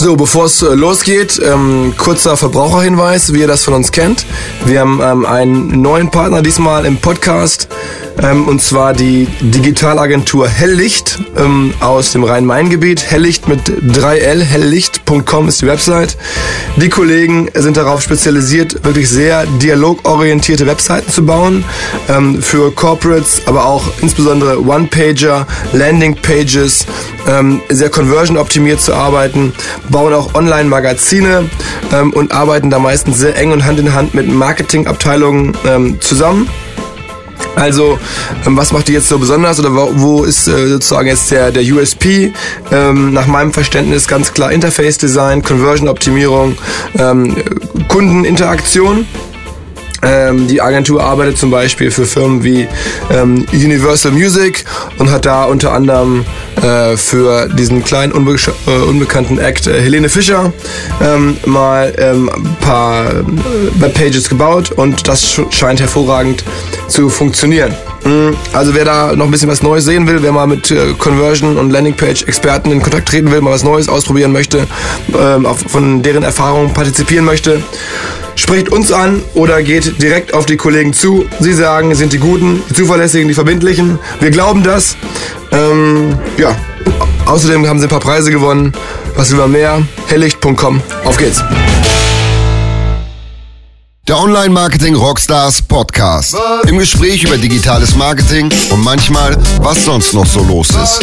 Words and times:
So, 0.00 0.14
bevor 0.14 0.44
es 0.44 0.62
äh, 0.62 0.74
losgeht, 0.74 1.40
ähm, 1.44 1.92
kurzer 1.98 2.36
Verbraucherhinweis, 2.36 3.32
wie 3.34 3.40
ihr 3.40 3.48
das 3.48 3.64
von 3.64 3.74
uns 3.74 3.90
kennt. 3.90 4.26
Wir 4.64 4.78
haben 4.78 5.00
ähm, 5.02 5.26
einen 5.26 5.82
neuen 5.82 6.08
Partner 6.08 6.40
diesmal 6.40 6.86
im 6.86 6.98
Podcast, 6.98 7.66
ähm, 8.22 8.46
und 8.46 8.62
zwar 8.62 8.92
die 8.92 9.26
Digitalagentur 9.40 10.48
Helllicht 10.48 11.18
ähm, 11.36 11.74
aus 11.80 12.12
dem 12.12 12.22
Rhein-Main-Gebiet. 12.22 13.10
Helllicht 13.10 13.48
mit 13.48 13.60
3L, 13.68 14.40
helllicht.com 14.40 15.48
ist 15.48 15.62
die 15.62 15.66
Website. 15.66 16.16
Die 16.76 16.90
Kollegen 16.90 17.50
sind 17.54 17.76
darauf 17.76 18.00
spezialisiert, 18.00 18.84
wirklich 18.84 19.08
sehr 19.08 19.46
dialogorientierte 19.46 20.64
Webseiten 20.68 21.10
zu 21.10 21.26
bauen, 21.26 21.64
ähm, 22.08 22.40
für 22.40 22.70
Corporates, 22.70 23.42
aber 23.46 23.66
auch 23.66 23.82
insbesondere 24.00 24.64
One-Pager, 24.64 25.44
Landing-Pages, 25.72 26.86
ähm, 27.26 27.62
sehr 27.68 27.90
conversion-optimiert 27.90 28.80
zu 28.80 28.94
arbeiten 28.94 29.52
bauen 29.90 30.12
auch 30.12 30.34
Online-Magazine 30.34 31.48
ähm, 31.92 32.12
und 32.12 32.32
arbeiten 32.32 32.70
da 32.70 32.78
meistens 32.78 33.18
sehr 33.18 33.36
eng 33.36 33.52
und 33.52 33.64
Hand 33.64 33.78
in 33.78 33.94
Hand 33.94 34.14
mit 34.14 34.28
Marketingabteilungen 34.28 35.56
ähm, 35.66 36.00
zusammen. 36.00 36.48
Also, 37.56 37.98
ähm, 38.46 38.56
was 38.56 38.72
macht 38.72 38.88
die 38.88 38.92
jetzt 38.92 39.08
so 39.08 39.18
besonders 39.18 39.58
oder 39.58 39.74
wo, 39.74 40.22
ist 40.24 40.46
äh, 40.46 40.68
sozusagen 40.68 41.08
jetzt 41.08 41.30
der, 41.30 41.50
der 41.50 41.62
USP? 41.62 42.32
Ähm, 42.70 43.12
nach 43.12 43.26
meinem 43.26 43.52
Verständnis 43.52 44.06
ganz 44.06 44.32
klar 44.32 44.52
Interface-Design, 44.52 45.42
Conversion-Optimierung, 45.42 46.56
ähm, 46.98 47.36
Kundeninteraktion. 47.88 49.06
Ähm, 50.02 50.46
die 50.46 50.62
Agentur 50.62 51.02
arbeitet 51.02 51.38
zum 51.38 51.50
Beispiel 51.50 51.90
für 51.90 52.06
Firmen 52.06 52.44
wie 52.44 52.68
ähm, 53.10 53.46
Universal 53.52 54.12
Music 54.12 54.64
und 54.98 55.10
hat 55.10 55.26
da 55.26 55.44
unter 55.44 55.72
anderem 55.72 56.24
äh, 56.62 56.96
für 56.96 57.48
diesen 57.48 57.82
kleinen 57.82 58.12
unbe 58.12 58.36
äh, 58.66 58.70
unbekannten 58.70 59.38
Act 59.38 59.66
äh, 59.66 59.80
Helene 59.80 60.08
Fischer 60.08 60.52
ähm, 61.02 61.36
mal 61.46 61.92
ähm, 61.98 62.30
ein 62.32 62.56
paar 62.60 63.10
äh, 63.10 63.22
Webpages 63.80 64.28
gebaut 64.28 64.70
und 64.70 65.08
das 65.08 65.40
scheint 65.50 65.80
hervorragend 65.80 66.44
zu 66.86 67.08
funktionieren. 67.08 67.74
Mhm. 68.08 68.36
Also 68.52 68.74
wer 68.74 68.84
da 68.84 69.14
noch 69.14 69.26
ein 69.26 69.30
bisschen 69.30 69.48
was 69.48 69.62
Neues 69.62 69.84
sehen 69.84 70.06
will, 70.06 70.22
wer 70.22 70.32
mal 70.32 70.46
mit 70.46 70.70
äh, 70.70 70.94
Conversion 70.98 71.58
und 71.58 71.70
Landingpage-Experten 71.70 72.72
in 72.72 72.82
Kontakt 72.82 73.08
treten 73.08 73.30
will, 73.30 73.40
mal 73.40 73.52
was 73.52 73.64
Neues 73.64 73.88
ausprobieren 73.88 74.32
möchte, 74.32 74.66
ähm, 75.18 75.46
von 75.66 76.02
deren 76.02 76.22
Erfahrungen 76.22 76.72
partizipieren 76.72 77.24
möchte, 77.24 77.62
Sprecht 78.38 78.68
uns 78.68 78.92
an 78.92 79.20
oder 79.34 79.64
geht 79.64 80.00
direkt 80.00 80.32
auf 80.32 80.46
die 80.46 80.56
Kollegen 80.56 80.92
zu. 80.92 81.26
Sie 81.40 81.52
sagen, 81.52 81.92
sind 81.96 82.12
die 82.12 82.18
Guten, 82.18 82.62
die 82.70 82.74
Zuverlässigen, 82.74 83.26
die 83.26 83.34
Verbindlichen. 83.34 83.98
Wir 84.20 84.30
glauben 84.30 84.62
das. 84.62 84.96
Ähm, 85.50 86.16
ja. 86.36 86.54
Außerdem 87.26 87.66
haben 87.66 87.80
sie 87.80 87.86
ein 87.86 87.90
paar 87.90 87.98
Preise 87.98 88.30
gewonnen. 88.30 88.72
Was 89.16 89.32
man 89.32 89.50
mehr? 89.50 89.82
Hellicht.com. 90.06 90.80
Auf 91.04 91.16
geht's. 91.16 91.42
Der 94.08 94.18
Online-Marketing 94.18 94.94
Rockstars 94.94 95.60
Podcast. 95.60 96.34
Im 96.66 96.78
Gespräch 96.78 97.24
über 97.24 97.36
digitales 97.36 97.94
Marketing 97.94 98.50
und 98.70 98.82
manchmal, 98.82 99.36
was 99.60 99.84
sonst 99.84 100.14
noch 100.14 100.24
so 100.24 100.42
los 100.44 100.70
ist. 100.70 101.00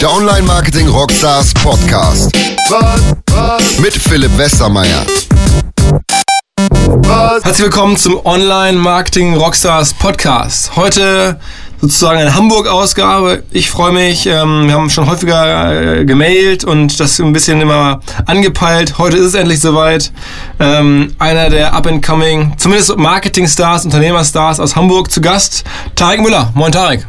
Der 0.00 0.12
Online-Marketing 0.12 0.86
Rockstars 0.86 1.52
Podcast. 1.54 2.30
Mit 3.80 3.94
Philipp 3.94 4.38
Westermeier. 4.38 5.04
Herzlich 7.42 7.64
willkommen 7.64 7.96
zum 7.96 8.24
Online 8.24 8.78
Marketing 8.78 9.34
Rockstars 9.34 9.92
Podcast. 9.92 10.76
Heute 10.76 11.40
sozusagen 11.80 12.18
eine 12.18 12.34
Hamburg-Ausgabe. 12.34 13.42
Ich 13.50 13.70
freue 13.70 13.92
mich. 13.92 14.26
Ähm, 14.26 14.66
wir 14.66 14.74
haben 14.74 14.90
schon 14.90 15.08
häufiger 15.08 15.98
äh, 15.98 16.04
gemailt 16.04 16.64
und 16.64 16.98
das 16.98 17.18
ein 17.18 17.32
bisschen 17.32 17.60
immer 17.60 18.00
angepeilt. 18.26 18.98
Heute 18.98 19.16
ist 19.18 19.26
es 19.26 19.34
endlich 19.34 19.60
soweit. 19.60 20.12
Ähm, 20.58 21.14
einer 21.18 21.50
der 21.50 21.74
up-and-coming, 21.74 22.54
zumindest 22.56 22.96
Marketing-Stars, 22.96 23.84
Unternehmer-Stars 23.84 24.60
aus 24.60 24.76
Hamburg 24.76 25.10
zu 25.10 25.20
Gast, 25.20 25.64
Tarek 25.94 26.20
Müller. 26.20 26.50
Moin 26.54 26.72
Tarek. 26.72 27.06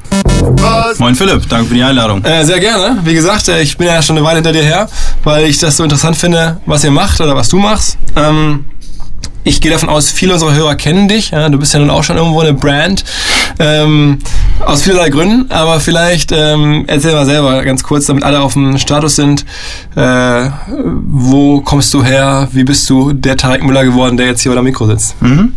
Moin 0.97 1.15
Philipp, 1.15 1.47
danke 1.49 1.67
für 1.67 1.73
die 1.73 1.83
Einladung. 1.83 2.23
Äh, 2.23 2.43
sehr 2.45 2.59
gerne. 2.59 2.99
Wie 3.03 3.13
gesagt, 3.13 3.47
äh, 3.47 3.61
ich 3.61 3.77
bin 3.77 3.87
ja 3.87 4.01
schon 4.01 4.17
eine 4.17 4.25
Weile 4.25 4.37
hinter 4.37 4.53
dir 4.53 4.63
her, 4.63 4.89
weil 5.23 5.45
ich 5.45 5.57
das 5.57 5.77
so 5.77 5.83
interessant 5.83 6.17
finde, 6.17 6.59
was 6.65 6.83
ihr 6.83 6.91
macht 6.91 7.19
oder 7.21 7.35
was 7.35 7.49
du 7.49 7.57
machst. 7.57 7.97
Ähm, 8.15 8.65
ich 9.47 9.61
gehe 9.61 9.71
davon 9.71 9.87
aus, 9.87 10.11
viele 10.11 10.33
unserer 10.33 10.53
Hörer 10.53 10.75
kennen 10.75 11.07
dich. 11.07 11.31
Ja, 11.31 11.47
du 11.47 11.57
bist 11.57 11.73
ja 11.73 11.79
nun 11.79 11.89
auch 11.89 12.03
schon 12.03 12.17
irgendwo 12.17 12.41
eine 12.41 12.53
Brand. 12.53 13.05
Ähm, 13.59 14.19
aus 14.65 14.83
vielerlei 14.83 15.09
Gründen, 15.09 15.51
aber 15.51 15.79
vielleicht 15.79 16.31
ähm, 16.31 16.85
erzähl 16.87 17.13
mal 17.13 17.25
selber 17.25 17.63
ganz 17.63 17.83
kurz, 17.83 18.05
damit 18.05 18.23
alle 18.23 18.41
auf 18.41 18.53
dem 18.53 18.77
Status 18.77 19.15
sind. 19.15 19.45
Äh, 19.95 20.49
wo 21.07 21.61
kommst 21.61 21.93
du 21.93 22.03
her? 22.03 22.47
Wie 22.51 22.63
bist 22.63 22.89
du 22.89 23.13
der 23.13 23.37
Tarek 23.37 23.63
Müller 23.63 23.83
geworden, 23.83 24.17
der 24.17 24.27
jetzt 24.27 24.41
hier 24.41 24.51
bei 24.51 24.55
der 24.55 24.63
Mikro 24.63 24.85
sitzt? 24.87 25.21
Mhm. 25.21 25.53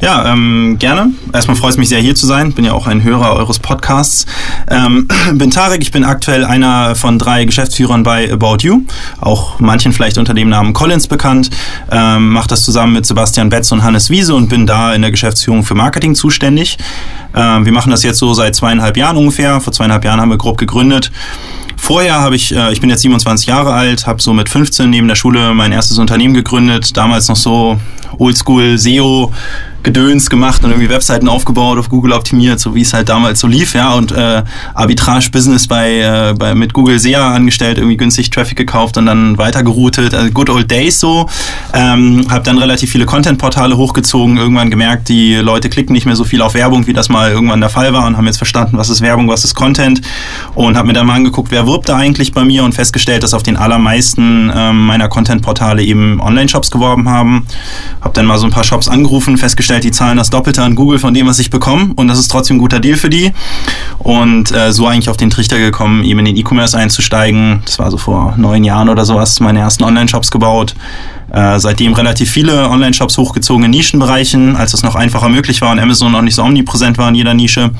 Ja, 0.00 0.30
ähm, 0.30 0.76
gerne. 0.78 1.12
Erstmal 1.32 1.56
freut 1.56 1.70
es 1.70 1.78
mich 1.78 1.88
sehr, 1.88 2.00
hier 2.00 2.14
zu 2.14 2.26
sein. 2.26 2.52
Bin 2.52 2.66
ja 2.66 2.72
auch 2.74 2.86
ein 2.86 3.02
Hörer 3.02 3.32
eures 3.32 3.58
Podcasts. 3.58 4.26
Ähm, 4.68 5.08
bin 5.32 5.50
Tarek, 5.50 5.80
ich 5.80 5.90
bin 5.90 6.04
aktuell 6.04 6.44
einer 6.44 6.94
von 6.94 7.18
drei 7.18 7.46
Geschäftsführern 7.46 8.02
bei 8.02 8.30
About 8.30 8.58
You. 8.60 8.82
Auch 9.20 9.58
manchen 9.58 9.94
vielleicht 9.94 10.18
unter 10.18 10.34
dem 10.34 10.50
Namen 10.50 10.74
Collins 10.74 11.06
bekannt. 11.06 11.48
Ähm, 11.90 12.28
Mache 12.28 12.48
das 12.48 12.62
zusammen 12.62 12.92
mit 12.92 13.06
Sebastian 13.06 13.48
Betz 13.48 13.72
und 13.72 13.82
Hannes 13.82 14.10
Wiese 14.10 14.34
und 14.34 14.50
bin 14.50 14.66
da 14.66 14.92
in 14.92 15.00
der 15.00 15.10
Geschäftsführung 15.10 15.64
für 15.64 15.74
Marketing 15.74 16.14
zuständig. 16.14 16.76
Ähm, 17.36 17.64
wir 17.64 17.72
machen 17.72 17.90
das 17.90 18.02
jetzt 18.02 18.18
so 18.18 18.34
seit 18.34 18.56
zweieinhalb 18.56 18.96
Jahren 18.96 19.16
ungefähr. 19.16 19.60
Vor 19.60 19.72
zweieinhalb 19.72 20.04
Jahren 20.04 20.20
haben 20.20 20.30
wir 20.30 20.38
grob 20.38 20.56
gegründet. 20.56 21.12
Vorher 21.76 22.14
habe 22.14 22.34
ich, 22.34 22.54
äh, 22.56 22.72
ich 22.72 22.80
bin 22.80 22.90
jetzt 22.90 23.02
27 23.02 23.46
Jahre 23.46 23.72
alt, 23.72 24.06
habe 24.06 24.20
so 24.20 24.32
mit 24.32 24.48
15 24.48 24.88
neben 24.88 25.06
der 25.06 25.14
Schule 25.14 25.54
mein 25.54 25.72
erstes 25.72 25.98
Unternehmen 25.98 26.34
gegründet. 26.34 26.96
Damals 26.96 27.28
noch 27.28 27.36
so 27.36 27.78
Oldschool 28.18 28.78
SEO 28.78 29.30
Gedöns 29.86 30.28
gemacht 30.28 30.64
und 30.64 30.70
irgendwie 30.70 30.90
Webseiten 30.90 31.28
aufgebaut, 31.28 31.78
auf 31.78 31.88
Google 31.88 32.12
optimiert, 32.12 32.58
so 32.58 32.74
wie 32.74 32.80
es 32.80 32.92
halt 32.92 33.08
damals 33.08 33.38
so 33.38 33.46
lief, 33.46 33.72
ja, 33.72 33.92
und 33.92 34.10
äh, 34.10 34.42
Arbitrage-Business 34.74 35.68
bei, 35.68 36.00
äh, 36.00 36.34
bei, 36.36 36.56
mit 36.56 36.72
Google 36.72 36.98
SEA 36.98 37.32
angestellt, 37.32 37.78
irgendwie 37.78 37.96
günstig 37.96 38.30
Traffic 38.30 38.58
gekauft 38.58 38.98
und 38.98 39.06
dann 39.06 39.38
weitergeroutet, 39.38 40.12
also 40.12 40.32
good 40.32 40.50
old 40.50 40.68
days 40.68 40.98
so. 40.98 41.28
Ähm, 41.72 42.26
hab 42.28 42.42
dann 42.42 42.58
relativ 42.58 42.90
viele 42.90 43.06
Content-Portale 43.06 43.76
hochgezogen, 43.76 44.38
irgendwann 44.38 44.70
gemerkt, 44.70 45.08
die 45.08 45.36
Leute 45.36 45.68
klicken 45.70 45.92
nicht 45.92 46.04
mehr 46.04 46.16
so 46.16 46.24
viel 46.24 46.42
auf 46.42 46.54
Werbung, 46.54 46.88
wie 46.88 46.92
das 46.92 47.08
mal 47.08 47.25
irgendwann 47.30 47.60
der 47.60 47.70
Fall 47.70 47.92
war 47.92 48.06
und 48.06 48.16
haben 48.16 48.26
jetzt 48.26 48.38
verstanden, 48.38 48.78
was 48.78 48.88
ist 48.88 49.00
Werbung, 49.00 49.28
was 49.28 49.44
ist 49.44 49.54
Content 49.54 50.00
und 50.54 50.76
habe 50.76 50.88
mir 50.88 50.92
dann 50.94 51.06
mal 51.06 51.14
angeguckt, 51.14 51.50
wer 51.50 51.66
wirbt 51.66 51.88
da 51.88 51.96
eigentlich 51.96 52.32
bei 52.32 52.44
mir 52.44 52.64
und 52.64 52.74
festgestellt, 52.74 53.22
dass 53.22 53.34
auf 53.34 53.42
den 53.42 53.56
allermeisten 53.56 54.50
ähm, 54.54 54.86
meiner 54.86 55.08
Content-Portale 55.08 55.82
eben 55.82 56.20
Online-Shops 56.20 56.70
geworben 56.70 57.08
haben. 57.08 57.46
Hab 58.00 58.14
dann 58.14 58.26
mal 58.26 58.38
so 58.38 58.46
ein 58.46 58.52
paar 58.52 58.64
Shops 58.64 58.88
angerufen, 58.88 59.36
festgestellt, 59.36 59.84
die 59.84 59.90
zahlen 59.90 60.16
das 60.16 60.30
Doppelte 60.30 60.62
an 60.62 60.74
Google 60.74 60.98
von 60.98 61.14
dem, 61.14 61.26
was 61.26 61.38
ich 61.38 61.50
bekomme 61.50 61.92
und 61.96 62.08
das 62.08 62.18
ist 62.18 62.28
trotzdem 62.28 62.56
ein 62.56 62.60
guter 62.60 62.80
Deal 62.80 62.96
für 62.96 63.10
die. 63.10 63.32
Und 63.98 64.52
äh, 64.52 64.72
so 64.72 64.86
eigentlich 64.86 65.08
auf 65.08 65.16
den 65.16 65.30
Trichter 65.30 65.58
gekommen, 65.58 66.04
eben 66.04 66.20
in 66.20 66.26
den 66.26 66.36
E-Commerce 66.36 66.76
einzusteigen. 66.76 67.62
Das 67.64 67.78
war 67.78 67.90
so 67.90 67.96
vor 67.96 68.34
neun 68.36 68.64
Jahren 68.64 68.88
oder 68.88 69.04
sowas, 69.04 69.40
meine 69.40 69.60
ersten 69.60 69.84
Online-Shops 69.84 70.30
gebaut. 70.30 70.74
Äh, 71.32 71.58
seitdem 71.58 71.92
relativ 71.92 72.30
viele 72.30 72.70
Online-Shops 72.70 73.18
hochgezogen 73.18 73.64
in 73.64 73.72
Nischenbereichen, 73.72 74.54
als 74.54 74.74
es 74.74 74.82
noch 74.82 74.94
einfacher 74.94 75.28
möglich 75.28 75.60
war 75.60 75.72
und 75.72 75.80
Amazon 75.80 76.12
noch 76.12 76.22
nicht 76.22 76.36
so 76.36 76.42
omnipräsent 76.42 76.98
war 76.98 77.05
in 77.08 77.14
jeder 77.14 77.34
Nische. 77.34 77.70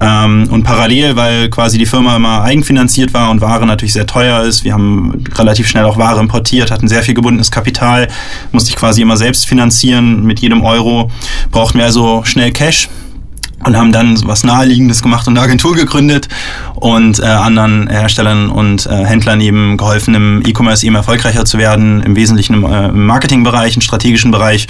Ähm, 0.00 0.48
und 0.50 0.62
parallel, 0.62 1.16
weil 1.16 1.48
quasi 1.48 1.78
die 1.78 1.86
Firma 1.86 2.16
immer 2.16 2.42
eigenfinanziert 2.42 3.14
war 3.14 3.30
und 3.30 3.40
Ware 3.40 3.66
natürlich 3.66 3.94
sehr 3.94 4.06
teuer 4.06 4.42
ist, 4.42 4.62
wir 4.64 4.74
haben 4.74 5.24
relativ 5.34 5.68
schnell 5.68 5.84
auch 5.84 5.96
Ware 5.96 6.20
importiert, 6.20 6.70
hatten 6.70 6.86
sehr 6.86 7.02
viel 7.02 7.14
gebundenes 7.14 7.50
Kapital, 7.50 8.08
musste 8.52 8.70
ich 8.70 8.76
quasi 8.76 9.00
immer 9.00 9.16
selbst 9.16 9.46
finanzieren 9.46 10.24
mit 10.24 10.40
jedem 10.40 10.62
Euro, 10.62 11.10
brauchten 11.50 11.78
wir 11.78 11.86
also 11.86 12.22
schnell 12.24 12.52
Cash 12.52 12.90
und 13.64 13.76
haben 13.76 13.90
dann 13.90 14.18
was 14.26 14.44
Naheliegendes 14.44 15.02
gemacht 15.02 15.26
und 15.26 15.36
eine 15.36 15.44
Agentur 15.44 15.74
gegründet 15.74 16.28
und 16.74 17.18
äh, 17.18 17.24
anderen 17.24 17.88
Herstellern 17.88 18.50
und 18.50 18.86
äh, 18.86 19.04
Händlern 19.04 19.40
eben 19.40 19.76
geholfen, 19.76 20.14
im 20.14 20.42
E-Commerce 20.46 20.84
eben 20.84 20.94
erfolgreicher 20.94 21.44
zu 21.44 21.58
werden, 21.58 22.02
im 22.02 22.16
Wesentlichen 22.16 22.54
im, 22.54 22.64
äh, 22.64 22.88
im 22.88 23.06
Marketingbereich, 23.06 23.74
im 23.74 23.82
strategischen 23.82 24.30
Bereich 24.30 24.66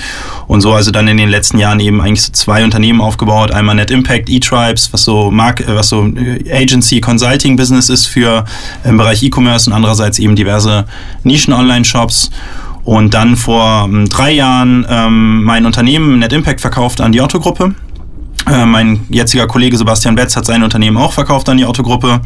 und 0.47 0.61
so 0.61 0.73
also 0.73 0.91
dann 0.91 1.09
in 1.09 1.17
den 1.17 1.29
letzten 1.29 1.59
Jahren 1.59 1.81
eben 1.81 2.01
eigentlich 2.01 2.23
so 2.23 2.33
zwei 2.33 2.65
Unternehmen 2.65 3.01
aufgebaut, 3.01 3.51
einmal 3.51 3.75
Net 3.75 3.91
Impact, 3.91 4.29
E-Tribes, 4.29 4.93
was 4.93 5.03
so 5.03 5.31
Mark 5.31 5.61
äh, 5.61 5.75
was 5.75 5.89
so 5.89 6.07
äh, 6.07 6.51
Agency 6.51 7.01
Consulting 7.01 7.57
Business 7.57 7.89
ist 7.89 8.07
für 8.07 8.45
äh, 8.85 8.89
im 8.89 8.97
Bereich 8.97 9.23
E-Commerce 9.23 9.69
und 9.69 9.75
andererseits 9.75 10.19
eben 10.19 10.37
diverse 10.37 10.87
Nischen 11.25 11.53
Online 11.53 11.85
Shops 11.85 12.31
und 12.85 13.15
dann 13.15 13.37
vor 13.37 13.87
ähm, 13.89 14.09
drei 14.09 14.31
Jahren 14.31 14.87
ähm, 14.89 15.43
mein 15.43 15.67
Unternehmen 15.67 16.21
Net 16.21 16.33
Impact 16.33 16.61
verkauft 16.61 17.01
an 17.01 17.11
die 17.11 17.21
Otto 17.21 17.41
Gruppe 17.41 17.75
mein 18.47 19.01
jetziger 19.09 19.47
Kollege 19.47 19.77
Sebastian 19.77 20.15
Betz 20.15 20.37
hat 20.37 20.47
sein 20.47 20.63
Unternehmen 20.63 20.97
auch 20.97 21.13
verkauft 21.13 21.49
an 21.49 21.57
die 21.57 21.65
Otto-Gruppe 21.65 22.21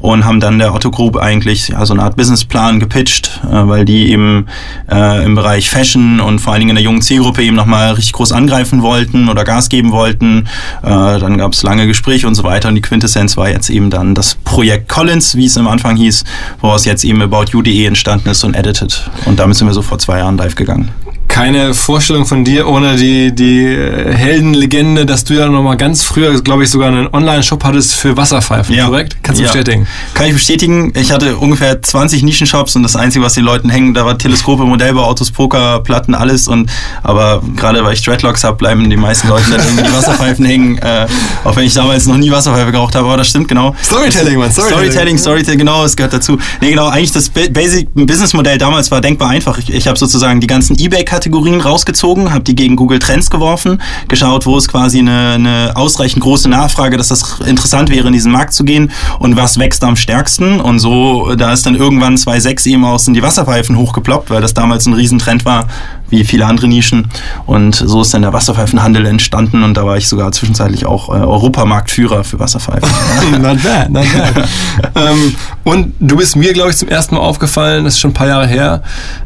und 0.00 0.24
haben 0.24 0.40
dann 0.40 0.58
der 0.58 0.74
Otto-Group 0.74 1.16
eigentlich 1.16 1.68
ja, 1.68 1.86
so 1.86 1.94
eine 1.94 2.02
Art 2.02 2.16
Businessplan 2.16 2.80
gepitcht, 2.80 3.40
äh, 3.44 3.68
weil 3.68 3.84
die 3.84 4.10
eben 4.10 4.46
äh, 4.90 5.24
im 5.24 5.34
Bereich 5.34 5.70
Fashion 5.70 6.20
und 6.20 6.40
vor 6.40 6.52
allen 6.52 6.60
Dingen 6.60 6.70
in 6.70 6.76
der 6.76 6.84
jungen 6.84 7.02
Zielgruppe 7.02 7.42
eben 7.42 7.56
nochmal 7.56 7.92
richtig 7.92 8.12
groß 8.14 8.32
angreifen 8.32 8.82
wollten 8.82 9.28
oder 9.28 9.44
Gas 9.44 9.68
geben 9.68 9.92
wollten. 9.92 10.48
Äh, 10.82 10.88
dann 10.88 11.38
gab 11.38 11.52
es 11.52 11.62
lange 11.62 11.86
Gespräche 11.86 12.26
und 12.26 12.34
so 12.34 12.42
weiter 12.42 12.68
und 12.68 12.74
die 12.74 12.82
Quintessenz 12.82 13.36
war 13.36 13.48
jetzt 13.48 13.70
eben 13.70 13.90
dann 13.90 14.14
das 14.14 14.34
Projekt 14.34 14.88
Collins, 14.88 15.36
wie 15.36 15.46
es 15.46 15.56
am 15.56 15.68
Anfang 15.68 15.96
hieß, 15.96 16.24
woraus 16.60 16.84
jetzt 16.84 17.04
eben 17.04 17.22
AboutU.de 17.22 17.84
entstanden 17.84 18.28
ist 18.30 18.42
und 18.44 18.54
edited. 18.54 19.08
Und 19.26 19.38
damit 19.38 19.56
sind 19.56 19.68
wir 19.68 19.74
so 19.74 19.82
vor 19.82 19.98
zwei 19.98 20.18
Jahren 20.18 20.36
live 20.36 20.54
gegangen 20.54 20.90
keine 21.30 21.74
Vorstellung 21.74 22.26
von 22.26 22.44
dir 22.44 22.66
ohne 22.66 22.96
die, 22.96 23.34
die 23.34 23.66
Heldenlegende, 23.66 25.06
dass 25.06 25.24
du 25.24 25.34
ja 25.34 25.46
noch 25.46 25.62
mal 25.62 25.76
ganz 25.76 26.02
früher, 26.02 26.38
glaube 26.42 26.64
ich, 26.64 26.70
sogar 26.70 26.88
einen 26.88 27.08
Online-Shop 27.12 27.62
hattest 27.64 27.94
für 27.94 28.16
Wasserpfeifen, 28.16 28.74
ja. 28.74 28.86
korrekt? 28.86 29.16
Kannst 29.22 29.40
du 29.40 29.44
ja. 29.44 29.52
bestätigen? 29.52 29.86
Kann 30.14 30.26
ich 30.26 30.34
bestätigen. 30.34 30.92
Ich 30.96 31.12
hatte 31.12 31.36
ungefähr 31.36 31.80
20 31.80 32.24
Nischenshops 32.24 32.76
und 32.76 32.82
das 32.82 32.96
Einzige, 32.96 33.24
was 33.24 33.34
den 33.34 33.44
Leuten 33.44 33.70
hängen, 33.70 33.94
da 33.94 34.04
war 34.04 34.18
Teleskope, 34.18 34.64
Modellbau, 34.64 35.04
Autos, 35.04 35.30
Poker, 35.30 35.80
Platten, 35.80 36.14
alles. 36.14 36.48
Und 36.48 36.68
aber 37.02 37.42
gerade 37.56 37.84
weil 37.84 37.94
ich 37.94 38.02
Dreadlocks 38.02 38.44
habe, 38.44 38.56
bleiben 38.56 38.90
die 38.90 38.96
meisten 38.96 39.28
Leute 39.28 39.50
dann 39.50 39.60
irgendwie 39.60 39.84
die 39.84 39.92
Wasserpfeifen 39.92 40.44
hängen. 40.44 40.78
Äh, 40.78 41.06
auch 41.44 41.56
wenn 41.56 41.64
ich 41.64 41.74
damals 41.74 42.06
noch 42.06 42.16
nie 42.16 42.30
Wasserpfeife 42.30 42.72
geraucht 42.72 42.94
habe, 42.96 43.06
aber 43.06 43.16
das 43.16 43.28
stimmt 43.28 43.48
genau. 43.48 43.74
Storytelling, 43.82 44.38
man. 44.38 44.50
Storytelling, 44.50 44.90
Storytelling, 44.90 45.18
Storytelling 45.18 45.58
genau, 45.58 45.84
es 45.84 45.96
gehört 45.96 46.12
dazu. 46.12 46.38
Nee, 46.60 46.70
genau, 46.70 46.88
eigentlich 46.88 47.12
das 47.12 47.30
Basic 47.30 47.88
Business-Modell 47.94 48.58
damals 48.58 48.90
war 48.90 49.00
denkbar 49.00 49.30
einfach. 49.30 49.56
Ich, 49.58 49.72
ich 49.72 49.86
habe 49.86 49.98
sozusagen 49.98 50.40
die 50.40 50.46
ganzen 50.46 50.76
Ebay-Kategorien 50.78 51.19
rausgezogen, 51.26 52.32
habe 52.32 52.44
die 52.44 52.54
gegen 52.54 52.76
Google 52.76 52.98
Trends 52.98 53.30
geworfen, 53.30 53.80
geschaut, 54.08 54.46
wo 54.46 54.56
es 54.56 54.68
quasi 54.68 54.98
eine, 54.98 55.32
eine 55.34 55.72
ausreichend 55.74 56.22
große 56.22 56.48
Nachfrage, 56.48 56.96
dass 56.96 57.08
das 57.08 57.40
interessant 57.40 57.90
wäre, 57.90 58.06
in 58.06 58.12
diesen 58.12 58.32
Markt 58.32 58.54
zu 58.54 58.64
gehen 58.64 58.90
und 59.18 59.36
was 59.36 59.58
wächst 59.58 59.84
am 59.84 59.96
stärksten. 59.96 60.60
Und 60.60 60.78
so, 60.78 61.34
da 61.34 61.52
ist 61.52 61.66
dann 61.66 61.74
irgendwann 61.74 62.16
2.6 62.16 62.68
eben 62.68 62.84
aus 62.84 63.08
in 63.08 63.14
die 63.14 63.22
Wasserpfeifen 63.22 63.76
hochgeploppt, 63.76 64.30
weil 64.30 64.40
das 64.40 64.54
damals 64.54 64.86
ein 64.86 64.94
Riesentrend 64.94 65.44
war, 65.44 65.66
wie 66.10 66.24
viele 66.24 66.46
andere 66.46 66.68
Nischen. 66.68 67.08
Und 67.46 67.74
so 67.74 68.02
ist 68.02 68.12
dann 68.12 68.22
der 68.22 68.32
Wasserpfeifenhandel 68.32 69.06
entstanden 69.06 69.62
und 69.62 69.76
da 69.76 69.86
war 69.86 69.96
ich 69.96 70.08
sogar 70.08 70.32
zwischenzeitlich 70.32 70.86
auch 70.86 71.08
äh, 71.08 71.12
Europamarktführer 71.12 72.24
für 72.24 72.38
Wasserpfeifen. 72.38 72.90
not 73.40 73.62
bad, 73.62 73.90
not 73.90 74.06
bad. 74.12 74.48
ähm, 74.96 75.34
und 75.64 75.94
du 76.00 76.16
bist 76.16 76.36
mir, 76.36 76.52
glaube 76.52 76.70
ich, 76.70 76.76
zum 76.76 76.88
ersten 76.88 77.14
Mal 77.14 77.20
aufgefallen, 77.20 77.84
das 77.84 77.94
ist 77.94 78.00
schon 78.00 78.10
ein 78.10 78.14
paar 78.14 78.28
Jahre 78.28 78.46
her, 78.46 78.82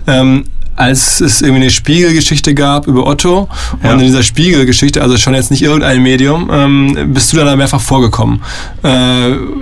ähm, 0.06 0.44
als 0.76 1.20
es 1.20 1.40
irgendwie 1.40 1.62
eine 1.62 1.70
Spiegelgeschichte 1.70 2.54
gab 2.54 2.86
über 2.86 3.06
Otto 3.06 3.48
ja. 3.82 3.92
und 3.92 4.00
in 4.00 4.06
dieser 4.06 4.22
Spiegelgeschichte, 4.22 5.02
also 5.02 5.16
schon 5.16 5.34
jetzt 5.34 5.50
nicht 5.50 5.62
irgendein 5.62 6.02
Medium, 6.02 6.50
ähm, 6.52 7.12
bist 7.12 7.32
du 7.32 7.36
da 7.36 7.54
mehrfach 7.56 7.80
vorgekommen. 7.80 8.40
Äh, 8.82 8.88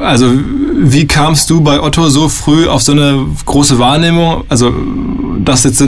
also 0.01 0.33
wie 0.81 1.07
kamst 1.07 1.51
du 1.51 1.61
bei 1.61 1.81
Otto 1.81 2.09
so 2.09 2.29
früh 2.29 2.67
auf 2.67 2.83
so 2.83 2.93
eine 2.93 3.27
große 3.45 3.79
Wahrnehmung? 3.79 4.45
Also 4.49 4.73
dass 5.45 5.65
jetzt, 5.65 5.83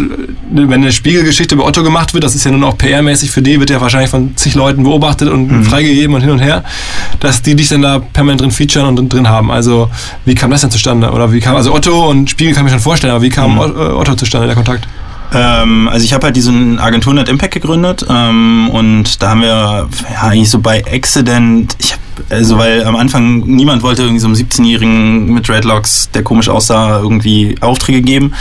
wenn 0.51 0.73
eine 0.73 0.93
Spiegelgeschichte 0.93 1.57
bei 1.57 1.65
Otto 1.65 1.83
gemacht 1.83 2.13
wird, 2.15 2.25
das 2.25 2.35
ist 2.35 2.45
ja 2.45 2.51
nun 2.51 2.65
auch 2.65 2.77
PR-mäßig 2.77 3.31
für 3.31 3.43
die, 3.43 3.61
wird 3.61 3.71
ja 3.71 3.81
wahrscheinlich 3.81 4.11
von 4.11 4.37
zig 4.37 4.55
Leuten 4.55 4.83
beobachtet 4.83 5.29
und 5.29 5.51
mhm. 5.51 5.65
freigegeben 5.65 6.15
und 6.15 6.23
hin 6.23 6.31
und 6.31 6.41
her, 6.41 6.65
dass 7.21 7.43
die 7.43 7.55
dich 7.55 7.69
dann 7.69 7.83
da 7.83 7.99
permanent 7.99 8.41
drin 8.41 8.51
featuren 8.51 8.99
und 8.99 9.13
drin 9.13 9.29
haben. 9.29 9.51
Also 9.51 9.91
wie 10.25 10.35
kam 10.35 10.51
das 10.51 10.63
denn 10.63 10.71
zustande? 10.71 11.11
Oder 11.11 11.33
wie 11.33 11.41
kam, 11.41 11.57
also 11.57 11.73
Otto 11.73 12.11
und 12.11 12.31
Spiegel 12.31 12.55
kann 12.55 12.67
ich 12.67 12.73
mir 12.73 12.77
schon 12.77 12.83
vorstellen, 12.83 13.13
aber 13.13 13.23
wie 13.23 13.31
kam 13.31 13.55
mhm. 13.55 13.59
Otto 13.61 14.15
zustande, 14.17 14.47
der 14.47 14.57
Kontakt? 14.57 14.87
Ähm, 15.35 15.89
also 15.89 16.05
ich 16.05 16.13
habe 16.13 16.27
halt 16.27 16.37
diesen 16.37 16.79
Agentur 16.79 17.13
Net 17.15 17.29
Impact 17.29 17.55
gegründet 17.55 18.07
ähm, 18.09 18.71
und 18.71 19.23
da 19.23 19.31
haben 19.31 19.41
wir 19.41 19.49
ja 19.49 19.89
eigentlich 20.23 20.51
so 20.51 20.61
bei 20.61 20.85
Accident, 20.87 21.77
ich 21.79 21.93
habe 21.93 22.03
also 22.31 22.59
weil 22.59 22.85
am 22.85 22.95
Anfang 22.95 23.41
niemand 23.41 23.83
wollte 23.83 24.03
irgendwie 24.03 24.21
so 24.21 24.29
einem 24.29 24.37
17-Jährigen 24.37 25.33
mit 25.33 25.49
Dreadlocks, 25.49 26.11
der 26.15 26.23
komisch 26.23 26.49
aussah, 26.49 27.01
irgendwie 27.01 27.57
Aufträge 27.61 28.03
geben. 28.03 28.35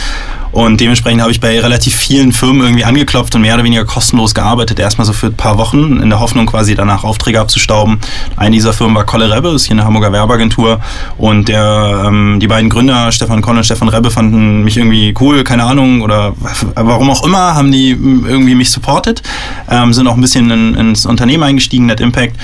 Und 0.54 0.80
dementsprechend 0.80 1.20
habe 1.20 1.32
ich 1.32 1.40
bei 1.40 1.58
relativ 1.58 1.96
vielen 1.96 2.32
Firmen 2.32 2.62
irgendwie 2.62 2.84
angeklopft 2.84 3.34
und 3.34 3.42
mehr 3.42 3.54
oder 3.54 3.64
weniger 3.64 3.84
kostenlos 3.84 4.34
gearbeitet. 4.34 4.78
Erstmal 4.78 5.04
so 5.04 5.12
für 5.12 5.26
ein 5.26 5.34
paar 5.34 5.58
Wochen, 5.58 6.00
in 6.00 6.10
der 6.10 6.20
Hoffnung 6.20 6.46
quasi 6.46 6.76
danach 6.76 7.02
Aufträge 7.02 7.40
abzustauben. 7.40 7.98
Eine 8.36 8.54
dieser 8.54 8.72
Firmen 8.72 8.94
war 8.94 9.04
Kolle 9.04 9.34
Rebbe, 9.34 9.48
ist 9.48 9.64
hier 9.64 9.74
eine 9.74 9.84
Hamburger 9.84 10.12
Werbeagentur. 10.12 10.78
Und 11.18 11.48
der, 11.48 12.04
ähm, 12.06 12.38
die 12.38 12.46
beiden 12.46 12.70
Gründer, 12.70 13.10
Stefan 13.10 13.42
Kolle 13.42 13.58
und 13.58 13.64
Stefan 13.64 13.88
Rebbe, 13.88 14.12
fanden 14.12 14.62
mich 14.62 14.76
irgendwie 14.76 15.12
cool, 15.20 15.42
keine 15.42 15.64
Ahnung, 15.64 16.02
oder 16.02 16.34
warum 16.76 17.10
auch 17.10 17.26
immer, 17.26 17.56
haben 17.56 17.72
die 17.72 17.90
irgendwie 17.90 18.54
mich 18.54 18.70
supportet. 18.70 19.24
Ähm, 19.68 19.92
sind 19.92 20.06
auch 20.06 20.14
ein 20.14 20.20
bisschen 20.20 20.52
in, 20.52 20.74
ins 20.76 21.04
Unternehmen 21.04 21.42
eingestiegen, 21.42 21.86
Net 21.86 22.00
Impact. 22.00 22.36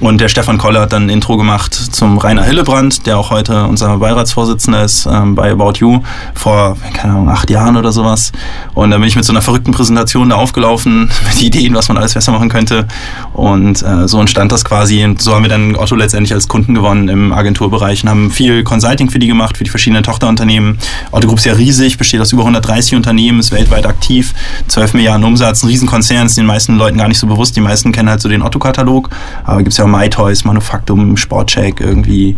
Und 0.00 0.22
der 0.22 0.30
Stefan 0.30 0.56
Kolle 0.56 0.80
hat 0.80 0.94
dann 0.94 1.08
ein 1.08 1.10
Intro 1.10 1.36
gemacht 1.36 1.74
zum 1.74 2.16
Rainer 2.16 2.44
Hillebrand, 2.44 3.04
der 3.04 3.18
auch 3.18 3.28
heute 3.28 3.64
unser 3.64 3.98
Beiratsvorsitzender 3.98 4.84
ist 4.84 5.04
ähm, 5.04 5.34
bei 5.34 5.50
About 5.50 5.74
You, 5.80 6.00
vor, 6.34 6.78
keine 6.94 7.12
Ahnung, 7.12 7.28
acht 7.28 7.50
Jahren 7.50 7.57
Jahren 7.58 7.76
oder 7.76 7.92
sowas. 7.92 8.32
Und 8.74 8.90
dann 8.90 9.00
bin 9.00 9.08
ich 9.08 9.16
mit 9.16 9.24
so 9.24 9.32
einer 9.32 9.42
verrückten 9.42 9.72
Präsentation 9.72 10.28
da 10.28 10.36
aufgelaufen, 10.36 11.10
mit 11.28 11.42
Ideen, 11.42 11.74
was 11.74 11.88
man 11.88 11.96
alles 11.98 12.14
besser 12.14 12.32
machen 12.32 12.48
könnte. 12.48 12.86
Und 13.32 13.82
äh, 13.82 14.06
so 14.06 14.20
entstand 14.20 14.52
das 14.52 14.64
quasi. 14.64 15.04
Und 15.04 15.20
so 15.20 15.34
haben 15.34 15.42
wir 15.42 15.48
dann 15.48 15.76
Otto 15.76 15.96
letztendlich 15.96 16.32
als 16.32 16.48
Kunden 16.48 16.74
gewonnen 16.74 17.08
im 17.08 17.32
Agenturbereich 17.32 18.04
und 18.04 18.10
haben 18.10 18.30
viel 18.30 18.62
Consulting 18.62 19.10
für 19.10 19.18
die 19.18 19.26
gemacht, 19.26 19.56
für 19.56 19.64
die 19.64 19.70
verschiedenen 19.70 20.02
Tochterunternehmen. 20.02 20.78
Otto 21.10 21.26
Group 21.26 21.38
ist 21.38 21.44
ja 21.46 21.54
riesig, 21.54 21.98
besteht 21.98 22.20
aus 22.20 22.32
über 22.32 22.42
130 22.42 22.94
Unternehmen, 22.94 23.40
ist 23.40 23.52
weltweit 23.52 23.86
aktiv, 23.86 24.34
12 24.68 24.94
Milliarden 24.94 25.24
Umsatz, 25.24 25.62
ein 25.62 25.68
Riesenkonzern, 25.68 26.26
ist 26.26 26.36
den 26.36 26.46
meisten 26.46 26.76
Leuten 26.76 26.96
gar 26.98 27.08
nicht 27.08 27.18
so 27.18 27.26
bewusst. 27.26 27.56
Die 27.56 27.60
meisten 27.60 27.92
kennen 27.92 28.08
halt 28.08 28.20
so 28.20 28.28
den 28.28 28.42
Otto-Katalog. 28.42 29.10
Aber 29.44 29.58
gibt 29.58 29.72
es 29.72 29.78
ja 29.78 29.84
auch 29.84 29.88
MyToys, 29.88 30.44
Manufaktum, 30.44 31.16
Sportcheck, 31.16 31.80
irgendwie 31.80 32.36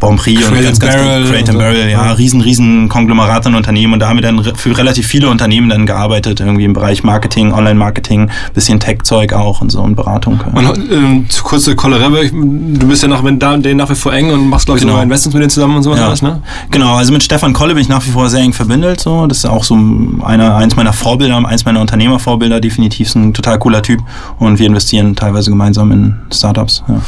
Bonprix 0.00 0.48
und 0.48 0.54
ganz, 0.62 0.78
ganz 0.80 0.94
Barrel 0.94 1.24
Crate 1.30 1.52
Barrel, 1.52 1.90
ja, 1.90 2.12
riesen, 2.12 2.40
riesen 2.40 2.88
Konglomerat 2.88 3.46
an 3.46 3.54
Unternehmen. 3.54 3.94
Und 3.94 4.00
da 4.00 4.08
haben 4.08 4.16
wir 4.16 4.22
dann 4.22 4.38
für 4.62 4.76
relativ 4.78 5.06
viele 5.06 5.28
Unternehmen 5.28 5.68
dann 5.68 5.86
gearbeitet, 5.86 6.40
irgendwie 6.40 6.64
im 6.64 6.72
Bereich 6.72 7.02
Marketing, 7.02 7.52
Online-Marketing, 7.52 8.30
bisschen 8.54 8.78
Tech-Zeug 8.78 9.32
auch 9.32 9.60
und 9.60 9.70
so 9.70 9.80
und 9.80 9.96
Beratung. 9.96 10.40
Und 10.54 10.90
ähm, 10.90 11.26
kurze 11.42 11.74
Kollerebe, 11.74 12.30
du 12.30 12.86
bist 12.86 13.02
ja 13.02 13.08
nach, 13.08 13.22
mit 13.22 13.42
denen 13.42 13.76
nach 13.76 13.90
wie 13.90 13.94
vor 13.94 14.12
eng 14.12 14.30
und 14.30 14.48
machst, 14.48 14.66
glaube 14.66 14.78
ich, 14.78 14.82
genau. 14.82 14.94
neue 14.94 15.04
Investments 15.04 15.34
mit 15.34 15.42
denen 15.42 15.50
zusammen 15.50 15.76
und 15.76 15.82
sowas 15.82 15.98
ja. 15.98 16.06
alles, 16.06 16.22
ne? 16.22 16.42
Genau, 16.70 16.94
also 16.94 17.12
mit 17.12 17.22
Stefan 17.22 17.52
Kolle 17.52 17.74
bin 17.74 17.82
ich 17.82 17.88
nach 17.88 18.06
wie 18.06 18.10
vor 18.10 18.28
sehr 18.28 18.40
eng 18.40 18.52
verbindelt. 18.52 19.00
So. 19.00 19.26
Das 19.26 19.38
ist 19.38 19.46
auch 19.46 19.64
so 19.64 19.76
einer, 20.22 20.56
eins 20.56 20.76
meiner 20.76 20.92
Vorbilder, 20.92 21.44
eins 21.44 21.64
meiner 21.64 21.80
Unternehmervorbilder, 21.80 22.60
definitiv 22.60 23.08
ist 23.08 23.16
ein 23.16 23.34
total 23.34 23.58
cooler 23.58 23.82
Typ 23.82 24.00
und 24.38 24.58
wir 24.58 24.66
investieren 24.66 25.16
teilweise 25.16 25.50
gemeinsam 25.50 25.90
in 25.90 26.14
Startups. 26.32 26.84
Ja. 26.88 27.00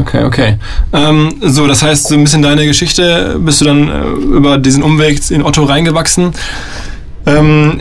Okay, 0.00 0.24
okay. 0.24 0.58
Ähm, 0.92 1.34
so, 1.42 1.66
das 1.66 1.82
heißt, 1.82 2.08
so 2.08 2.14
ein 2.14 2.24
bisschen 2.24 2.42
deine 2.42 2.66
Geschichte, 2.66 3.38
bist 3.40 3.60
du 3.60 3.66
dann 3.66 3.88
äh, 3.88 4.02
über 4.36 4.58
diesen 4.58 4.82
Umweg 4.82 5.30
in 5.30 5.42
Otto 5.42 5.64
reingewachsen. 5.64 6.32
Ähm, 7.26 7.80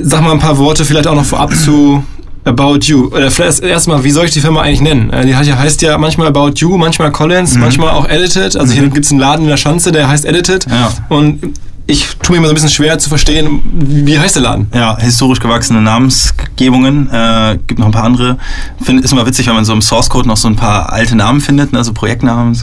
sag 0.00 0.22
mal 0.22 0.32
ein 0.32 0.38
paar 0.38 0.58
Worte 0.58 0.84
vielleicht 0.84 1.06
auch 1.06 1.14
noch 1.14 1.24
vorab 1.24 1.54
zu 1.54 2.04
About 2.44 2.80
You. 2.82 3.06
Oder 3.06 3.30
vielleicht 3.30 3.62
erstmal, 3.62 4.04
wie 4.04 4.10
soll 4.10 4.26
ich 4.26 4.32
die 4.32 4.40
Firma 4.40 4.62
eigentlich 4.62 4.82
nennen? 4.82 5.10
Äh, 5.10 5.26
die 5.26 5.34
heißt 5.34 5.82
ja 5.82 5.96
manchmal 5.96 6.28
About 6.28 6.52
You, 6.56 6.76
manchmal 6.76 7.10
Collins, 7.10 7.54
mhm. 7.54 7.60
manchmal 7.60 7.90
auch 7.90 8.06
Edited. 8.08 8.56
Also 8.56 8.72
hier 8.72 8.82
mhm. 8.82 8.92
gibt 8.92 9.06
es 9.06 9.10
einen 9.10 9.20
Laden 9.20 9.42
in 9.42 9.48
der 9.48 9.56
Schanze, 9.56 9.92
der 9.92 10.08
heißt 10.08 10.24
Edited. 10.26 10.66
Ja. 10.70 10.92
Und 11.08 11.54
ich 11.86 12.16
tue 12.22 12.32
mir 12.32 12.38
immer 12.38 12.46
so 12.46 12.52
ein 12.52 12.54
bisschen 12.54 12.70
schwer 12.70 12.98
zu 12.98 13.10
verstehen, 13.10 13.60
wie 13.74 14.18
heißt 14.18 14.36
der 14.36 14.42
Laden? 14.42 14.68
Ja, 14.74 14.96
historisch 14.98 15.38
gewachsene 15.38 15.82
Namensgebungen. 15.82 17.10
Äh, 17.12 17.58
gibt 17.66 17.78
noch 17.78 17.86
ein 17.86 17.92
paar 17.92 18.04
andere. 18.04 18.38
Find, 18.82 19.04
ist 19.04 19.12
immer 19.12 19.26
witzig, 19.26 19.46
wenn 19.48 19.54
man 19.54 19.66
so 19.66 19.74
im 19.74 19.82
Source 19.82 20.08
Code 20.08 20.26
noch 20.26 20.38
so 20.38 20.48
ein 20.48 20.56
paar 20.56 20.90
alte 20.94 21.14
Namen 21.14 21.42
findet, 21.42 21.72
ne? 21.72 21.78
also 21.78 21.92
Projektnamen, 21.92 22.58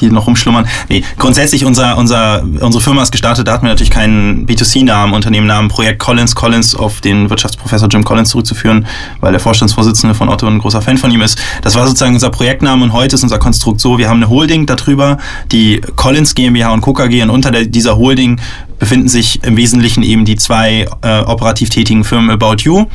die 0.00 0.10
noch 0.10 0.26
rumschlummern. 0.26 0.66
Nee, 0.90 1.02
grundsätzlich 1.16 1.64
unser, 1.64 1.96
unser, 1.96 2.42
unsere 2.60 2.82
Firma 2.82 3.02
ist 3.02 3.10
gestartet, 3.10 3.48
da 3.48 3.52
hatten 3.52 3.64
wir 3.64 3.70
natürlich 3.70 3.90
keinen 3.90 4.46
B2C-Namen, 4.46 5.14
Unternehmennamen, 5.14 5.70
Projekt 5.70 5.98
Collins, 5.98 6.34
Collins 6.34 6.74
auf 6.74 7.00
den 7.00 7.30
Wirtschaftsprofessor 7.30 7.88
Jim 7.88 8.04
Collins 8.04 8.28
zurückzuführen, 8.28 8.86
weil 9.20 9.32
der 9.32 9.40
Vorstandsvorsitzende 9.40 10.14
von 10.14 10.28
Otto 10.28 10.46
ein 10.46 10.58
großer 10.58 10.82
Fan 10.82 10.98
von 10.98 11.10
ihm 11.10 11.22
ist. 11.22 11.38
Das 11.62 11.74
war 11.74 11.86
sozusagen 11.86 12.12
unser 12.12 12.28
Projektname 12.28 12.84
und 12.84 12.92
heute 12.92 13.14
ist 13.14 13.22
unser 13.22 13.38
Konstrukt 13.38 13.80
so, 13.80 13.96
wir 13.96 14.10
haben 14.10 14.18
eine 14.18 14.28
Holding 14.28 14.66
darüber, 14.66 15.16
die 15.52 15.80
Collins 15.96 16.34
GmbH 16.34 16.70
und 16.74 16.82
Co. 16.82 16.92
KG 16.92 17.22
und 17.22 17.30
unter 17.30 17.50
der, 17.50 17.64
dieser 17.64 17.96
Holding 17.96 18.38
befinden 18.78 19.08
sich 19.08 19.42
im 19.44 19.56
Wesentlichen 19.56 20.02
eben 20.02 20.24
die 20.24 20.36
zwei 20.36 20.86
äh, 21.02 21.20
operativ 21.20 21.68
tätigen 21.68 22.04
Firmen 22.04 22.30
About 22.30 22.62
You. 22.62 22.86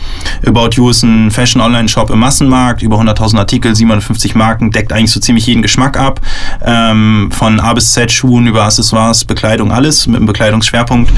About 0.46 0.70
You 0.74 0.90
ist 0.90 1.04
ein 1.04 1.30
Fashion-Online-Shop 1.32 2.10
im 2.10 2.20
Massenmarkt, 2.20 2.82
über 2.82 3.00
100.000 3.00 3.38
Artikel, 3.38 3.76
750 3.76 4.36
Marken, 4.36 4.72
deckt 4.72 4.94
eigentlich 4.94 5.12
so 5.12 5.20
ziemlich 5.20 5.46
jeden 5.46 5.62
Geschmack 5.62 5.98
ab. 5.98 6.22
Ähm, 6.66 7.30
von 7.32 7.60
A 7.60 7.74
bis 7.74 7.92
Z, 7.92 8.12
Schuhen 8.12 8.48
über 8.48 8.64
Accessoires, 8.64 9.26
Bekleidung, 9.26 9.72
alles 9.72 10.08
mit 10.08 10.18
einem 10.18 10.26
Bekleidungsschwerpunkt. 10.26 11.12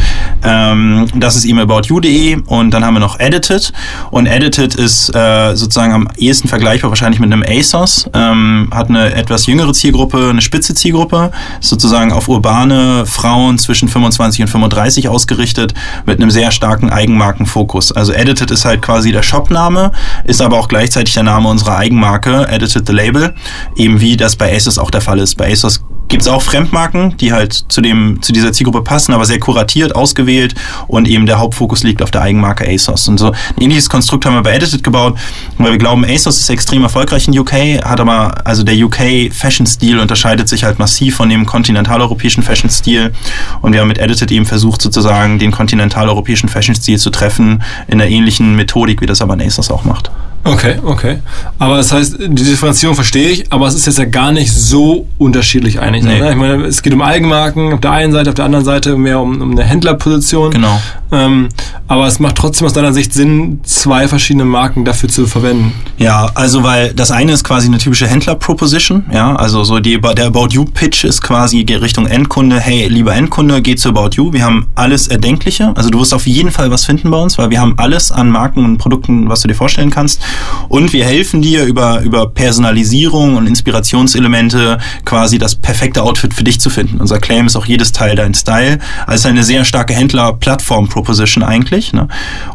Ähm, 0.43 1.07
das 1.15 1.35
ist 1.35 1.45
eben 1.45 1.59
aboutyou.de 1.59 2.37
und 2.47 2.71
dann 2.71 2.83
haben 2.83 2.95
wir 2.95 2.99
noch 2.99 3.19
Edited. 3.19 3.71
Und 4.09 4.25
Edited 4.25 4.75
ist 4.75 5.15
äh, 5.15 5.55
sozusagen 5.55 5.93
am 5.93 6.07
ehesten 6.17 6.47
vergleichbar 6.47 6.89
wahrscheinlich 6.89 7.19
mit 7.19 7.31
einem 7.31 7.43
ASOS. 7.47 8.09
Ähm, 8.13 8.69
hat 8.71 8.89
eine 8.89 9.13
etwas 9.13 9.45
jüngere 9.45 9.73
Zielgruppe, 9.73 10.29
eine 10.29 10.41
spitze 10.41 10.73
Zielgruppe, 10.73 11.31
sozusagen 11.61 12.11
auf 12.11 12.27
urbane 12.27 13.05
Frauen 13.05 13.57
zwischen 13.59 13.87
25 13.87 14.34
25 14.35 14.41
und 14.41 14.49
35 14.49 15.09
ausgerichtet 15.09 15.73
mit 16.05 16.19
einem 16.19 16.31
sehr 16.31 16.51
starken 16.51 16.89
Eigenmarkenfokus. 16.89 17.91
Also 17.91 18.13
Edited 18.13 18.51
ist 18.51 18.65
halt 18.65 18.81
quasi 18.81 19.11
der 19.11 19.23
Shopname, 19.23 19.91
ist 20.25 20.41
aber 20.41 20.57
auch 20.57 20.67
gleichzeitig 20.67 21.13
der 21.13 21.23
Name 21.23 21.49
unserer 21.49 21.77
Eigenmarke, 21.77 22.47
Edited 22.49 22.87
the 22.87 22.93
Label, 22.93 23.33
eben 23.75 24.01
wie 24.01 24.17
das 24.17 24.35
bei 24.35 24.55
ASOS 24.55 24.77
auch 24.77 24.91
der 24.91 25.01
Fall 25.01 25.19
ist. 25.19 25.35
Bei 25.35 25.51
ASOS 25.51 25.81
gibt 26.07 26.21
es 26.21 26.27
auch 26.27 26.41
Fremdmarken, 26.41 27.17
die 27.17 27.33
halt 27.33 27.53
zu, 27.53 27.81
dem, 27.81 28.21
zu 28.21 28.31
dieser 28.31 28.53
Zielgruppe 28.53 28.81
passen, 28.81 29.13
aber 29.13 29.25
sehr 29.25 29.39
kuratiert, 29.39 29.95
ausgewählt 29.95 30.55
und 30.87 31.07
eben 31.07 31.25
der 31.25 31.39
Hauptfokus 31.39 31.83
liegt 31.83 32.01
auf 32.01 32.11
der 32.11 32.21
Eigenmarke 32.21 32.67
ASOS. 32.67 33.07
Und 33.07 33.17
so 33.17 33.31
ein 33.31 33.61
ähnliches 33.61 33.89
Konstrukt 33.89 34.25
haben 34.25 34.33
wir 34.35 34.43
bei 34.43 34.53
Edited 34.53 34.83
gebaut, 34.83 35.17
weil 35.57 35.71
wir 35.71 35.77
glauben, 35.77 36.05
ASOS 36.05 36.39
ist 36.39 36.49
extrem 36.49 36.83
erfolgreich 36.83 37.27
in 37.27 37.37
UK, 37.37 37.83
hat 37.83 37.99
aber, 37.99 38.45
also 38.45 38.63
der 38.63 38.75
UK 38.75 39.33
Fashion-Stil 39.33 39.99
unterscheidet 39.99 40.47
sich 40.47 40.63
halt 40.63 40.79
massiv 40.79 41.15
von 41.15 41.29
dem 41.29 41.45
kontinentaleuropäischen 41.45 42.43
Fashion-Stil 42.43 43.13
und 43.61 43.73
wir 43.73 43.81
haben 43.81 43.87
mit 43.87 43.97
Edited 43.97 44.31
eben 44.31 44.45
versucht, 44.45 44.81
sozusagen 44.81 45.39
den 45.39 45.51
kontinentaleuropäischen 45.51 46.49
Fashion-Stil 46.49 46.99
zu 46.99 47.09
treffen 47.09 47.63
in 47.87 48.01
einer 48.01 48.09
ähnlichen 48.09 48.55
Methodik, 48.55 49.01
wie 49.01 49.05
das 49.05 49.21
aber 49.21 49.35
ASOS 49.39 49.71
auch 49.71 49.85
macht. 49.85 50.11
Okay, 50.45 50.75
okay. 50.85 51.17
Aber 51.57 51.77
das 51.77 51.91
heißt, 51.91 52.17
die 52.19 52.43
Differenzierung 52.43 52.95
verstehe 52.95 53.29
ich, 53.29 53.51
aber 53.51 53.67
es 53.67 53.73
ist 53.73 53.87
jetzt 53.87 53.97
ja 53.97 54.05
gar 54.05 54.31
nicht 54.31 54.53
so 54.53 55.07
unterschiedlich 55.17 55.79
eigentlich. 55.79 56.03
Nee. 56.03 56.19
Ne? 56.19 56.29
Ich 56.29 56.35
meine, 56.35 56.65
es 56.65 56.83
geht 56.83 56.93
um 56.93 57.01
Eigenmarken 57.01 57.73
auf 57.73 57.81
der 57.81 57.91
einen 57.91 58.13
Seite, 58.13 58.29
auf 58.29 58.35
der 58.35 58.45
anderen 58.45 58.63
Seite 58.63 58.95
mehr 58.95 59.19
um, 59.19 59.41
um 59.41 59.51
eine 59.51 59.63
Händlerposition. 59.63 60.51
Genau. 60.51 60.79
Ähm, 61.11 61.49
aber 61.87 62.07
es 62.07 62.19
macht 62.19 62.35
trotzdem 62.35 62.65
aus 62.65 62.73
deiner 62.73 62.93
Sicht 62.93 63.13
Sinn, 63.13 63.59
zwei 63.63 64.07
verschiedene 64.07 64.45
Marken 64.45 64.85
dafür 64.85 65.07
zu 65.07 65.27
verwenden. 65.27 65.73
Ja, 65.97 66.31
also 66.33 66.63
weil 66.63 66.93
das 66.93 67.11
eine 67.11 67.31
ist 67.31 67.43
quasi 67.43 67.67
eine 67.67 67.77
typische 67.77 68.07
Händler-Proposition, 68.07 69.05
ja, 69.13 69.35
also 69.35 69.63
so 69.63 69.79
die, 69.79 69.99
der 70.01 70.25
About 70.25 70.47
You-Pitch 70.49 71.03
ist 71.03 71.21
quasi 71.21 71.61
Richtung 71.61 72.07
Endkunde, 72.07 72.59
hey, 72.59 72.87
lieber 72.87 73.13
Endkunde, 73.13 73.61
geh 73.61 73.75
zu 73.75 73.89
About 73.89 74.09
You, 74.15 74.33
wir 74.33 74.43
haben 74.43 74.67
alles 74.75 75.07
Erdenkliche, 75.07 75.73
also 75.75 75.89
du 75.89 75.99
wirst 75.99 76.13
auf 76.13 76.27
jeden 76.27 76.51
Fall 76.51 76.71
was 76.71 76.85
finden 76.85 77.11
bei 77.11 77.17
uns, 77.17 77.37
weil 77.37 77.49
wir 77.49 77.61
haben 77.61 77.75
alles 77.77 78.11
an 78.11 78.29
Marken 78.29 78.65
und 78.65 78.77
Produkten, 78.77 79.29
was 79.29 79.41
du 79.41 79.47
dir 79.47 79.55
vorstellen 79.55 79.91
kannst 79.91 80.21
und 80.69 80.91
wir 80.91 81.05
helfen 81.05 81.41
dir 81.41 81.65
über, 81.65 82.01
über 82.01 82.27
Personalisierung 82.27 83.37
und 83.37 83.47
Inspirationselemente 83.47 84.79
quasi 85.05 85.37
das 85.37 85.55
perfekte 85.55 86.03
Outfit 86.03 86.33
für 86.33 86.43
dich 86.43 86.59
zu 86.59 86.69
finden. 86.69 86.99
Unser 86.99 87.19
Claim 87.19 87.45
ist 87.45 87.55
auch 87.55 87.65
jedes 87.65 87.91
Teil 87.91 88.15
dein 88.15 88.33
Style, 88.33 88.79
also 89.05 89.29
eine 89.29 89.43
sehr 89.43 89.65
starke 89.65 89.93
Händler-Plattform-Proposition 89.93 91.04
eigentlich, 91.43 91.93
ne? 91.93 92.07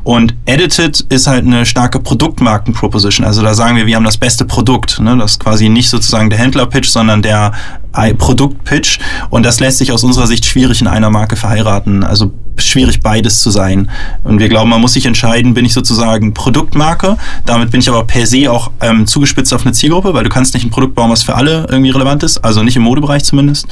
und 0.03 0.35
Edited 0.47 1.01
ist 1.09 1.27
halt 1.27 1.45
eine 1.45 1.67
starke 1.67 2.01
Produktmarken-Proposition, 2.01 3.27
also 3.27 3.43
da 3.43 3.55
sagen 3.55 3.77
wir, 3.77 3.87
wir 3.87 3.97
haben 3.97 4.05
das 4.05 4.19
beste 4.19 4.45
Produkt, 4.45 5.01
ne? 5.01 5.17
das 5.17 5.33
ist 5.33 5.41
quasi 5.41 5.69
nicht 5.69 5.89
sozusagen 5.89 6.31
der 6.31 6.39
Händler-Pitch, 6.39 6.89
sondern 6.89 7.23
der 7.23 7.53
Produkt-Pitch 8.19 9.01
und 9.31 9.45
das 9.45 9.61
lässt 9.61 9.79
sich 9.79 9.93
aus 9.93 10.05
unserer 10.05 10.27
Sicht 10.27 10.45
schwierig 10.45 10.81
in 10.81 10.87
einer 10.87 11.11
Marke 11.11 11.37
verheiraten, 11.37 12.05
also 12.05 12.33
schwierig 12.57 13.01
beides 13.01 13.41
zu 13.41 13.51
sein. 13.51 13.91
Und 14.23 14.39
wir 14.39 14.49
glauben, 14.49 14.71
man 14.71 14.81
muss 14.81 14.93
sich 14.93 15.07
entscheiden, 15.07 15.55
bin 15.55 15.65
ich 15.65 15.73
sozusagen 15.73 16.35
Produktmarke, 16.35 17.17
damit 17.47 17.71
bin 17.71 17.81
ich 17.81 17.89
aber 17.89 18.05
per 18.05 18.27
se 18.27 18.51
auch 18.51 18.71
ähm, 18.81 19.07
zugespitzt 19.07 19.53
auf 19.55 19.63
eine 19.63 19.73
Zielgruppe, 19.73 20.15
weil 20.15 20.25
du 20.25 20.31
kannst 20.31 20.55
nicht 20.55 20.65
ein 20.65 20.71
Produkt 20.71 20.95
bauen, 20.95 21.11
was 21.11 21.23
für 21.23 21.35
alle 21.35 21.67
irgendwie 21.69 21.91
relevant 21.91 22.23
ist, 22.23 22.39
also 22.39 22.63
nicht 22.63 22.77
im 22.77 22.83
Modebereich 22.83 23.25
zumindest. 23.25 23.67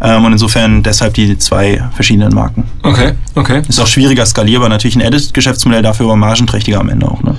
Ähm, 0.00 0.24
und 0.24 0.32
insofern 0.32 0.82
deshalb 0.82 1.14
die 1.14 1.38
zwei 1.38 1.82
verschiedenen 1.94 2.34
Marken. 2.34 2.64
Okay, 2.82 3.12
okay. 3.34 3.62
Ist 3.68 3.80
auch 3.80 3.86
schwieriger 4.10 4.26
skalierbar, 4.26 4.68
natürlich 4.68 4.96
ein 4.96 5.00
Edit-Geschäftsmodell, 5.02 5.82
dafür 5.82 6.06
aber 6.06 6.16
margenträchtiger 6.16 6.80
am 6.80 6.88
Ende 6.88 7.06
auch. 7.06 7.22
Ne? 7.22 7.36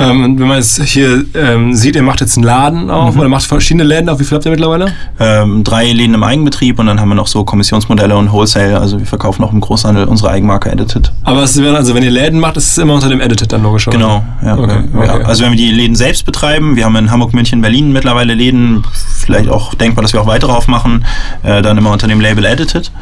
Ähm, 0.00 0.38
wenn 0.38 0.46
man 0.48 0.58
jetzt 0.58 0.80
hier 0.84 1.24
ähm, 1.34 1.74
sieht, 1.74 1.96
ihr 1.96 2.02
macht 2.02 2.20
jetzt 2.20 2.36
einen 2.36 2.44
Laden 2.44 2.88
auf 2.90 3.14
Mhm. 3.14 3.20
oder 3.20 3.28
macht 3.28 3.44
verschiedene 3.44 3.82
Läden 3.84 4.08
auf. 4.08 4.20
Wie 4.20 4.24
viel 4.24 4.36
habt 4.36 4.44
ihr 4.44 4.50
mittlerweile? 4.52 4.92
ähm, 5.18 5.64
drei 5.64 5.90
Läden 5.92 6.14
im 6.14 6.22
Eigenbetrieb 6.22 6.78
und 6.78 6.86
dann 6.86 7.00
haben 7.00 7.08
wir 7.08 7.14
noch 7.16 7.26
so 7.26 7.42
Kommissionsmodelle 7.44 8.16
und 8.16 8.30
Wholesale. 8.32 8.78
Also 8.80 8.98
wir 9.00 9.06
verkaufen 9.06 9.42
auch 9.44 9.52
im 9.52 9.60
Großhandel 9.60 10.04
unsere 10.04 10.30
Eigenmarke 10.30 10.70
Edited. 10.70 11.12
Aber 11.24 11.42
es 11.42 11.56
werden, 11.60 11.74
also 11.76 11.94
wenn 11.96 12.04
ihr 12.04 12.10
Läden 12.12 12.38
macht, 12.38 12.56
ist 12.56 12.70
es 12.72 12.78
immer 12.78 12.94
unter 12.94 13.08
dem 13.08 13.20
Edited 13.20 13.52
dann 13.52 13.62
logisch. 13.62 13.88
oder? 13.88 13.96
Genau, 13.96 14.24
ja. 14.44 14.56
Okay, 14.56 14.78
ja. 14.94 15.14
okay. 15.16 15.24
Also 15.24 15.42
wenn 15.44 15.50
wir 15.52 15.58
die 15.58 15.70
Läden 15.72 15.96
selbst 15.96 16.24
betreiben, 16.24 16.76
wir 16.76 16.84
haben 16.84 16.94
in 16.96 17.10
Hamburg, 17.10 17.32
München, 17.34 17.60
Berlin 17.60 17.92
mittlerweile 17.92 18.34
Läden, 18.34 18.84
vielleicht 19.18 19.48
auch 19.48 19.74
denkbar, 19.74 20.02
dass 20.02 20.12
wir 20.12 20.20
auch 20.20 20.26
weitere 20.26 20.52
aufmachen, 20.52 21.04
äh, 21.42 21.60
dann 21.62 21.76
immer 21.76 21.90
unter 21.90 22.06
dem 22.06 22.20
Label 22.20 22.44
Edited. 22.44 22.92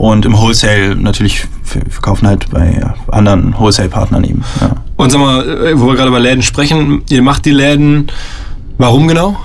Und 0.00 0.24
im 0.24 0.34
Wholesale 0.34 0.96
natürlich, 0.96 1.46
verkaufen 1.62 2.26
halt 2.26 2.48
bei 2.48 2.80
anderen 3.08 3.54
Wholesale-Partnern 3.58 4.24
eben. 4.24 4.42
Ja. 4.58 4.70
Und 4.96 5.12
sag 5.12 5.20
mal, 5.20 5.46
äh, 5.46 5.78
wo 5.78 5.88
wir 5.88 5.94
gerade 5.94 6.08
über 6.08 6.18
Läden 6.18 6.40
sprechen, 6.40 7.02
ihr 7.10 7.20
macht 7.20 7.44
die 7.44 7.50
Läden, 7.50 8.10
warum 8.78 9.08
genau? 9.08 9.36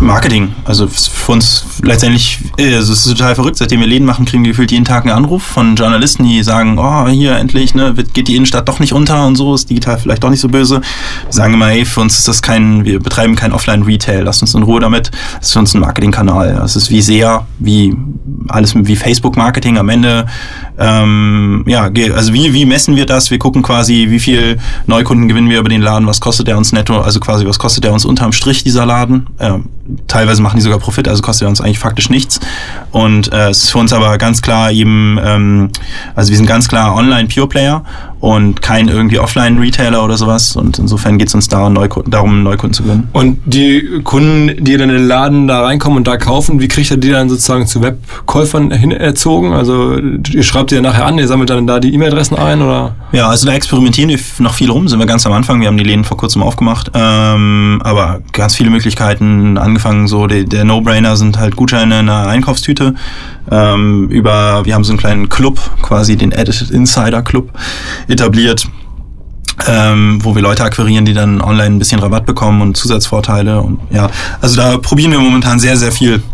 Marketing. 0.00 0.54
Also 0.64 0.86
für 0.88 1.32
uns 1.32 1.64
letztendlich, 1.82 2.38
äh, 2.58 2.74
also 2.74 2.92
es 2.92 3.06
ist 3.06 3.16
total 3.16 3.34
verrückt. 3.34 3.56
Seitdem 3.56 3.80
wir 3.80 3.86
Läden 3.86 4.06
machen, 4.06 4.24
kriegen 4.24 4.44
wir 4.44 4.50
gefühlt 4.50 4.72
jeden 4.72 4.84
Tag 4.84 5.04
einen 5.04 5.14
Anruf 5.14 5.42
von 5.42 5.76
Journalisten, 5.76 6.24
die 6.24 6.42
sagen, 6.42 6.78
oh, 6.78 7.08
hier 7.08 7.36
endlich, 7.36 7.74
ne, 7.74 7.94
geht 8.12 8.28
die 8.28 8.36
Innenstadt 8.36 8.68
doch 8.68 8.80
nicht 8.80 8.92
unter 8.92 9.26
und 9.26 9.36
so, 9.36 9.54
ist 9.54 9.70
digital 9.70 9.98
vielleicht 9.98 10.22
doch 10.22 10.30
nicht 10.30 10.40
so 10.40 10.48
böse. 10.48 10.80
Wir 10.80 11.32
sagen 11.32 11.54
immer, 11.54 11.68
hey, 11.68 11.84
für 11.84 12.00
uns 12.00 12.18
ist 12.18 12.28
das 12.28 12.42
kein, 12.42 12.84
wir 12.84 13.00
betreiben 13.00 13.36
kein 13.36 13.52
Offline-Retail, 13.52 14.22
lasst 14.22 14.42
uns 14.42 14.54
in 14.54 14.62
Ruhe 14.62 14.80
damit. 14.80 15.10
Das 15.38 15.48
ist 15.48 15.52
für 15.52 15.58
uns 15.60 15.74
ein 15.74 15.80
Marketingkanal. 15.80 16.54
Das 16.54 16.76
ist 16.76 16.90
wie 16.90 17.00
SEA, 17.00 17.46
wie 17.58 17.96
alles 18.48 18.74
wie 18.74 18.96
Facebook-Marketing 18.96 19.78
am 19.78 19.88
Ende. 19.88 20.26
Ähm, 20.78 21.64
ja, 21.66 21.90
also 22.14 22.32
wie, 22.32 22.52
wie 22.52 22.66
messen 22.66 22.96
wir 22.96 23.06
das? 23.06 23.30
Wir 23.30 23.38
gucken 23.38 23.62
quasi, 23.62 24.06
wie 24.08 24.18
viel 24.18 24.58
Neukunden 24.86 25.28
gewinnen 25.28 25.48
wir 25.48 25.60
über 25.60 25.68
den 25.68 25.82
Laden, 25.82 26.06
was 26.06 26.20
kostet 26.20 26.48
der 26.48 26.56
uns 26.56 26.72
netto, 26.72 27.00
also 27.00 27.20
quasi, 27.20 27.46
was 27.46 27.58
kostet 27.58 27.84
der 27.84 27.92
uns 27.92 28.04
unterm 28.04 28.32
Strich, 28.32 28.64
dieser 28.64 28.84
Laden. 28.84 29.26
Ähm, 29.38 29.66
teilweise 30.08 30.42
machen 30.42 30.56
die 30.56 30.62
sogar 30.62 30.78
Profit, 30.78 31.08
also 31.08 31.22
kostet 31.22 31.46
er 31.46 31.48
uns 31.48 31.60
eigentlich 31.60 31.78
faktisch 31.78 32.10
nichts. 32.10 32.40
Und 32.90 33.32
äh, 33.32 33.50
es 33.50 33.64
ist 33.64 33.70
für 33.70 33.78
uns 33.78 33.92
aber 33.92 34.18
ganz 34.18 34.42
klar 34.42 34.72
eben, 34.72 35.18
ähm, 35.22 35.70
also 36.14 36.30
wir 36.30 36.36
sind 36.36 36.46
ganz 36.46 36.68
klar 36.68 36.94
Online-Pure-Player 36.96 37.84
und 38.24 38.62
kein 38.62 38.88
irgendwie 38.88 39.18
Offline-Retailer 39.18 40.02
oder 40.02 40.16
sowas. 40.16 40.56
Und 40.56 40.78
insofern 40.78 41.18
geht 41.18 41.28
es 41.28 41.34
uns 41.34 41.48
darum, 41.48 41.74
Neukunden, 41.74 42.10
darum, 42.10 42.42
Neukunden 42.42 42.72
zu 42.72 42.84
gewinnen. 42.84 43.06
Und 43.12 43.36
die 43.44 44.00
Kunden, 44.02 44.64
die 44.64 44.78
dann 44.78 44.88
in 44.88 44.96
den 44.96 45.06
Laden 45.06 45.46
da 45.46 45.62
reinkommen 45.62 45.98
und 45.98 46.08
da 46.08 46.16
kaufen, 46.16 46.58
wie 46.58 46.68
kriegt 46.68 46.90
ihr 46.90 46.96
die 46.96 47.10
dann 47.10 47.28
sozusagen 47.28 47.66
zu 47.66 47.82
Webkäufern 47.82 48.70
hin 48.70 48.92
erzogen? 48.92 49.52
Also 49.52 49.98
ihr 49.98 50.42
schreibt 50.42 50.70
die 50.70 50.76
ja 50.76 50.80
nachher 50.80 51.04
an, 51.04 51.18
ihr 51.18 51.28
sammelt 51.28 51.50
dann 51.50 51.66
da 51.66 51.80
die 51.80 51.92
E-Mail-Adressen 51.92 52.38
ein 52.38 52.62
oder? 52.62 52.94
Ja, 53.12 53.28
also 53.28 53.46
da 53.46 53.52
experimentieren 53.52 54.08
wir 54.08 54.18
noch 54.38 54.54
viel 54.54 54.70
rum, 54.70 54.88
sind 54.88 55.00
wir 55.00 55.06
ganz 55.06 55.26
am 55.26 55.32
Anfang. 55.34 55.60
Wir 55.60 55.68
haben 55.68 55.76
die 55.76 55.84
Läden 55.84 56.04
vor 56.04 56.16
kurzem 56.16 56.42
aufgemacht. 56.42 56.92
Ähm, 56.94 57.82
aber 57.84 58.22
ganz 58.32 58.56
viele 58.56 58.70
Möglichkeiten, 58.70 59.58
angefangen 59.58 60.08
so, 60.08 60.26
der, 60.26 60.44
der 60.44 60.64
No-Brainer 60.64 61.16
sind 61.16 61.38
halt 61.38 61.56
Gutscheine 61.56 62.00
in 62.00 62.08
einer 62.08 62.26
Einkaufstüte. 62.26 62.94
Ähm, 63.50 64.08
über, 64.08 64.64
wir 64.64 64.74
haben 64.74 64.84
so 64.84 64.92
einen 64.92 64.98
kleinen 64.98 65.28
Club, 65.28 65.60
quasi 65.82 66.16
den 66.16 66.32
Edited 66.32 66.70
Insider 66.70 67.20
Club 67.20 67.50
etabliert. 68.14 68.66
Ähm, 69.68 70.18
wo 70.24 70.34
wir 70.34 70.42
Leute 70.42 70.64
akquirieren, 70.64 71.04
die 71.04 71.12
dann 71.12 71.40
online 71.40 71.76
ein 71.76 71.78
bisschen 71.78 72.00
Rabatt 72.00 72.26
bekommen 72.26 72.60
und 72.60 72.76
Zusatzvorteile 72.76 73.60
und 73.60 73.78
ja, 73.92 74.10
also 74.40 74.56
da 74.56 74.78
probieren 74.78 75.12
wir 75.12 75.20
momentan 75.20 75.60
sehr, 75.60 75.76
sehr 75.76 75.92
viel 75.92 76.24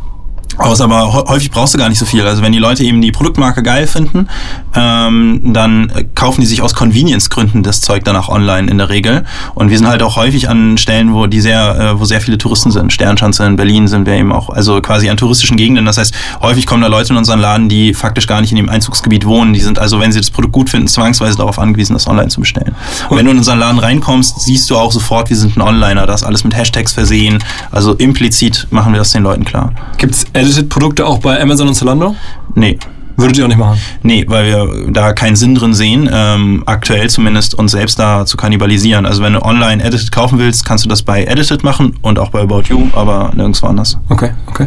aus, 0.60 0.80
aber 0.80 1.12
hä- 1.12 1.28
häufig 1.28 1.50
brauchst 1.50 1.74
du 1.74 1.78
gar 1.78 1.88
nicht 1.88 1.98
so 1.98 2.06
viel. 2.06 2.26
Also 2.26 2.42
wenn 2.42 2.52
die 2.52 2.58
Leute 2.58 2.84
eben 2.84 3.00
die 3.00 3.12
Produktmarke 3.12 3.62
geil 3.62 3.86
finden, 3.86 4.28
ähm, 4.74 5.40
dann 5.52 5.90
äh, 5.90 6.04
kaufen 6.14 6.40
die 6.40 6.46
sich 6.46 6.62
aus 6.62 6.74
Convenience-Gründen 6.74 7.62
das 7.62 7.80
Zeug 7.80 8.04
danach 8.04 8.28
online 8.28 8.70
in 8.70 8.78
der 8.78 8.88
Regel. 8.88 9.24
Und 9.54 9.70
wir 9.70 9.78
sind 9.78 9.88
halt 9.88 10.02
auch 10.02 10.16
häufig 10.16 10.48
an 10.48 10.78
Stellen, 10.78 11.12
wo 11.14 11.26
die 11.26 11.40
sehr, 11.40 11.78
äh, 11.78 12.00
wo 12.00 12.04
sehr 12.04 12.20
viele 12.20 12.38
Touristen 12.38 12.70
sind. 12.70 12.92
Sternschanze 12.92 13.44
in 13.44 13.56
Berlin 13.56 13.88
sind 13.88 14.06
wir 14.06 14.14
eben 14.14 14.32
auch, 14.32 14.50
also 14.50 14.80
quasi 14.80 15.08
an 15.10 15.16
touristischen 15.16 15.56
Gegenden. 15.56 15.84
Das 15.86 15.98
heißt, 15.98 16.14
häufig 16.42 16.66
kommen 16.66 16.82
da 16.82 16.88
Leute 16.88 17.12
in 17.12 17.16
unseren 17.18 17.40
Laden, 17.40 17.68
die 17.68 17.94
faktisch 17.94 18.26
gar 18.26 18.40
nicht 18.40 18.50
in 18.50 18.56
dem 18.56 18.68
Einzugsgebiet 18.68 19.24
wohnen. 19.26 19.52
Die 19.54 19.60
sind 19.60 19.78
also, 19.78 19.98
wenn 20.00 20.12
sie 20.12 20.20
das 20.20 20.30
Produkt 20.30 20.52
gut 20.52 20.70
finden, 20.70 20.88
zwangsweise 20.88 21.36
darauf 21.36 21.58
angewiesen, 21.58 21.94
das 21.94 22.06
online 22.06 22.28
zu 22.28 22.40
bestellen. 22.40 22.74
Und 23.08 23.16
wenn 23.16 23.24
du 23.24 23.32
in 23.32 23.38
unseren 23.38 23.58
Laden 23.58 23.78
reinkommst, 23.78 24.40
siehst 24.40 24.68
du 24.70 24.76
auch 24.76 24.92
sofort, 24.92 25.30
wir 25.30 25.36
sind 25.36 25.56
ein 25.56 25.62
Onliner. 25.62 26.06
Das 26.06 26.22
alles 26.22 26.44
mit 26.44 26.54
Hashtags 26.56 26.92
versehen. 26.92 27.42
Also 27.70 27.94
implizit 27.94 28.66
machen 28.70 28.92
wir 28.92 28.98
das 28.98 29.10
den 29.10 29.22
Leuten 29.22 29.44
klar. 29.44 29.72
Gibt's 29.98 30.26
Edited-Produkte 30.50 31.06
auch 31.06 31.18
bei 31.18 31.40
Amazon 31.40 31.68
und 31.68 31.74
Zalando? 31.74 32.16
Nee, 32.56 32.76
Würdet 33.20 33.38
ihr 33.38 33.44
auch 33.44 33.48
nicht 33.48 33.58
machen? 33.58 33.78
Nee, 34.02 34.24
weil 34.28 34.46
wir 34.46 34.90
da 34.90 35.12
keinen 35.12 35.36
Sinn 35.36 35.54
drin 35.54 35.74
sehen, 35.74 36.08
ähm, 36.12 36.62
aktuell 36.66 37.10
zumindest 37.10 37.54
uns 37.54 37.72
selbst 37.72 37.98
da 37.98 38.24
zu 38.26 38.36
kannibalisieren. 38.36 39.06
Also 39.06 39.22
wenn 39.22 39.34
du 39.34 39.42
online 39.42 39.82
Edited 39.82 40.12
kaufen 40.12 40.38
willst, 40.38 40.64
kannst 40.64 40.84
du 40.84 40.88
das 40.88 41.02
bei 41.02 41.24
Edited 41.24 41.62
machen 41.62 41.96
und 42.02 42.18
auch 42.18 42.30
bei 42.30 42.40
About 42.40 42.62
You, 42.68 42.88
aber 42.94 43.30
nirgendwo 43.34 43.66
anders. 43.66 43.98
Okay, 44.08 44.30
okay. 44.46 44.66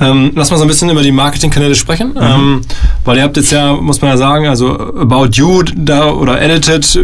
Ähm, 0.00 0.32
lass 0.34 0.50
mal 0.50 0.56
so 0.56 0.62
ein 0.62 0.68
bisschen 0.68 0.90
über 0.90 1.02
die 1.02 1.12
Marketingkanäle 1.12 1.74
sprechen, 1.74 2.14
ähm, 2.20 2.60
weil 3.04 3.18
ihr 3.18 3.22
habt 3.22 3.36
jetzt 3.36 3.50
ja, 3.52 3.74
muss 3.74 4.00
man 4.00 4.10
ja 4.10 4.16
sagen, 4.16 4.46
also 4.46 4.78
About 4.78 5.30
You 5.32 5.62
da 5.62 6.10
oder 6.10 6.40
Edited, 6.40 6.98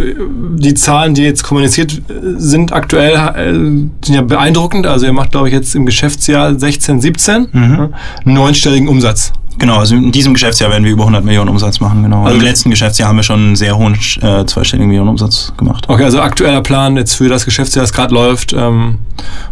die 0.56 0.74
Zahlen, 0.74 1.14
die 1.14 1.22
jetzt 1.22 1.42
kommuniziert 1.42 2.02
sind 2.36 2.72
aktuell, 2.72 3.14
äh, 3.14 3.52
sind 3.52 4.14
ja 4.14 4.22
beeindruckend. 4.22 4.86
Also 4.86 5.06
ihr 5.06 5.12
macht, 5.12 5.32
glaube 5.32 5.48
ich, 5.48 5.54
jetzt 5.54 5.74
im 5.74 5.86
Geschäftsjahr 5.86 6.58
16, 6.58 7.00
17 7.00 7.48
ja, 7.52 7.60
einen 7.60 7.90
neunstelligen 8.24 8.88
Umsatz. 8.88 9.32
Genau, 9.58 9.78
also 9.78 9.94
in 9.94 10.10
diesem 10.12 10.32
Geschäftsjahr 10.34 10.70
werden 10.70 10.84
wir 10.84 10.90
über 10.92 11.04
100 11.04 11.24
Millionen 11.24 11.48
Umsatz 11.48 11.78
machen, 11.80 12.02
genau. 12.02 12.24
Also- 12.24 12.36
Im 12.38 12.42
letzten 12.42 12.70
Geschäftsjahr 12.70 13.08
haben 13.08 13.16
wir 13.16 13.22
schon 13.22 13.38
einen 13.40 13.56
sehr 13.56 13.76
hohen 13.76 13.94
äh, 14.20 14.44
zweistelligen 14.46 14.88
Millionen 14.88 15.10
Umsatz 15.10 15.52
gemacht. 15.56 15.84
Okay, 15.88 16.04
also 16.04 16.20
aktueller 16.20 16.60
Plan 16.60 16.96
jetzt 16.96 17.14
für 17.14 17.28
das 17.28 17.44
Geschäftsjahr, 17.44 17.82
das 17.84 17.92
gerade 17.92 18.12
läuft, 18.12 18.52
ähm, 18.52 18.98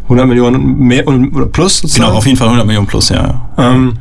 100 0.05 0.27
Millionen 0.27 0.79
mehr 0.79 1.07
und, 1.07 1.33
oder 1.35 1.47
plus 1.47 1.79
sozusagen. 1.79 2.07
Genau, 2.07 2.19
auf 2.19 2.27
jeden 2.27 2.37
Fall 2.37 2.49
100 2.49 2.67
Millionen 2.67 2.87
plus, 2.89 3.09
ja. 3.11 3.43
ja. 3.57 3.71
Ähm, 3.71 3.95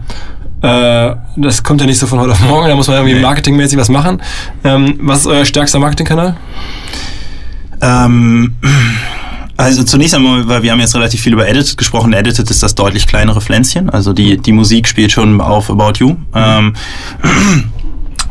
Äh, 0.63 1.15
das 1.37 1.63
kommt 1.63 1.81
ja 1.81 1.87
nicht 1.87 1.97
so 1.97 2.05
von 2.05 2.19
heute 2.19 2.33
auf 2.33 2.39
morgen, 2.41 2.67
da 2.67 2.75
muss 2.75 2.87
man 2.87 2.97
irgendwie 2.97 3.15
Nee. 3.15 3.21
marketingmäßig 3.21 3.79
was 3.79 3.89
machen. 3.89 4.21
Ähm, 4.63 4.99
was 5.01 5.21
ist 5.21 5.25
euer 5.27 5.43
stärkster 5.43 5.79
Marketingkanal? 5.79 6.35
Ähm, 7.81 8.53
also 9.61 9.83
zunächst 9.83 10.15
einmal, 10.15 10.47
weil 10.47 10.63
wir 10.63 10.71
haben 10.71 10.79
jetzt 10.79 10.95
relativ 10.95 11.21
viel 11.21 11.33
über 11.33 11.47
Edited 11.47 11.77
gesprochen. 11.77 12.13
Edited 12.13 12.49
ist 12.49 12.63
das 12.63 12.75
deutlich 12.75 13.07
kleinere 13.07 13.41
Pflänzchen. 13.41 13.89
Also 13.89 14.13
die, 14.13 14.37
die 14.37 14.51
Musik 14.51 14.87
spielt 14.87 15.11
schon 15.11 15.39
auf 15.39 15.69
About 15.69 15.93
You. 15.99 16.15
Ähm, 16.33 16.73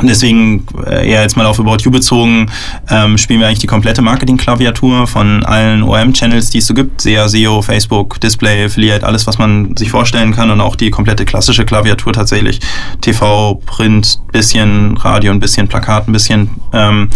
Deswegen 0.03 0.67
äh, 0.87 1.11
eher 1.11 1.23
jetzt 1.23 1.37
mal 1.37 1.47
auf 1.47 1.61
About 1.61 1.79
You 1.85 1.91
bezogen, 1.91 2.51
ähm, 2.89 3.19
spielen 3.19 3.41
wir 3.41 3.47
eigentlich 3.47 3.59
die 3.59 3.67
komplette 3.67 4.03
Marketing-Klaviatur 4.03 5.07
von 5.07 5.45
allen 5.45 5.83
OM-Channels, 5.83 6.51
die 6.51 6.59
es 6.59 6.67
so 6.67 6.75
gibt. 6.75 7.03
SEA, 7.03 7.29
SEO, 7.29 7.63
Facebook, 7.63 8.21
Display, 8.21 8.65
Affiliate, 8.65 9.07
alles, 9.07 9.27
was 9.27 9.39
man 9.39 9.77
sich 9.77 9.91
vorstellen 9.91 10.35
kann 10.35 10.51
und 10.51 10.61
auch 10.61 10.77
die 10.77 10.91
komplette 10.91 11.25
klassische 11.25 11.65
Klaviatur 11.65 12.13
tatsächlich. 12.13 12.61
TV, 13.01 13.61
Print, 13.67 14.21
bisschen 14.33 14.97
Radio, 14.97 15.33
ein 15.33 15.41
bisschen 15.41 15.69
Plakat, 15.69 16.09
ein 16.09 16.13
bisschen. 16.13 16.51
Ähm, 16.73 17.11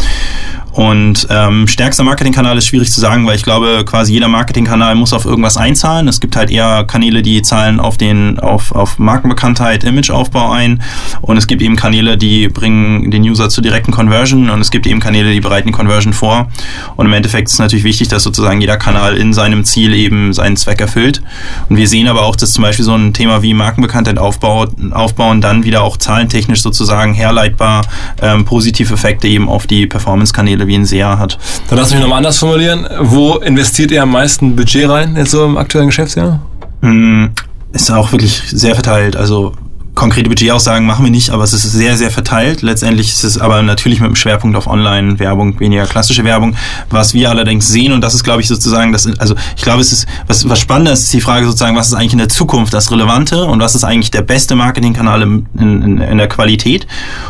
und 0.74 1.28
ähm, 1.30 1.68
stärkster 1.68 2.02
Marketingkanal 2.02 2.58
ist 2.58 2.66
schwierig 2.66 2.92
zu 2.92 3.00
sagen, 3.00 3.24
weil 3.28 3.36
ich 3.36 3.44
glaube, 3.44 3.84
quasi 3.86 4.12
jeder 4.12 4.26
Marketingkanal 4.26 4.96
muss 4.96 5.12
auf 5.12 5.24
irgendwas 5.24 5.56
einzahlen. 5.56 6.08
Es 6.08 6.18
gibt 6.18 6.34
halt 6.34 6.50
eher 6.50 6.82
Kanäle, 6.84 7.22
die 7.22 7.42
zahlen 7.42 7.78
auf 7.78 7.96
den 7.96 8.40
auf, 8.40 8.72
auf 8.72 8.98
Markenbekanntheit, 8.98 9.84
Imageaufbau 9.84 10.50
ein. 10.50 10.82
Und 11.20 11.36
es 11.36 11.46
gibt 11.46 11.62
eben 11.62 11.76
Kanäle, 11.76 12.18
die 12.18 12.48
bringen 12.48 13.12
den 13.12 13.22
User 13.22 13.50
zu 13.50 13.60
direkten 13.60 13.92
Conversion 13.92 14.50
und 14.50 14.60
es 14.60 14.72
gibt 14.72 14.88
eben 14.88 14.98
Kanäle, 14.98 15.32
die 15.32 15.40
bereiten 15.40 15.68
die 15.68 15.72
Conversion 15.72 16.12
vor. 16.12 16.48
Und 16.96 17.06
im 17.06 17.12
Endeffekt 17.12 17.46
ist 17.46 17.54
es 17.54 17.60
natürlich 17.60 17.84
wichtig, 17.84 18.08
dass 18.08 18.24
sozusagen 18.24 18.60
jeder 18.60 18.76
Kanal 18.76 19.16
in 19.16 19.32
seinem 19.32 19.64
Ziel 19.64 19.94
eben 19.94 20.32
seinen 20.32 20.56
Zweck 20.56 20.80
erfüllt. 20.80 21.22
Und 21.68 21.76
wir 21.76 21.86
sehen 21.86 22.08
aber 22.08 22.22
auch, 22.22 22.34
dass 22.34 22.52
zum 22.52 22.62
Beispiel 22.62 22.84
so 22.84 22.96
ein 22.96 23.12
Thema 23.12 23.42
wie 23.42 23.54
Markenbekanntheit 23.54 24.18
aufbaut, 24.18 24.72
aufbauen 24.90 25.40
dann 25.40 25.62
wieder 25.62 25.84
auch 25.84 25.98
zahlentechnisch 25.98 26.62
sozusagen 26.62 27.03
herleitbar 27.12 27.82
ähm, 28.22 28.44
positive 28.44 28.94
Effekte 28.94 29.28
eben 29.28 29.48
auf 29.48 29.66
die 29.66 29.86
Performance-Kanäle 29.86 30.66
wie 30.66 30.76
ein 30.76 30.86
SEA 30.86 31.18
hat. 31.18 31.38
Dann 31.68 31.78
lass 31.78 31.90
mich 31.90 32.00
nochmal 32.00 32.18
anders 32.18 32.38
formulieren. 32.38 32.86
Wo 33.00 33.34
investiert 33.36 33.90
ihr 33.90 34.02
am 34.02 34.12
meisten 34.12 34.56
Budget 34.56 34.88
rein, 34.88 35.16
jetzt 35.16 35.32
so 35.32 35.44
im 35.44 35.58
aktuellen 35.58 35.88
Geschäftsjahr? 35.88 36.40
Mm, 36.80 37.26
Ist 37.72 37.90
auch 37.90 38.12
wirklich 38.12 38.42
sehr 38.46 38.74
verteilt. 38.74 39.16
Also 39.16 39.52
konkrete 39.94 40.28
Budgetaussagen 40.28 40.86
machen 40.86 41.04
wir 41.04 41.10
nicht, 41.10 41.30
aber 41.30 41.44
es 41.44 41.52
ist 41.52 41.62
sehr, 41.62 41.96
sehr 41.96 42.10
verteilt. 42.10 42.62
Letztendlich 42.62 43.12
ist 43.12 43.22
es 43.24 43.38
aber 43.38 43.62
natürlich 43.62 44.00
mit 44.00 44.08
dem 44.08 44.16
Schwerpunkt 44.16 44.56
auf 44.56 44.66
Online-Werbung, 44.66 45.60
weniger 45.60 45.86
klassische 45.86 46.24
Werbung. 46.24 46.56
Was 46.90 47.14
wir 47.14 47.30
allerdings 47.30 47.68
sehen, 47.68 47.92
und 47.92 48.00
das 48.00 48.14
ist, 48.14 48.24
glaube 48.24 48.40
ich, 48.40 48.48
sozusagen, 48.48 48.92
das, 48.92 49.06
also 49.18 49.34
ich 49.56 49.62
glaube, 49.62 49.80
es 49.80 49.92
ist, 49.92 50.06
was, 50.26 50.48
was 50.48 50.58
spannender 50.58 50.92
ist, 50.92 51.02
ist 51.04 51.12
die 51.12 51.20
Frage 51.20 51.46
sozusagen, 51.46 51.76
was 51.76 51.88
ist 51.88 51.94
eigentlich 51.94 52.12
in 52.12 52.18
der 52.18 52.28
Zukunft 52.28 52.74
das 52.74 52.90
Relevante 52.90 53.44
und 53.44 53.60
was 53.60 53.74
ist 53.74 53.84
eigentlich 53.84 54.10
der 54.10 54.22
beste 54.22 54.56
Marketingkanal 54.56 55.22
in, 55.22 55.46
in, 55.58 55.98
in 55.98 56.18
der 56.18 56.28
Qualität. 56.28 56.86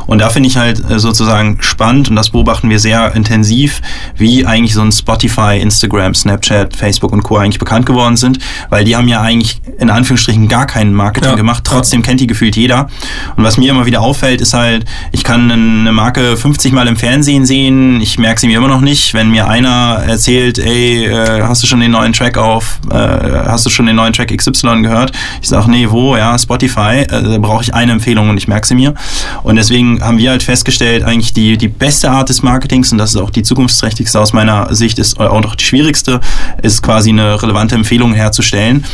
Und 0.06 0.20
da 0.20 0.30
finde 0.30 0.48
ich 0.48 0.56
halt 0.56 0.90
äh, 0.90 0.98
sozusagen 0.98 1.58
spannend, 1.60 2.08
und 2.08 2.16
das 2.16 2.30
beobachten 2.30 2.70
wir 2.70 2.78
sehr 2.78 3.14
intensiv, 3.14 3.82
wie 4.16 4.46
eigentlich 4.46 4.74
so 4.74 4.80
ein 4.80 4.90
Spotify, 4.90 5.58
Instagram, 5.60 6.14
Snapchat, 6.14 6.76
Facebook 6.76 7.12
und 7.12 7.22
Co. 7.22 7.36
eigentlich 7.36 7.58
bekannt 7.58 7.84
geworden 7.84 8.16
sind, 8.16 8.38
weil 8.70 8.84
die 8.84 8.96
haben 8.96 9.08
ja 9.08 9.20
eigentlich 9.20 9.60
in 9.78 9.90
Anführungsstrichen 9.90 10.48
gar 10.48 10.66
kein 10.66 10.94
Marketing 10.94 11.30
Ja. 11.30 11.36
gemacht, 11.36 11.64
trotzdem 11.64 12.02
kennt 12.02 12.20
die 12.20 12.26
gefühlt 12.26 12.53
jeder. 12.56 12.88
Und 13.36 13.44
was 13.44 13.56
mir 13.56 13.70
immer 13.70 13.86
wieder 13.86 14.00
auffällt, 14.00 14.40
ist 14.40 14.54
halt, 14.54 14.84
ich 15.12 15.24
kann 15.24 15.50
eine 15.50 15.92
Marke 15.92 16.36
50 16.36 16.72
Mal 16.72 16.88
im 16.88 16.96
Fernsehen 16.96 17.46
sehen, 17.46 18.00
ich 18.00 18.18
merke 18.18 18.40
sie 18.40 18.46
mir 18.46 18.58
immer 18.58 18.68
noch 18.68 18.80
nicht. 18.80 19.14
Wenn 19.14 19.30
mir 19.30 19.48
einer 19.48 20.02
erzählt, 20.06 20.58
ey, 20.58 21.06
äh, 21.06 21.42
hast 21.42 21.62
du 21.62 21.66
schon 21.66 21.80
den 21.80 21.90
neuen 21.90 22.12
Track 22.12 22.38
auf, 22.38 22.78
äh, 22.90 22.94
hast 22.94 23.66
du 23.66 23.70
schon 23.70 23.86
den 23.86 23.96
neuen 23.96 24.12
Track 24.12 24.36
XY 24.36 24.82
gehört? 24.82 25.12
Ich 25.42 25.48
sage, 25.48 25.70
nee, 25.70 25.86
wo? 25.90 26.16
Ja, 26.16 26.38
Spotify. 26.38 27.00
Äh, 27.02 27.06
da 27.08 27.38
brauche 27.38 27.62
ich 27.62 27.74
eine 27.74 27.92
Empfehlung 27.92 28.28
und 28.28 28.36
ich 28.36 28.48
merke 28.48 28.66
sie 28.66 28.74
mir. 28.74 28.94
Und 29.42 29.56
deswegen 29.56 30.02
haben 30.02 30.18
wir 30.18 30.30
halt 30.30 30.42
festgestellt, 30.42 31.04
eigentlich 31.04 31.32
die, 31.32 31.56
die 31.56 31.68
beste 31.68 32.10
Art 32.10 32.28
des 32.28 32.42
Marketings, 32.42 32.92
und 32.92 32.98
das 32.98 33.10
ist 33.10 33.20
auch 33.20 33.30
die 33.30 33.42
zukunftsträchtigste 33.42 34.20
aus 34.20 34.32
meiner 34.32 34.74
Sicht, 34.74 34.98
ist 34.98 35.18
auch 35.18 35.40
noch 35.40 35.54
die 35.54 35.64
schwierigste, 35.64 36.20
ist 36.62 36.82
quasi 36.82 37.10
eine 37.10 37.42
relevante 37.42 37.74
Empfehlung 37.74 38.14
herzustellen. 38.14 38.84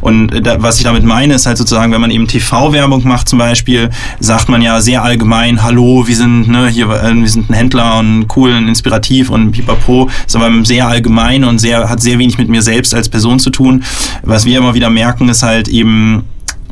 Und 0.00 0.32
äh, 0.32 0.42
da, 0.42 0.62
was 0.62 0.78
ich 0.78 0.84
damit 0.84 1.04
meine, 1.04 1.34
ist 1.34 1.46
halt 1.46 1.58
sozusagen, 1.58 1.92
wenn 1.92 2.00
man 2.00 2.10
eben 2.10 2.26
TV-Werbung 2.26 3.02
macht 3.10 3.28
zum 3.28 3.40
Beispiel, 3.40 3.90
sagt 4.20 4.48
man 4.48 4.62
ja 4.62 4.80
sehr 4.80 5.02
allgemein, 5.02 5.64
hallo, 5.64 6.06
wir 6.06 6.14
sind, 6.14 6.48
ne, 6.48 6.68
hier, 6.68 6.88
äh, 6.88 7.12
wir 7.14 7.28
sind 7.28 7.50
ein 7.50 7.54
Händler 7.54 7.98
und 7.98 8.26
cool 8.36 8.52
und 8.52 8.68
inspirativ 8.68 9.30
und 9.30 9.50
pipapo, 9.50 10.08
ist 10.24 10.36
aber 10.36 10.64
sehr 10.64 10.86
allgemein 10.86 11.42
und 11.42 11.58
sehr, 11.58 11.90
hat 11.90 12.00
sehr 12.00 12.20
wenig 12.20 12.38
mit 12.38 12.48
mir 12.48 12.62
selbst 12.62 12.94
als 12.94 13.08
Person 13.08 13.40
zu 13.40 13.50
tun. 13.50 13.82
Was 14.22 14.44
wir 14.44 14.56
immer 14.56 14.74
wieder 14.74 14.90
merken, 14.90 15.28
ist 15.28 15.42
halt 15.42 15.66
eben, 15.66 16.22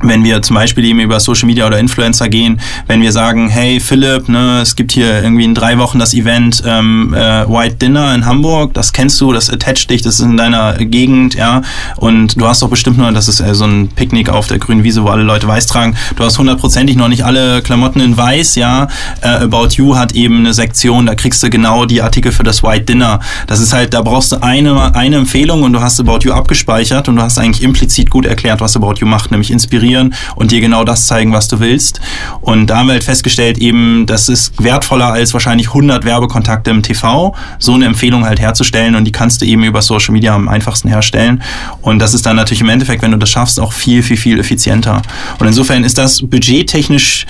wenn 0.03 0.25
wir 0.25 0.43
zum 0.43 0.55
Beispiel 0.55 0.85
eben 0.85 1.01
über 1.01 1.21
Social 1.21 1.47
Media 1.47 1.67
oder 1.67 1.79
Influencer 1.79 2.29
gehen, 2.29 2.61
wenn 2.87 3.03
wir 3.03 3.13
sagen, 3.13 3.49
hey 3.49 3.81
Philipp, 3.81 4.29
ne, 4.29 4.61
es 4.61 4.77
gibt 4.77 4.93
hier 4.93 5.23
irgendwie 5.23 5.45
in 5.45 5.55
drei 5.55 5.79
Wochen 5.79 5.99
das 5.99 6.15
Event 6.15 6.63
ähm, 6.67 7.15
äh, 7.15 7.49
White 7.49 7.77
Dinner 7.77 8.15
in 8.15 8.27
Hamburg, 8.27 8.75
das 8.75 8.93
kennst 8.93 9.21
du, 9.21 9.33
das 9.33 9.51
attached 9.51 9.91
dich, 9.91 10.03
das 10.03 10.15
ist 10.15 10.27
in 10.27 10.37
deiner 10.37 10.75
Gegend, 10.75 11.35
ja, 11.35 11.63
und 11.97 12.41
du 12.41 12.47
hast 12.47 12.63
doch 12.63 12.69
bestimmt 12.69 12.99
nur, 12.99 13.11
das 13.13 13.29
ist 13.29 13.41
äh, 13.41 13.55
so 13.55 13.65
ein 13.65 13.89
Picknick 13.89 14.29
auf 14.29 14.47
der 14.47 14.59
grünen 14.59 14.85
Wiese, 14.85 15.03
wo 15.03 15.09
alle 15.09 15.23
Leute 15.23 15.49
weiß 15.49 15.67
tragen, 15.67 15.97
du 16.17 16.25
hast 16.25 16.39
hundertprozentig 16.39 16.97
noch 16.97 17.09
nicht 17.09 17.25
alle 17.25 17.63
Klamotten 17.63 18.01
in 18.01 18.17
weiß, 18.17 18.55
ja, 18.57 18.89
äh, 19.21 19.29
About 19.29 19.69
You 19.77 19.97
hat 19.97 20.13
eben 20.13 20.39
eine 20.39 20.55
Sektion, 20.55 21.07
da 21.07 21.15
kriegst 21.15 21.43
du 21.43 21.51
genau 21.51 21.85
die 21.85 22.03
Artikel 22.03 22.33
für 22.33 22.45
das 22.45 22.63
White 22.63 22.85
Dinner, 22.85 23.21
das 23.47 23.61
ist 23.61 23.73
halt, 23.73 23.95
da 23.95 24.03
brauchst 24.03 24.33
du 24.33 24.43
eine, 24.43 24.95
eine 24.95 25.17
Empfehlung 25.17 25.63
und 25.63 25.73
du 25.73 25.81
hast 25.81 25.99
About 26.01 26.21
You 26.23 26.33
abgespeichert 26.33 27.09
und 27.09 27.17
du 27.17 27.23
hast 27.23 27.39
eigentlich 27.39 27.63
implizit 27.63 28.11
gut 28.11 28.27
erklärt, 28.27 28.61
was 28.61 28.77
About 28.77 28.95
You 28.99 29.07
macht, 29.07 29.31
nämlich 29.31 29.51
inspirieren 29.89 30.15
und 30.35 30.51
dir 30.51 30.61
genau 30.61 30.85
das 30.85 31.07
zeigen, 31.07 31.33
was 31.33 31.49
du 31.49 31.61
willst. 31.61 32.01
Und 32.41 32.69
da 32.69 32.79
haben 32.79 32.87
wir 32.87 32.93
halt 32.93 33.05
festgestellt, 33.05 33.59
eben, 33.59 34.07
das 34.07 34.29
ist 34.29 34.63
wertvoller 34.63 35.13
als 35.13 35.33
wahrscheinlich 35.33 35.69
100 35.69 36.05
Werbekontakte 36.05 36.71
im 36.71 36.83
TV, 36.83 37.35
so 37.59 37.75
eine 37.75 37.87
Empfehlung 37.87 38.25
halt 38.25 38.41
herzustellen 38.41 38.95
und 38.95 39.05
die 39.05 39.13
kannst 39.13 39.41
du 39.41 39.47
eben 39.47 39.65
über 39.65 39.83
Social 39.83 40.13
Media 40.13 40.35
am 40.35 40.49
einfachsten 40.49 40.89
herstellen. 40.89 41.43
Und 41.83 41.99
das 41.99 42.15
ist 42.15 42.27
dann 42.27 42.37
natürlich 42.37 42.61
im 42.61 42.69
Endeffekt, 42.69 43.03
wenn 43.03 43.13
du 43.13 43.19
das 43.19 43.31
schaffst, 43.31 43.61
auch 43.61 43.73
viel, 43.73 44.03
viel, 44.03 44.17
viel 44.17 44.39
effizienter. 44.39 45.03
Und 45.39 45.47
insofern 45.47 45.85
ist 45.85 45.99
das 45.99 46.21
budgettechnisch 46.23 47.27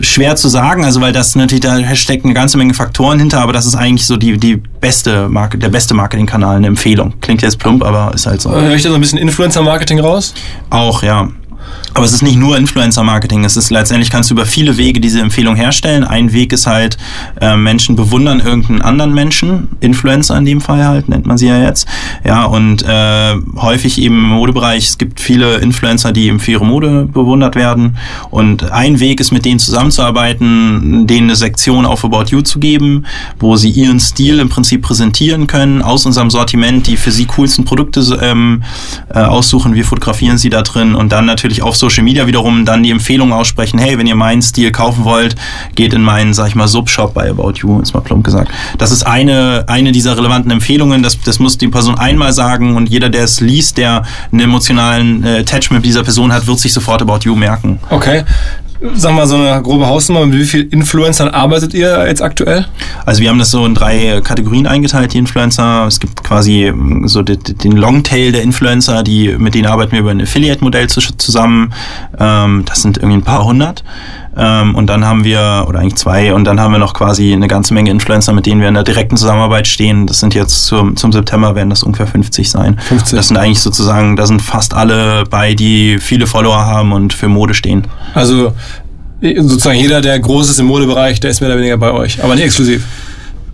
schwer 0.00 0.36
zu 0.36 0.48
sagen, 0.48 0.84
also 0.84 1.00
weil 1.00 1.12
das 1.12 1.34
natürlich, 1.34 1.62
da 1.62 1.94
steckt 1.94 2.24
eine 2.24 2.34
ganze 2.34 2.58
Menge 2.58 2.74
Faktoren 2.74 3.18
hinter, 3.18 3.40
aber 3.40 3.52
das 3.52 3.66
ist 3.66 3.74
eigentlich 3.74 4.06
so 4.06 4.16
die, 4.16 4.38
die 4.38 4.56
beste 4.56 5.28
Marke, 5.28 5.58
der 5.58 5.68
beste 5.68 5.94
Marketingkanal, 5.94 6.56
eine 6.56 6.66
Empfehlung. 6.66 7.14
Klingt 7.20 7.42
jetzt 7.42 7.58
plump, 7.58 7.84
aber 7.84 8.12
ist 8.14 8.26
halt 8.26 8.40
so. 8.40 8.50
Höre 8.50 8.74
ich 8.74 8.82
da 8.82 8.88
so 8.88 8.94
ein 8.96 9.00
bisschen 9.00 9.18
Influencer-Marketing 9.18 10.00
raus? 10.00 10.34
Auch, 10.70 11.02
ja. 11.02 11.28
Aber 11.94 12.06
es 12.06 12.12
ist 12.12 12.22
nicht 12.22 12.36
nur 12.36 12.56
Influencer-Marketing. 12.56 13.44
Es 13.44 13.56
ist 13.56 13.70
letztendlich 13.70 14.10
kannst 14.10 14.30
du 14.30 14.34
über 14.34 14.46
viele 14.46 14.78
Wege 14.78 15.00
diese 15.00 15.20
Empfehlung 15.20 15.56
herstellen. 15.56 16.04
Ein 16.04 16.32
Weg 16.32 16.52
ist 16.52 16.66
halt, 16.66 16.96
äh, 17.40 17.56
Menschen 17.56 17.96
bewundern 17.96 18.40
irgendeinen 18.40 18.80
anderen 18.80 19.12
Menschen, 19.12 19.68
Influencer 19.80 20.38
in 20.38 20.46
dem 20.46 20.60
Fall 20.60 20.86
halt, 20.86 21.08
nennt 21.08 21.26
man 21.26 21.36
sie 21.36 21.48
ja 21.48 21.62
jetzt. 21.62 21.86
Ja, 22.24 22.44
und 22.44 22.82
äh, 22.82 23.34
häufig 23.56 24.00
eben 24.00 24.16
im 24.16 24.28
Modebereich, 24.30 24.88
es 24.88 24.98
gibt 24.98 25.20
viele 25.20 25.56
Influencer, 25.56 26.12
die 26.12 26.28
eben 26.28 26.40
für 26.40 26.52
ihre 26.52 26.64
Mode 26.64 27.08
bewundert 27.12 27.56
werden. 27.56 27.96
Und 28.30 28.70
ein 28.72 29.00
Weg 29.00 29.20
ist, 29.20 29.30
mit 29.30 29.44
denen 29.44 29.58
zusammenzuarbeiten, 29.58 31.06
denen 31.06 31.28
eine 31.28 31.36
Sektion 31.36 31.84
auf 31.84 32.04
About 32.04 32.26
You 32.28 32.40
zu 32.40 32.58
geben, 32.58 33.04
wo 33.38 33.56
sie 33.56 33.70
ihren 33.70 34.00
Stil 34.00 34.38
im 34.38 34.48
Prinzip 34.48 34.82
präsentieren 34.82 35.46
können, 35.46 35.82
aus 35.82 36.06
unserem 36.06 36.30
Sortiment 36.30 36.86
die 36.86 36.96
für 36.96 37.12
sie 37.12 37.26
coolsten 37.26 37.64
Produkte 37.64 38.00
ähm, 38.22 38.62
äh, 39.12 39.18
aussuchen. 39.18 39.74
Wir 39.74 39.84
fotografieren 39.84 40.38
sie 40.38 40.50
da 40.50 40.62
drin 40.62 40.94
und 40.94 41.12
dann 41.12 41.26
natürlich 41.26 41.61
auf 41.62 41.76
Social 41.76 42.04
Media 42.04 42.26
wiederum 42.26 42.64
dann 42.64 42.82
die 42.82 42.90
Empfehlung 42.90 43.32
aussprechen, 43.32 43.78
hey, 43.78 43.98
wenn 43.98 44.06
ihr 44.06 44.14
meinen 44.14 44.42
Stil 44.42 44.72
kaufen 44.72 45.04
wollt, 45.04 45.36
geht 45.74 45.92
in 45.92 46.02
meinen, 46.02 46.34
sag 46.34 46.48
ich 46.48 46.54
mal, 46.54 46.68
Subshop 46.68 47.14
bei 47.14 47.30
About 47.30 47.54
You, 47.56 47.80
ist 47.80 47.94
mal 47.94 48.00
plump 48.00 48.24
gesagt. 48.24 48.50
Das 48.78 48.90
ist 48.90 49.04
eine, 49.04 49.64
eine 49.68 49.92
dieser 49.92 50.16
relevanten 50.16 50.50
Empfehlungen, 50.50 51.02
das, 51.02 51.20
das 51.20 51.38
muss 51.38 51.58
die 51.58 51.68
Person 51.68 51.98
einmal 51.98 52.32
sagen 52.32 52.76
und 52.76 52.88
jeder, 52.88 53.08
der 53.08 53.24
es 53.24 53.40
liest, 53.40 53.76
der 53.78 54.02
einen 54.30 54.40
emotionalen 54.40 55.24
äh, 55.24 55.40
Attachment 55.40 55.82
mit 55.82 55.86
dieser 55.86 56.02
Person 56.02 56.32
hat, 56.32 56.46
wird 56.46 56.58
sich 56.58 56.72
sofort 56.72 57.02
About 57.02 57.20
You 57.22 57.34
merken. 57.34 57.78
Okay. 57.90 58.24
Sagen 58.94 59.14
wir 59.14 59.20
mal 59.22 59.26
so 59.26 59.36
eine 59.36 59.62
grobe 59.62 59.86
Hausnummer, 59.86 60.26
mit 60.26 60.38
wie 60.38 60.44
vielen 60.44 60.68
Influencern 60.70 61.28
arbeitet 61.28 61.72
ihr 61.72 62.04
jetzt 62.06 62.20
aktuell? 62.20 62.66
Also 63.06 63.22
wir 63.22 63.28
haben 63.28 63.38
das 63.38 63.52
so 63.52 63.64
in 63.64 63.74
drei 63.74 64.20
Kategorien 64.24 64.66
eingeteilt, 64.66 65.14
die 65.14 65.18
Influencer. 65.18 65.86
Es 65.86 66.00
gibt 66.00 66.24
quasi 66.24 66.64
ähm, 66.64 67.06
so 67.06 67.22
den, 67.22 67.76
Longtail 67.76 68.32
der 68.32 68.42
Influencer, 68.42 69.04
die, 69.04 69.36
mit 69.38 69.54
denen 69.54 69.66
arbeiten 69.66 69.92
wir 69.92 70.00
über 70.00 70.10
ein 70.10 70.20
Affiliate-Modell 70.20 70.88
zu, 70.88 71.00
zusammen. 71.00 71.72
Ähm, 72.18 72.64
das 72.66 72.82
sind 72.82 72.96
irgendwie 72.98 73.18
ein 73.18 73.22
paar 73.22 73.44
hundert. 73.44 73.84
Ähm, 74.36 74.74
und 74.74 74.86
dann 74.86 75.04
haben 75.04 75.24
wir, 75.24 75.66
oder 75.68 75.80
eigentlich 75.80 75.96
zwei, 75.96 76.32
und 76.32 76.44
dann 76.44 76.58
haben 76.60 76.72
wir 76.72 76.78
noch 76.78 76.94
quasi 76.94 77.32
eine 77.32 77.48
ganze 77.48 77.74
Menge 77.74 77.90
Influencer, 77.90 78.32
mit 78.32 78.46
denen 78.46 78.60
wir 78.60 78.68
in 78.68 78.74
der 78.74 78.82
direkten 78.82 79.16
Zusammenarbeit 79.16 79.66
stehen. 79.66 80.06
Das 80.06 80.20
sind 80.20 80.34
jetzt 80.34 80.64
zum, 80.66 80.96
zum 80.96 81.12
September 81.12 81.54
werden 81.54 81.70
das 81.70 81.82
ungefähr 81.82 82.06
50 82.06 82.50
sein. 82.50 82.78
50. 82.78 83.16
Das 83.16 83.28
sind 83.28 83.36
eigentlich 83.36 83.60
sozusagen, 83.60 84.16
da 84.16 84.26
sind 84.26 84.40
fast 84.40 84.74
alle 84.74 85.24
bei, 85.28 85.54
die 85.54 85.98
viele 85.98 86.26
Follower 86.26 86.64
haben 86.64 86.92
und 86.92 87.12
für 87.12 87.28
Mode 87.28 87.54
stehen. 87.54 87.86
Also 88.14 88.52
sozusagen 89.20 89.78
jeder, 89.78 90.00
der 90.00 90.18
groß 90.18 90.50
ist 90.50 90.58
im 90.58 90.66
Modebereich, 90.66 91.20
der 91.20 91.30
ist 91.30 91.40
mehr 91.40 91.50
oder 91.50 91.58
weniger 91.58 91.76
bei 91.76 91.92
euch, 91.92 92.22
aber 92.24 92.34
nicht 92.34 92.44
exklusiv. 92.44 92.84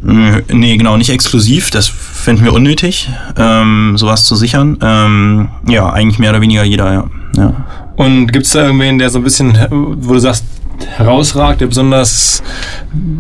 Nee, 0.00 0.76
genau, 0.76 0.96
nicht 0.96 1.10
exklusiv. 1.10 1.70
Das 1.70 1.88
finden 1.88 2.44
wir 2.44 2.52
unnötig, 2.52 3.10
ähm, 3.36 3.98
sowas 3.98 4.24
zu 4.24 4.36
sichern. 4.36 4.78
Ähm, 4.80 5.48
ja, 5.66 5.90
eigentlich 5.90 6.20
mehr 6.20 6.30
oder 6.30 6.40
weniger 6.40 6.62
jeder, 6.62 6.92
ja. 6.92 7.04
ja. 7.36 7.66
Und 7.96 8.32
gibt 8.32 8.46
es 8.46 8.52
da 8.52 8.66
irgendwen, 8.66 8.98
der 8.98 9.10
so 9.10 9.18
ein 9.18 9.24
bisschen, 9.24 9.58
wo 9.70 10.12
du 10.12 10.20
sagst, 10.20 10.44
herausragt, 10.86 11.60
der 11.60 11.66
besonders, 11.66 12.42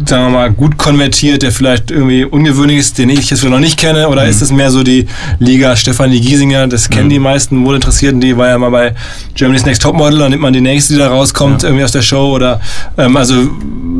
sagen 0.06 0.24
wir 0.26 0.30
mal, 0.30 0.50
gut 0.52 0.78
konvertiert, 0.78 1.42
der 1.42 1.52
vielleicht 1.52 1.90
irgendwie 1.90 2.24
ungewöhnlich 2.24 2.78
ist, 2.78 2.98
den 2.98 3.10
ich 3.10 3.30
jetzt 3.30 3.44
noch 3.44 3.58
nicht 3.58 3.78
kenne? 3.78 4.08
Oder 4.08 4.24
mhm. 4.24 4.30
ist 4.30 4.42
es 4.42 4.50
mehr 4.50 4.70
so 4.70 4.82
die 4.82 5.06
Liga 5.38 5.76
Stefanie 5.76 6.20
Giesinger? 6.20 6.66
Das 6.66 6.88
kennen 6.88 7.06
mhm. 7.06 7.10
die 7.10 7.18
meisten 7.18 7.56
Modeinteressierten, 7.56 8.20
die 8.20 8.36
war 8.36 8.48
ja 8.48 8.58
mal 8.58 8.70
bei 8.70 8.94
Germany's 9.34 9.64
Next 9.64 9.82
Topmodel, 9.82 10.18
dann 10.18 10.30
nimmt 10.30 10.42
man 10.42 10.52
die 10.52 10.60
nächste, 10.60 10.94
die 10.94 10.98
da 10.98 11.08
rauskommt, 11.08 11.62
ja. 11.62 11.68
irgendwie 11.68 11.84
aus 11.84 11.92
der 11.92 12.02
Show. 12.02 12.34
Oder 12.34 12.60
ähm, 12.96 13.16
also 13.16 13.34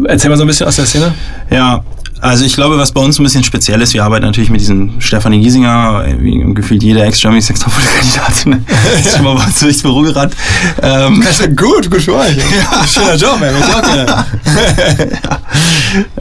erzähl 0.07 0.31
mal 0.31 0.37
so 0.37 0.45
ein 0.45 0.49
bisschen 0.49 0.67
aus 0.67 0.77
der 0.77 0.87
Szene. 0.87 1.15
Ja, 1.51 1.83
also 2.21 2.45
ich 2.45 2.55
glaube, 2.55 2.79
was 2.79 2.93
bei 2.93 3.01
uns 3.01 3.19
ein 3.19 3.23
bisschen 3.23 3.45
speziell 3.45 3.81
ist, 3.81 3.95
wir 3.95 4.05
arbeiten 4.05 4.25
natürlich 4.25 4.51
mit 4.51 4.61
diesem 4.61 5.01
Stefanie 5.01 5.41
Giesinger, 5.41 6.05
wie 6.19 6.39
gefühlt 6.55 6.83
jeder 6.83 7.05
Ex-Germany 7.05 7.43
Sex 7.43 7.61
Kandidatin. 7.61 8.49
Ne? 8.49 8.65
ist 8.99 9.15
schon 9.17 9.25
mal 9.25 9.37
was 9.37 9.59
durchs 9.59 9.83
Büro 9.83 10.01
gerannt. 10.01 10.35
Ähm, 10.83 11.23
gut, 11.57 11.91
gut 11.91 12.03
für 12.03 12.15
euch. 12.15 12.37
Ja. 12.59 12.87
Schöner 12.87 13.15
Job, 13.15 13.41
ey, 13.43 13.53
ich 13.59 13.75
auch 13.75 13.83
gerne. 13.83 14.25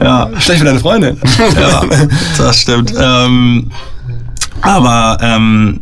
ja. 0.00 0.30
Schlecht 0.40 0.58
für 0.58 0.64
deine 0.66 0.80
Freundin. 0.80 1.18
ja, 1.58 1.82
das 2.36 2.60
stimmt. 2.60 2.92
Ähm, 2.98 3.70
aber 4.62 5.18
ähm, 5.20 5.80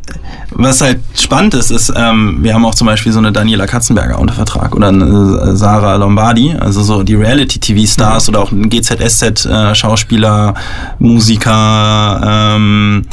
was 0.51 0.81
halt 0.81 1.01
spannend 1.15 1.55
ist, 1.55 1.71
ist, 1.71 1.93
ähm, 1.95 2.39
wir 2.41 2.55
haben 2.55 2.65
auch 2.65 2.75
zum 2.75 2.87
Beispiel 2.87 3.13
so 3.13 3.19
eine 3.19 3.33
Daniela 3.33 3.67
Katzenberger 3.67 4.19
unter 4.19 4.35
Vertrag 4.35 4.75
oder 4.75 4.89
eine 4.89 5.57
Sarah 5.57 5.97
Lombardi, 5.97 6.55
also 6.59 6.83
so 6.83 7.03
die 7.03 7.15
Reality-TV-Stars 7.15 8.29
mhm. 8.29 8.35
oder 8.35 8.43
auch 8.43 8.53
ein 8.53 8.69
GZSZ-Schauspieler, 8.71 10.55
äh, 10.57 11.03
Musiker, 11.03 12.21
ähm, 12.25 13.07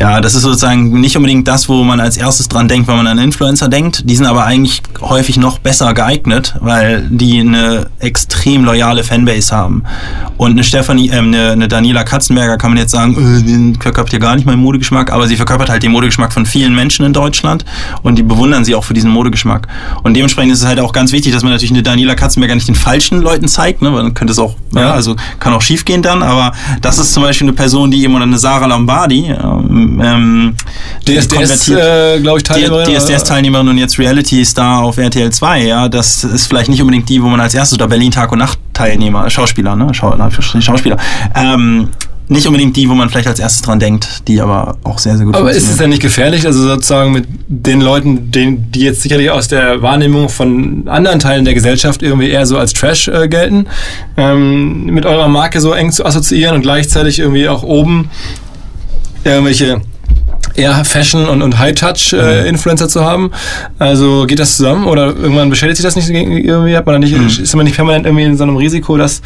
ja, 0.00 0.20
das 0.20 0.34
ist 0.34 0.42
sozusagen 0.42 1.00
nicht 1.00 1.16
unbedingt 1.16 1.46
das, 1.46 1.68
wo 1.68 1.84
man 1.84 2.00
als 2.00 2.16
erstes 2.16 2.48
dran 2.48 2.66
denkt, 2.66 2.88
wenn 2.88 2.96
man 2.96 3.06
an 3.06 3.18
Influencer 3.18 3.68
denkt. 3.68 4.08
Die 4.08 4.16
sind 4.16 4.26
aber 4.26 4.44
eigentlich 4.44 4.82
häufig 5.00 5.36
noch 5.36 5.58
besser 5.58 5.92
geeignet, 5.92 6.54
weil 6.60 7.06
die 7.10 7.40
eine 7.40 7.88
extrem 7.98 8.64
loyale 8.64 9.04
Fanbase 9.04 9.54
haben. 9.54 9.84
Und 10.38 10.52
eine 10.52 10.64
Stefanie, 10.64 11.10
äh, 11.10 11.18
eine, 11.18 11.50
eine 11.50 11.68
Daniela 11.68 12.04
Katzenberger 12.04 12.56
kann 12.56 12.70
man 12.70 12.78
jetzt 12.78 12.90
sagen, 12.90 13.14
äh, 13.14 13.42
den 13.42 13.74
verkörpert 13.80 14.12
ja 14.12 14.18
gar 14.18 14.34
nicht 14.34 14.46
meinen 14.46 14.60
Modegeschmack, 14.60 15.01
aber 15.10 15.26
sie 15.26 15.36
verkörpert 15.36 15.70
halt 15.70 15.82
den 15.82 15.92
Modegeschmack 15.92 16.32
von 16.32 16.46
vielen 16.46 16.74
Menschen 16.74 17.04
in 17.06 17.12
Deutschland 17.12 17.64
und 18.02 18.16
die 18.16 18.22
bewundern 18.22 18.64
sie 18.64 18.74
auch 18.74 18.84
für 18.84 18.94
diesen 18.94 19.10
Modegeschmack. 19.10 19.68
Und 20.02 20.14
dementsprechend 20.14 20.52
ist 20.52 20.60
es 20.60 20.66
halt 20.66 20.80
auch 20.80 20.92
ganz 20.92 21.12
wichtig, 21.12 21.32
dass 21.32 21.42
man 21.42 21.52
natürlich 21.52 21.72
eine 21.72 21.82
Daniela 21.82 22.14
Katzenberger 22.14 22.54
nicht 22.54 22.68
den 22.68 22.74
falschen 22.74 23.20
Leuten 23.20 23.48
zeigt, 23.48 23.82
ne, 23.82 23.92
weil 23.92 24.02
dann 24.02 24.14
könnte 24.14 24.32
es 24.32 24.38
auch, 24.38 24.56
ja, 24.74 24.92
also 24.92 25.16
kann 25.38 25.52
auch 25.52 25.62
schief 25.62 25.84
gehen 25.84 26.02
dann, 26.02 26.22
aber 26.22 26.52
das 26.80 26.98
ist 26.98 27.12
zum 27.12 27.22
Beispiel 27.22 27.48
eine 27.48 27.54
Person, 27.54 27.90
die 27.90 28.02
eben 28.02 28.14
oder 28.14 28.24
eine 28.24 28.38
Sarah 28.38 28.66
Lombardi, 28.66 29.30
ähm, 29.30 30.00
ähm, 30.02 30.54
DSDS, 31.06 31.68
äh, 31.68 32.20
glaube 32.20 32.38
ich, 32.38 32.44
Teilnehmerin. 32.44 32.94
DSDS-Teilnehmerin 32.94 33.68
und 33.68 33.78
jetzt 33.78 33.98
Reality-Star 33.98 34.82
auf 34.82 34.98
RTL 34.98 35.30
2, 35.30 35.64
ja. 35.64 35.88
Das 35.88 36.24
ist 36.24 36.46
vielleicht 36.46 36.68
nicht 36.68 36.80
unbedingt 36.80 37.08
die, 37.08 37.22
wo 37.22 37.28
man 37.28 37.40
als 37.40 37.54
erstes, 37.54 37.78
oder 37.78 37.88
Berlin 37.88 38.10
Tag 38.10 38.32
und 38.32 38.38
Nacht 38.38 38.58
Teilnehmer, 38.72 39.28
Schauspieler, 39.30 39.76
ne? 39.76 39.88
Schau, 39.92 40.16
Schauspieler. 40.30 40.96
Ähm, 41.34 41.88
nicht 42.32 42.46
unbedingt 42.46 42.76
die, 42.76 42.88
wo 42.88 42.94
man 42.94 43.08
vielleicht 43.08 43.28
als 43.28 43.38
erstes 43.38 43.62
dran 43.62 43.78
denkt, 43.78 44.28
die 44.28 44.40
aber 44.40 44.76
auch 44.84 44.98
sehr, 44.98 45.16
sehr 45.16 45.26
gut 45.26 45.36
Aber 45.36 45.52
ist 45.52 45.70
es 45.70 45.76
denn 45.76 45.90
nicht 45.90 46.02
gefährlich, 46.02 46.46
also 46.46 46.66
sozusagen 46.66 47.12
mit 47.12 47.26
den 47.48 47.80
Leuten, 47.80 48.30
den, 48.30 48.70
die 48.72 48.80
jetzt 48.80 49.02
sicherlich 49.02 49.30
aus 49.30 49.48
der 49.48 49.82
Wahrnehmung 49.82 50.28
von 50.28 50.88
anderen 50.88 51.20
Teilen 51.20 51.44
der 51.44 51.54
Gesellschaft 51.54 52.02
irgendwie 52.02 52.30
eher 52.30 52.46
so 52.46 52.58
als 52.58 52.72
Trash 52.72 53.08
äh, 53.08 53.28
gelten, 53.28 53.66
ähm, 54.16 54.86
mit 54.86 55.06
eurer 55.06 55.28
Marke 55.28 55.60
so 55.60 55.72
eng 55.72 55.92
zu 55.92 56.04
assoziieren 56.04 56.56
und 56.56 56.62
gleichzeitig 56.62 57.18
irgendwie 57.18 57.48
auch 57.48 57.62
oben 57.62 58.10
irgendwelche 59.24 59.80
eher 60.54 60.84
Fashion- 60.84 61.28
und, 61.28 61.42
und 61.42 61.58
High-Touch-Influencer 61.58 62.84
äh, 62.84 62.86
mhm. 62.86 62.90
zu 62.90 63.04
haben. 63.04 63.30
Also 63.78 64.26
geht 64.26 64.38
das 64.38 64.56
zusammen 64.56 64.86
oder 64.86 65.06
irgendwann 65.06 65.50
beschädigt 65.50 65.78
sich 65.78 65.84
das 65.84 65.96
nicht 65.96 66.10
irgendwie? 66.10 66.76
Hat 66.76 66.86
man 66.86 67.00
nicht, 67.00 67.16
mhm. 67.16 67.26
Ist 67.26 67.54
man 67.54 67.64
nicht 67.64 67.76
permanent 67.76 68.06
irgendwie 68.06 68.24
in 68.24 68.36
so 68.36 68.44
einem 68.44 68.56
Risiko, 68.56 68.96
dass, 68.96 69.22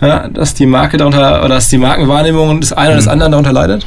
ja, 0.00 0.28
dass 0.28 0.54
die 0.54 0.66
Marke 0.66 0.96
darunter 0.96 1.40
oder 1.44 1.54
dass 1.54 1.68
die 1.68 1.78
Markenwahrnehmung 1.78 2.60
des 2.60 2.72
einen 2.72 2.88
oder 2.88 2.96
des 2.96 3.06
mhm. 3.06 3.12
anderen 3.12 3.32
darunter 3.32 3.52
leidet? 3.52 3.86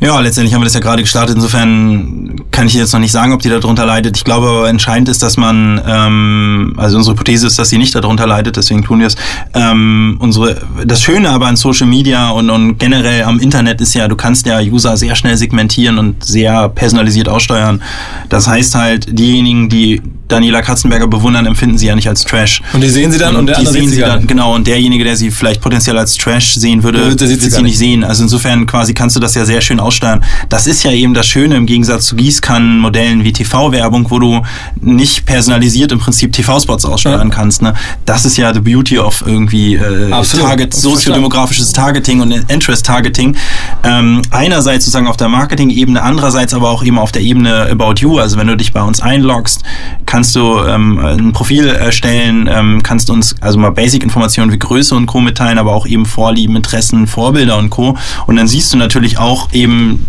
Ja, 0.00 0.20
letztendlich 0.20 0.54
haben 0.54 0.60
wir 0.60 0.66
das 0.66 0.74
ja 0.74 0.80
gerade 0.80 1.02
gestartet. 1.02 1.34
Insofern 1.34 2.40
kann 2.52 2.68
ich 2.68 2.74
jetzt 2.74 2.92
noch 2.92 3.00
nicht 3.00 3.10
sagen, 3.10 3.32
ob 3.32 3.42
die 3.42 3.48
darunter 3.48 3.84
leidet. 3.84 4.16
Ich 4.16 4.24
glaube 4.24 4.46
aber 4.48 4.68
entscheidend 4.68 5.08
ist, 5.08 5.22
dass 5.22 5.36
man, 5.36 5.80
ähm, 5.84 6.74
also 6.76 6.96
unsere 6.96 7.14
Hypothese 7.14 7.48
ist, 7.48 7.58
dass 7.58 7.70
sie 7.70 7.78
nicht 7.78 7.94
darunter 7.94 8.26
leidet, 8.26 8.56
deswegen 8.56 8.84
tun 8.84 9.00
wir 9.00 9.08
es. 9.08 9.16
Ähm, 9.54 10.16
unsere, 10.20 10.60
das 10.86 11.02
Schöne 11.02 11.30
aber 11.30 11.46
an 11.46 11.56
Social 11.56 11.88
Media 11.88 12.30
und, 12.30 12.48
und 12.48 12.78
generell 12.78 13.24
am 13.24 13.40
Internet 13.40 13.80
ist 13.80 13.94
ja, 13.94 14.06
du 14.06 14.14
kannst 14.14 14.46
ja 14.46 14.60
User 14.60 14.96
sehr 14.96 15.16
schnell 15.16 15.36
segmentieren 15.36 15.98
und 15.98 16.22
sehr 16.24 16.68
personalisiert 16.68 17.28
aussteuern. 17.28 17.82
Das 18.28 18.46
heißt 18.46 18.76
halt, 18.76 19.18
diejenigen, 19.18 19.68
die 19.68 20.00
Daniela 20.28 20.62
Katzenberger 20.62 21.06
bewundern, 21.06 21.46
empfinden 21.46 21.78
sie 21.78 21.86
ja 21.86 21.94
nicht 21.94 22.08
als 22.08 22.24
Trash. 22.24 22.62
Und 22.72 22.82
die 22.82 22.88
sehen 22.88 23.10
sie 23.10 23.18
dann 23.18 23.34
und, 23.34 23.40
und 23.40 23.46
der 23.46 23.58
die 23.58 23.66
sehen 23.66 23.88
sie 23.88 24.00
dann, 24.00 24.26
genau. 24.26 24.54
Und 24.54 24.66
derjenige, 24.66 25.04
der 25.04 25.16
sie 25.16 25.30
vielleicht 25.30 25.60
potenziell 25.60 25.98
als 25.98 26.16
Trash 26.16 26.54
sehen 26.54 26.82
würde, 26.82 26.98
der 26.98 27.28
wird 27.28 27.40
sie, 27.40 27.50
sie 27.50 27.62
nicht 27.62 27.78
sehen. 27.78 28.04
Also 28.04 28.22
insofern 28.22 28.66
quasi 28.66 28.94
kannst 28.94 29.16
du 29.16 29.20
das 29.20 29.34
ja 29.34 29.44
sehr 29.44 29.60
schön 29.60 29.80
aussteuern. 29.80 30.24
Das 30.48 30.66
ist 30.66 30.82
ja 30.82 30.92
eben 30.92 31.14
das 31.14 31.26
Schöne 31.26 31.56
im 31.56 31.66
Gegensatz 31.66 32.06
zu 32.06 32.16
Gießkannenmodellen 32.16 33.24
wie 33.24 33.32
TV-Werbung, 33.32 34.10
wo 34.10 34.18
du 34.18 34.42
nicht 34.80 35.26
personalisiert 35.26 35.92
im 35.92 35.98
Prinzip 35.98 36.32
TV-Spots 36.32 36.84
aussteuern 36.84 37.28
ja. 37.28 37.34
kannst. 37.34 37.62
Ne? 37.62 37.74
Das 38.04 38.24
ist 38.24 38.36
ja 38.36 38.52
the 38.52 38.60
beauty 38.60 38.98
of 38.98 39.22
irgendwie 39.26 39.76
äh, 39.76 40.10
Target, 40.10 40.74
soziodemografisches 40.74 41.72
Targeting 41.72 42.20
und 42.20 42.32
Interest-Targeting. 42.32 43.36
Ähm, 43.84 44.22
einerseits 44.30 44.84
sozusagen 44.84 45.06
auf 45.06 45.16
der 45.16 45.28
Marketing-Ebene, 45.28 46.02
andererseits 46.02 46.54
aber 46.54 46.70
auch 46.70 46.84
eben 46.84 46.98
auf 46.98 47.12
der 47.12 47.22
Ebene 47.22 47.68
About 47.70 47.94
You. 47.98 48.18
Also 48.18 48.36
wenn 48.36 48.46
du 48.46 48.56
dich 48.56 48.72
bei 48.72 48.82
uns 48.82 49.00
einloggst, 49.00 49.62
kannst 50.06 50.17
kannst 50.18 50.34
du 50.34 50.58
ähm, 50.64 50.98
ein 50.98 51.30
Profil 51.30 51.68
erstellen, 51.68 52.50
ähm, 52.52 52.82
kannst 52.82 53.08
uns 53.08 53.36
also 53.40 53.56
mal 53.56 53.70
Basic-Informationen 53.70 54.50
wie 54.50 54.58
Größe 54.58 54.96
und 54.96 55.06
Co. 55.06 55.20
mitteilen, 55.20 55.58
aber 55.58 55.72
auch 55.72 55.86
eben 55.86 56.06
Vorlieben, 56.06 56.56
Interessen, 56.56 57.06
Vorbilder 57.06 57.56
und 57.56 57.70
Co. 57.70 57.96
Und 58.26 58.34
dann 58.34 58.48
siehst 58.48 58.72
du 58.72 58.78
natürlich 58.78 59.18
auch 59.18 59.52
eben 59.52 60.08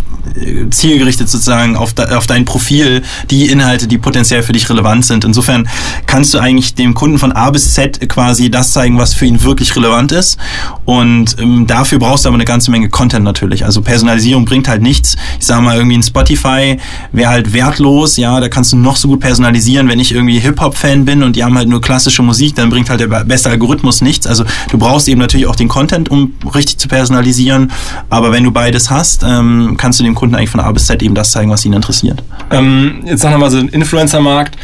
zielgerichtet 0.69 1.29
sozusagen 1.29 1.75
auf, 1.75 1.93
de, 1.93 2.13
auf 2.13 2.27
dein 2.27 2.45
Profil 2.45 3.03
die 3.29 3.47
Inhalte, 3.47 3.87
die 3.87 3.97
potenziell 3.97 4.43
für 4.43 4.53
dich 4.53 4.69
relevant 4.69 5.05
sind. 5.05 5.25
Insofern 5.25 5.67
kannst 6.05 6.33
du 6.33 6.39
eigentlich 6.39 6.75
dem 6.75 6.93
Kunden 6.93 7.19
von 7.19 7.31
A 7.31 7.49
bis 7.51 7.73
Z 7.73 8.07
quasi 8.09 8.49
das 8.49 8.71
zeigen, 8.71 8.97
was 8.97 9.13
für 9.13 9.25
ihn 9.25 9.41
wirklich 9.43 9.75
relevant 9.75 10.11
ist. 10.11 10.37
Und 10.85 11.35
ähm, 11.39 11.67
dafür 11.67 11.99
brauchst 11.99 12.25
du 12.25 12.29
aber 12.29 12.35
eine 12.35 12.45
ganze 12.45 12.71
Menge 12.71 12.89
Content 12.89 13.23
natürlich. 13.23 13.65
Also 13.65 13.81
Personalisierung 13.81 14.45
bringt 14.45 14.67
halt 14.67 14.81
nichts. 14.81 15.15
Ich 15.39 15.45
sage 15.45 15.61
mal, 15.61 15.77
irgendwie 15.77 15.97
ein 15.97 16.03
Spotify 16.03 16.77
wäre 17.11 17.29
halt 17.29 17.53
wertlos, 17.53 18.17
ja, 18.17 18.39
da 18.39 18.49
kannst 18.49 18.73
du 18.73 18.77
noch 18.77 18.95
so 18.95 19.07
gut 19.07 19.19
personalisieren, 19.19 19.87
wenn 19.87 19.99
ich 19.99 20.11
irgendwie 20.11 20.39
Hip-Hop-Fan 20.39 21.05
bin 21.05 21.23
und 21.23 21.35
die 21.35 21.43
haben 21.43 21.57
halt 21.57 21.69
nur 21.69 21.81
klassische 21.81 22.23
Musik, 22.23 22.55
dann 22.55 22.69
bringt 22.69 22.89
halt 22.89 22.99
der 22.99 23.07
beste 23.07 23.49
Algorithmus 23.49 24.01
nichts. 24.01 24.27
Also 24.27 24.45
du 24.71 24.77
brauchst 24.77 25.07
eben 25.07 25.19
natürlich 25.19 25.47
auch 25.47 25.55
den 25.55 25.67
Content, 25.67 26.09
um 26.09 26.33
richtig 26.53 26.77
zu 26.77 26.87
personalisieren. 26.87 27.71
Aber 28.09 28.31
wenn 28.31 28.43
du 28.43 28.51
beides 28.51 28.89
hast, 28.89 29.23
ähm, 29.23 29.75
kannst 29.77 29.99
du 29.99 30.03
dem 30.03 30.15
Kunden 30.19 30.36
eigentlich 30.36 30.49
von 30.49 30.60
A 30.60 30.69
bis 30.71 30.86
Z 30.86 31.01
eben 31.01 31.15
das 31.15 31.32
zeigen, 31.32 31.49
was 31.49 31.63
ihn 31.63 31.71
interessiert. 31.71 32.21
Ähm, 32.51 33.03
jetzt 33.05 33.21
sagen 33.21 33.36
wir 33.36 33.39
mal 33.39 33.49
so 33.49 33.58
ein 33.58 33.69
Influencer-Markt. 33.69 34.55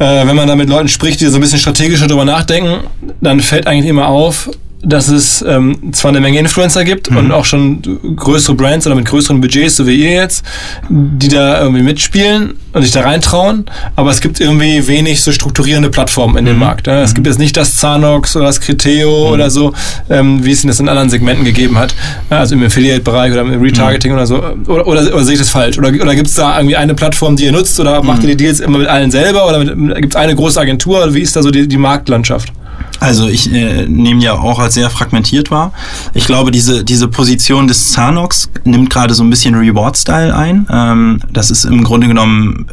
Äh, 0.00 0.26
wenn 0.26 0.34
man 0.34 0.48
da 0.48 0.56
mit 0.56 0.68
Leuten 0.68 0.88
spricht, 0.88 1.20
die 1.20 1.26
so 1.26 1.36
ein 1.36 1.40
bisschen 1.40 1.60
strategischer 1.60 2.08
darüber 2.08 2.24
nachdenken, 2.24 2.86
dann 3.20 3.40
fällt 3.40 3.66
eigentlich 3.68 3.88
immer 3.88 4.08
auf, 4.08 4.50
dass 4.82 5.08
es 5.08 5.42
ähm, 5.42 5.92
zwar 5.92 6.10
eine 6.10 6.20
Menge 6.20 6.38
Influencer 6.38 6.84
gibt 6.84 7.10
mhm. 7.10 7.16
und 7.16 7.32
auch 7.32 7.44
schon 7.44 7.82
größere 8.16 8.54
Brands 8.54 8.86
oder 8.86 8.94
mit 8.94 9.06
größeren 9.06 9.40
Budgets, 9.40 9.76
so 9.76 9.86
wie 9.86 9.96
ihr 9.96 10.12
jetzt, 10.12 10.44
die 10.88 11.28
da 11.28 11.60
irgendwie 11.60 11.82
mitspielen 11.82 12.54
und 12.72 12.82
sich 12.82 12.92
da 12.92 13.00
reintrauen, 13.00 13.64
aber 13.96 14.10
es 14.10 14.20
gibt 14.20 14.40
irgendwie 14.40 14.86
wenig 14.86 15.22
so 15.22 15.32
strukturierende 15.32 15.90
Plattformen 15.90 16.36
in 16.36 16.44
mhm. 16.44 16.48
dem 16.48 16.58
Markt. 16.58 16.86
Ja. 16.86 17.02
Es 17.02 17.10
mhm. 17.10 17.14
gibt 17.16 17.26
jetzt 17.26 17.38
nicht 17.38 17.56
das 17.56 17.76
Zanox 17.76 18.36
oder 18.36 18.46
das 18.46 18.60
Criteo 18.60 19.26
mhm. 19.26 19.32
oder 19.32 19.50
so, 19.50 19.72
ähm, 20.10 20.44
wie 20.44 20.52
es 20.52 20.62
das 20.62 20.78
in 20.78 20.88
anderen 20.88 21.10
Segmenten 21.10 21.44
gegeben 21.44 21.76
hat, 21.76 21.94
ja, 22.30 22.38
also 22.38 22.54
im 22.54 22.62
Affiliate-Bereich 22.62 23.32
oder 23.32 23.40
im 23.40 23.60
Retargeting 23.60 24.12
mhm. 24.12 24.18
oder 24.18 24.26
so. 24.26 24.36
Oder, 24.66 24.86
oder, 24.86 25.14
oder, 25.14 25.24
sehe 25.24 25.34
ich 25.34 25.40
das 25.40 25.50
falsch? 25.50 25.76
Oder, 25.78 25.88
oder 25.88 26.14
gibt 26.14 26.28
es 26.28 26.34
da 26.34 26.56
irgendwie 26.56 26.76
eine 26.76 26.94
Plattform, 26.94 27.34
die 27.36 27.44
ihr 27.44 27.52
nutzt 27.52 27.80
oder 27.80 28.02
macht 28.02 28.22
ihr 28.22 28.28
die 28.28 28.36
Deals 28.36 28.60
immer 28.60 28.78
mit 28.78 28.86
allen 28.86 29.10
selber 29.10 29.48
oder 29.48 29.64
gibt 29.64 30.14
es 30.14 30.16
eine 30.16 30.36
große 30.36 30.60
Agentur? 30.60 31.14
Wie 31.14 31.22
ist 31.22 31.34
da 31.34 31.42
so 31.42 31.50
die, 31.50 31.66
die 31.66 31.78
Marktlandschaft? 31.78 32.52
Also 33.00 33.28
ich 33.28 33.52
äh, 33.52 33.86
nehme 33.86 34.22
ja 34.22 34.34
auch 34.34 34.58
als 34.58 34.74
sehr 34.74 34.90
fragmentiert 34.90 35.50
wahr. 35.50 35.72
Ich 36.14 36.26
glaube, 36.26 36.50
diese, 36.50 36.84
diese 36.84 37.08
Position 37.08 37.68
des 37.68 37.92
Zanox 37.92 38.50
nimmt 38.64 38.90
gerade 38.90 39.14
so 39.14 39.22
ein 39.22 39.30
bisschen 39.30 39.54
Reward-Style 39.54 40.34
ein. 40.34 40.66
Ähm, 40.70 41.20
das 41.32 41.50
ist 41.50 41.64
im 41.64 41.84
Grunde 41.84 42.08
genommen 42.08 42.66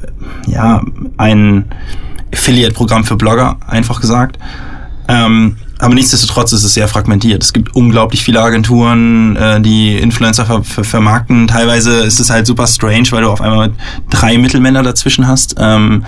ja 0.47 0.81
ein 1.17 1.65
Affiliate-Programm 2.33 3.03
für 3.03 3.15
Blogger, 3.15 3.57
einfach 3.67 4.01
gesagt. 4.01 4.39
Ähm, 5.07 5.57
aber 5.79 5.93
nichtsdestotrotz 5.93 6.53
ist 6.53 6.63
es 6.63 6.73
sehr 6.73 6.87
fragmentiert. 6.87 7.43
Es 7.43 7.51
gibt 7.51 7.75
unglaublich 7.75 8.23
viele 8.23 8.41
Agenturen, 8.41 9.35
äh, 9.35 9.59
die 9.59 9.97
Influencer 9.97 10.45
ver 10.45 10.63
ver 10.63 10.83
vermarkten. 10.83 11.47
Teilweise 11.47 11.99
ist 11.99 12.19
es 12.19 12.29
halt 12.29 12.47
super 12.47 12.65
strange, 12.67 13.07
weil 13.11 13.23
du 13.23 13.29
auf 13.29 13.41
einmal 13.41 13.73
drei 14.09 14.37
Mittelmänner 14.37 14.83
dazwischen 14.83 15.27
hast. 15.27 15.55
Ähm, 15.59 16.05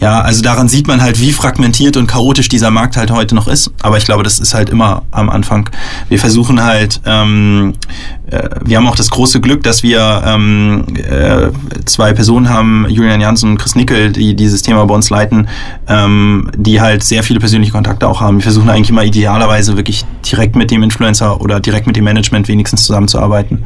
ja, 0.00 0.20
also 0.20 0.42
daran 0.42 0.68
sieht 0.68 0.86
man 0.86 1.02
halt, 1.02 1.20
wie 1.20 1.32
fragmentiert 1.32 1.96
und 1.96 2.06
chaotisch 2.06 2.48
dieser 2.48 2.70
Markt 2.70 2.96
halt 2.96 3.10
heute 3.10 3.34
noch 3.34 3.48
ist. 3.48 3.70
Aber 3.82 3.98
ich 3.98 4.04
glaube, 4.04 4.22
das 4.22 4.38
ist 4.38 4.54
halt 4.54 4.70
immer 4.70 5.02
am 5.10 5.28
Anfang. 5.28 5.68
Wir 6.08 6.18
versuchen 6.18 6.62
halt 6.62 7.00
ähm, 7.04 7.74
äh, 8.21 8.21
wir 8.64 8.76
haben 8.76 8.86
auch 8.86 8.96
das 8.96 9.10
große 9.10 9.40
Glück, 9.40 9.62
dass 9.62 9.82
wir 9.82 10.22
ähm, 10.26 10.84
äh, 10.96 11.50
zwei 11.84 12.12
Personen 12.12 12.48
haben, 12.48 12.86
Julian 12.88 13.20
Janssen 13.20 13.50
und 13.50 13.58
Chris 13.58 13.74
Nickel, 13.74 14.12
die 14.12 14.34
dieses 14.34 14.62
Thema 14.62 14.84
bei 14.86 14.94
uns 14.94 15.10
leiten, 15.10 15.48
ähm, 15.88 16.50
die 16.56 16.80
halt 16.80 17.02
sehr 17.02 17.22
viele 17.22 17.40
persönliche 17.40 17.72
Kontakte 17.72 18.08
auch 18.08 18.20
haben. 18.20 18.38
Wir 18.38 18.42
versuchen 18.42 18.70
eigentlich 18.70 18.90
immer 18.90 19.04
idealerweise 19.04 19.76
wirklich 19.76 20.04
direkt 20.30 20.56
mit 20.56 20.70
dem 20.70 20.82
Influencer 20.82 21.40
oder 21.40 21.60
direkt 21.60 21.86
mit 21.86 21.96
dem 21.96 22.04
Management 22.04 22.48
wenigstens 22.48 22.84
zusammenzuarbeiten, 22.84 23.64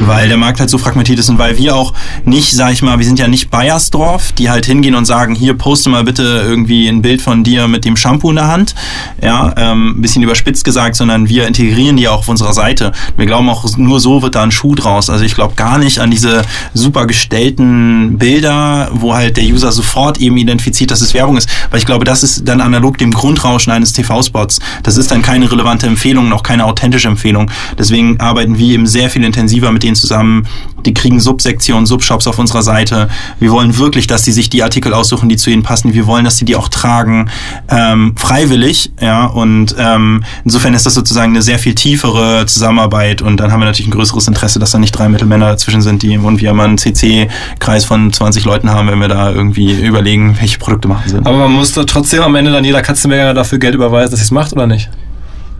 weil 0.00 0.28
der 0.28 0.36
Markt 0.36 0.60
halt 0.60 0.70
so 0.70 0.78
fragmentiert 0.78 1.18
ist 1.18 1.28
und 1.28 1.38
weil 1.38 1.58
wir 1.58 1.76
auch 1.76 1.92
nicht, 2.24 2.52
sag 2.52 2.72
ich 2.72 2.82
mal, 2.82 2.98
wir 2.98 3.06
sind 3.06 3.18
ja 3.18 3.28
nicht 3.28 3.50
Bayersdorf, 3.50 4.32
die 4.32 4.50
halt 4.50 4.66
hingehen 4.66 4.94
und 4.94 5.04
sagen, 5.04 5.34
hier 5.34 5.54
poste 5.54 5.90
mal 5.90 6.04
bitte 6.04 6.22
irgendwie 6.22 6.88
ein 6.88 7.02
Bild 7.02 7.22
von 7.22 7.44
dir 7.44 7.68
mit 7.68 7.84
dem 7.84 7.96
Shampoo 7.96 8.30
in 8.30 8.36
der 8.36 8.48
Hand, 8.48 8.74
ja, 9.22 9.54
ähm, 9.56 10.00
bisschen 10.00 10.22
überspitzt 10.22 10.64
gesagt, 10.64 10.96
sondern 10.96 11.28
wir 11.28 11.46
integrieren 11.46 11.96
die 11.96 12.08
auch 12.08 12.20
auf 12.20 12.28
unserer 12.28 12.52
Seite. 12.52 12.92
Wir 13.16 13.26
glauben 13.26 13.48
auch, 13.48 13.64
nur 13.76 13.99
so 14.00 14.22
wird 14.22 14.34
da 14.34 14.42
ein 14.42 14.50
Schuh 14.50 14.74
draus. 14.74 15.10
Also 15.10 15.24
ich 15.24 15.34
glaube 15.34 15.54
gar 15.54 15.78
nicht 15.78 16.00
an 16.00 16.10
diese 16.10 16.42
super 16.74 17.06
gestellten 17.06 18.18
Bilder, 18.18 18.88
wo 18.92 19.14
halt 19.14 19.36
der 19.36 19.44
User 19.44 19.72
sofort 19.72 20.18
eben 20.18 20.36
identifiziert, 20.36 20.90
dass 20.90 21.00
es 21.00 21.14
Werbung 21.14 21.36
ist, 21.36 21.48
weil 21.70 21.78
ich 21.78 21.86
glaube, 21.86 22.04
das 22.04 22.22
ist 22.22 22.48
dann 22.48 22.60
analog 22.60 22.98
dem 22.98 23.12
Grundrauschen 23.12 23.72
eines 23.72 23.92
TV-Spots. 23.92 24.60
Das 24.82 24.96
ist 24.96 25.10
dann 25.10 25.22
keine 25.22 25.50
relevante 25.50 25.86
Empfehlung, 25.86 26.28
noch 26.28 26.42
keine 26.42 26.64
authentische 26.64 27.08
Empfehlung. 27.08 27.50
Deswegen 27.78 28.18
arbeiten 28.20 28.58
wir 28.58 28.74
eben 28.74 28.86
sehr 28.86 29.10
viel 29.10 29.24
intensiver 29.24 29.72
mit 29.72 29.82
denen 29.82 29.96
zusammen. 29.96 30.46
Die 30.86 30.94
kriegen 30.94 31.20
Subsektionen, 31.20 31.86
Subshops 31.86 32.26
auf 32.26 32.38
unserer 32.38 32.62
Seite. 32.62 33.08
Wir 33.38 33.50
wollen 33.50 33.76
wirklich, 33.78 34.06
dass 34.06 34.24
sie 34.24 34.32
sich 34.32 34.50
die 34.50 34.62
Artikel 34.62 34.94
aussuchen, 34.94 35.28
die 35.28 35.36
zu 35.36 35.50
ihnen 35.50 35.62
passen. 35.62 35.94
Wir 35.94 36.06
wollen, 36.06 36.24
dass 36.24 36.38
sie 36.38 36.44
die 36.44 36.56
auch 36.56 36.68
tragen, 36.68 37.30
ähm, 37.68 38.14
freiwillig. 38.16 38.92
Ja, 39.00 39.26
und 39.26 39.74
ähm, 39.78 40.24
insofern 40.44 40.74
ist 40.74 40.86
das 40.86 40.94
sozusagen 40.94 41.32
eine 41.32 41.42
sehr 41.42 41.58
viel 41.58 41.74
tiefere 41.74 42.46
Zusammenarbeit. 42.46 43.22
Und 43.22 43.38
dann 43.38 43.52
haben 43.52 43.60
wir 43.60 43.66
natürlich 43.66 43.88
ein 43.88 43.92
größeres 43.92 44.28
Interesse, 44.28 44.58
dass 44.58 44.70
da 44.70 44.78
nicht 44.78 44.92
drei 44.92 45.08
Mittelmänner 45.08 45.46
dazwischen 45.46 45.82
sind, 45.82 46.02
die 46.02 46.16
und 46.18 46.40
wir 46.40 46.52
mal 46.54 46.64
einen 46.64 46.78
CC-Kreis 46.78 47.84
von 47.84 48.12
20 48.12 48.44
Leuten 48.44 48.70
haben, 48.70 48.88
wenn 48.88 49.00
wir 49.00 49.08
da 49.08 49.30
irgendwie 49.30 49.72
überlegen, 49.72 50.36
welche 50.40 50.58
Produkte 50.58 50.88
machen 50.88 51.08
sind. 51.08 51.26
Aber 51.26 51.38
man 51.38 51.52
muss 51.52 51.72
doch 51.72 51.84
trotzdem 51.84 52.22
am 52.22 52.34
Ende 52.34 52.52
dann 52.52 52.64
jeder 52.64 52.82
Katzenberger 52.82 53.34
dafür 53.34 53.58
Geld 53.58 53.74
überweisen, 53.74 54.10
dass 54.10 54.20
sie 54.20 54.24
es 54.24 54.30
macht, 54.30 54.52
oder 54.52 54.66
nicht? 54.66 54.88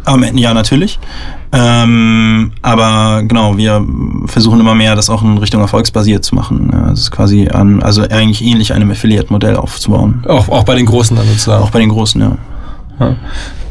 Am 0.04 0.22
Ende 0.22 0.40
ja, 0.40 0.54
natürlich. 0.54 0.98
Ähm, 1.52 2.52
aber 2.62 3.22
genau, 3.24 3.56
wir 3.56 3.84
versuchen 4.26 4.60
immer 4.60 4.74
mehr, 4.74 4.94
das 4.94 5.10
auch 5.10 5.22
in 5.22 5.36
Richtung 5.38 5.60
erfolgsbasiert 5.60 6.24
zu 6.24 6.34
machen. 6.34 6.70
Das 6.88 7.00
ist 7.00 7.10
quasi 7.10 7.48
an, 7.48 7.82
also 7.82 8.02
eigentlich 8.02 8.42
ähnlich 8.42 8.72
einem 8.72 8.90
Affiliate-Modell 8.90 9.56
aufzubauen. 9.56 10.24
Auch, 10.28 10.48
auch 10.48 10.64
bei 10.64 10.76
den 10.76 10.86
Großen 10.86 11.16
dann 11.16 11.26
sozusagen. 11.26 11.62
Auch 11.62 11.70
bei 11.70 11.80
den 11.80 11.88
Großen, 11.88 12.20
ja. 12.20 12.36
ja. 13.00 13.16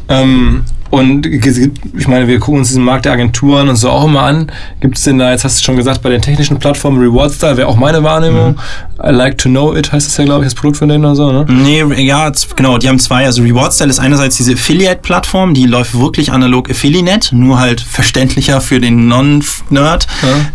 Ähm, 0.08 0.64
und 0.90 1.24
ich 1.24 2.08
meine, 2.08 2.26
wir 2.26 2.40
gucken 2.40 2.58
uns 2.58 2.68
diesen 2.68 2.84
Markt 2.84 3.04
der 3.04 3.12
Agenturen 3.12 3.68
und 3.68 3.76
so 3.76 3.90
auch 3.90 4.04
immer 4.04 4.22
an. 4.22 4.50
Gibt 4.80 4.98
es 4.98 5.04
denn 5.04 5.18
da, 5.18 5.30
jetzt 5.30 5.44
hast 5.44 5.60
du 5.60 5.64
schon 5.64 5.76
gesagt, 5.76 6.02
bei 6.02 6.10
den 6.10 6.20
technischen 6.20 6.58
Plattformen 6.58 7.00
Reward 7.00 7.32
Style 7.32 7.56
wäre 7.56 7.68
auch 7.68 7.76
meine 7.76 8.02
Wahrnehmung. 8.02 8.58
I 9.02 9.10
like 9.10 9.38
to 9.38 9.48
know 9.48 9.74
it 9.74 9.92
heißt 9.92 10.06
das 10.06 10.16
ja, 10.16 10.24
glaube 10.24 10.44
ich, 10.44 10.46
das 10.46 10.54
Produkt 10.54 10.78
von 10.78 10.88
denen 10.88 11.04
oder 11.04 11.14
so, 11.14 11.32
ne? 11.32 11.46
Nee, 11.48 11.82
ja, 12.02 12.30
genau, 12.54 12.78
die 12.78 12.88
haben 12.88 12.98
zwei. 12.98 13.24
Also 13.24 13.42
Reward 13.42 13.72
Style 13.72 13.88
ist 13.88 13.98
einerseits 13.98 14.36
diese 14.36 14.52
Affiliate-Plattform, 14.52 15.54
die 15.54 15.66
läuft 15.66 15.98
wirklich 15.98 16.32
analog 16.32 16.70
Affiliate, 16.70 17.34
nur 17.34 17.58
halt 17.58 17.80
verständlicher 17.80 18.60
für 18.60 18.78
den 18.78 19.08
Non-Nerd. 19.08 20.06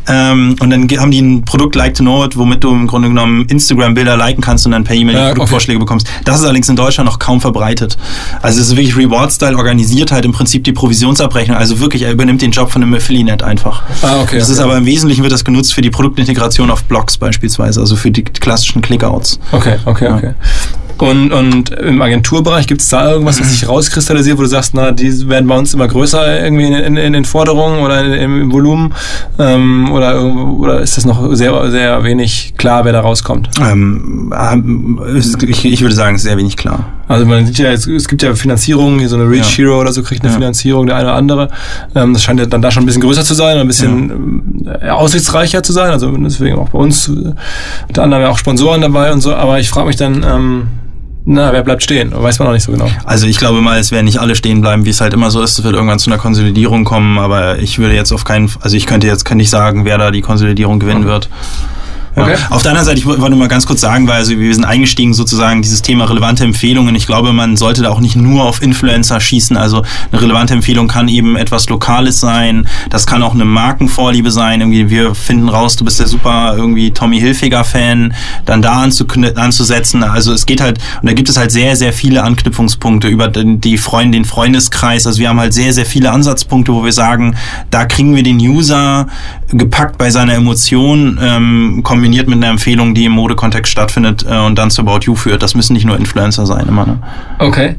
Ja. 0.07 0.31
Ähm, 0.31 0.55
und 0.59 0.69
dann 0.69 0.87
haben 0.99 1.11
die 1.11 1.21
ein 1.21 1.43
Produkt 1.43 1.75
Like 1.75 1.95
to 1.95 2.03
Know 2.03 2.23
It, 2.25 2.37
womit 2.37 2.63
du 2.63 2.71
im 2.71 2.87
Grunde 2.87 3.07
genommen 3.07 3.45
Instagram-Bilder 3.45 4.15
liken 4.15 4.41
kannst 4.41 4.65
und 4.65 4.73
dann 4.73 4.83
per 4.83 4.95
E-Mail 4.95 5.15
ja, 5.15 5.29
Produktvorschläge 5.29 5.77
okay. 5.77 5.85
bekommst. 5.85 6.07
Das 6.23 6.37
ist 6.39 6.43
allerdings 6.43 6.69
in 6.69 6.75
Deutschland 6.75 7.09
noch 7.09 7.19
kaum 7.19 7.41
verbreitet. 7.41 7.97
Also 8.41 8.61
es 8.61 8.67
ist 8.67 8.77
wirklich 8.77 8.95
Reward 8.95 9.31
Style 9.31 9.57
organisiert 9.57 10.11
halt 10.11 10.25
im 10.25 10.31
Prinzip 10.33 10.63
die 10.63 10.73
Provisionsabrechnung. 10.73 11.57
Also 11.57 11.79
wirklich, 11.79 12.03
er 12.03 12.11
übernimmt 12.11 12.41
den 12.41 12.51
Job 12.51 12.71
von 12.71 12.83
einem 12.83 12.93
Affiliate 12.93 13.43
einfach. 13.43 13.81
Ah, 14.01 14.21
okay. 14.21 14.37
Das 14.37 14.49
okay. 14.49 14.53
ist 14.53 14.59
aber 14.59 14.77
im 14.77 14.85
Wesentlichen 14.85 15.23
wird 15.23 15.33
das 15.33 15.43
genutzt 15.43 15.73
für 15.73 15.81
die 15.81 15.89
Produktintegration 15.89 16.69
auf 16.69 16.83
Blogs 16.83 17.17
beispielsweise, 17.17 17.79
also 17.79 17.95
für 17.95 18.11
die 18.11 18.23
klassischen 18.41 18.81
Clickouts. 18.81 19.39
Okay, 19.51 19.77
okay, 19.85 20.05
ja. 20.05 20.15
okay. 20.15 20.33
Und, 20.97 21.33
und 21.33 21.71
im 21.71 22.01
Agenturbereich 22.01 22.67
gibt 22.67 22.81
es 22.81 22.89
da 22.89 23.11
irgendwas, 23.11 23.39
was 23.39 23.51
sich 23.51 23.67
rauskristallisiert, 23.67 24.37
wo 24.37 24.43
du 24.43 24.47
sagst, 24.47 24.73
na, 24.73 24.91
die 24.91 25.27
werden 25.27 25.47
bei 25.47 25.57
uns 25.57 25.73
immer 25.73 25.87
größer 25.87 26.43
irgendwie 26.43 26.67
in, 26.67 26.73
in, 26.73 26.97
in 26.97 27.13
den 27.13 27.25
Forderungen 27.25 27.79
oder 27.79 28.01
in, 28.03 28.13
im 28.13 28.51
Volumen? 28.51 28.93
Ähm, 29.37 29.91
oder, 29.91 30.23
oder 30.23 30.79
ist 30.79 30.95
das 30.95 31.05
noch 31.05 31.35
sehr, 31.35 31.69
sehr 31.69 32.03
wenig 32.03 32.53
klar, 32.57 32.85
wer 32.85 32.93
da 32.93 33.01
rauskommt? 33.01 33.49
Ähm, 33.59 34.33
ich, 35.15 35.65
ich 35.65 35.81
würde 35.81 35.95
sagen, 35.95 36.17
sehr 36.17 36.37
wenig 36.37 36.55
klar. 36.55 36.85
Also 37.07 37.25
man 37.25 37.45
sieht 37.45 37.59
ja, 37.59 37.71
es, 37.71 37.87
es 37.87 38.07
gibt 38.07 38.23
ja 38.23 38.33
Finanzierungen, 38.33 38.99
hier 38.99 39.09
so 39.09 39.15
eine 39.15 39.29
Reach 39.29 39.57
ja. 39.57 39.65
Hero 39.65 39.79
oder 39.79 39.91
so 39.91 40.01
kriegt 40.01 40.21
eine 40.23 40.31
ja. 40.31 40.37
Finanzierung, 40.37 40.87
der 40.87 40.95
eine 40.95 41.05
oder 41.05 41.15
andere. 41.15 41.49
Ähm, 41.93 42.13
das 42.13 42.23
scheint 42.23 42.39
ja 42.39 42.45
dann 42.45 42.61
da 42.61 42.71
schon 42.71 42.83
ein 42.83 42.85
bisschen 42.85 43.01
größer 43.01 43.23
zu 43.23 43.33
sein, 43.33 43.57
ein 43.57 43.67
bisschen 43.67 44.65
ja. 44.81 44.93
aussichtsreicher 44.93 45.61
zu 45.61 45.73
sein. 45.73 45.91
Also 45.91 46.09
deswegen 46.11 46.57
auch 46.57 46.69
bei 46.69 46.79
uns, 46.79 47.11
unter 47.87 48.03
anderem 48.03 48.23
ja 48.23 48.29
auch 48.29 48.37
Sponsoren 48.37 48.81
dabei 48.81 49.11
und 49.11 49.21
so. 49.21 49.35
Aber 49.35 49.59
ich 49.59 49.69
frage 49.69 49.87
mich 49.87 49.97
dann, 49.97 50.23
ähm, 50.23 50.67
na, 51.25 51.51
wer 51.51 51.63
bleibt 51.63 51.81
stehen? 51.81 52.11
Weiß 52.13 52.37
man 52.37 52.47
noch 52.47 52.53
nicht 52.53 52.63
so 52.63 52.71
genau. 52.71 52.89
Also 53.03 53.25
ich 53.25 53.37
glaube 53.37 53.59
mal, 53.59 53.79
es 53.79 53.91
werden 53.91 54.05
nicht 54.05 54.19
alle 54.19 54.35
stehen 54.35 54.61
bleiben, 54.61 54.85
wie 54.85 54.91
es 54.91 55.01
halt 55.01 55.13
immer 55.13 55.31
so 55.31 55.41
ist. 55.41 55.57
Es 55.57 55.63
wird 55.63 55.73
irgendwann 55.73 55.97
zu 55.97 56.11
einer 56.11 56.19
Konsolidierung 56.19 56.85
kommen, 56.85 57.17
aber 57.17 57.57
ich 57.57 57.79
würde 57.79 57.95
jetzt 57.95 58.11
auf 58.11 58.23
keinen, 58.23 58.51
also 58.61 58.77
ich 58.77 58.85
könnte 58.85 59.07
jetzt 59.07 59.25
kann 59.25 59.37
nicht 59.37 59.49
sagen, 59.49 59.85
wer 59.85 59.97
da 59.97 60.11
die 60.11 60.21
Konsolidierung 60.21 60.79
gewinnen 60.79 61.01
okay. 61.01 61.09
wird. 61.09 61.29
Okay. 62.15 62.35
Auf 62.49 62.61
der 62.61 62.71
anderen 62.71 62.85
Seite, 62.85 62.97
ich 62.97 63.05
wollte 63.05 63.21
nur 63.29 63.39
mal 63.39 63.47
ganz 63.49 63.65
kurz 63.65 63.81
sagen, 63.81 64.07
weil 64.07 64.15
also 64.15 64.39
wir 64.39 64.53
sind 64.53 64.63
eingestiegen 64.63 65.13
sozusagen 65.13 65.61
dieses 65.61 65.81
Thema 65.81 66.05
relevante 66.05 66.45
Empfehlungen. 66.45 66.95
Ich 66.95 67.07
glaube, 67.07 67.33
man 67.33 67.57
sollte 67.57 67.83
da 67.83 67.89
auch 67.89 67.99
nicht 67.99 68.15
nur 68.15 68.43
auf 68.43 68.61
Influencer 68.61 69.19
schießen. 69.19 69.57
Also 69.57 69.83
eine 70.11 70.21
relevante 70.21 70.53
Empfehlung 70.53 70.87
kann 70.87 71.09
eben 71.09 71.35
etwas 71.35 71.67
Lokales 71.67 72.19
sein. 72.19 72.67
Das 72.89 73.05
kann 73.05 73.21
auch 73.21 73.33
eine 73.33 73.43
Markenvorliebe 73.43 74.31
sein. 74.31 74.61
Irgendwie 74.61 74.89
wir 74.89 75.13
finden 75.13 75.49
raus, 75.49 75.75
du 75.75 75.83
bist 75.83 75.99
der 75.99 76.07
super 76.07 76.53
irgendwie 76.55 76.91
Tommy 76.91 77.19
Hilfiger 77.19 77.65
Fan, 77.65 78.13
dann 78.45 78.61
da 78.61 78.81
anzusetzen. 78.81 80.03
Also 80.03 80.31
es 80.31 80.45
geht 80.45 80.61
halt 80.61 80.79
und 81.01 81.09
da 81.09 81.13
gibt 81.13 81.27
es 81.27 81.37
halt 81.37 81.51
sehr 81.51 81.75
sehr 81.75 81.91
viele 81.91 82.23
Anknüpfungspunkte 82.23 83.09
über 83.09 83.27
die 83.27 83.77
Freunde, 83.77 84.17
den 84.17 84.25
Freundeskreis. 84.25 85.05
Also 85.05 85.19
wir 85.19 85.27
haben 85.27 85.39
halt 85.39 85.53
sehr 85.53 85.73
sehr 85.73 85.85
viele 85.85 86.11
Ansatzpunkte, 86.11 86.71
wo 86.71 86.85
wir 86.85 86.93
sagen, 86.93 87.35
da 87.71 87.85
kriegen 87.85 88.15
wir 88.15 88.23
den 88.23 88.37
User 88.37 89.07
gepackt 89.49 89.97
bei 89.97 90.09
seiner 90.09 90.33
Emotion. 90.33 91.19
Ähm, 91.21 91.81
kombiniert 92.05 92.27
mit 92.27 92.37
einer 92.37 92.49
Empfehlung, 92.49 92.93
die 92.93 93.05
im 93.05 93.13
Modekontext 93.13 93.71
stattfindet 93.71 94.23
äh, 94.29 94.37
und 94.37 94.59
dann 94.59 94.69
zu 94.69 94.83
About 94.83 94.99
You 95.05 95.15
führt. 95.15 95.41
Das 95.41 95.55
müssen 95.55 95.73
nicht 95.73 95.85
nur 95.85 95.97
Influencer 95.97 96.45
sein 96.45 96.67
immer. 96.67 96.85
Ne? 96.85 96.99
Okay. 97.39 97.77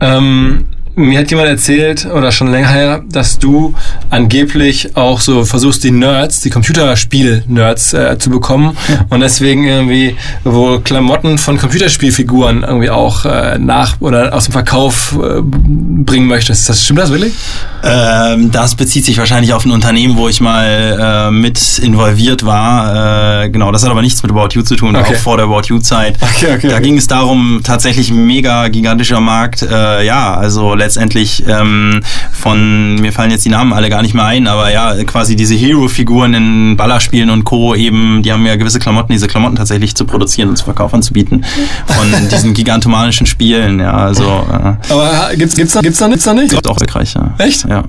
Ähm, 0.00 0.64
mir 1.00 1.18
hat 1.18 1.30
jemand 1.30 1.48
erzählt, 1.48 2.06
oder 2.06 2.32
schon 2.32 2.50
länger 2.50 2.68
her, 2.68 3.02
dass 3.08 3.38
du 3.38 3.74
angeblich 4.10 4.96
auch 4.96 5.20
so 5.20 5.44
versuchst, 5.44 5.84
die 5.84 5.90
Nerds, 5.90 6.40
die 6.40 6.50
Computerspiel-Nerds 6.50 7.92
äh, 7.94 8.18
zu 8.18 8.30
bekommen 8.30 8.76
und 9.08 9.20
deswegen 9.20 9.64
irgendwie 9.64 10.16
wo 10.44 10.78
Klamotten 10.78 11.38
von 11.38 11.58
Computerspielfiguren 11.58 12.62
irgendwie 12.62 12.90
auch 12.90 13.24
äh, 13.24 13.58
nach 13.58 14.00
oder 14.00 14.34
aus 14.34 14.44
dem 14.44 14.52
Verkauf 14.52 15.16
äh, 15.16 15.40
bringen 15.42 16.26
möchtest. 16.26 16.68
Das, 16.68 16.84
stimmt 16.84 17.00
das 17.00 17.10
wirklich? 17.10 17.34
Ähm, 17.82 18.50
das 18.50 18.74
bezieht 18.74 19.04
sich 19.04 19.18
wahrscheinlich 19.18 19.52
auf 19.52 19.64
ein 19.64 19.70
Unternehmen, 19.70 20.16
wo 20.16 20.28
ich 20.28 20.40
mal 20.40 21.28
äh, 21.28 21.30
mit 21.30 21.78
involviert 21.78 22.44
war. 22.44 23.44
Äh, 23.44 23.50
genau, 23.50 23.72
das 23.72 23.82
hat 23.82 23.90
aber 23.90 24.02
nichts 24.02 24.22
mit 24.22 24.32
About 24.32 24.48
You 24.52 24.62
zu 24.62 24.76
tun, 24.76 24.96
okay. 24.96 25.14
auch 25.14 25.18
vor 25.18 25.36
der 25.36 25.46
About 25.46 25.62
You-Zeit. 25.68 26.16
Okay, 26.20 26.54
okay, 26.54 26.68
da 26.68 26.80
ging 26.80 26.96
es 26.98 27.06
darum, 27.06 27.60
tatsächlich 27.64 28.12
mega 28.12 28.68
gigantischer 28.68 29.20
Markt. 29.20 29.62
Äh, 29.62 30.04
ja, 30.04 30.34
also 30.34 30.74
letztendlich 30.74 30.89
ähm, 30.96 32.00
von, 32.32 32.96
mir 32.96 33.12
fallen 33.12 33.30
jetzt 33.30 33.44
die 33.44 33.50
Namen 33.50 33.72
alle 33.72 33.90
gar 33.90 34.02
nicht 34.02 34.14
mehr 34.14 34.24
ein, 34.24 34.46
aber 34.46 34.72
ja, 34.72 35.02
quasi 35.04 35.36
diese 35.36 35.54
Hero-Figuren 35.54 36.34
in 36.34 36.76
Ballerspielen 36.76 37.30
und 37.30 37.44
Co. 37.44 37.74
eben, 37.74 38.22
die 38.22 38.32
haben 38.32 38.46
ja 38.46 38.56
gewisse 38.56 38.78
Klamotten, 38.78 39.12
diese 39.12 39.26
Klamotten 39.26 39.56
tatsächlich 39.56 39.94
zu 39.94 40.04
produzieren 40.04 40.48
und 40.48 40.56
zu 40.56 40.64
verkaufen 40.64 40.96
anzubieten. 40.96 41.44
Von 41.86 42.28
diesen 42.30 42.54
gigantomanischen 42.54 43.26
Spielen, 43.26 43.80
ja, 43.80 43.92
also. 43.92 44.24
Äh, 44.24 44.92
aber 44.92 45.30
gibt's, 45.36 45.56
gibt's 45.56 45.72
da, 45.72 45.80
gibt's 45.80 45.98
da, 45.98 46.08
gibt's 46.08 46.24
da 46.24 46.34
nicht? 46.34 46.50
Gibt 46.50 46.68
auch 46.68 46.74
erfolgreich, 46.74 47.14
ja. 47.14 47.34
Echt? 47.38 47.68
Ja. 47.68 47.84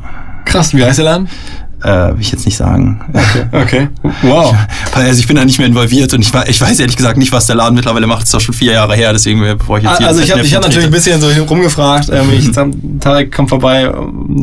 Krass, 0.45 0.73
wie 0.73 0.83
heißt 0.83 0.97
der 0.97 1.05
Laden? 1.05 1.29
Äh, 1.83 2.13
will 2.13 2.21
ich 2.21 2.31
jetzt 2.31 2.45
nicht 2.45 2.57
sagen. 2.57 3.01
Okay, 3.13 3.45
okay. 3.51 3.87
Wow. 4.21 4.55
also 4.93 5.19
ich 5.19 5.27
bin 5.27 5.35
da 5.35 5.45
nicht 5.45 5.57
mehr 5.57 5.67
involviert 5.67 6.13
und 6.13 6.21
ich, 6.21 6.31
ich 6.47 6.61
weiß 6.61 6.79
ehrlich 6.79 6.95
gesagt 6.95 7.17
nicht, 7.17 7.31
was 7.31 7.47
der 7.47 7.55
Laden 7.55 7.75
mittlerweile 7.75 8.05
macht. 8.05 8.21
Das 8.21 8.29
ist 8.29 8.33
doch 8.35 8.41
schon 8.41 8.53
vier 8.53 8.73
Jahre 8.73 8.95
her, 8.95 9.13
deswegen 9.13 9.41
bevor 9.41 9.79
ich 9.79 9.83
jetzt 9.83 9.97
hier 9.97 10.07
Also 10.07 10.21
ich 10.21 10.31
habe 10.31 10.43
hab 10.43 10.61
natürlich 10.61 10.85
ein 10.85 10.91
bisschen 10.91 11.19
so 11.19 11.27
rumgefragt. 11.43 12.09
Ähm, 12.21 12.29
ich, 12.33 12.51
Tarek 12.99 13.33
kommt 13.33 13.49
vorbei, 13.49 13.89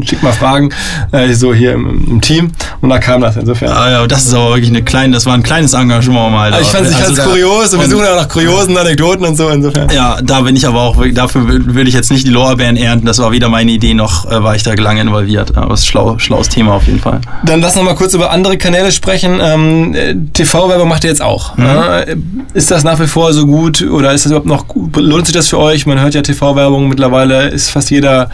schickt 0.03 0.23
mal 0.23 0.33
Fragen, 0.33 0.71
äh, 1.13 1.33
so 1.35 1.53
hier 1.53 1.73
im, 1.73 2.07
im, 2.09 2.21
Team 2.21 2.51
und 2.81 2.89
da 2.89 2.99
kam 2.99 3.21
das 3.21 3.37
insofern. 3.37 3.71
Ah 3.71 3.91
ja, 3.91 4.07
das 4.07 4.25
ist 4.27 4.33
aber 4.33 4.51
wirklich 4.51 4.71
eine 4.71 4.83
kleine, 4.83 5.13
das 5.13 5.27
war 5.27 5.35
ein 5.35 5.43
kleines 5.43 5.75
Engagement 5.75 6.33
mal. 6.33 6.53
Also 6.53 6.65
ich 6.65 6.75
fand 6.75 6.87
es 6.87 6.95
also 6.95 7.23
kurios 7.23 7.75
und 7.75 7.81
wir 7.81 7.89
suchen 7.89 8.07
auch 8.07 8.17
nach 8.17 8.29
kuriosen 8.29 8.77
Anekdoten 8.77 9.27
und 9.27 9.37
so 9.37 9.51
insofern. 9.51 9.91
Ja, 9.91 10.19
da 10.23 10.41
bin 10.41 10.57
ich 10.57 10.67
aber 10.67 10.81
auch, 10.81 10.97
dafür 11.13 11.47
würde 11.47 11.89
ich 11.89 11.95
jetzt 11.95 12.11
nicht 12.11 12.27
die 12.27 12.31
Lorbeeren 12.31 12.77
ernten. 12.77 13.07
Das 13.07 13.19
war 13.19 13.33
weder 13.33 13.49
meine 13.49 13.71
Idee, 13.71 13.93
noch 13.93 14.31
äh, 14.31 14.43
war 14.43 14.57
ich 14.57 14.63
da 14.63 14.73
lange 14.75 15.03
involviert. 15.03 15.57
Aber 15.57 15.75
es 15.75 15.81
ist 15.81 15.87
ein 15.87 15.91
schlau, 15.91 16.19
schlaues 16.19 16.49
Thema 16.49 16.73
auf 16.73 16.87
jeden 16.87 17.01
Fall. 17.01 17.21
Dann 17.45 17.61
lass 17.61 17.77
noch 17.77 17.85
mal 17.85 17.95
kurz 17.95 18.15
über 18.15 18.31
andere 18.31 18.59
Kanäle 18.59 18.91
sprechen. 18.91 19.39
Ähm, 19.41 20.31
TV-Werbung 20.33 20.89
macht 20.89 21.05
ihr 21.05 21.11
jetzt 21.11 21.23
auch. 21.23 21.57
Mhm. 21.57 21.67
Äh, 21.67 22.17
ist 22.55 22.71
das 22.71 22.85
nach 22.85 22.99
wie 23.01 23.07
vor 23.07 23.33
so 23.33 23.47
gut 23.47 23.83
oder 23.83 24.13
ist 24.13 24.25
das 24.25 24.31
überhaupt 24.33 24.47
noch 24.47 24.67
gut? 24.69 24.97
Lohnt 24.97 25.27
sich 25.27 25.35
das 25.35 25.49
für 25.49 25.59
euch? 25.59 25.87
Man 25.87 26.01
hört 26.01 26.15
ja 26.15 26.23
TV-Werbung 26.23 26.89
mittlerweile, 26.89 27.49
ist 27.49 27.71
fast 27.71 27.91
jeder 27.91 28.31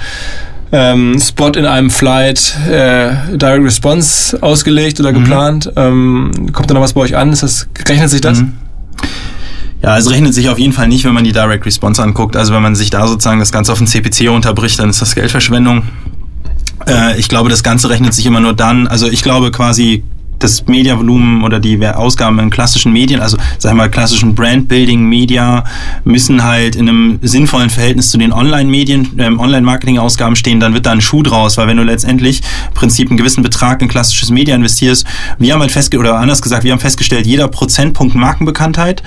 ähm, 0.72 1.16
Spot 1.20 1.50
in 1.50 1.66
einem 1.66 1.90
Flight 1.90 2.56
äh, 2.68 3.36
Direct 3.36 3.64
Response 3.64 4.42
ausgelegt 4.42 4.98
oder 5.00 5.12
geplant. 5.12 5.70
Ähm, 5.76 6.50
kommt 6.52 6.70
da 6.70 6.74
noch 6.74 6.80
was 6.80 6.94
bei 6.94 7.02
euch 7.02 7.16
an? 7.16 7.32
Ist 7.32 7.42
das, 7.42 7.68
rechnet 7.86 8.10
sich 8.10 8.20
das? 8.20 8.42
Ja, 9.82 9.98
es 9.98 10.10
rechnet 10.10 10.32
sich 10.32 10.48
auf 10.48 10.58
jeden 10.58 10.72
Fall 10.72 10.88
nicht, 10.88 11.04
wenn 11.04 11.12
man 11.12 11.24
die 11.24 11.32
Direct 11.32 11.66
Response 11.66 12.02
anguckt. 12.02 12.36
Also 12.36 12.54
wenn 12.54 12.62
man 12.62 12.74
sich 12.74 12.88
da 12.88 13.06
sozusagen 13.06 13.38
das 13.38 13.52
Ganze 13.52 13.70
auf 13.70 13.78
den 13.78 13.86
CPC 13.86 14.30
unterbricht, 14.30 14.78
dann 14.78 14.88
ist 14.88 15.02
das 15.02 15.14
Geldverschwendung. 15.14 15.82
Äh, 16.86 17.18
ich 17.18 17.28
glaube, 17.28 17.48
das 17.50 17.62
Ganze 17.62 17.90
rechnet 17.90 18.14
sich 18.14 18.26
immer 18.26 18.40
nur 18.40 18.54
dann. 18.54 18.86
Also 18.86 19.08
ich 19.08 19.22
glaube 19.22 19.50
quasi 19.50 20.04
das 20.44 20.66
Mediavolumen 20.66 21.42
oder 21.42 21.58
die 21.58 21.84
Ausgaben 21.86 22.38
in 22.38 22.50
klassischen 22.50 22.92
Medien, 22.92 23.20
also 23.20 23.36
sagen 23.58 23.76
wir 23.76 23.84
mal 23.84 23.90
klassischen 23.90 24.34
Brandbuilding 24.34 25.04
Media, 25.04 25.64
müssen 26.04 26.44
halt 26.44 26.76
in 26.76 26.88
einem 26.88 27.18
sinnvollen 27.22 27.70
Verhältnis 27.70 28.10
zu 28.10 28.18
den 28.18 28.32
Online-Medien, 28.32 29.12
ähm, 29.18 29.40
Online-Marketing-Ausgaben 29.40 30.36
stehen, 30.36 30.60
dann 30.60 30.74
wird 30.74 30.86
da 30.86 30.92
ein 30.92 31.00
Schuh 31.00 31.22
draus, 31.22 31.56
weil 31.56 31.66
wenn 31.66 31.78
du 31.78 31.82
letztendlich 31.82 32.42
im 32.68 32.74
Prinzip 32.74 33.08
einen 33.08 33.16
gewissen 33.16 33.42
Betrag 33.42 33.80
in 33.82 33.88
klassisches 33.88 34.30
Media 34.30 34.54
investierst, 34.54 35.06
wir 35.38 35.52
haben 35.52 35.60
halt 35.60 35.72
festgestellt, 35.72 36.08
oder 36.08 36.18
anders 36.18 36.42
gesagt, 36.42 36.64
wir 36.64 36.72
haben 36.72 36.80
festgestellt, 36.80 37.26
jeder 37.26 37.48
Prozentpunkt 37.48 38.14
Markenbekanntheit 38.14 39.02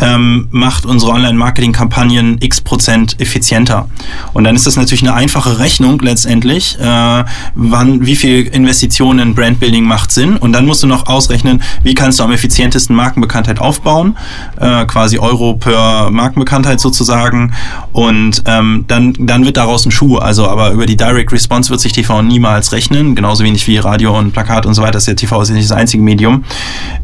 ähm, 0.00 0.48
macht 0.50 0.86
unsere 0.86 1.12
Online-Marketing-Kampagnen 1.12 2.38
x 2.40 2.60
Prozent 2.60 3.20
effizienter. 3.20 3.88
Und 4.32 4.44
dann 4.44 4.54
ist 4.54 4.66
das 4.66 4.76
natürlich 4.76 5.02
eine 5.02 5.14
einfache 5.14 5.58
Rechnung 5.58 5.98
letztendlich, 6.00 6.78
äh, 6.78 7.24
wann, 7.54 8.06
wie 8.06 8.16
viel 8.16 8.46
Investitionen 8.46 9.18
in 9.18 9.34
Brandbuilding 9.34 9.84
macht 9.84 10.12
Sinn. 10.12 10.36
Und 10.36 10.52
dann 10.52 10.66
musst 10.68 10.84
du 10.84 10.86
noch 10.86 11.06
ausrechnen, 11.06 11.62
wie 11.82 11.94
kannst 11.94 12.20
du 12.20 12.24
am 12.24 12.30
effizientesten 12.30 12.94
Markenbekanntheit 12.94 13.58
aufbauen, 13.58 14.16
äh, 14.60 14.84
quasi 14.86 15.18
Euro 15.18 15.54
per 15.54 16.10
Markenbekanntheit 16.12 16.78
sozusagen. 16.78 17.52
Und 17.92 18.44
ähm, 18.46 18.84
dann, 18.86 19.14
dann 19.18 19.44
wird 19.44 19.56
daraus 19.56 19.84
ein 19.84 19.90
Schuh. 19.90 20.18
Also, 20.18 20.48
aber 20.48 20.70
über 20.70 20.86
die 20.86 20.96
Direct 20.96 21.32
Response 21.32 21.70
wird 21.70 21.80
sich 21.80 21.92
TV 21.92 22.22
niemals 22.22 22.70
rechnen, 22.70 23.16
genauso 23.16 23.42
wenig 23.42 23.66
wie 23.66 23.78
Radio 23.78 24.16
und 24.16 24.32
Plakat 24.32 24.64
und 24.64 24.74
so 24.74 24.82
weiter. 24.82 24.92
Das 24.92 25.02
ist 25.02 25.08
ja 25.08 25.14
TV 25.14 25.42
ist 25.42 25.50
nicht 25.50 25.68
das 25.68 25.76
einzige 25.76 26.02
Medium. 26.02 26.44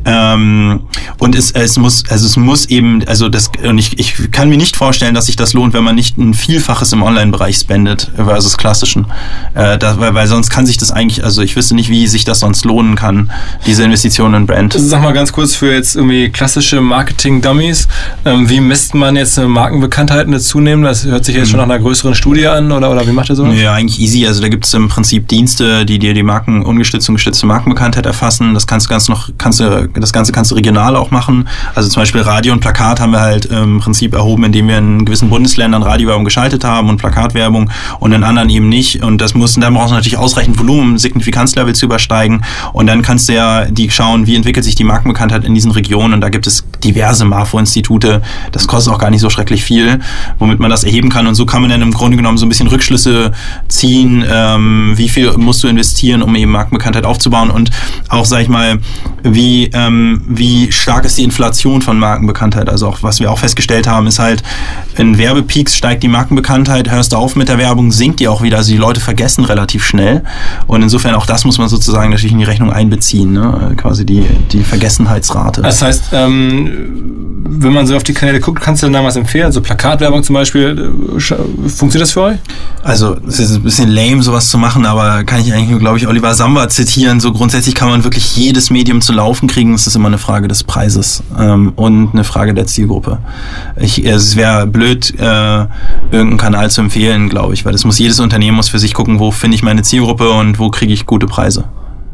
Ähm, 0.05 0.81
und 1.19 1.35
es, 1.35 1.51
es 1.51 1.77
muss, 1.77 2.05
also 2.09 2.27
es 2.27 2.37
muss 2.37 2.67
eben 2.67 2.85
eben, 2.85 3.07
also 3.09 3.29
das, 3.29 3.51
und 3.63 3.79
ich, 3.79 3.99
ich 3.99 4.31
kann 4.31 4.49
mir 4.49 4.57
nicht 4.57 4.77
vorstellen, 4.77 5.15
dass 5.15 5.27
sich 5.27 5.37
das 5.37 5.55
lohnt, 5.55 5.75
wenn 5.75 5.85
man 5.85 5.95
nicht 5.95 6.19
ein 6.19 6.35
Vielfaches 6.35 6.93
im 6.93 7.03
Online-Bereich 7.03 7.57
spendet 7.57 8.11
versus 8.17 8.57
klassischen. 8.57 9.07
Äh, 9.55 9.79
da, 9.79 9.99
weil, 9.99 10.15
weil 10.15 10.27
sonst 10.27 10.51
kann 10.51 10.67
sich 10.67 10.77
das 10.77 10.91
eigentlich, 10.91 11.25
also 11.25 11.43
ich 11.43 11.57
wüsste 11.57 11.75
nicht, 11.75 11.89
wie 11.89 12.07
sich 12.07 12.25
das 12.25 12.41
sonst 12.41 12.65
lohnen 12.65 12.95
kann, 12.95 13.31
diese 13.67 13.85
Investitionen 13.85 14.35
in 14.35 14.47
Brand. 14.47 14.75
Sag 14.77 15.03
mal 15.03 15.13
ganz 15.13 15.33
kurz 15.33 15.55
für 15.55 15.73
jetzt 15.73 15.97
irgendwie 15.97 16.29
klassische 16.31 16.81
Marketing-Dummies, 16.81 17.89
ähm, 18.25 18.49
wie 18.49 18.61
misst 18.61 18.95
man 18.95 19.17
jetzt 19.17 19.39
eine 19.39 19.49
Markenbekanntheit 19.49 20.27
eine 20.27 20.41
zunehmende? 20.41 20.89
Das 20.89 21.05
hört 21.05 21.25
sich 21.25 21.35
jetzt 21.35 21.51
schon 21.51 21.59
nach 21.59 21.65
einer 21.65 21.79
größeren 21.79 22.15
Studie 22.15 22.47
an 22.47 22.71
oder, 22.71 22.91
oder 22.91 23.07
wie 23.07 23.13
macht 23.13 23.31
ihr 23.31 23.37
so? 23.37 23.47
Ja, 23.47 23.75
eigentlich 23.75 24.01
easy. 24.01 24.27
Also 24.27 24.41
da 24.41 24.49
gibt 24.49 24.67
es 24.67 24.75
im 24.75 24.89
Prinzip 24.89 25.29
Dienste, 25.29 25.85
die 25.85 25.99
dir 25.99 26.15
die 26.15 26.23
Marken 26.23 26.65
ungestützte 26.65 27.13
und 27.13 27.17
gestützte 27.17 27.47
Markenbekanntheit 27.47 28.07
erfassen. 28.07 28.55
Das 28.55 28.67
kannst 28.67 28.87
du 28.87 28.91
ganz 28.91 29.09
noch, 29.09 29.31
kannst 29.39 29.61
du, 29.61 29.89
das 29.95 30.13
Ganze 30.13 30.33
kannst 30.33 30.51
du 30.51 30.55
regional 30.55 30.97
auch 30.97 31.11
machen. 31.11 31.49
Also 31.75 31.89
zum 31.89 32.03
Beispiel 32.03 32.21
Radio 32.21 32.53
und 32.53 32.61
Plakat 32.61 32.85
Plakat 32.85 33.01
haben 33.01 33.13
wir 33.13 33.21
halt 33.21 33.49
ähm, 33.51 33.75
im 33.75 33.81
Prinzip 33.81 34.15
erhoben, 34.15 34.45
indem 34.45 34.69
wir 34.69 34.79
in 34.79 35.05
gewissen 35.05 35.31
Bundesländern 35.31 35.83
Radiowerbung 35.83 36.25
geschaltet 36.25 36.65
haben 36.65 36.89
und 36.89 36.99
Plakatwerbung 36.99 37.71
und 38.01 38.13
in 38.13 38.25
anderen 38.25 38.51
eben 38.51 38.69
nicht. 38.69 39.03
Und 39.03 39.21
das 39.21 39.35
muss, 39.35 39.55
dann 39.55 39.75
brauchst 39.75 39.91
du 39.91 39.95
natürlich 39.95 40.19
ausreichend 40.19 40.59
Volumen, 40.59 40.93
um 40.93 40.99
Signifikanzlevel 40.99 41.75
zu 41.75 41.87
übersteigen. 41.87 42.45
Und 42.73 42.87
dann 42.87 43.03
kannst 43.03 43.29
du 43.29 43.33
ja 43.35 43.67
die 43.67 43.91
schauen, 43.91 44.27
wie 44.27 44.37
entwickelt 44.37 44.65
sich 44.65 44.75
die 44.75 44.85
Markenbekanntheit 44.85 45.45
in 45.45 45.55
diesen 45.55 45.71
Regionen. 45.71 46.15
Und 46.15 46.21
da 46.21 46.29
gibt 46.29 46.47
es 46.47 46.65
diverse 46.83 47.25
MAFO-Institute. 47.25 48.23
Das 48.53 48.67
kostet 48.67 48.93
auch 48.93 48.99
gar 48.99 49.11
nicht 49.11 49.21
so 49.21 49.31
schrecklich 49.31 49.65
viel, 49.65 50.01
womit 50.39 50.61
man 50.61 50.71
das 50.71 50.85
erheben 50.85 51.11
kann. 51.11 51.27
Und 51.27 51.35
so 51.35 51.47
kann 51.47 51.63
man 51.63 51.71
dann 51.71 51.83
im 51.83 51.93
Grunde 51.93 52.17
genommen 52.17 52.39
so 52.39 52.47
ein 52.47 52.49
bisschen 52.49 52.69
Rückschlüsse 52.69 53.33
ziehen, 53.69 54.25
ähm, 54.29 54.95
wie 54.97 55.09
viel 55.09 55.33
musst 55.37 55.63
du 55.63 55.69
investieren, 55.69 56.23
um 56.23 56.35
eben 56.35 56.51
Markenbekanntheit 56.51 57.05
aufzubauen. 57.05 57.51
Und 57.51 57.71
auch, 58.09 58.25
sag 58.25 58.43
ich 58.43 58.49
mal, 58.49 58.79
wie, 59.23 59.71
ähm, 59.73 60.23
wie 60.29 60.73
stark 60.73 61.05
ist 61.05 61.19
die 61.19 61.25
Inflation 61.25 61.83
von 61.83 61.99
Markenbekanntheit. 61.99 62.45
Markenbekanntheit. 62.45 62.69
Also 62.69 62.89
auch, 62.89 63.03
was 63.03 63.21
wir 63.21 63.31
auch 63.31 63.39
festgestellt 63.39 63.87
haben, 63.87 64.07
ist 64.07 64.19
halt, 64.19 64.43
in 64.97 65.19
Werbepeaks 65.19 65.77
steigt 65.77 66.03
die 66.03 66.09
Markenbekanntheit, 66.09 66.91
hörst 66.91 67.13
du 67.13 67.17
auf 67.17 67.37
mit 67.37 67.49
der 67.49 67.59
Werbung, 67.59 67.93
sinkt 67.93 68.21
die 68.21 68.29
auch 68.29 68.43
wieder. 68.43 68.59
Also 68.59 68.73
die 68.73 68.79
Leute 68.79 69.01
vergessen 69.01 69.45
relativ 69.45 69.85
schnell. 69.85 70.23
Und 70.67 70.83
insofern 70.83 71.15
auch 71.15 71.27
das 71.27 71.45
muss 71.45 71.59
man 71.59 71.69
sozusagen 71.69 72.11
natürlich 72.11 72.33
in 72.33 72.39
die 72.39 72.45
Rechnung 72.45 72.73
einbeziehen, 72.73 73.24
ne? 73.33 73.75
quasi 73.77 74.05
die, 74.05 74.27
die 74.53 74.63
Vergessenheitsrate. 74.63 75.63
Das 75.63 75.83
heißt, 75.83 76.11
ähm, 76.13 77.35
wenn 77.47 77.73
man 77.73 77.87
so 77.87 77.97
auf 77.97 78.03
die 78.03 78.15
Kanäle 78.15 78.41
guckt, 78.41 78.61
kannst 78.61 78.83
du 78.83 78.89
dann 78.89 79.05
was 79.05 79.17
empfehlen? 79.17 79.47
Also 79.47 79.61
Plakatwerbung 79.61 80.23
zum 80.23 80.35
Beispiel, 80.35 80.93
äh, 81.17 81.21
funktioniert 81.21 82.03
das 82.03 82.13
für 82.13 82.23
euch? 82.23 82.39
Also 82.83 83.17
es 83.27 83.39
ist 83.39 83.57
ein 83.57 83.63
bisschen 83.63 83.91
lame, 83.91 84.23
sowas 84.23 84.49
zu 84.49 84.59
machen, 84.59 84.87
aber 84.87 85.25
kann 85.25 85.41
ich 85.41 85.53
eigentlich 85.53 85.71
nur, 85.71 85.79
glaube 85.79 85.99
ich, 85.99 86.07
Oliver 86.07 86.35
Samba 86.35 86.69
zitieren. 86.69 87.21
So 87.21 87.33
grundsätzlich 87.33 87.75
kann 87.75 87.89
man 87.89 88.05
wirklich 88.05 88.37
jedes 88.37 88.71
Medium 88.71 89.01
zu 89.01 89.13
laufen 89.13 89.49
kriegen. 89.49 89.75
Es 89.75 89.87
ist 89.87 89.95
immer 89.95 90.09
eine 90.09 90.19
Frage 90.19 90.49
des 90.49 90.65
Preises 90.65 91.23
ähm, 91.39 91.73
und 91.77 92.11
eine 92.13 92.25
Frage 92.25 92.55
der 92.55 92.67
Zielgruppe. 92.67 93.19
Ich, 93.77 94.05
es 94.05 94.37
wäre 94.37 94.67
blöd, 94.67 95.15
äh, 95.19 95.67
irgendeinen 96.11 96.37
Kanal 96.39 96.71
zu 96.71 96.81
empfehlen, 96.81 97.29
glaube 97.29 97.55
ich, 97.55 97.65
weil 97.65 97.73
das 97.73 97.85
muss 97.85 97.99
jedes 97.99 98.21
Unternehmen 98.21 98.57
muss 98.57 98.69
für 98.69 98.79
sich 98.79 98.95
gucken, 98.95 99.19
wo 99.19 99.31
finde 99.31 99.55
ich 99.55 99.63
meine 99.63 99.83
Zielgruppe 99.83 100.31
und 100.31 100.59
wo 100.59 100.71
kriege 100.71 100.93
ich 100.93 101.07
gute 101.07 101.27
Preise. 101.27 101.65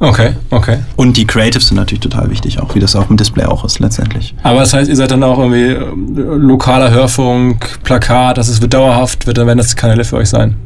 Okay, 0.02 0.32
okay. 0.48 0.78
Und 0.96 1.18
die 1.18 1.26
Creatives 1.26 1.68
sind 1.68 1.76
natürlich 1.76 2.00
total 2.00 2.30
wichtig, 2.30 2.58
auch 2.58 2.74
wie 2.74 2.80
das 2.80 2.96
auf 2.96 3.08
dem 3.08 3.18
Display 3.18 3.44
auch 3.44 3.64
ist 3.64 3.80
letztendlich. 3.80 4.34
Aber 4.42 4.60
das 4.60 4.72
heißt, 4.72 4.88
ihr 4.88 4.96
seid 4.96 5.10
dann 5.10 5.22
auch 5.22 5.38
irgendwie 5.38 5.72
äh, 5.72 6.36
lokaler 6.36 6.90
Hörfunk, 6.90 7.80
Plakat, 7.84 8.38
das 8.38 8.48
ist, 8.48 8.62
wird 8.62 8.72
dauerhaft, 8.72 9.26
wird 9.26 9.36
dann 9.36 9.46
werden 9.46 9.58
das 9.58 9.76
Kanäle 9.76 10.04
für 10.04 10.16
euch 10.16 10.30
sein? 10.30 10.56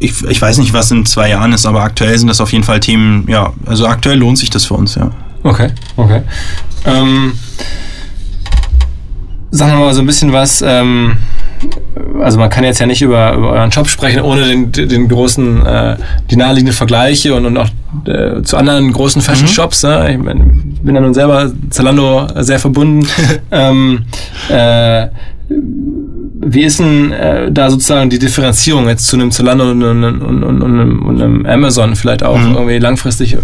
Ich, 0.00 0.24
ich 0.24 0.42
weiß 0.42 0.58
nicht, 0.58 0.72
was 0.72 0.90
in 0.90 1.06
zwei 1.06 1.30
Jahren 1.30 1.52
ist, 1.52 1.66
aber 1.66 1.82
aktuell 1.82 2.18
sind 2.18 2.26
das 2.26 2.40
auf 2.40 2.50
jeden 2.50 2.64
Fall 2.64 2.80
Themen, 2.80 3.26
ja, 3.28 3.52
also 3.64 3.86
aktuell 3.86 4.18
lohnt 4.18 4.38
sich 4.38 4.50
das 4.50 4.64
für 4.64 4.74
uns, 4.74 4.96
ja. 4.96 5.12
Okay, 5.44 5.68
okay. 5.96 6.22
Ähm, 6.84 7.32
sagen 9.52 9.78
wir 9.78 9.86
mal 9.86 9.94
so 9.94 10.00
ein 10.00 10.06
bisschen 10.06 10.32
was, 10.32 10.62
ähm, 10.66 11.16
also 12.20 12.38
man 12.38 12.50
kann 12.50 12.64
jetzt 12.64 12.78
ja 12.78 12.86
nicht 12.86 13.02
über, 13.02 13.32
über 13.34 13.50
euren 13.52 13.70
Job 13.70 13.88
sprechen, 13.88 14.20
ohne 14.20 14.44
den, 14.46 14.72
den 14.72 15.08
großen, 15.08 15.64
äh, 15.66 15.96
die 16.30 16.36
naheliegenden 16.36 16.74
Vergleiche 16.74 17.34
und, 17.34 17.46
und 17.46 17.56
auch 17.56 17.68
äh, 18.06 18.42
zu 18.42 18.56
anderen 18.56 18.92
großen 18.92 19.22
Fashion-Shops. 19.22 19.82
Mhm. 19.82 19.88
Ne? 19.88 20.10
Ich 20.12 20.18
mein, 20.18 20.78
bin 20.82 20.94
ja 20.94 21.00
nun 21.00 21.14
selber 21.14 21.50
Zalando 21.70 22.26
sehr 22.36 22.58
verbunden. 22.58 23.06
ähm, 23.50 24.04
äh, 24.48 25.08
wie 26.48 26.62
ist 26.62 26.78
denn 26.78 27.10
äh, 27.10 27.50
da 27.50 27.70
sozusagen 27.70 28.08
die 28.08 28.20
Differenzierung 28.20 28.88
jetzt 28.88 29.08
zu 29.08 29.16
einem 29.16 29.32
Zalando 29.32 29.68
und, 29.70 29.82
und, 29.82 30.04
und, 30.04 30.62
und, 30.62 30.62
und 30.62 31.22
einem 31.22 31.44
Amazon 31.44 31.96
vielleicht 31.96 32.22
auch 32.22 32.38
mhm. 32.38 32.54
irgendwie 32.54 32.78
langfristig 32.78 33.34
äh, 33.34 33.38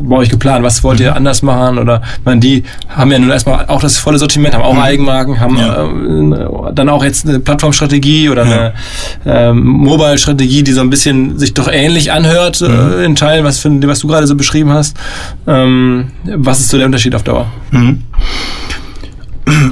bei 0.00 0.16
euch 0.16 0.30
geplant? 0.30 0.64
Was 0.64 0.82
wollt 0.82 1.00
ihr 1.00 1.10
mhm. 1.10 1.18
anders 1.18 1.42
machen? 1.42 1.78
Oder 1.78 2.00
man 2.24 2.40
die 2.40 2.64
haben 2.88 3.12
ja 3.12 3.18
nun 3.18 3.28
erstmal 3.28 3.66
auch 3.66 3.80
das 3.80 3.98
volle 3.98 4.16
Sortiment, 4.16 4.54
haben 4.54 4.62
auch 4.62 4.72
mhm. 4.72 4.80
Eigenmarken, 4.80 5.38
haben 5.38 5.58
ja. 5.58 5.84
äh, 5.84 6.72
dann 6.74 6.88
auch 6.88 7.04
jetzt 7.04 7.28
eine 7.28 7.40
Plattformstrategie 7.40 8.30
oder 8.30 8.46
ja. 8.46 8.52
eine 8.52 8.74
ähm, 9.50 9.62
Mobile-Strategie, 9.62 10.62
die 10.62 10.72
so 10.72 10.80
ein 10.80 10.88
bisschen 10.88 11.38
sich 11.38 11.52
doch 11.52 11.68
ähnlich 11.70 12.10
anhört 12.10 12.62
äh, 12.62 12.68
mhm. 12.68 12.92
äh, 13.00 13.04
in 13.04 13.16
Teilen, 13.16 13.44
was, 13.44 13.58
für, 13.58 13.70
was 13.86 13.98
du 13.98 14.08
gerade 14.08 14.26
so 14.26 14.34
beschrieben 14.34 14.70
hast. 14.70 14.96
Ähm, 15.46 16.08
was 16.24 16.60
ist 16.60 16.70
so 16.70 16.78
der 16.78 16.86
Unterschied 16.86 17.14
auf 17.14 17.22
Dauer? 17.22 17.52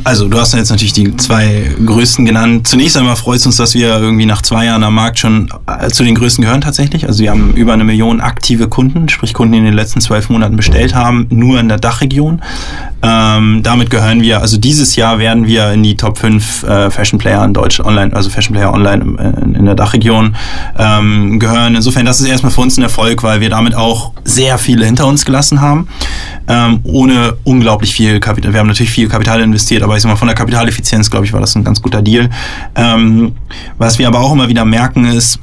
Also, 0.04 0.28
du 0.28 0.38
hast 0.38 0.52
ja 0.52 0.58
jetzt 0.58 0.70
natürlich 0.70 0.92
die 0.92 1.16
zwei 1.16 1.70
größten 1.84 2.26
genannt. 2.26 2.66
Zunächst 2.68 2.96
einmal 2.96 3.16
freut 3.16 3.38
es 3.38 3.46
uns, 3.46 3.56
dass 3.56 3.74
wir 3.74 3.88
irgendwie 3.98 4.26
nach 4.26 4.42
zwei 4.42 4.66
Jahren 4.66 4.82
am 4.82 4.94
Markt 4.94 5.18
schon 5.18 5.48
äh, 5.66 5.88
zu 5.88 6.04
den 6.04 6.14
größten 6.14 6.42
gehören 6.42 6.60
tatsächlich. 6.60 7.06
Also 7.06 7.22
wir 7.22 7.30
haben 7.30 7.54
über 7.54 7.72
eine 7.72 7.84
Million 7.84 8.20
aktive 8.20 8.68
Kunden, 8.68 9.08
sprich 9.08 9.32
Kunden, 9.32 9.52
die 9.52 9.58
in 9.58 9.64
den 9.64 9.74
letzten 9.74 10.00
zwölf 10.00 10.28
Monaten 10.28 10.56
bestellt 10.56 10.94
haben, 10.94 11.26
nur 11.30 11.58
in 11.60 11.68
der 11.68 11.78
Dachregion. 11.78 12.42
Ähm, 13.04 13.62
damit 13.62 13.90
gehören 13.90 14.22
wir, 14.22 14.40
also 14.40 14.58
dieses 14.58 14.94
Jahr 14.94 15.18
werden 15.18 15.46
wir 15.46 15.72
in 15.72 15.82
die 15.82 15.96
Top 15.96 16.18
5 16.18 16.62
äh, 16.62 16.90
Fashion 16.90 17.18
Player 17.18 17.44
in 17.44 17.52
Deutsch 17.52 17.80
online, 17.80 18.14
also 18.14 18.30
Fashion 18.30 18.54
Player 18.54 18.72
online 18.72 19.02
in, 19.02 19.54
in 19.56 19.64
der 19.64 19.74
Dachregion 19.74 20.36
ähm, 20.78 21.40
gehören. 21.40 21.74
Insofern, 21.74 22.06
das 22.06 22.20
ist 22.20 22.28
erstmal 22.28 22.52
für 22.52 22.60
uns 22.60 22.76
ein 22.76 22.82
Erfolg, 22.82 23.24
weil 23.24 23.40
wir 23.40 23.50
damit 23.50 23.74
auch 23.74 24.12
sehr 24.22 24.56
viele 24.58 24.86
hinter 24.86 25.06
uns 25.06 25.24
gelassen 25.24 25.60
haben, 25.60 25.88
ähm, 26.48 26.80
ohne 26.84 27.36
unglaublich 27.44 27.94
viel 27.94 28.20
Kapital. 28.20 28.52
Wir 28.52 28.60
haben 28.60 28.66
natürlich 28.66 28.92
viel 28.92 29.08
Kapital 29.08 29.40
investiert, 29.40 29.82
aber 29.82 29.96
ich 29.96 30.02
sag 30.02 30.10
mal, 30.10 30.16
von 30.16 30.28
der 30.28 30.34
Kapitaleffizienz, 30.34 31.10
glaube 31.10 31.26
ich, 31.26 31.32
war 31.32 31.40
das 31.40 31.54
ein 31.54 31.64
ganz 31.64 31.80
guter 31.80 32.02
Deal. 32.02 32.30
Ähm, 32.74 33.32
was 33.78 33.98
wir 33.98 34.06
aber 34.08 34.20
auch 34.20 34.32
immer 34.32 34.48
wieder 34.48 34.64
merken 34.64 35.04
ist, 35.04 35.38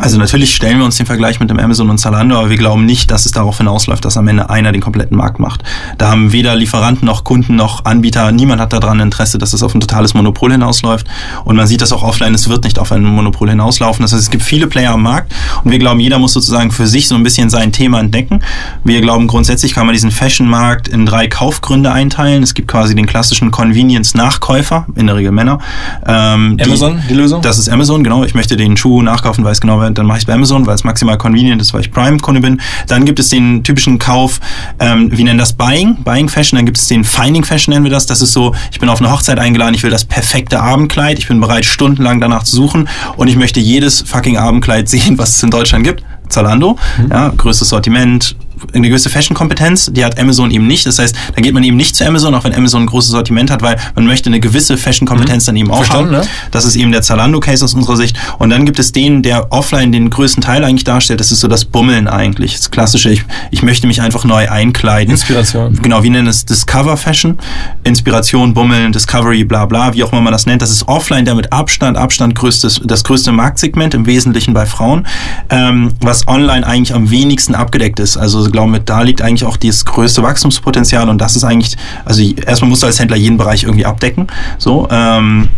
also 0.00 0.18
natürlich 0.18 0.54
stellen 0.54 0.78
wir 0.78 0.84
uns 0.84 0.96
den 0.96 1.06
Vergleich 1.06 1.40
mit 1.40 1.50
dem 1.50 1.58
Amazon 1.58 1.90
und 1.90 1.98
Zalando, 1.98 2.36
aber 2.36 2.50
wir 2.50 2.56
glauben 2.56 2.84
nicht, 2.84 3.10
dass 3.10 3.26
es 3.26 3.32
darauf 3.32 3.58
hinausläuft, 3.58 4.04
dass 4.04 4.16
am 4.16 4.28
Ende 4.28 4.48
einer 4.48 4.70
den 4.70 4.80
kompletten 4.80 5.16
Markt 5.16 5.40
macht. 5.40 5.64
Da 5.96 6.10
haben 6.10 6.32
weder 6.32 6.54
Lieferanten 6.54 7.04
noch 7.04 7.24
Kunden 7.24 7.56
noch 7.56 7.84
Anbieter, 7.84 8.30
niemand 8.30 8.60
hat 8.60 8.72
daran 8.72 9.00
Interesse, 9.00 9.38
dass 9.38 9.52
es 9.52 9.62
auf 9.62 9.74
ein 9.74 9.80
totales 9.80 10.14
Monopol 10.14 10.52
hinausläuft. 10.52 11.06
Und 11.44 11.56
man 11.56 11.66
sieht 11.66 11.80
das 11.80 11.92
auch 11.92 12.02
offline, 12.02 12.34
es 12.34 12.48
wird 12.48 12.64
nicht 12.64 12.78
auf 12.78 12.92
ein 12.92 13.02
Monopol 13.02 13.50
hinauslaufen. 13.50 14.02
Das 14.02 14.12
heißt, 14.12 14.22
es 14.22 14.30
gibt 14.30 14.44
viele 14.44 14.66
Player 14.66 14.92
am 14.92 15.02
Markt 15.02 15.34
und 15.64 15.70
wir 15.70 15.78
glauben, 15.78 16.00
jeder 16.00 16.18
muss 16.18 16.32
sozusagen 16.32 16.70
für 16.70 16.86
sich 16.86 17.08
so 17.08 17.14
ein 17.14 17.22
bisschen 17.22 17.50
sein 17.50 17.72
Thema 17.72 18.00
entdecken. 18.00 18.40
Wir 18.84 19.00
glauben, 19.00 19.26
grundsätzlich 19.26 19.74
kann 19.74 19.86
man 19.86 19.94
diesen 19.94 20.10
Fashion-Markt 20.10 20.88
in 20.88 21.06
drei 21.06 21.28
Kaufgründe 21.28 21.90
einteilen. 21.90 22.42
Es 22.42 22.54
gibt 22.54 22.68
quasi 22.68 22.94
den 22.94 23.06
klassischen 23.06 23.50
Convenience-Nachkäufer, 23.50 24.86
in 24.94 25.06
der 25.06 25.16
Regel 25.16 25.32
Männer. 25.32 25.58
Ähm, 26.06 26.56
Amazon, 26.62 27.00
die, 27.02 27.08
die 27.08 27.14
Lösung? 27.14 27.42
Das 27.42 27.58
ist 27.58 27.68
Amazon, 27.68 28.04
genau. 28.04 28.22
Ich 28.24 28.34
möchte 28.34 28.56
den 28.56 28.76
Schuh 28.76 29.02
nachkaufen, 29.02 29.44
weil 29.44 29.52
es 29.52 29.60
genau 29.68 29.80
genau, 29.80 29.90
dann 29.90 30.06
mache 30.06 30.18
ich 30.18 30.22
es 30.22 30.26
bei 30.26 30.34
Amazon, 30.34 30.66
weil 30.66 30.74
es 30.74 30.84
maximal 30.84 31.18
convenient 31.18 31.60
ist, 31.60 31.74
weil 31.74 31.82
ich 31.82 31.90
Prime-Kunde 31.90 32.40
bin. 32.40 32.60
Dann 32.86 33.04
gibt 33.04 33.18
es 33.18 33.28
den 33.28 33.62
typischen 33.62 33.98
Kauf, 33.98 34.40
ähm, 34.78 35.10
wir 35.10 35.24
nennen 35.24 35.38
das 35.38 35.52
Buying, 35.52 36.02
Buying 36.02 36.28
Fashion. 36.28 36.56
Dann 36.56 36.66
gibt 36.66 36.78
es 36.78 36.86
den 36.86 37.04
Finding 37.04 37.44
Fashion, 37.44 37.72
nennen 37.72 37.84
wir 37.84 37.90
das. 37.90 38.06
Das 38.06 38.22
ist 38.22 38.32
so, 38.32 38.54
ich 38.72 38.80
bin 38.80 38.88
auf 38.88 39.00
eine 39.00 39.10
Hochzeit 39.10 39.38
eingeladen, 39.38 39.74
ich 39.74 39.82
will 39.82 39.90
das 39.90 40.04
perfekte 40.04 40.60
Abendkleid, 40.60 41.18
ich 41.18 41.28
bin 41.28 41.40
bereit, 41.40 41.64
stundenlang 41.64 42.20
danach 42.20 42.44
zu 42.44 42.56
suchen 42.56 42.88
und 43.16 43.28
ich 43.28 43.36
möchte 43.36 43.60
jedes 43.60 44.00
fucking 44.00 44.36
Abendkleid 44.36 44.88
sehen, 44.88 45.18
was 45.18 45.36
es 45.36 45.42
in 45.42 45.50
Deutschland 45.50 45.84
gibt. 45.84 46.02
Zalando, 46.28 46.78
mhm. 46.98 47.10
ja, 47.10 47.28
größtes 47.34 47.70
Sortiment, 47.70 48.36
eine 48.72 48.88
gewisse 48.88 49.10
Fashion-Kompetenz, 49.10 49.90
die 49.92 50.04
hat 50.04 50.18
Amazon 50.18 50.50
eben 50.50 50.66
nicht. 50.66 50.86
Das 50.86 50.98
heißt, 50.98 51.14
da 51.34 51.40
geht 51.40 51.54
man 51.54 51.62
eben 51.62 51.76
nicht 51.76 51.96
zu 51.96 52.06
Amazon, 52.06 52.34
auch 52.34 52.44
wenn 52.44 52.54
Amazon 52.54 52.82
ein 52.82 52.86
großes 52.86 53.10
Sortiment 53.10 53.50
hat, 53.50 53.62
weil 53.62 53.76
man 53.94 54.06
möchte 54.06 54.28
eine 54.28 54.40
gewisse 54.40 54.76
Fashion-Kompetenz 54.76 55.44
mhm. 55.44 55.46
dann 55.46 55.56
eben 55.56 55.70
auch 55.70 55.76
Verstanden, 55.76 56.16
haben. 56.16 56.22
Ne? 56.22 56.30
Das 56.50 56.64
ist 56.64 56.76
eben 56.76 56.92
der 56.92 57.02
Zalando-Case 57.02 57.64
aus 57.64 57.74
unserer 57.74 57.96
Sicht. 57.96 58.16
Und 58.38 58.50
dann 58.50 58.64
gibt 58.64 58.78
es 58.78 58.92
den, 58.92 59.22
der 59.22 59.52
offline 59.52 59.92
den 59.92 60.10
größten 60.10 60.42
Teil 60.42 60.64
eigentlich 60.64 60.84
darstellt. 60.84 61.20
Das 61.20 61.32
ist 61.32 61.40
so 61.40 61.48
das 61.48 61.64
Bummeln 61.64 62.08
eigentlich. 62.08 62.56
Das 62.56 62.70
klassische, 62.70 63.10
ich, 63.10 63.24
ich 63.50 63.62
möchte 63.62 63.86
mich 63.86 64.00
einfach 64.00 64.24
neu 64.24 64.48
einkleiden. 64.48 65.12
Inspiration. 65.12 65.78
Genau, 65.82 66.02
wir 66.02 66.10
nennen 66.10 66.28
es 66.28 66.44
Discover 66.44 66.96
Fashion. 66.96 67.38
Inspiration, 67.84 68.54
Bummeln, 68.54 68.92
Discovery, 68.92 69.44
bla 69.44 69.66
bla, 69.66 69.94
wie 69.94 70.02
auch 70.04 70.12
immer 70.12 70.20
man 70.20 70.32
das 70.32 70.46
nennt. 70.46 70.62
Das 70.62 70.70
ist 70.70 70.86
offline 70.88 71.24
der 71.24 71.34
mit 71.34 71.52
Abstand, 71.52 71.96
Abstand 71.96 72.34
größtes, 72.34 72.82
das 72.84 73.04
größte 73.04 73.32
Marktsegment, 73.32 73.94
im 73.94 74.06
Wesentlichen 74.06 74.54
bei 74.54 74.66
Frauen, 74.66 75.06
ähm, 75.50 75.92
was 76.00 76.26
online 76.28 76.66
eigentlich 76.66 76.94
am 76.94 77.10
wenigsten 77.10 77.54
abgedeckt 77.54 78.00
ist. 78.00 78.16
Also 78.16 78.47
ich 78.48 78.52
glaube, 78.52 78.80
da 78.80 79.02
liegt 79.02 79.22
eigentlich 79.22 79.44
auch 79.44 79.56
das 79.56 79.84
größte 79.84 80.22
Wachstumspotenzial 80.22 81.08
und 81.08 81.18
das 81.18 81.36
ist 81.36 81.44
eigentlich, 81.44 81.76
also 82.04 82.22
erstmal 82.22 82.68
musst 82.68 82.82
du 82.82 82.86
als 82.86 82.98
Händler 82.98 83.16
jeden 83.16 83.36
Bereich 83.36 83.64
irgendwie 83.64 83.86
abdecken. 83.86 84.26
So, 84.58 84.88
ähm, 84.90 85.48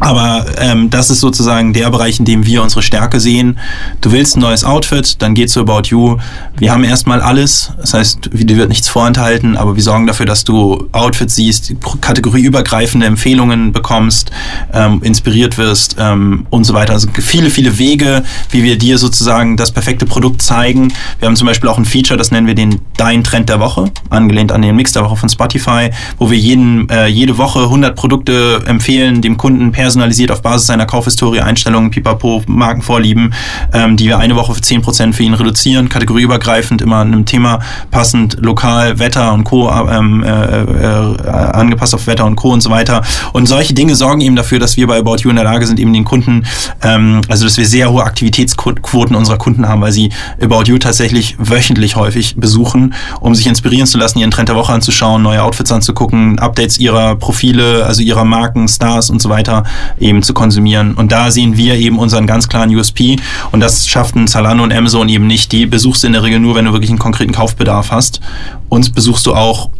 aber 0.00 0.46
ähm, 0.58 0.90
das 0.90 1.10
ist 1.10 1.20
sozusagen 1.20 1.72
der 1.72 1.90
Bereich, 1.90 2.18
in 2.18 2.24
dem 2.24 2.46
wir 2.46 2.62
unsere 2.62 2.82
Stärke 2.82 3.20
sehen. 3.20 3.58
Du 4.00 4.12
willst 4.12 4.36
ein 4.36 4.40
neues 4.40 4.64
Outfit, 4.64 5.20
dann 5.20 5.34
geh 5.34 5.46
zu 5.46 5.60
About 5.60 5.82
You. 5.88 6.16
Wir 6.58 6.72
haben 6.72 6.84
erstmal 6.84 7.20
alles. 7.20 7.72
Das 7.80 7.94
heißt, 7.94 8.30
dir 8.32 8.56
wird 8.56 8.68
nichts 8.68 8.88
vorenthalten, 8.88 9.56
aber 9.56 9.76
wir 9.76 9.82
sorgen 9.82 10.06
dafür, 10.06 10.26
dass 10.26 10.44
du 10.44 10.88
Outfits 10.92 11.34
siehst, 11.34 11.74
kategorieübergreifende 12.00 13.06
Empfehlungen 13.06 13.72
bekommst, 13.72 14.30
ähm, 14.72 15.00
inspiriert 15.02 15.58
wirst 15.58 15.96
ähm, 15.98 16.46
und 16.50 16.64
so 16.64 16.74
weiter. 16.74 16.92
Also 16.92 17.08
viele, 17.12 17.50
viele 17.50 17.78
Wege, 17.78 18.22
wie 18.50 18.62
wir 18.62 18.78
dir 18.78 18.98
sozusagen 18.98 19.56
das 19.56 19.70
perfekte 19.70 20.06
Produkt 20.06 20.42
zeigen. 20.42 20.92
Wir 21.18 21.28
haben 21.28 21.36
zum 21.36 21.46
Beispiel 21.46 21.68
auch 21.68 21.78
ein 21.78 21.84
Feature, 21.84 22.16
das 22.16 22.30
nennen 22.30 22.46
wir 22.46 22.54
den 22.54 22.80
Dein 22.96 23.24
Trend 23.24 23.48
der 23.48 23.60
Woche, 23.60 23.90
angelehnt 24.10 24.52
an 24.52 24.62
den 24.62 24.76
Mix 24.76 24.92
der 24.92 25.04
Woche 25.04 25.16
von 25.16 25.28
Spotify, 25.28 25.90
wo 26.18 26.30
wir 26.30 26.38
jeden, 26.38 26.88
äh, 26.88 27.06
jede 27.06 27.38
Woche 27.38 27.60
100 27.60 27.96
Produkte 27.96 28.62
empfehlen, 28.66 29.22
dem 29.22 29.36
Kunden 29.36 29.72
personalisiert 29.82 30.30
auf 30.30 30.42
Basis 30.42 30.68
seiner 30.68 30.86
Kaufhistorie, 30.86 31.40
Einstellungen, 31.40 31.90
Pipapo, 31.90 32.40
Markenvorlieben, 32.46 33.34
ähm, 33.72 33.96
die 33.96 34.06
wir 34.06 34.18
eine 34.18 34.36
Woche 34.36 34.54
für 34.54 34.60
10% 34.60 35.12
für 35.12 35.24
ihn 35.24 35.34
reduzieren, 35.34 35.88
kategorieübergreifend, 35.88 36.80
immer 36.80 37.00
einem 37.00 37.26
Thema 37.26 37.58
passend, 37.90 38.36
lokal, 38.38 39.00
Wetter 39.00 39.32
und 39.32 39.42
Co., 39.42 39.68
ähm, 39.90 40.22
äh, 40.22 40.28
äh, 40.28 41.28
angepasst 41.28 41.96
auf 41.96 42.06
Wetter 42.06 42.26
und 42.26 42.36
Co. 42.36 42.50
und 42.50 42.60
so 42.60 42.70
weiter. 42.70 43.02
Und 43.32 43.46
solche 43.46 43.74
Dinge 43.74 43.96
sorgen 43.96 44.20
eben 44.20 44.36
dafür, 44.36 44.60
dass 44.60 44.76
wir 44.76 44.86
bei 44.86 45.00
About 45.00 45.16
You 45.22 45.30
in 45.30 45.36
der 45.36 45.44
Lage 45.44 45.66
sind, 45.66 45.80
eben 45.80 45.92
den 45.92 46.04
Kunden, 46.04 46.46
ähm, 46.84 47.20
also 47.28 47.44
dass 47.44 47.56
wir 47.56 47.66
sehr 47.66 47.90
hohe 47.90 48.04
Aktivitätsquoten 48.04 49.16
unserer 49.16 49.36
Kunden 49.36 49.66
haben, 49.66 49.80
weil 49.80 49.90
sie 49.90 50.10
About 50.40 50.66
You 50.66 50.78
tatsächlich 50.78 51.34
wöchentlich 51.38 51.96
häufig 51.96 52.36
besuchen, 52.36 52.94
um 53.18 53.34
sich 53.34 53.48
inspirieren 53.48 53.88
zu 53.88 53.98
lassen, 53.98 54.20
ihren 54.20 54.30
Trend 54.30 54.48
der 54.48 54.54
Woche 54.54 54.72
anzuschauen, 54.72 55.22
neue 55.22 55.42
Outfits 55.42 55.72
anzugucken, 55.72 56.38
Updates 56.38 56.78
ihrer 56.78 57.16
Profile, 57.16 57.84
also 57.84 58.00
ihrer 58.00 58.24
Marken, 58.24 58.68
Stars 58.68 59.10
und 59.10 59.20
so 59.20 59.28
weiter 59.28 59.61
eben 59.98 60.22
zu 60.22 60.34
konsumieren. 60.34 60.94
Und 60.94 61.12
da 61.12 61.30
sehen 61.30 61.56
wir 61.56 61.76
eben 61.76 61.98
unseren 61.98 62.26
ganz 62.26 62.48
klaren 62.48 62.74
USP 62.74 63.16
und 63.50 63.60
das 63.60 63.88
schafften 63.88 64.26
Zalando 64.26 64.62
und 64.64 64.72
Amazon 64.72 65.08
eben 65.08 65.26
nicht. 65.26 65.52
Die 65.52 65.66
besuchst 65.66 66.02
du 66.02 66.06
in 66.06 66.12
der 66.12 66.22
Regel 66.22 66.40
nur, 66.40 66.54
wenn 66.54 66.64
du 66.64 66.72
wirklich 66.72 66.90
einen 66.90 66.98
konkreten 66.98 67.32
Kaufbedarf 67.32 67.90
hast. 67.90 68.20
Uns 68.68 68.90
besuchst 68.90 69.26
du 69.26 69.34
auch 69.34 69.70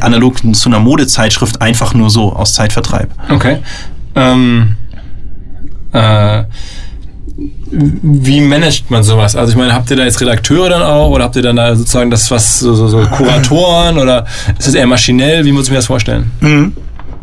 analog 0.00 0.36
zu 0.56 0.68
einer 0.68 0.80
Modezeitschrift 0.80 1.62
einfach 1.62 1.94
nur 1.94 2.10
so 2.10 2.32
aus 2.32 2.54
Zeitvertreib. 2.54 3.10
Okay. 3.30 3.58
Ähm, 4.14 4.76
äh, 5.92 6.44
wie 7.70 8.40
managt 8.40 8.90
man 8.90 9.02
sowas? 9.02 9.36
Also 9.36 9.52
ich 9.52 9.58
meine, 9.58 9.72
habt 9.72 9.90
ihr 9.90 9.96
da 9.96 10.04
jetzt 10.04 10.20
Redakteure 10.20 10.70
dann 10.70 10.82
auch 10.82 11.10
oder 11.10 11.24
habt 11.24 11.36
ihr 11.36 11.42
dann 11.42 11.56
da 11.56 11.76
sozusagen 11.76 12.10
das 12.10 12.30
was 12.30 12.58
so, 12.58 12.74
so, 12.74 12.88
so 12.88 12.98
Kuratoren 13.10 13.98
oder 13.98 14.26
ist 14.58 14.66
das 14.66 14.74
eher 14.74 14.86
maschinell? 14.86 15.44
Wie 15.44 15.52
muss 15.52 15.66
ich 15.66 15.70
mir 15.70 15.76
das 15.76 15.86
vorstellen? 15.86 16.30
Mhm. 16.40 16.72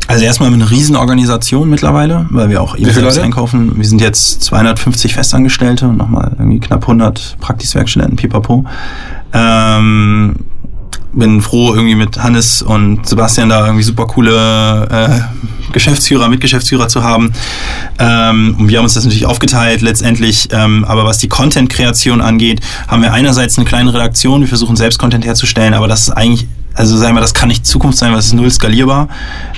Also 0.08 0.24
erstmal 0.24 0.54
eine 0.54 0.70
Riesenorganisation 0.70 1.70
mittlerweile, 1.70 2.28
weil 2.30 2.50
wir 2.50 2.62
auch 2.62 2.78
eben 2.78 2.86
einkaufen. 3.20 3.78
Wir 3.78 3.86
sind 3.86 4.02
jetzt 4.02 4.44
250 4.44 5.14
Festangestellte 5.14 5.88
und 5.88 5.98
nochmal 5.98 6.36
irgendwie 6.38 6.60
knapp 6.60 6.84
100 6.84 7.38
Praxiswerkstudenten, 7.40 8.16
pipapo. 8.16 8.66
Ähm, 9.34 10.36
bin 11.16 11.42
froh, 11.42 11.74
irgendwie 11.74 11.96
mit 11.96 12.22
Hannes 12.22 12.62
und 12.62 13.08
Sebastian 13.08 13.50
da 13.50 13.66
irgendwie 13.66 13.84
super 13.84 14.06
coole 14.06 14.88
äh, 14.92 15.72
Geschäftsführer, 15.72 16.28
Mitgeschäftsführer 16.28 16.88
zu 16.88 17.04
haben. 17.04 17.32
Ähm, 18.00 18.56
und 18.60 18.70
wir 18.70 18.78
haben 18.78 18.86
uns 18.86 18.94
das 18.94 19.06
natürlich 19.06 19.26
aufgeteilt 19.26 19.82
letztendlich. 19.82 20.50
Ähm, 20.52 20.86
aber 20.86 21.06
was 21.06 21.18
die 21.18 21.30
Content-Kreation 21.30 22.22
angeht, 22.22 22.62
haben 22.88 23.02
wir 23.02 23.14
einerseits 23.14 23.58
eine 23.58 23.66
kleine 23.66 23.94
Redaktion. 23.94 24.42
Wir 24.42 24.48
versuchen 24.48 24.76
selbst 24.76 25.00
Content 25.00 25.26
herzustellen, 25.26 25.74
aber 25.74 25.88
das 25.88 26.02
ist 26.02 26.10
eigentlich 26.12 26.48
also 26.76 26.98
sagen 26.98 27.16
wir, 27.16 27.22
das 27.22 27.34
kann 27.34 27.48
nicht 27.48 27.66
Zukunft 27.66 27.98
sein, 27.98 28.12
weil 28.12 28.20
es 28.20 28.28
ist 28.28 28.34
null 28.34 28.52
skalierbar. 28.52 29.08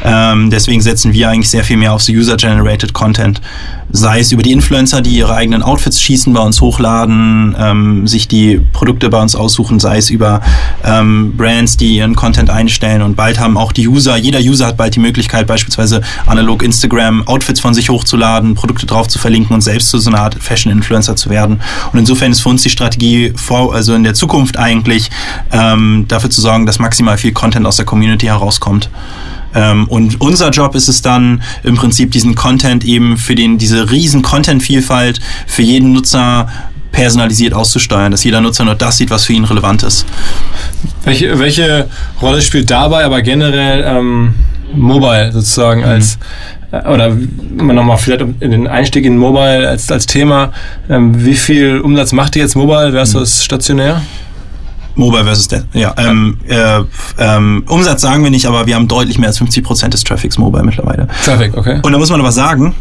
Ähm, 0.04 0.50
deswegen 0.50 0.82
setzen 0.82 1.14
wir 1.14 1.30
eigentlich 1.30 1.50
sehr 1.50 1.64
viel 1.64 1.78
mehr 1.78 1.94
auf 1.94 2.02
so 2.02 2.14
User-Generated 2.14 2.94
Content 2.94 3.42
sei 3.90 4.20
es 4.20 4.32
über 4.32 4.44
die 4.44 4.52
Influencer, 4.52 5.02
die 5.02 5.18
ihre 5.18 5.34
eigenen 5.34 5.64
Outfits 5.64 6.02
schießen, 6.02 6.34
bei 6.34 6.42
uns 6.42 6.62
hochladen, 6.62 7.56
ähm, 7.58 8.08
sich 8.08 8.28
die 8.28 8.60
Produkte 8.74 9.10
bei 9.10 9.22
uns 9.22 9.36
aussuchen, 9.36 9.80
sei 9.80 9.98
es 9.98 10.10
über 10.10 10.42
ähm, 10.84 11.36
Brands, 11.38 11.78
die 11.78 11.96
ihren 11.96 12.16
Content 12.16 12.50
einstellen 12.50 13.02
und 13.02 13.16
bald 13.16 13.40
haben 13.40 13.58
auch 13.58 13.72
die 13.72 13.88
User, 13.88 14.18
jeder 14.18 14.40
User 14.40 14.68
hat 14.68 14.78
bald 14.78 14.96
die 14.96 15.00
Möglichkeit, 15.00 15.48
beispielsweise 15.48 16.02
analog 16.26 16.64
Instagram 16.64 17.28
Outfits 17.28 17.60
von 17.60 17.74
sich 17.74 17.90
hochzuladen, 17.90 18.56
Produkte 18.56 18.86
drauf 18.86 19.08
zu 19.08 19.20
verlinken 19.20 19.54
und 19.54 19.62
selbst 19.62 19.90
zu 19.90 20.00
so 20.00 20.10
einer 20.10 20.20
Art 20.20 20.36
Fashion-Influencer 20.36 21.16
zu 21.16 21.30
werden. 21.30 21.62
Und 21.94 22.00
insofern 22.00 22.32
ist 22.32 22.42
für 22.42 22.50
uns 22.50 22.64
die 22.64 22.70
Strategie 22.70 23.34
vor, 23.36 23.74
also 23.74 23.94
in 23.94 24.04
der 24.04 24.14
Zukunft 24.14 24.58
eigentlich 24.58 25.10
ähm, 25.52 26.06
dafür 26.08 26.30
zu 26.30 26.42
sorgen, 26.42 26.66
dass 26.66 26.80
maximal 26.80 27.18
viel 27.18 27.32
Content 27.32 27.66
aus 27.66 27.78
der 27.78 27.86
Community 27.86 28.26
herauskommt. 28.26 28.90
Ähm, 29.56 29.88
und 29.88 30.20
unser 30.22 30.50
Job 30.50 30.76
ist 30.76 30.88
es 30.88 31.02
dann 31.02 31.42
im 31.64 31.76
Prinzip 31.76 32.12
diesen 32.12 32.36
Content 32.36 32.84
eben 32.86 33.18
für 33.18 33.36
den, 33.36 33.58
diese 33.58 33.92
riesen 33.92 34.22
Content-Vielfalt 34.22 35.20
für 35.46 35.62
jeden 35.62 35.94
Nutzer 35.94 36.48
personalisiert 36.92 37.54
auszusteuern, 37.54 38.12
dass 38.12 38.24
jeder 38.24 38.42
Nutzer 38.42 38.66
nur 38.66 38.76
das 38.76 38.98
sieht, 38.98 39.10
was 39.10 39.26
für 39.26 39.34
ihn 39.34 39.44
relevant 39.44 39.84
ist. 39.84 40.06
Welche, 41.04 41.38
welche 41.38 41.88
Rolle 42.22 42.42
spielt 42.42 42.70
dabei 42.70 43.06
aber 43.06 43.22
generell 43.22 43.84
ähm, 43.86 44.34
Mobile 44.74 45.32
sozusagen 45.32 45.82
mhm. 45.82 45.88
als 45.88 46.18
äh, 46.72 46.88
oder 46.88 47.16
nochmal 47.56 47.98
vielleicht 47.98 48.26
in 48.40 48.52
den 48.52 48.68
Einstieg 48.68 49.06
in 49.06 49.18
Mobile 49.18 49.68
als, 49.68 49.92
als 49.92 50.06
Thema. 50.06 50.52
Ähm, 50.90 51.26
wie 51.26 51.36
viel 51.36 51.80
Umsatz 51.80 52.12
macht 52.12 52.36
ihr 52.36 52.42
jetzt 52.42 52.56
Mobile 52.56 52.92
versus 52.92 53.40
mhm. 53.40 53.44
stationär? 53.44 54.02
Mobile 54.98 55.24
versus 55.24 55.48
Dead. 55.48 55.64
Ja, 55.74 55.94
ähm, 55.98 56.38
äh, 56.48 56.82
ähm, 57.18 57.64
Umsatz 57.68 58.02
sagen 58.02 58.24
wir 58.24 58.32
nicht, 58.32 58.46
aber 58.46 58.66
wir 58.66 58.76
haben 58.76 58.88
deutlich 58.88 59.18
mehr 59.18 59.28
als 59.30 59.38
50 59.38 59.64
Prozent 59.64 59.94
des 59.94 60.04
Traffics 60.04 60.38
Mobile 60.38 60.64
mittlerweile. 60.64 61.08
Traffic, 61.24 61.56
okay. 61.56 61.80
Und 61.84 61.92
da 61.92 61.98
muss 61.98 62.10
man 62.10 62.20
aber 62.20 62.32
sagen, 62.32 62.76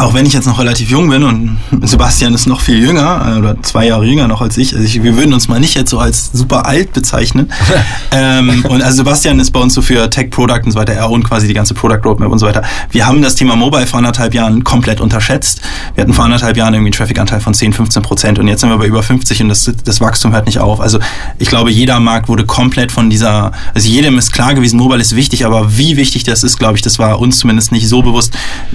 auch 0.00 0.14
wenn 0.14 0.24
ich 0.24 0.32
jetzt 0.32 0.46
noch 0.46 0.58
relativ 0.58 0.90
jung 0.90 1.08
bin 1.10 1.22
und 1.22 1.58
Sebastian 1.82 2.34
ist 2.34 2.46
noch 2.46 2.60
viel 2.60 2.78
jünger 2.78 3.34
äh, 3.34 3.38
oder 3.38 3.62
zwei 3.62 3.86
Jahre 3.86 4.04
jünger 4.04 4.28
noch 4.28 4.40
als 4.40 4.56
ich, 4.56 4.74
also 4.74 4.84
ich, 4.84 5.02
wir 5.02 5.16
würden 5.16 5.34
uns 5.34 5.48
mal 5.48 5.60
nicht 5.60 5.74
jetzt 5.74 5.90
so 5.90 5.98
als 5.98 6.30
super 6.32 6.66
alt 6.66 6.92
bezeichnen. 6.92 7.52
ähm, 8.12 8.64
und 8.68 8.82
also 8.82 8.98
Sebastian 8.98 9.38
ist 9.40 9.50
bei 9.50 9.60
uns 9.60 9.74
so 9.74 9.82
für 9.82 10.08
Tech 10.08 10.30
Product 10.30 10.60
und 10.64 10.72
so 10.72 10.78
weiter, 10.78 10.94
er 10.94 11.10
und 11.10 11.24
quasi 11.24 11.46
die 11.46 11.54
ganze 11.54 11.74
Product 11.74 12.00
Roadmap 12.04 12.30
und 12.30 12.38
so 12.38 12.46
weiter. 12.46 12.62
Wir 12.90 13.06
haben 13.06 13.20
das 13.22 13.34
Thema 13.34 13.56
Mobile 13.56 13.86
vor 13.86 13.98
anderthalb 13.98 14.34
Jahren 14.34 14.64
komplett 14.64 15.00
unterschätzt. 15.00 15.60
Wir 15.94 16.02
hatten 16.02 16.14
vor 16.14 16.24
anderthalb 16.24 16.56
Jahren 16.56 16.74
irgendwie 16.74 16.88
einen 16.88 16.98
Traffic-Anteil 16.98 17.40
von 17.40 17.52
10, 17.52 17.72
15 17.72 18.02
Prozent 18.02 18.38
und 18.38 18.48
jetzt 18.48 18.60
sind 18.60 18.70
wir 18.70 18.78
bei 18.78 18.86
über 18.86 19.02
50 19.02 19.42
und 19.42 19.48
das, 19.48 19.70
das 19.84 20.00
Wachstum 20.00 20.32
hört 20.32 20.46
nicht 20.46 20.60
auf. 20.60 20.80
Also 20.80 20.98
ich 21.38 21.48
glaube, 21.48 21.70
jeder 21.70 22.00
Markt 22.00 22.28
wurde 22.28 22.46
komplett 22.46 22.90
von 22.90 23.10
dieser, 23.10 23.52
also 23.74 23.88
jedem 23.88 24.18
ist 24.18 24.32
klar 24.32 24.54
gewesen, 24.54 24.78
Mobile 24.78 25.00
ist 25.00 25.14
wichtig, 25.14 25.44
aber 25.44 25.76
wie 25.76 25.96
wichtig 25.96 26.24
das 26.24 26.42
ist, 26.42 26.58
glaube 26.58 26.76
ich, 26.76 26.82
das 26.82 26.98
war 26.98 27.20
uns 27.20 27.38
zumindest 27.38 27.72
nicht 27.72 27.88
so 27.88 28.02
bewusst. 28.02 28.32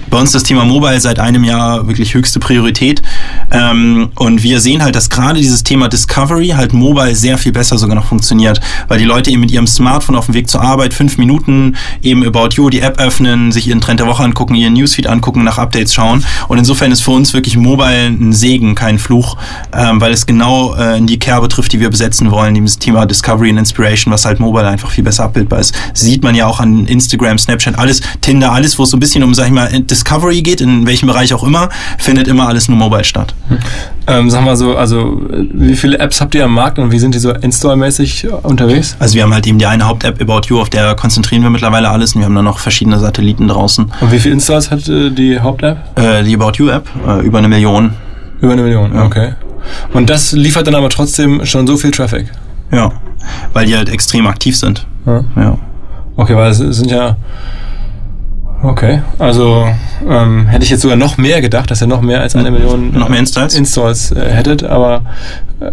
Bei 0.09 0.19
uns 0.19 0.32
das 0.32 0.43
Thema 0.43 0.65
Mobile 0.65 0.99
seit 0.99 1.14
einem 1.20 1.43
Jahr 1.43 1.88
wirklich 1.88 2.13
höchste 2.13 2.39
Priorität. 2.39 3.01
Ähm, 3.51 4.09
und 4.16 4.43
wir 4.43 4.59
sehen 4.59 4.84
halt, 4.84 4.95
dass 4.95 5.09
gerade 5.09 5.39
dieses 5.39 5.63
Thema 5.63 5.88
Discovery 5.88 6.49
halt 6.49 6.74
mobile 6.74 7.16
sehr 7.16 7.38
viel 7.38 7.51
besser 7.51 7.78
sogar 7.78 7.95
noch 7.95 8.05
funktioniert, 8.05 8.59
weil 8.88 8.99
die 8.99 9.05
Leute 9.05 9.32
eben 9.32 9.41
mit 9.41 9.51
ihrem 9.51 9.68
Smartphone 9.68 10.16
auf 10.16 10.26
dem 10.26 10.34
Weg 10.34 10.49
zur 10.49 10.61
Arbeit 10.61 10.93
fünf 10.93 11.18
Minuten 11.18 11.76
eben 12.01 12.26
About 12.26 12.49
You 12.55 12.70
die 12.70 12.82
App 12.82 12.99
öffnen, 12.99 13.51
sich 13.51 13.68
ihren 13.68 13.82
Trend 13.82 13.99
der 13.99 14.07
Woche 14.07 14.24
angucken, 14.24 14.55
ihren 14.55 14.74
Newsfeed 14.74 15.07
angucken, 15.07 15.43
nach 15.43 15.57
Updates 15.57 15.93
schauen. 15.93 16.24
Und 16.47 16.57
insofern 16.57 16.91
ist 16.91 17.01
für 17.01 17.11
uns 17.11 17.34
wirklich 17.34 17.57
mobile 17.57 18.07
ein 18.07 18.34
Segen, 18.34 18.76
kein 18.76 18.99
Fluch, 18.99 19.38
ähm, 19.74 20.01
weil 20.01 20.11
es 20.11 20.26
genau 20.26 20.76
äh, 20.76 20.97
in 20.97 21.07
die 21.07 21.20
Kerbe 21.20 21.47
trifft, 21.47 21.74
die 21.74 21.80
wir 21.80 21.89
besetzen 21.89 22.32
wollen, 22.32 22.53
dieses 22.55 22.80
Thema 22.80 23.05
Discovery 23.05 23.51
und 23.51 23.57
Inspiration, 23.57 24.13
was 24.13 24.26
halt 24.26 24.39
mobile 24.39 24.68
einfach 24.68 24.91
viel 24.91 25.03
besser 25.03 25.24
abbildbar 25.26 25.59
ist. 25.59 25.74
Sieht 25.93 26.24
man 26.24 26.36
ja 26.36 26.45
auch 26.45 26.59
an 26.59 26.86
Instagram, 26.88 27.38
Snapchat, 27.38 27.78
alles, 27.78 28.01
Tinder, 28.22 28.51
alles, 28.51 28.78
wo 28.78 28.84
es 28.84 28.89
so 28.89 28.97
ein 28.97 28.99
bisschen 28.99 29.24
um, 29.24 29.34
sag 29.34 29.47
ich 29.47 29.51
mal, 29.51 29.70
Discovery 29.82 30.41
geht, 30.41 30.61
in 30.61 30.86
welchem 30.86 31.05
welchem 31.06 31.08
Bereich 31.08 31.34
auch 31.34 31.43
immer, 31.43 31.70
findet 31.97 32.28
immer 32.28 32.47
alles 32.47 32.68
nur 32.68 32.78
mobile 32.78 33.03
statt. 33.03 33.34
Ähm, 34.08 34.30
sagen 34.30 34.45
wir 34.45 34.56
so, 34.56 34.76
also 34.76 35.22
wie 35.53 35.76
viele 35.76 35.99
Apps 35.99 36.22
habt 36.22 36.36
ihr 36.36 36.45
am 36.45 36.53
Markt 36.53 36.80
und 36.80 36.91
wie 36.91 36.99
sind 36.99 37.16
die 37.16 37.20
so 37.20 37.32
install-mäßig 37.32 38.28
unterwegs? 38.43 38.95
Also 38.99 39.16
wir 39.16 39.24
haben 39.24 39.34
halt 39.34 39.47
eben 39.47 39.58
die 39.58 39.66
eine 39.66 39.88
Haupt-App 39.88 40.22
About 40.22 40.47
You, 40.47 40.60
auf 40.60 40.70
der 40.70 40.95
konzentrieren 40.95 41.43
wir 41.43 41.49
mittlerweile 41.49 41.89
alles 41.89 42.16
und 42.16 42.22
wir 42.22 42.26
haben 42.26 42.36
dann 42.36 42.45
noch 42.45 42.60
verschiedene 42.60 42.99
Satelliten 42.99 43.47
draußen. 43.47 43.91
Und 44.01 44.12
wie 44.12 44.20
viele 44.20 44.36
Installs 44.36 44.72
hat 44.72 44.88
äh, 44.89 45.10
die 45.10 45.39
Haupt-App? 45.39 45.78
Äh, 45.95 46.24
die 46.24 46.36
About 46.36 46.53
You-App, 46.58 46.88
äh, 47.08 47.26
über 47.26 47.39
eine 47.39 47.47
Million. 47.47 47.93
Über 48.41 48.53
eine 48.53 48.62
Million, 48.62 48.97
okay. 48.97 49.34
Und 49.93 50.10
das 50.10 50.32
liefert 50.32 50.68
dann 50.68 50.76
aber 50.76 50.89
trotzdem 50.89 51.43
schon 51.45 51.66
so 51.66 51.78
viel 51.78 51.91
Traffic. 51.91 52.28
Ja, 52.72 52.91
weil 53.53 53.66
die 53.66 53.76
halt 53.76 53.89
extrem 53.89 54.28
aktiv 54.28 54.56
sind. 54.58 54.86
Ja. 55.06 55.24
Ja. 55.36 55.58
Okay, 56.16 56.36
weil 56.36 56.51
es 56.51 56.58
sind 56.58 56.91
ja. 56.91 57.18
Okay, 58.68 59.01
also 59.20 59.68
ähm, 60.09 60.47
hätte 60.47 60.63
ich 60.63 60.70
jetzt 60.72 60.82
sogar 60.82 60.97
noch 60.97 61.18
mehr 61.18 61.39
gedacht, 61.41 61.70
dass 61.70 61.82
ihr 61.82 61.88
noch 61.88 62.01
mehr 62.01 62.22
als 62.22 62.36
eine 62.36 62.49
Million 62.51 62.91
Noch 62.97 63.09
mehr 63.09 63.20
Installs? 63.20 63.53
Installs 63.53 64.11
äh, 64.11 64.30
hättet, 64.32 64.63
aber 64.63 65.03
äh, 65.59 65.72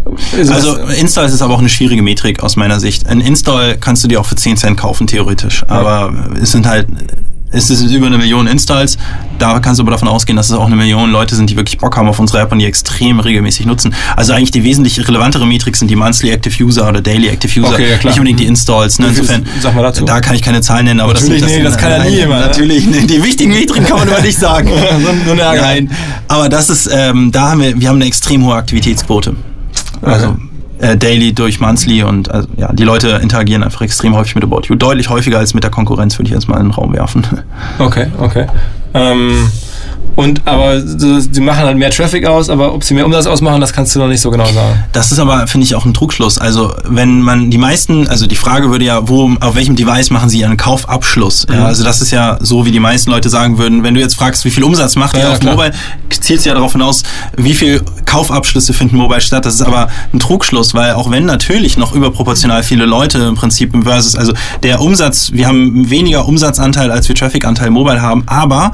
Also 0.53 0.76
das- 0.76 0.99
Install 0.99 1.26
ist 1.26 1.40
aber 1.43 1.55
auch 1.55 1.59
eine 1.61 1.68
schwierige 1.70 2.03
Metrik 2.03 2.43
aus 2.43 2.57
meiner 2.57 2.80
Sicht. 2.80 3.07
Ein 3.09 3.20
Install 3.20 3.76
kannst 3.80 4.05
du 4.05 4.09
dir 4.09 4.20
auch 4.20 4.26
für 4.26 4.36
10 4.36 4.57
Cent 4.59 4.76
kaufen, 4.78 5.07
theoretisch. 5.07 5.64
Aber 5.68 6.12
es 6.40 6.53
sind 6.53 6.66
halt, 6.68 6.86
es 7.53 7.70
ist 7.70 7.82
über 7.92 8.07
eine 8.07 8.18
Million 8.18 8.46
Installs. 8.46 8.96
Da 9.38 9.59
kannst 9.61 9.78
du 9.78 9.82
aber 9.82 9.92
davon 9.92 10.09
ausgehen, 10.09 10.36
dass 10.36 10.48
es 10.48 10.57
auch 10.57 10.66
eine 10.66 10.76
Million 10.76 11.11
Leute 11.11 11.36
sind, 11.36 11.50
die 11.50 11.57
wirklich 11.57 11.78
Bock 11.78 11.96
haben 11.96 12.09
auf 12.09 12.18
unsere 12.18 12.40
App 12.40 12.50
und 12.50 12.59
die 12.59 12.64
extrem 12.64 13.20
regelmäßig 13.20 13.66
nutzen. 13.66 13.94
Also 14.16 14.32
eigentlich 14.32 14.50
die 14.50 14.64
wesentlich 14.64 15.07
relevantere 15.07 15.46
Metrik 15.46 15.76
sind 15.76 15.88
die 15.88 15.96
Monthly 15.96 16.30
Active 16.30 16.64
User 16.64 16.88
oder 16.88 17.00
Daily 17.00 17.28
Active 17.28 17.61
User. 17.61 17.74
Okay, 17.74 17.90
ja, 17.90 17.96
klar. 17.98 18.12
Nicht 18.12 18.18
unbedingt 18.18 18.40
die 18.40 18.46
Installs. 18.46 18.98
Ne? 18.98 19.09
Insofern, 19.09 19.46
sag 19.61 19.74
mal 19.74 19.82
dazu. 19.82 20.05
da 20.05 20.20
kann 20.20 20.34
ich 20.34 20.42
keine 20.42 20.61
Zahlen 20.62 20.86
nennen, 20.86 21.00
aber 21.00 21.12
Natürlich, 21.12 21.42
das, 21.42 21.50
nee, 21.50 21.62
das 21.62 21.76
kann 21.76 21.90
ja 21.90 22.05
nie 22.05 22.16
jemand, 22.16 22.40
ne? 22.40 22.46
Natürlich, 22.46 22.86
nee, 22.86 23.07
die 23.07 23.22
wichtigen 23.22 23.53
Metriken 23.53 23.84
kann 23.84 23.98
man 23.98 24.09
immer 24.09 24.20
nicht 24.20 24.38
sagen. 24.38 24.70
so, 25.05 25.30
so. 25.30 25.34
Nein, 25.34 25.90
aber 26.28 26.48
das 26.48 26.70
ist, 26.70 26.88
ähm, 26.92 27.30
da 27.32 27.50
haben 27.50 27.61
wir, 27.61 27.78
wir 27.78 27.88
haben 27.88 27.96
eine 27.96 28.07
extrem 28.07 28.44
hohe 28.44 28.55
Aktivitätsquote. 28.55 29.36
Also 30.00 30.36
äh, 30.83 30.97
daily 30.97 31.33
durch 31.33 31.61
monthly 31.61 32.03
und 32.03 32.30
also, 32.30 32.49
ja, 32.57 32.72
die 32.72 32.83
Leute 32.83 33.20
interagieren 33.22 33.62
einfach 33.62 33.83
extrem 33.83 34.14
häufig 34.14 34.35
mit 34.35 34.43
About 34.43 34.62
You. 34.64 34.74
Deutlich 34.74 35.09
häufiger 35.09 35.39
als 35.39 35.55
mit 35.55 35.62
der 35.62 35.70
Konkurrenz, 35.70 36.18
würde 36.18 36.28
ich 36.28 36.35
jetzt 36.35 36.49
mal 36.49 36.57
in 36.57 36.64
den 36.64 36.72
Raum 36.72 36.93
werfen. 36.93 37.24
Okay, 37.78 38.09
okay. 38.18 38.47
Ähm, 38.93 39.49
und 40.17 40.43
aber 40.47 40.81
sie 40.81 41.41
machen 41.41 41.65
halt 41.65 41.77
mehr 41.79 41.91
Traffic 41.91 42.27
aus, 42.27 42.51
aber 42.51 42.75
ob 42.75 42.85
sie 42.85 42.95
mehr 42.95 43.07
Umsatz 43.07 43.27
ausmachen, 43.27 43.61
das 43.61 43.73
kannst 43.73 43.95
du 43.95 43.99
noch 43.99 44.09
nicht 44.09 44.21
so 44.21 44.31
genau 44.31 44.47
sagen. 44.47 44.85
Das 44.93 45.13
ist 45.13 45.19
aber, 45.19 45.47
finde 45.47 45.67
ich, 45.67 45.75
auch 45.75 45.85
ein 45.85 45.95
Trugschluss. 45.95 46.39
Also, 46.39 46.73
wenn 46.85 47.23
man 47.23 47.51
die 47.51 47.59
meisten, 47.59 48.09
also 48.09 48.27
die 48.27 48.37
Frage 48.37 48.71
würde 48.71 48.85
ja, 48.85 49.09
wo, 49.09 49.31
auf 49.41 49.55
welchem 49.55 49.77
Device 49.77 50.11
machen 50.11 50.29
sie 50.29 50.41
ihren 50.41 50.57
Kaufabschluss? 50.57 51.47
Mhm. 51.49 51.55
Ja, 51.55 51.67
also 51.67 51.85
das 51.85 52.01
ist 52.01 52.11
ja 52.11 52.39
so, 52.41 52.67
wie 52.67 52.73
die 52.73 52.81
meisten 52.81 53.11
Leute 53.11 53.29
sagen 53.29 53.59
würden, 53.59 53.83
wenn 53.83 53.95
du 53.95 54.01
jetzt 54.01 54.15
fragst, 54.15 54.45
wie 54.45 54.51
viel 54.51 54.65
Umsatz 54.65 54.97
macht 54.97 55.17
ihr 55.17 55.23
Ja, 55.23 55.33
auf 55.33 55.41
klar. 55.41 55.55
Mobile, 55.55 55.73
zielt 56.11 56.41
es 56.41 56.45
ja 56.45 56.55
darauf 56.55 56.73
hinaus, 56.73 57.03
wie 57.37 57.55
viel 57.55 57.83
Kaufabschlüsse 58.05 58.73
finden 58.73 58.97
Mobile 58.97 59.21
statt. 59.21 59.47
Das 59.47 59.55
ist 59.55 59.63
aber 59.63 59.89
ein 60.13 60.21
Trugschluss, 60.21 60.75
weil 60.75 60.93
auch 60.95 61.11
wenn 61.11 61.25
natürlich 61.25 61.77
noch 61.77 61.95
überproportional 61.95 62.63
viele 62.63 62.85
Leute 62.85 63.19
im 63.19 63.35
Prinzip 63.35 63.75
im 63.75 63.85
Versus, 63.85 64.17
also 64.17 64.33
der 64.63 64.81
Umsatz, 64.81 65.31
wir 65.33 65.47
haben 65.47 65.89
weniger 65.91 66.27
Umsatzanteil, 66.27 66.91
als 66.91 67.09
wir 67.09 67.15
Traffic-Anteil 67.15 67.71
Mobile 67.71 68.03
haben, 68.03 68.25
aber 68.27 68.73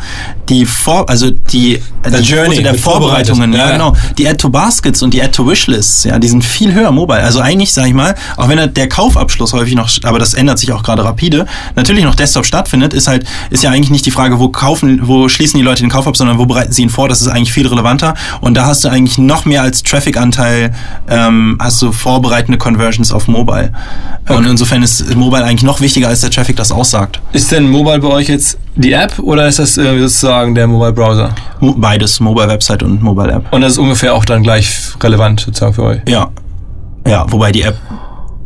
die 0.48 0.66
Vor, 0.66 1.08
also 1.08 1.27
die, 1.32 1.80
die 2.06 2.22
Journey 2.22 2.62
der. 2.62 2.74
Vorbereitungen, 2.74 3.52
ja, 3.52 3.58
Ja, 3.58 3.72
genau, 3.72 3.96
die 4.16 4.28
Add-to-Baskets 4.28 5.02
und 5.02 5.12
die 5.12 5.22
Add-to-Wishlists, 5.22 6.04
ja, 6.04 6.18
die 6.18 6.28
sind 6.28 6.44
viel 6.44 6.72
höher 6.72 6.90
mobile. 6.92 7.20
Also 7.20 7.40
eigentlich, 7.40 7.72
sag 7.72 7.86
ich 7.86 7.94
mal, 7.94 8.14
auch 8.36 8.48
wenn 8.48 8.72
der 8.72 8.88
Kaufabschluss 8.88 9.52
häufig 9.52 9.74
noch, 9.74 9.90
aber 10.04 10.18
das 10.18 10.34
ändert 10.34 10.58
sich 10.58 10.72
auch 10.72 10.82
gerade 10.82 11.04
rapide, 11.04 11.46
natürlich 11.74 12.04
noch 12.04 12.14
Desktop 12.14 12.46
stattfindet, 12.46 12.94
ist 12.94 13.08
halt, 13.08 13.26
ist 13.50 13.62
ja 13.62 13.70
eigentlich 13.70 13.90
nicht 13.90 14.06
die 14.06 14.10
Frage, 14.10 14.38
wo 14.38 14.48
kaufen, 14.48 15.00
wo 15.06 15.28
schließen 15.28 15.58
die 15.58 15.64
Leute 15.64 15.82
den 15.82 15.90
Kauf 15.90 16.06
ab, 16.06 16.16
sondern 16.16 16.38
wo 16.38 16.46
bereiten 16.46 16.72
sie 16.72 16.82
ihn 16.82 16.90
vor, 16.90 17.08
das 17.08 17.20
ist 17.20 17.28
eigentlich 17.28 17.52
viel 17.52 17.66
relevanter. 17.66 18.14
Und 18.40 18.54
da 18.54 18.66
hast 18.66 18.84
du 18.84 18.88
eigentlich 18.88 19.18
noch 19.18 19.44
mehr 19.44 19.62
als 19.62 19.82
Traffic-Anteil, 19.82 20.74
ähm, 21.08 21.58
hast 21.60 21.82
du 21.82 21.92
vorbereitende 21.92 22.58
Conversions 22.58 23.12
auf 23.12 23.28
Mobile. 23.28 23.72
Und 24.28 24.46
insofern 24.46 24.82
ist 24.82 25.14
Mobile 25.14 25.44
eigentlich 25.44 25.62
noch 25.62 25.80
wichtiger, 25.80 26.08
als 26.08 26.20
der 26.20 26.30
Traffic 26.30 26.56
das 26.56 26.70
aussagt. 26.70 27.20
Ist 27.32 27.50
denn 27.50 27.68
Mobile 27.68 27.98
bei 27.98 28.08
euch 28.08 28.28
jetzt 28.28 28.58
die 28.78 28.92
App 28.92 29.18
oder 29.18 29.46
ist 29.48 29.58
das 29.58 29.76
äh, 29.76 29.98
sozusagen 29.98 30.54
der 30.54 30.66
Mobile 30.66 30.92
Browser? 30.92 31.34
Beides, 31.60 32.20
Mobile-Website 32.20 32.82
und 32.82 33.02
Mobile-App. 33.02 33.52
Und 33.52 33.60
das 33.60 33.72
ist 33.72 33.78
ungefähr 33.78 34.14
auch 34.14 34.24
dann 34.24 34.42
gleich 34.42 34.70
relevant 35.02 35.40
sozusagen 35.40 35.74
für 35.74 35.82
euch. 35.82 36.00
Ja. 36.08 36.30
Ja, 37.06 37.26
wobei 37.30 37.52
die 37.52 37.62
App 37.62 37.76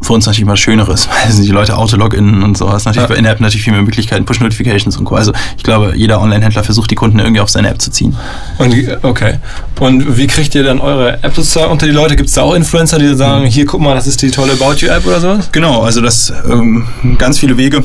für 0.00 0.14
uns 0.14 0.26
natürlich 0.26 0.46
mal 0.46 0.56
Schöneres, 0.56 1.08
weil 1.24 1.30
sind 1.32 1.44
die 1.44 1.52
Leute 1.52 1.76
Auto-Login 1.76 2.42
und 2.42 2.56
so. 2.58 2.72
Hast 2.72 2.86
natürlich 2.86 3.08
Ja. 3.08 3.14
in 3.14 3.22
der 3.24 3.32
App 3.34 3.40
natürlich 3.40 3.62
viel 3.62 3.72
mehr 3.72 3.82
Möglichkeiten, 3.82 4.24
Push-Notifications 4.24 4.96
und 4.96 5.04
Co. 5.04 5.14
Also 5.14 5.32
ich 5.56 5.62
glaube, 5.62 5.92
jeder 5.94 6.20
Online-Händler 6.20 6.64
versucht, 6.64 6.90
die 6.90 6.94
Kunden 6.96 7.18
irgendwie 7.20 7.40
auf 7.40 7.50
seine 7.50 7.68
App 7.68 7.80
zu 7.80 7.90
ziehen. 7.90 8.16
Und 8.58 8.74
okay. 9.02 9.34
Und 9.78 10.16
wie 10.16 10.26
kriegt 10.26 10.54
ihr 10.56 10.64
dann 10.64 10.80
eure 10.80 11.22
App 11.22 11.34
sozusagen 11.36 11.70
unter 11.70 11.86
die 11.86 11.92
Leute? 11.92 12.16
Gibt 12.16 12.30
es 12.30 12.34
da 12.34 12.42
auch 12.42 12.54
Influencer, 12.54 12.98
die 12.98 13.14
sagen, 13.14 13.46
hier 13.46 13.64
guck 13.66 13.80
mal, 13.80 13.94
das 13.94 14.06
ist 14.06 14.20
die 14.22 14.30
tolle 14.30 14.52
About 14.54 14.74
You 14.78 14.88
App 14.88 15.06
oder 15.06 15.20
sowas? 15.20 15.48
Genau, 15.52 15.82
also 15.82 16.00
das 16.00 16.32
ähm, 16.50 16.86
ganz 17.18 17.38
viele 17.38 17.56
Wege. 17.56 17.84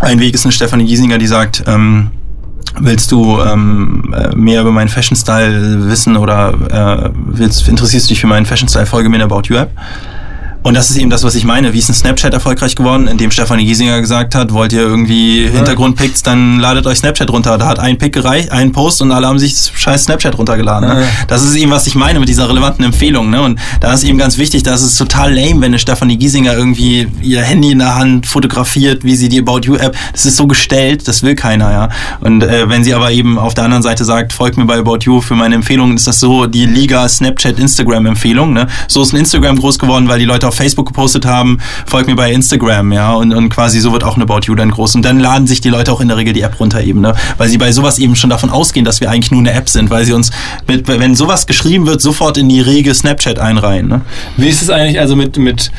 Ein 0.00 0.20
Weg 0.20 0.34
ist 0.34 0.44
eine 0.44 0.52
Stefanie 0.52 0.84
Giesinger, 0.84 1.18
die 1.18 1.26
sagt, 1.26 1.64
ähm, 1.66 2.10
willst 2.80 3.12
du 3.12 3.40
ähm, 3.40 4.14
äh, 4.16 4.34
mehr 4.34 4.62
über 4.62 4.72
meinen 4.72 4.88
Fashion 4.88 5.16
Style 5.16 5.88
wissen 5.88 6.16
oder 6.16 6.54
äh, 6.70 7.10
willst, 7.14 7.68
interessierst 7.68 8.06
du 8.06 8.08
dich 8.10 8.20
für 8.20 8.26
meinen 8.26 8.46
Fashion 8.46 8.68
Style, 8.68 8.86
folge 8.86 9.08
mir 9.08 9.16
in 9.16 9.22
About 9.22 9.42
You 9.44 9.56
App. 9.56 9.70
Und 10.62 10.74
das 10.74 10.90
ist 10.90 10.96
eben 10.96 11.10
das, 11.10 11.24
was 11.24 11.34
ich 11.34 11.44
meine. 11.44 11.72
Wie 11.72 11.78
ist 11.78 11.88
ein 11.88 11.94
Snapchat 11.94 12.32
erfolgreich 12.32 12.76
geworden, 12.76 13.08
in 13.08 13.18
dem 13.18 13.30
Stefanie 13.30 13.64
Giesinger 13.64 14.00
gesagt 14.00 14.34
hat, 14.34 14.52
wollt 14.52 14.72
ihr 14.72 14.82
irgendwie 14.82 15.48
Hintergrundpicks, 15.48 16.22
dann 16.22 16.60
ladet 16.60 16.86
euch 16.86 16.98
Snapchat 16.98 17.30
runter. 17.30 17.58
Da 17.58 17.66
hat 17.66 17.78
ein 17.78 17.98
Pick 17.98 18.12
gereicht, 18.12 18.52
ein 18.52 18.72
Post 18.72 19.02
und 19.02 19.10
alle 19.10 19.26
haben 19.26 19.38
sich 19.38 19.54
scheiß 19.74 20.04
Snapchat 20.04 20.38
runtergeladen. 20.38 20.88
Ne? 20.88 21.00
Ja. 21.02 21.06
Das 21.26 21.42
ist 21.42 21.56
eben, 21.56 21.70
was 21.70 21.86
ich 21.86 21.94
meine 21.94 22.20
mit 22.20 22.28
dieser 22.28 22.48
relevanten 22.48 22.84
Empfehlung. 22.84 23.30
Ne? 23.30 23.42
Und 23.42 23.58
da 23.80 23.92
ist 23.92 24.04
eben 24.04 24.18
ganz 24.18 24.38
wichtig, 24.38 24.62
dass 24.62 24.82
es 24.82 24.96
total 24.96 25.34
lame, 25.34 25.60
wenn 25.60 25.64
eine 25.64 25.78
Stefanie 25.78 26.16
Giesinger 26.16 26.54
irgendwie 26.54 27.08
ihr 27.22 27.42
Handy 27.42 27.72
in 27.72 27.80
der 27.80 27.96
Hand 27.96 28.26
fotografiert, 28.26 29.04
wie 29.04 29.16
sie 29.16 29.28
die 29.28 29.40
About 29.40 29.60
You 29.62 29.74
App, 29.76 29.96
das 30.12 30.26
ist 30.26 30.36
so 30.36 30.46
gestellt, 30.46 31.08
das 31.08 31.22
will 31.22 31.34
keiner, 31.34 31.72
ja. 31.72 31.88
Und 32.20 32.44
äh, 32.44 32.68
wenn 32.68 32.84
sie 32.84 32.94
aber 32.94 33.10
eben 33.10 33.38
auf 33.38 33.54
der 33.54 33.64
anderen 33.64 33.82
Seite 33.82 34.04
sagt, 34.04 34.32
folgt 34.32 34.56
mir 34.56 34.64
bei 34.64 34.78
About 34.78 34.98
You 35.02 35.20
für 35.20 35.34
meine 35.34 35.56
Empfehlungen, 35.56 35.96
ist 35.96 36.06
das 36.06 36.20
so 36.20 36.46
die 36.46 36.66
Liga 36.66 37.08
Snapchat 37.08 37.58
Instagram 37.58 38.06
Empfehlung, 38.06 38.52
ne? 38.52 38.68
So 38.86 39.02
ist 39.02 39.12
ein 39.12 39.16
Instagram 39.16 39.58
groß 39.58 39.78
geworden, 39.78 40.08
weil 40.08 40.18
die 40.18 40.24
Leute 40.24 40.46
auf 40.48 40.51
Facebook 40.54 40.86
gepostet 40.86 41.26
haben, 41.26 41.58
folgt 41.86 42.08
mir 42.08 42.16
bei 42.16 42.32
Instagram, 42.32 42.92
ja. 42.92 43.12
Und, 43.12 43.32
und 43.32 43.48
quasi 43.48 43.80
so 43.80 43.92
wird 43.92 44.04
auch 44.04 44.16
eine 44.16 44.24
About 44.24 44.40
You 44.46 44.54
dann 44.54 44.70
groß. 44.70 44.94
Und 44.94 45.04
dann 45.04 45.20
laden 45.20 45.46
sich 45.46 45.60
die 45.60 45.68
Leute 45.68 45.92
auch 45.92 46.00
in 46.00 46.08
der 46.08 46.16
Regel 46.16 46.32
die 46.32 46.42
App 46.42 46.58
runter 46.60 46.82
eben, 46.82 47.00
ne? 47.00 47.14
Weil 47.38 47.48
sie 47.48 47.58
bei 47.58 47.72
sowas 47.72 47.98
eben 47.98 48.16
schon 48.16 48.30
davon 48.30 48.50
ausgehen, 48.50 48.84
dass 48.84 49.00
wir 49.00 49.10
eigentlich 49.10 49.30
nur 49.30 49.40
eine 49.40 49.52
App 49.52 49.68
sind, 49.68 49.90
weil 49.90 50.04
sie 50.04 50.12
uns 50.12 50.30
mit, 50.66 50.88
wenn 50.88 51.14
sowas 51.14 51.46
geschrieben 51.46 51.86
wird, 51.86 52.00
sofort 52.00 52.38
in 52.38 52.48
die 52.48 52.60
Rege 52.60 52.94
Snapchat 52.94 53.38
einreihen, 53.38 53.88
ne? 53.88 54.00
Wie 54.36 54.48
ist 54.48 54.62
es 54.62 54.70
eigentlich 54.70 55.00
also 55.00 55.16
mit, 55.16 55.36
mit 55.38 55.70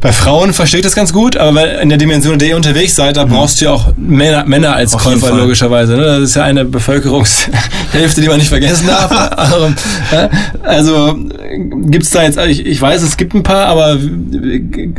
bei 0.00 0.12
Frauen 0.12 0.52
verstehe 0.52 0.80
ich 0.80 0.84
das 0.84 0.94
ganz 0.94 1.12
gut, 1.12 1.36
aber 1.36 1.54
weil 1.54 1.78
in 1.82 1.88
der 1.88 1.98
Dimension, 1.98 2.34
in 2.34 2.38
der 2.38 2.48
ihr 2.48 2.56
unterwegs 2.56 2.96
seid, 2.96 3.16
da 3.16 3.24
brauchst 3.24 3.60
du 3.60 3.66
ja 3.66 3.72
auch 3.72 3.88
Männer, 3.96 4.44
Männer 4.46 4.74
als 4.74 4.90
Mhm. 4.92 4.96
Auf 4.96 5.04
Käufer 5.04 5.34
logischerweise. 5.36 5.96
Ne? 5.96 6.04
Das 6.04 6.20
ist 6.20 6.36
ja 6.36 6.44
eine 6.44 6.64
Bevölkerungshälfte, 6.64 8.20
die 8.20 8.28
man 8.28 8.38
nicht 8.38 8.48
vergessen 8.48 8.86
darf. 8.86 9.10
Ja, 10.12 10.28
also 10.62 11.16
gibt's 11.86 12.10
da 12.10 12.22
jetzt, 12.22 12.38
ich, 12.38 12.66
ich 12.66 12.80
weiß, 12.80 13.02
es 13.02 13.16
gibt 13.16 13.34
ein 13.34 13.42
paar, 13.42 13.66
aber 13.66 13.96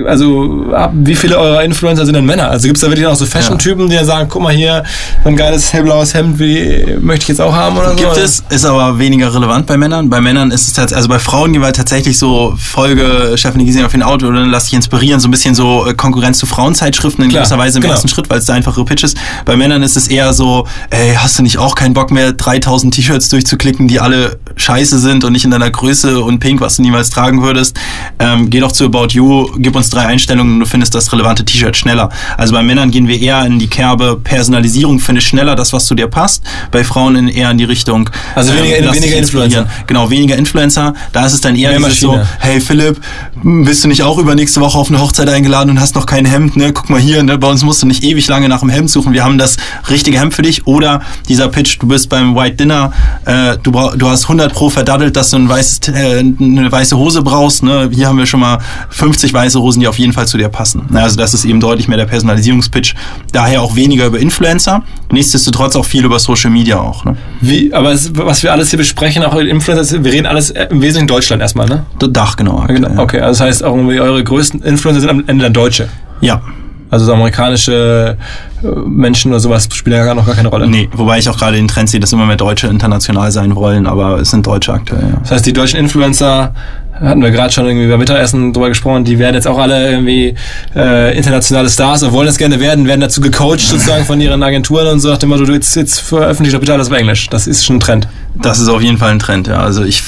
also 0.05 0.65
wie 0.93 1.15
viele 1.15 1.37
eurer 1.37 1.63
Influencer 1.63 2.05
sind 2.05 2.15
denn 2.15 2.25
Männer? 2.25 2.49
Also 2.49 2.67
gibt's 2.67 2.81
da 2.81 2.87
wirklich 2.87 3.07
auch 3.07 3.15
so 3.15 3.25
Fashion-Typen, 3.25 3.89
die 3.89 3.95
dann 3.95 4.05
sagen, 4.05 4.27
guck 4.29 4.41
mal 4.41 4.53
hier, 4.53 4.83
so 5.23 5.29
ein 5.29 5.35
geiles 5.35 5.73
hellblaues 5.73 6.13
Hemd, 6.13 6.39
wie 6.39 6.97
möchte 6.99 7.23
ich 7.23 7.27
jetzt 7.29 7.41
auch 7.41 7.53
haben 7.53 7.77
oder 7.77 7.89
so? 7.91 7.95
Gibt 7.95 8.17
es, 8.17 8.43
ist 8.49 8.65
aber 8.65 8.99
weniger 8.99 9.33
relevant 9.33 9.65
bei 9.65 9.77
Männern. 9.77 10.09
Bei 10.09 10.21
Männern 10.21 10.51
ist 10.51 10.67
es 10.67 10.73
tatsächlich, 10.73 10.97
also 10.97 11.09
bei 11.09 11.19
Frauen 11.19 11.51
gehen 11.53 11.61
wir 11.61 11.73
tatsächlich 11.73 12.17
so 12.17 12.53
Folge 12.57 13.33
Stephanie 13.35 13.65
Giesinger 13.65 13.85
auf 13.85 13.91
den 13.91 14.03
Auto 14.03 14.27
oder 14.27 14.45
lass 14.45 14.65
dich 14.65 14.73
inspirieren, 14.91 15.19
so 15.21 15.27
ein 15.27 15.31
bisschen 15.31 15.55
so 15.55 15.85
äh, 15.87 15.93
Konkurrenz 15.93 16.37
zu 16.37 16.45
Frauenzeitschriften 16.45 17.23
in 17.23 17.29
Klar, 17.29 17.43
gewisser 17.43 17.57
Weise 17.57 17.77
im 17.77 17.81
genau. 17.81 17.93
ersten 17.93 18.09
Schritt, 18.09 18.29
weil 18.29 18.39
es 18.39 18.45
da 18.45 18.53
einfache 18.53 18.83
Pitch 18.83 19.03
ist. 19.03 19.17
Bei 19.45 19.55
Männern 19.55 19.83
ist 19.83 19.95
es 19.95 20.07
eher 20.09 20.33
so, 20.33 20.67
ey, 20.89 21.15
hast 21.15 21.39
du 21.39 21.43
nicht 21.43 21.57
auch 21.57 21.75
keinen 21.75 21.93
Bock 21.93 22.11
mehr, 22.11 22.33
3000 22.33 22.93
T-Shirts 22.93 23.29
durchzuklicken, 23.29 23.87
die 23.87 23.99
alle 24.01 24.39
scheiße 24.57 24.99
sind 24.99 25.23
und 25.23 25.31
nicht 25.33 25.45
in 25.45 25.51
deiner 25.51 25.69
Größe 25.71 26.19
und 26.21 26.39
pink, 26.39 26.59
was 26.59 26.75
du 26.75 26.81
niemals 26.81 27.09
tragen 27.09 27.41
würdest. 27.41 27.77
Ähm, 28.19 28.49
geh 28.49 28.59
doch 28.59 28.71
zu 28.73 28.85
About 28.85 29.07
You, 29.11 29.49
gib 29.57 29.75
uns 29.75 29.89
drei 29.89 30.05
Einstellungen 30.07 30.55
und 30.55 30.59
du 30.59 30.65
findest 30.65 30.93
das 30.93 31.11
relevante 31.13 31.45
T-Shirt 31.45 31.77
schneller. 31.77 32.09
Also 32.37 32.53
bei 32.53 32.61
Männern 32.61 32.91
gehen 32.91 33.07
wir 33.07 33.19
eher 33.19 33.45
in 33.45 33.59
die 33.59 33.67
Kerbe 33.67 34.19
Personalisierung, 34.21 34.99
finde 34.99 35.21
schneller 35.21 35.55
das, 35.55 35.71
was 35.71 35.85
zu 35.85 35.95
dir 35.95 36.07
passt. 36.07 36.43
Bei 36.71 36.83
Frauen 36.83 37.15
in, 37.15 37.27
eher 37.29 37.49
in 37.51 37.57
die 37.57 37.63
Richtung. 37.63 38.09
Also 38.35 38.53
weniger- 38.53 38.81
lass 38.81 38.97
weniger. 38.97 39.17
Influencer. 39.17 39.67
Genau, 39.87 40.09
weniger 40.09 40.35
Influencer. 40.35 40.93
Da 41.13 41.25
ist 41.25 41.33
es 41.33 41.41
dann 41.41 41.55
eher 41.55 41.79
so, 41.91 42.19
hey 42.39 42.59
Philipp, 42.59 42.99
willst 43.41 43.83
du 43.83 43.87
nicht 43.87 44.03
auch 44.03 44.17
über 44.17 44.35
nächste 44.35 44.59
Woche 44.59 44.80
auf 44.81 44.89
eine 44.89 44.99
Hochzeit 44.99 45.29
eingeladen 45.29 45.69
und 45.69 45.79
hast 45.79 45.93
noch 45.93 46.07
kein 46.07 46.25
Hemd, 46.25 46.57
ne? 46.57 46.73
Guck 46.73 46.89
mal 46.89 46.99
hier, 46.99 47.21
ne? 47.21 47.37
Bei 47.37 47.47
uns 47.47 47.63
musst 47.63 47.83
du 47.83 47.87
nicht 47.87 48.03
ewig 48.03 48.27
lange 48.27 48.49
nach 48.49 48.61
dem 48.61 48.69
Hemd 48.69 48.89
suchen. 48.89 49.13
Wir 49.13 49.23
haben 49.23 49.37
das 49.37 49.57
richtige 49.91 50.19
Hemd 50.19 50.33
für 50.33 50.41
dich. 50.41 50.65
Oder 50.65 51.01
dieser 51.29 51.49
Pitch, 51.49 51.77
du 51.79 51.87
bist 51.87 52.09
beim 52.09 52.35
White 52.35 52.55
Dinner, 52.55 52.91
äh, 53.25 53.57
du, 53.61 53.71
du 53.71 54.09
hast 54.09 54.23
100 54.23 54.51
pro 54.51 54.71
verdaddelt, 54.71 55.15
dass 55.15 55.29
du 55.29 55.37
ein 55.37 55.47
weißes, 55.47 55.79
äh, 55.89 56.19
eine 56.19 56.71
weiße 56.71 56.97
Hose 56.97 57.21
brauchst, 57.21 57.61
ne? 57.61 57.91
Hier 57.93 58.07
haben 58.07 58.17
wir 58.17 58.25
schon 58.25 58.39
mal 58.39 58.57
50 58.89 59.31
weiße 59.31 59.61
Hosen, 59.61 59.81
die 59.81 59.87
auf 59.87 59.99
jeden 59.99 60.13
Fall 60.13 60.27
zu 60.27 60.39
dir 60.39 60.49
passen. 60.49 60.87
Also 60.95 61.15
das 61.15 61.35
ist 61.35 61.45
eben 61.45 61.59
deutlich 61.59 61.87
mehr 61.87 61.97
der 61.97 62.07
Personalisierungspitch. 62.07 62.95
Daher 63.31 63.61
auch 63.61 63.75
weniger 63.75 64.07
über 64.07 64.19
Influencer, 64.19 64.81
nichtsdestotrotz 65.11 65.75
auch 65.75 65.85
viel 65.85 66.05
über 66.05 66.19
Social 66.19 66.49
Media 66.49 66.79
auch. 66.79 67.05
Ne? 67.05 67.17
Wie, 67.41 67.73
aber 67.73 67.91
es, 67.91 68.15
was 68.15 68.43
wir 68.43 68.51
alles 68.51 68.69
hier 68.69 68.77
besprechen, 68.77 69.23
auch 69.23 69.35
Influencer, 69.35 70.03
wir 70.03 70.11
reden 70.11 70.25
alles 70.25 70.49
im 70.49 70.81
Wesentlichen 70.81 71.07
Deutschland 71.07 71.41
erstmal, 71.41 71.67
ne? 71.67 71.85
Dach, 71.99 72.35
genau. 72.35 72.59
Aktuell, 72.59 72.81
genau. 72.81 73.01
Okay, 73.01 73.19
also 73.19 73.39
das 73.39 73.47
heißt 73.47 73.63
auch 73.63 73.75
irgendwie 73.75 73.99
eure 73.99 74.23
größten 74.23 74.61
Influencer 74.61 75.01
sind 75.01 75.09
am 75.09 75.23
Ende 75.27 75.43
dann 75.43 75.53
Deutsche. 75.53 75.89
Ja. 76.21 76.41
Also 76.89 77.05
so 77.05 77.13
amerikanische 77.13 78.17
äh, 78.61 78.67
Menschen 78.67 79.31
oder 79.31 79.39
sowas 79.39 79.69
spielen 79.71 79.95
ja 79.95 80.03
gar 80.03 80.13
noch 80.13 80.25
gar 80.25 80.35
keine 80.35 80.49
Rolle. 80.49 80.67
Nee, 80.67 80.89
wobei 80.91 81.19
ich 81.19 81.29
auch 81.29 81.37
gerade 81.37 81.55
den 81.55 81.69
Trend 81.69 81.89
sehe, 81.89 82.01
dass 82.01 82.11
immer 82.11 82.25
mehr 82.25 82.35
Deutsche 82.35 82.67
international 82.67 83.31
sein 83.31 83.55
wollen, 83.55 83.87
aber 83.87 84.19
es 84.19 84.31
sind 84.31 84.45
Deutsche 84.45 84.73
aktuell. 84.73 85.03
Ja. 85.03 85.19
Das 85.21 85.31
heißt, 85.31 85.45
die 85.45 85.53
deutschen 85.53 85.79
Influencer 85.79 86.53
hatten 87.01 87.21
wir 87.21 87.31
gerade 87.31 87.51
schon 87.51 87.65
irgendwie 87.65 87.87
beim 87.87 87.99
Mittagessen 87.99 88.53
drüber 88.53 88.69
gesprochen, 88.69 89.03
die 89.03 89.17
werden 89.19 89.35
jetzt 89.35 89.47
auch 89.47 89.57
alle 89.57 89.91
irgendwie 89.91 90.35
äh, 90.75 91.17
internationale 91.17 91.69
Stars 91.69 92.03
und 92.03 92.11
wollen 92.11 92.27
das 92.27 92.37
gerne 92.37 92.59
werden, 92.59 92.85
werden 92.87 93.01
dazu 93.01 93.21
gecoacht 93.21 93.59
sozusagen 93.59 94.05
von 94.05 94.21
ihren 94.21 94.43
Agenturen 94.43 94.87
und 94.87 94.99
so 94.99 95.09
nach 95.09 95.17
dem 95.17 95.29
Motto, 95.29 95.45
du 95.45 95.53
jetzt, 95.53 95.75
jetzt 95.75 95.99
veröffentlicht 95.99 96.55
doch 96.55 96.59
bitte 96.59 96.73
alles 96.73 96.89
auf 96.89 96.97
Englisch. 96.97 97.29
Das 97.29 97.47
ist 97.47 97.65
schon 97.65 97.77
ein 97.77 97.79
Trend. 97.79 98.07
Das 98.35 98.59
ist 98.59 98.69
auf 98.69 98.81
jeden 98.81 98.97
Fall 98.97 99.11
ein 99.11 99.19
Trend, 99.19 99.47
ja. 99.47 99.59
Also 99.59 99.83
ich 99.83 100.03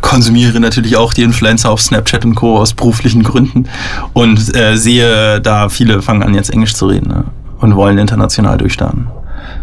konsumiere 0.00 0.60
natürlich 0.60 0.96
auch 0.96 1.12
die 1.12 1.22
Influencer 1.22 1.70
auf 1.70 1.80
Snapchat 1.80 2.24
und 2.24 2.34
Co. 2.34 2.58
aus 2.58 2.72
beruflichen 2.74 3.22
Gründen 3.22 3.68
und 4.12 4.56
äh, 4.56 4.76
sehe 4.76 5.40
da 5.40 5.68
viele 5.68 6.02
fangen 6.02 6.22
an 6.22 6.34
jetzt 6.34 6.50
Englisch 6.50 6.74
zu 6.74 6.86
reden 6.86 7.08
ne? 7.08 7.24
und 7.58 7.76
wollen 7.76 7.98
international 7.98 8.58
durchstarten. 8.58 9.08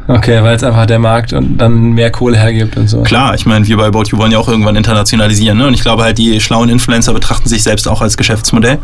Okay, 0.10 0.42
weil 0.42 0.56
es 0.56 0.64
einfach 0.64 0.88
der 0.88 0.98
Markt 0.98 1.34
und 1.34 1.60
dann 1.60 1.92
mehr 1.92 2.10
Kohle 2.10 2.36
hergibt 2.36 2.76
und 2.78 2.88
so. 2.88 3.04
Klar, 3.04 3.36
ich 3.36 3.46
meine, 3.46 3.68
wir 3.68 3.78
bei 3.78 3.86
About 3.86 4.06
You 4.06 4.18
wollen 4.18 4.32
ja 4.32 4.40
auch 4.40 4.48
irgendwann 4.48 4.76
internationalisieren. 4.76 5.60
Ne? 5.60 5.68
Und 5.68 5.76
ich 5.76 5.82
glaube 5.82 6.02
halt, 6.02 6.18
die 6.18 6.42
schlauen 6.42 6.68
Influencer 6.68 7.14
betrachten 7.14 7.48
sich 7.48 7.62
selbst 7.62 7.88
auch 7.88 8.02
als 8.02 8.18
Geschäftsmodell. 8.18 8.80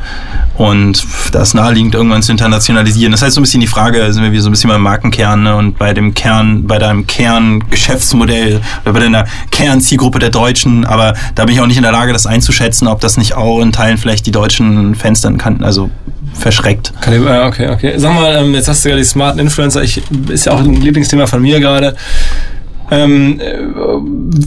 Und 0.56 1.04
das 1.32 1.48
ist 1.48 1.54
naheliegend, 1.56 1.96
irgendwann 1.96 2.22
zu 2.22 2.32
internationalisieren. 2.32 3.12
Das 3.12 3.24
heißt 3.24 3.34
so 3.34 3.42
ein 3.42 3.44
bisschen 3.44 3.60
die 3.60 3.66
Frage, 3.66 4.14
sind 4.14 4.22
wir 4.22 4.32
wieder 4.32 4.44
so 4.44 4.50
ein 4.50 4.52
bisschen 4.52 4.70
beim 4.70 4.84
Markenkern 4.84 5.42
ne? 5.42 5.56
und 5.56 5.80
bei 5.80 5.96
dem 5.96 6.14
Kern, 6.14 6.68
bei 6.68 6.78
deinem 6.78 7.08
Kerngeschäftsmodell 7.08 8.62
oder 8.84 8.94
bei 8.94 9.00
deiner 9.00 9.26
Kernzielgruppe 9.50 10.20
der 10.20 10.30
Deutschen. 10.30 10.86
Aber 10.86 11.16
da 11.34 11.46
bin 11.46 11.56
ich 11.56 11.62
auch 11.62 11.66
nicht 11.66 11.78
in 11.78 11.84
der 11.84 11.92
Lage, 11.92 12.14
das 12.14 12.28
einzuschätzen, 12.28 12.88
ob 12.88 13.02
das 13.02 13.18
nicht 13.18 13.34
auch 13.34 13.62
in 13.62 13.72
Teilen 13.72 13.98
vielleicht 13.98 14.28
die 14.28 14.32
deutschen 14.32 14.94
Fans 14.94 15.22
dann 15.22 15.40
kannten. 15.40 15.64
Also 15.64 15.90
verschreckt. 16.38 16.94
Okay, 17.48 17.70
okay. 17.70 17.94
Sag 17.98 18.14
mal, 18.14 18.36
ähm, 18.36 18.54
jetzt 18.54 18.68
hast 18.68 18.86
du 18.86 18.90
ja 18.90 18.96
die 18.96 19.04
smarten 19.04 19.40
Influencer, 19.40 19.84
ich, 19.84 20.02
ist 20.30 20.46
ja 20.46 20.54
auch 20.54 20.60
ein 20.60 20.74
Lieblingsthema 20.74 21.28
von 21.28 21.42
mir 21.42 21.60
gerade. 21.60 21.96
Ähm, 22.92 23.40
äh, 23.40 23.58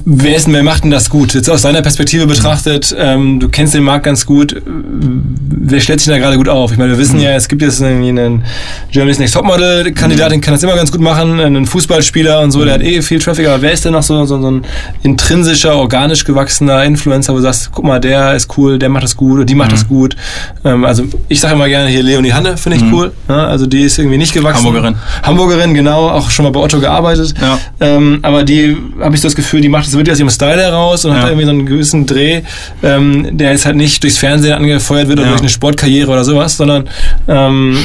wer, 0.05 0.37
ist 0.37 0.47
denn, 0.47 0.55
wer 0.55 0.63
macht 0.63 0.85
denn 0.85 0.91
das 0.91 1.11
gut? 1.11 1.35
Jetzt 1.35 1.51
aus 1.51 1.63
deiner 1.63 1.83
Perspektive 1.83 2.27
betrachtet, 2.27 2.95
ähm, 2.99 3.41
du 3.41 3.49
kennst 3.49 3.75
den 3.75 3.83
Markt 3.83 4.05
ganz 4.05 4.27
gut. 4.27 4.61
Wer 4.65 5.81
stellt 5.81 6.01
sich 6.01 6.13
da 6.13 6.19
gerade 6.19 6.37
gut 6.37 6.49
auf? 6.49 6.73
Ich 6.73 6.79
meine, 6.79 6.91
wir 6.93 6.99
wissen 6.99 7.17
mhm. 7.17 7.23
ja, 7.23 7.31
es 7.33 7.49
gibt 7.49 7.63
jetzt 7.63 7.81
irgendwie 7.81 8.09
einen 8.11 8.45
Germany's 8.93 9.19
Next 9.19 9.35
Topmodel-Kandidat, 9.35 10.33
den 10.33 10.41
kann 10.41 10.55
das 10.55 10.63
immer 10.63 10.77
ganz 10.77 10.93
gut 10.93 11.01
machen, 11.01 11.41
einen 11.41 11.67
Fußballspieler 11.67 12.41
und 12.41 12.53
so, 12.53 12.65
der 12.65 12.75
hat 12.75 12.83
eh 12.83 13.03
viel 13.03 13.19
Traffic, 13.19 13.47
aber 13.49 13.63
wer 13.63 13.73
ist 13.73 13.85
denn 13.85 13.93
noch 13.93 14.03
so, 14.03 14.25
so, 14.25 14.41
so 14.41 14.51
ein 14.51 14.63
intrinsischer, 15.03 15.77
organisch 15.77 16.25
gewachsener 16.25 16.85
Influencer, 16.85 17.33
wo 17.33 17.39
du 17.39 17.43
sagst, 17.43 17.71
guck 17.73 17.85
mal, 17.85 18.01
der 18.01 18.35
ist 18.35 18.57
cool, 18.57 18.79
der 18.79 18.89
macht 18.89 19.05
das 19.05 19.17
gut 19.17 19.35
oder 19.35 19.45
die 19.45 19.55
macht 19.55 19.71
mhm. 19.71 19.75
das 19.75 19.89
gut. 19.89 20.17
Ähm, 20.65 20.85
also 20.85 21.05
ich 21.29 21.41
sage 21.41 21.55
immer 21.55 21.69
gerne 21.69 21.89
hier 21.89 22.03
Leonie 22.03 22.33
Hanne, 22.33 22.57
finde 22.57 22.79
ich 22.79 22.85
mhm. 22.85 22.95
cool. 22.95 23.13
Ja, 23.29 23.47
also 23.47 23.67
die 23.67 23.83
ist 23.83 23.99
irgendwie 23.99 24.19
nicht 24.19 24.33
gewachsen. 24.33 24.65
Hamburgerin. 24.65 24.97
Hamburgerin, 25.23 25.75
genau, 25.75 26.09
auch 26.09 26.31
schon 26.31 26.45
mal 26.45 26.51
bei 26.51 26.61
Otto 26.61 26.81
gearbeitet. 26.81 27.35
Ja. 27.41 27.59
Ähm, 27.81 28.21
aber 28.29 28.45
die 28.45 28.77
habe 29.01 29.15
ich 29.17 29.23
das 29.23 29.35
Gefühl, 29.35 29.63
die 29.63 29.71
macht 29.71 29.87
das 29.87 29.95
wirklich 29.95 30.13
aus 30.13 30.19
ihrem 30.19 30.29
Style 30.29 30.61
heraus 30.61 31.07
und 31.07 31.13
ja. 31.13 31.23
hat 31.23 31.29
irgendwie 31.29 31.47
so 31.47 31.51
einen 31.51 31.65
gewissen 31.65 32.05
Dreh, 32.05 32.43
ähm, 32.83 33.39
der 33.39 33.53
jetzt 33.53 33.65
halt 33.65 33.77
nicht 33.77 34.03
durchs 34.03 34.19
Fernsehen 34.19 34.53
angefeuert 34.53 35.09
wird 35.09 35.19
oder 35.19 35.29
ja. 35.29 35.33
durch 35.33 35.41
eine 35.41 35.49
Sportkarriere 35.49 36.11
oder 36.11 36.25
sowas, 36.25 36.59
sondern 36.59 36.89
ähm, 37.27 37.79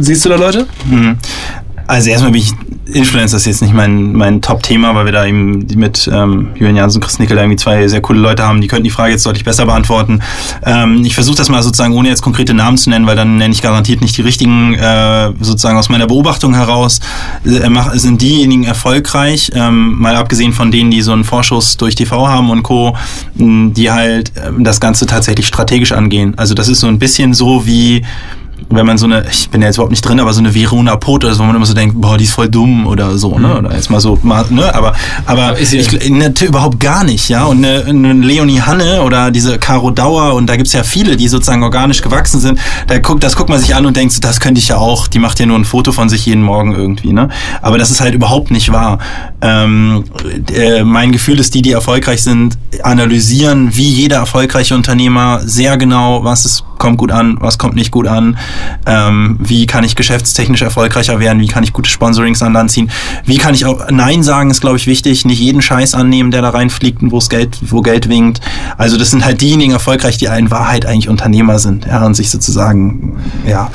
siehst 0.00 0.24
du 0.24 0.28
da 0.28 0.36
Leute? 0.36 0.66
Mhm. 0.84 1.18
Also 1.86 2.10
erstmal 2.10 2.32
bin 2.32 2.42
ich 2.42 2.52
Influencer 2.92 3.36
ist 3.36 3.46
jetzt 3.46 3.62
nicht 3.62 3.74
mein, 3.74 4.12
mein 4.12 4.40
Top-Thema, 4.40 4.94
weil 4.94 5.06
wir 5.06 5.12
da 5.12 5.26
eben 5.26 5.66
mit 5.74 6.08
ähm, 6.12 6.50
Julian 6.54 6.76
Jansen 6.76 6.98
und 6.98 7.04
Chris 7.04 7.18
Nickel 7.18 7.36
irgendwie 7.36 7.56
zwei 7.56 7.86
sehr 7.88 8.00
coole 8.00 8.20
Leute 8.20 8.44
haben, 8.44 8.60
die 8.60 8.68
könnten 8.68 8.84
die 8.84 8.90
Frage 8.90 9.12
jetzt 9.12 9.26
deutlich 9.26 9.44
besser 9.44 9.66
beantworten. 9.66 10.20
Ähm, 10.64 11.04
ich 11.04 11.14
versuche 11.14 11.36
das 11.36 11.48
mal 11.48 11.62
sozusagen 11.62 11.94
ohne 11.94 12.08
jetzt 12.08 12.22
konkrete 12.22 12.54
Namen 12.54 12.78
zu 12.78 12.90
nennen, 12.90 13.06
weil 13.06 13.16
dann 13.16 13.38
nenne 13.38 13.52
ich 13.52 13.60
garantiert 13.60 14.00
nicht 14.00 14.16
die 14.16 14.22
richtigen, 14.22 14.74
äh, 14.74 15.32
sozusagen 15.40 15.76
aus 15.76 15.88
meiner 15.88 16.06
Beobachtung 16.06 16.54
heraus, 16.54 17.00
äh, 17.44 17.68
sind 17.94 18.22
diejenigen 18.22 18.64
erfolgreich, 18.64 19.50
ähm, 19.54 19.98
mal 19.98 20.14
abgesehen 20.14 20.52
von 20.52 20.70
denen, 20.70 20.92
die 20.92 21.02
so 21.02 21.12
einen 21.12 21.24
Vorschuss 21.24 21.76
durch 21.76 21.96
TV 21.96 22.28
haben 22.28 22.50
und 22.50 22.62
Co., 22.62 22.96
die 23.34 23.90
halt 23.90 24.32
äh, 24.36 24.52
das 24.58 24.78
Ganze 24.80 25.06
tatsächlich 25.06 25.46
strategisch 25.46 25.92
angehen. 25.92 26.34
Also 26.36 26.54
das 26.54 26.68
ist 26.68 26.80
so 26.80 26.86
ein 26.86 27.00
bisschen 27.00 27.34
so 27.34 27.66
wie 27.66 28.04
wenn 28.68 28.86
man 28.86 28.98
so 28.98 29.06
eine, 29.06 29.24
ich 29.30 29.48
bin 29.50 29.60
ja 29.60 29.68
jetzt 29.68 29.76
überhaupt 29.76 29.92
nicht 29.92 30.02
drin, 30.02 30.18
aber 30.18 30.32
so 30.32 30.40
eine 30.40 30.54
Verona 30.54 30.96
Pot 30.96 31.24
oder 31.24 31.34
so, 31.34 31.40
wo 31.40 31.46
man 31.46 31.56
immer 31.56 31.66
so 31.66 31.74
denkt, 31.74 32.00
boah, 32.00 32.16
die 32.16 32.24
ist 32.24 32.32
voll 32.32 32.48
dumm 32.48 32.86
oder 32.86 33.16
so, 33.16 33.38
ne? 33.38 33.58
Oder 33.58 33.74
jetzt 33.74 33.90
mal 33.90 34.00
so, 34.00 34.18
mal, 34.22 34.44
ne? 34.50 34.74
Aber, 34.74 34.94
aber 35.24 35.58
ist 35.58 35.72
ich, 35.72 36.10
ne, 36.10 36.32
überhaupt 36.42 36.80
gar 36.80 37.04
nicht, 37.04 37.28
ja. 37.28 37.44
Und 37.44 37.64
eine, 37.64 37.84
eine 37.84 38.12
Leonie 38.12 38.60
Hanne 38.60 39.02
oder 39.02 39.30
diese 39.30 39.58
Caro 39.58 39.90
Dauer 39.90 40.34
und 40.34 40.46
da 40.46 40.56
gibt's 40.56 40.72
ja 40.72 40.82
viele, 40.82 41.16
die 41.16 41.28
sozusagen 41.28 41.62
organisch 41.62 42.02
gewachsen 42.02 42.40
sind. 42.40 42.58
Da 42.86 42.98
guckt, 42.98 43.22
das 43.22 43.36
guckt 43.36 43.50
man 43.50 43.60
sich 43.60 43.74
an 43.74 43.86
und 43.86 43.96
denkt, 43.96 44.24
das 44.24 44.40
könnte 44.40 44.58
ich 44.58 44.68
ja 44.68 44.76
auch. 44.76 45.06
Die 45.06 45.18
macht 45.18 45.38
ja 45.38 45.46
nur 45.46 45.58
ein 45.58 45.64
Foto 45.64 45.92
von 45.92 46.08
sich 46.08 46.26
jeden 46.26 46.42
Morgen 46.42 46.74
irgendwie, 46.74 47.12
ne? 47.12 47.28
Aber 47.62 47.78
das 47.78 47.90
ist 47.90 48.00
halt 48.00 48.14
überhaupt 48.14 48.50
nicht 48.50 48.72
wahr. 48.72 48.98
Ähm, 49.42 50.04
äh, 50.52 50.82
mein 50.82 51.12
Gefühl 51.12 51.38
ist, 51.38 51.54
die, 51.54 51.62
die 51.62 51.72
erfolgreich 51.72 52.22
sind, 52.22 52.58
analysieren 52.82 53.76
wie 53.76 53.88
jeder 53.88 54.16
erfolgreiche 54.16 54.74
Unternehmer 54.74 55.40
sehr 55.44 55.76
genau, 55.76 56.24
was 56.24 56.44
ist, 56.44 56.64
kommt 56.78 56.98
gut 56.98 57.12
an, 57.12 57.36
was 57.40 57.58
kommt 57.58 57.76
nicht 57.76 57.90
gut 57.90 58.06
an 58.06 58.36
ähm, 58.86 59.38
wie 59.40 59.66
kann 59.66 59.84
ich 59.84 59.96
geschäftstechnisch 59.96 60.62
erfolgreicher 60.62 61.20
werden, 61.20 61.40
wie 61.40 61.48
kann 61.48 61.64
ich 61.64 61.72
gute 61.72 61.90
Sponsorings 61.90 62.42
an 62.42 62.52
Land 62.52 62.70
ziehen, 62.70 62.90
wie 63.24 63.38
kann 63.38 63.54
ich 63.54 63.64
auch 63.64 63.90
Nein 63.90 64.22
sagen, 64.22 64.50
ist 64.50 64.60
glaube 64.60 64.76
ich 64.76 64.86
wichtig, 64.86 65.24
nicht 65.24 65.40
jeden 65.40 65.62
Scheiß 65.62 65.94
annehmen, 65.94 66.30
der 66.30 66.42
da 66.42 66.50
reinfliegt 66.50 67.02
und 67.02 67.12
wo's 67.12 67.28
Geld, 67.28 67.58
wo 67.62 67.82
Geld 67.82 68.08
winkt. 68.08 68.40
Also 68.76 68.96
das 68.96 69.10
sind 69.10 69.24
halt 69.24 69.40
diejenigen 69.40 69.72
erfolgreich, 69.72 70.18
die 70.18 70.26
in 70.26 70.50
Wahrheit 70.50 70.86
eigentlich 70.86 71.08
Unternehmer 71.08 71.58
sind, 71.58 71.86
ja, 71.86 72.04
und 72.04 72.14
sich 72.14 72.30
sozusagen, 72.30 73.16
ja, 73.46 73.70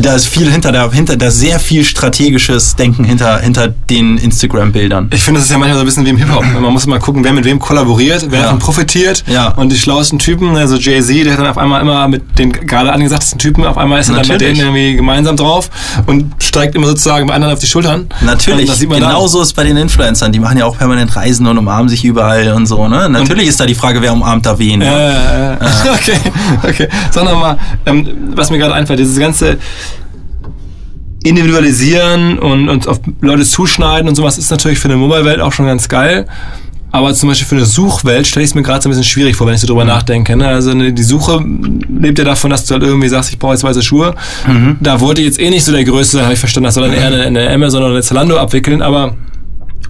da 0.00 0.14
ist 0.14 0.26
viel 0.26 0.50
hinter, 0.50 0.72
da, 0.72 0.90
hinter, 0.90 1.16
da 1.16 1.30
sehr 1.30 1.60
viel 1.60 1.84
strategisches 1.84 2.74
Denken 2.74 3.04
hinter, 3.04 3.38
hinter 3.38 3.68
den 3.68 4.18
Instagram-Bildern. 4.18 5.10
Ich 5.12 5.22
finde, 5.22 5.38
das 5.38 5.46
ist 5.46 5.52
ja 5.52 5.58
manchmal 5.58 5.76
so 5.76 5.84
ein 5.84 5.86
bisschen 5.86 6.04
wie 6.04 6.10
im 6.10 6.16
Hip-Hop. 6.16 6.44
Man 6.60 6.72
muss 6.72 6.86
mal 6.86 6.98
gucken, 6.98 7.22
wer 7.22 7.32
mit 7.32 7.44
wem 7.44 7.60
kollaboriert, 7.60 8.26
wer 8.30 8.40
ja. 8.40 8.44
davon 8.46 8.58
profitiert. 8.58 9.24
Ja. 9.28 9.48
Und 9.50 9.70
die 9.70 9.78
schlauesten 9.78 10.18
Typen, 10.18 10.56
also 10.56 10.76
Jay-Z, 10.76 11.24
der 11.24 11.34
hat 11.34 11.40
dann 11.40 11.46
auf 11.46 11.58
einmal 11.58 11.80
immer 11.80 12.08
mit 12.08 12.38
den 12.38 12.52
gerade 12.52 12.92
angesagtesten 12.92 13.38
Typen, 13.38 13.64
auf 13.64 13.78
einmal 13.78 13.93
ist 14.00 14.08
er 14.08 14.16
dann 14.16 14.28
mit 14.28 14.40
denen 14.40 14.60
irgendwie 14.60 14.96
gemeinsam 14.96 15.36
drauf 15.36 15.70
und 16.06 16.32
steigt 16.42 16.74
immer 16.74 16.86
sozusagen 16.86 17.26
bei 17.26 17.34
anderen 17.34 17.54
auf 17.54 17.60
die 17.60 17.66
Schultern. 17.66 18.08
Natürlich, 18.22 18.68
das 18.68 18.78
sieht 18.78 18.88
man 18.88 19.00
genauso 19.00 19.42
ist 19.42 19.54
bei 19.54 19.64
den 19.64 19.76
Influencern. 19.76 20.32
Die 20.32 20.38
machen 20.38 20.58
ja 20.58 20.66
auch 20.66 20.76
permanent 20.76 21.14
Reisen 21.14 21.46
und 21.46 21.58
umarmen 21.58 21.88
sich 21.88 22.04
überall 22.04 22.52
und 22.52 22.66
so. 22.66 22.88
Ne? 22.88 23.08
Natürlich 23.08 23.44
und 23.44 23.48
ist 23.48 23.60
da 23.60 23.66
die 23.66 23.74
Frage, 23.74 24.00
wer 24.02 24.12
umarmt 24.12 24.46
da 24.46 24.58
wen. 24.58 24.82
Äh, 24.82 25.12
äh, 25.54 25.56
okay, 25.92 26.18
okay. 26.62 26.88
Sag 27.10 27.24
nochmal, 27.24 27.58
ähm, 27.86 28.06
was 28.34 28.50
mir 28.50 28.58
gerade 28.58 28.74
einfällt, 28.74 28.98
dieses 28.98 29.18
ganze 29.18 29.58
individualisieren 31.24 32.38
und, 32.38 32.68
und 32.68 32.86
auf 32.86 33.00
Leute 33.20 33.44
zuschneiden 33.44 34.08
und 34.08 34.14
sowas 34.14 34.36
ist 34.36 34.50
natürlich 34.50 34.78
für 34.78 34.88
eine 34.88 34.96
Mobile-Welt 34.96 35.40
auch 35.40 35.52
schon 35.52 35.66
ganz 35.66 35.88
geil. 35.88 36.26
Aber 36.94 37.12
zum 37.12 37.28
Beispiel 37.28 37.48
für 37.48 37.56
eine 37.56 37.64
Suchwelt 37.64 38.24
stelle 38.24 38.44
ich 38.44 38.50
es 38.50 38.54
mir 38.54 38.62
gerade 38.62 38.80
so 38.80 38.88
ein 38.88 38.92
bisschen 38.92 39.02
schwierig 39.02 39.34
vor, 39.34 39.48
wenn 39.48 39.54
ich 39.54 39.60
so 39.60 39.66
drüber 39.66 39.82
mhm. 39.82 39.88
nachdenke. 39.88 40.36
Ne? 40.36 40.46
Also 40.46 40.72
die 40.72 41.02
Suche 41.02 41.44
lebt 41.88 42.20
ja 42.20 42.24
davon, 42.24 42.52
dass 42.52 42.66
du 42.66 42.74
halt 42.74 42.84
irgendwie 42.84 43.08
sagst, 43.08 43.32
ich 43.32 43.38
brauche 43.40 43.54
jetzt 43.54 43.64
weiße 43.64 43.82
Schuhe. 43.82 44.14
Mhm. 44.46 44.76
Da 44.78 45.00
wollte 45.00 45.20
ich 45.20 45.26
jetzt 45.26 45.40
eh 45.40 45.50
nicht 45.50 45.64
so 45.64 45.72
der 45.72 45.82
Größte 45.82 46.18
sein, 46.18 46.22
habe 46.22 46.34
ich 46.34 46.38
verstanden, 46.38 46.66
das 46.66 46.74
soll 46.74 46.84
dann 46.84 46.92
eher 46.92 47.08
eine, 47.08 47.22
eine 47.22 47.50
Amazon 47.50 47.82
oder 47.82 47.90
eine 47.90 48.02
Zalando 48.02 48.38
abwickeln, 48.38 48.80
aber 48.80 49.16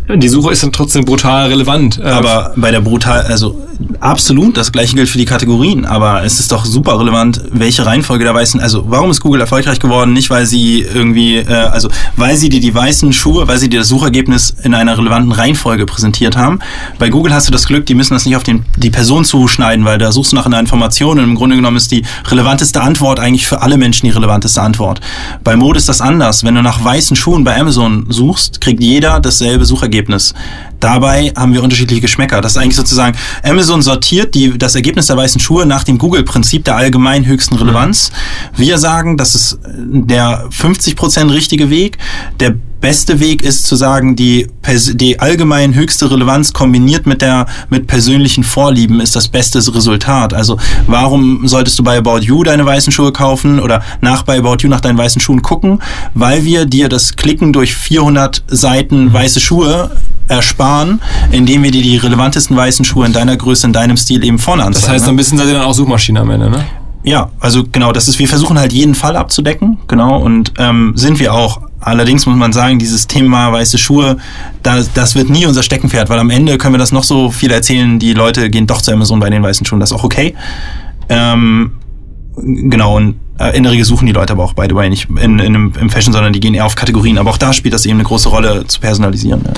die 0.08 0.28
Suche 0.28 0.52
ist 0.52 0.62
dann 0.62 0.72
trotzdem 0.72 1.04
brutal 1.04 1.48
relevant. 1.48 1.98
Äh, 1.98 2.04
aber 2.04 2.52
bei 2.56 2.70
der 2.70 2.80
brutal, 2.80 3.22
also 3.22 3.58
absolut, 4.00 4.56
das 4.56 4.70
gleiche 4.70 4.94
gilt 4.94 5.08
für 5.08 5.18
die 5.18 5.24
Kategorien, 5.24 5.84
aber 5.84 6.24
es 6.24 6.40
ist 6.40 6.52
doch 6.52 6.64
super 6.64 6.98
relevant, 6.98 7.40
welche 7.50 7.86
Reihenfolge 7.86 8.24
der 8.24 8.34
weißen, 8.34 8.60
also 8.60 8.84
warum 8.88 9.10
ist 9.10 9.20
Google 9.20 9.40
erfolgreich 9.40 9.80
geworden? 9.80 10.12
Nicht, 10.12 10.30
weil 10.30 10.46
sie 10.46 10.80
irgendwie, 10.80 11.36
äh, 11.36 11.52
also 11.52 11.88
weil 12.16 12.36
sie 12.36 12.48
dir 12.48 12.60
die 12.60 12.74
weißen 12.74 13.12
Schuhe, 13.12 13.48
weil 13.48 13.58
sie 13.58 13.68
dir 13.68 13.80
das 13.80 13.88
Suchergebnis 13.88 14.54
in 14.62 14.74
einer 14.74 14.96
relevanten 14.96 15.32
Reihenfolge 15.32 15.86
präsentiert 15.86 16.36
haben. 16.36 16.58
Bei 16.98 17.08
Google 17.08 17.32
hast 17.32 17.48
du 17.48 17.52
das 17.52 17.66
Glück, 17.66 17.86
die 17.86 17.94
müssen 17.94 18.14
das 18.14 18.26
nicht 18.26 18.36
auf 18.36 18.42
den, 18.42 18.64
die 18.76 18.90
Person 18.90 19.24
zuschneiden, 19.24 19.84
weil 19.84 19.98
da 19.98 20.12
suchst 20.12 20.32
du 20.32 20.36
nach 20.36 20.46
einer 20.46 20.60
Information 20.60 21.18
und 21.18 21.24
im 21.24 21.34
Grunde 21.34 21.56
genommen 21.56 21.78
ist 21.78 21.90
die 21.90 22.04
relevanteste 22.26 22.82
Antwort 22.82 23.20
eigentlich 23.20 23.46
für 23.46 23.62
alle 23.62 23.78
Menschen 23.78 24.06
die 24.06 24.12
relevanteste 24.12 24.60
Antwort. 24.60 25.00
Bei 25.42 25.56
Mode 25.56 25.78
ist 25.78 25.88
das 25.88 26.00
anders. 26.00 26.44
Wenn 26.44 26.54
du 26.54 26.62
nach 26.62 26.84
weißen 26.84 27.16
Schuhen 27.16 27.44
bei 27.44 27.58
Amazon 27.58 28.06
suchst, 28.08 28.60
kriegt 28.60 28.82
jeder 28.82 29.20
dasselbe 29.20 29.64
Suchergebnis. 29.64 29.83
Suchergebnis. 29.84 30.34
dabei 30.80 31.32
haben 31.34 31.54
wir 31.54 31.62
unterschiedliche 31.62 32.02
Geschmäcker. 32.02 32.42
Das 32.42 32.52
ist 32.52 32.58
eigentlich 32.58 32.76
sozusagen, 32.76 33.16
Amazon 33.42 33.80
sortiert 33.80 34.34
die, 34.34 34.58
das 34.58 34.74
Ergebnis 34.74 35.06
der 35.06 35.16
weißen 35.16 35.40
Schuhe 35.40 35.64
nach 35.64 35.82
dem 35.84 35.96
Google-Prinzip 35.96 36.64
der 36.64 36.76
allgemein 36.76 37.24
höchsten 37.24 37.54
Relevanz. 37.54 38.10
Wir 38.54 38.76
sagen, 38.76 39.16
das 39.16 39.34
ist 39.34 39.58
der 39.64 40.46
50% 40.50 41.32
richtige 41.32 41.70
Weg. 41.70 41.96
Der 42.38 42.56
beste 42.84 43.18
Weg 43.18 43.42
ist 43.42 43.66
zu 43.66 43.76
sagen, 43.76 44.14
die, 44.14 44.46
die 44.92 45.18
allgemein 45.18 45.74
höchste 45.74 46.10
Relevanz 46.10 46.52
kombiniert 46.52 47.06
mit 47.06 47.22
der 47.22 47.46
mit 47.70 47.86
persönlichen 47.86 48.44
Vorlieben 48.44 49.00
ist 49.00 49.16
das 49.16 49.28
beste 49.28 49.56
Resultat. 49.74 50.34
Also 50.34 50.58
warum 50.86 51.48
solltest 51.48 51.78
du 51.78 51.82
bei 51.82 51.96
About 51.96 52.18
You 52.18 52.42
deine 52.42 52.66
weißen 52.66 52.92
Schuhe 52.92 53.10
kaufen 53.10 53.58
oder 53.58 53.82
nach 54.02 54.24
bei 54.24 54.36
About 54.38 54.56
You 54.60 54.68
nach 54.68 54.82
deinen 54.82 54.98
weißen 54.98 55.18
Schuhen 55.18 55.40
gucken? 55.40 55.80
Weil 56.12 56.44
wir 56.44 56.66
dir 56.66 56.90
das 56.90 57.16
Klicken 57.16 57.54
durch 57.54 57.74
400 57.74 58.44
Seiten 58.48 59.10
weiße 59.10 59.40
Schuhe 59.40 59.90
ersparen, 60.28 61.00
indem 61.32 61.62
wir 61.62 61.70
dir 61.70 61.82
die 61.82 61.96
relevantesten 61.96 62.54
weißen 62.54 62.84
Schuhe 62.84 63.06
in 63.06 63.14
deiner 63.14 63.38
Größe, 63.38 63.66
in 63.66 63.72
deinem 63.72 63.96
Stil 63.96 64.22
eben 64.22 64.38
vorne 64.38 64.62
anzeigen. 64.62 64.84
Das 64.84 64.92
heißt, 64.92 65.06
ne? 65.06 65.12
ein 65.14 65.16
bisschen 65.16 65.38
seid 65.38 65.46
ihr 65.46 65.54
dann 65.54 65.62
auch 65.62 65.72
Suchmaschine 65.72 66.20
am 66.20 66.28
Ende, 66.28 66.50
ne? 66.50 66.62
Ja, 67.04 67.30
also 67.38 67.64
genau, 67.70 67.92
das 67.92 68.08
ist, 68.08 68.18
wir 68.18 68.28
versuchen 68.28 68.58
halt 68.58 68.72
jeden 68.72 68.94
Fall 68.94 69.16
abzudecken, 69.16 69.78
genau, 69.88 70.18
und 70.18 70.54
ähm, 70.58 70.92
sind 70.96 71.18
wir 71.18 71.34
auch. 71.34 71.60
Allerdings 71.84 72.26
muss 72.26 72.36
man 72.36 72.52
sagen, 72.52 72.78
dieses 72.78 73.06
Thema 73.06 73.52
weiße 73.52 73.78
Schuhe, 73.78 74.16
das, 74.62 74.92
das 74.92 75.14
wird 75.14 75.28
nie 75.28 75.46
unser 75.46 75.62
Steckenpferd, 75.62 76.08
weil 76.08 76.18
am 76.18 76.30
Ende 76.30 76.56
können 76.58 76.74
wir 76.74 76.78
das 76.78 76.92
noch 76.92 77.04
so 77.04 77.30
viel 77.30 77.50
erzählen, 77.50 77.98
die 77.98 78.14
Leute 78.14 78.48
gehen 78.50 78.66
doch 78.66 78.80
zu 78.80 78.92
Amazon 78.92 79.20
bei 79.20 79.30
den 79.30 79.42
weißen 79.42 79.66
Schuhen, 79.66 79.80
das 79.80 79.90
ist 79.90 79.96
auch 79.96 80.04
okay. 80.04 80.34
Ähm, 81.08 81.72
genau, 82.36 82.96
und 82.96 83.16
äh, 83.38 83.84
suchen 83.84 84.06
die 84.06 84.12
Leute 84.12 84.32
aber 84.32 84.44
auch, 84.44 84.54
by 84.54 84.66
the 84.68 84.74
way, 84.74 84.88
nicht 84.88 85.08
in, 85.10 85.38
in 85.38 85.54
im 85.54 85.90
Fashion, 85.90 86.12
sondern 86.12 86.32
die 86.32 86.40
gehen 86.40 86.54
eher 86.54 86.66
auf 86.66 86.74
Kategorien. 86.74 87.18
Aber 87.18 87.30
auch 87.30 87.36
da 87.36 87.52
spielt 87.52 87.74
das 87.74 87.84
eben 87.84 87.96
eine 87.96 88.04
große 88.04 88.28
Rolle 88.28 88.66
zu 88.66 88.80
personalisieren. 88.80 89.42
Ja. 89.44 89.52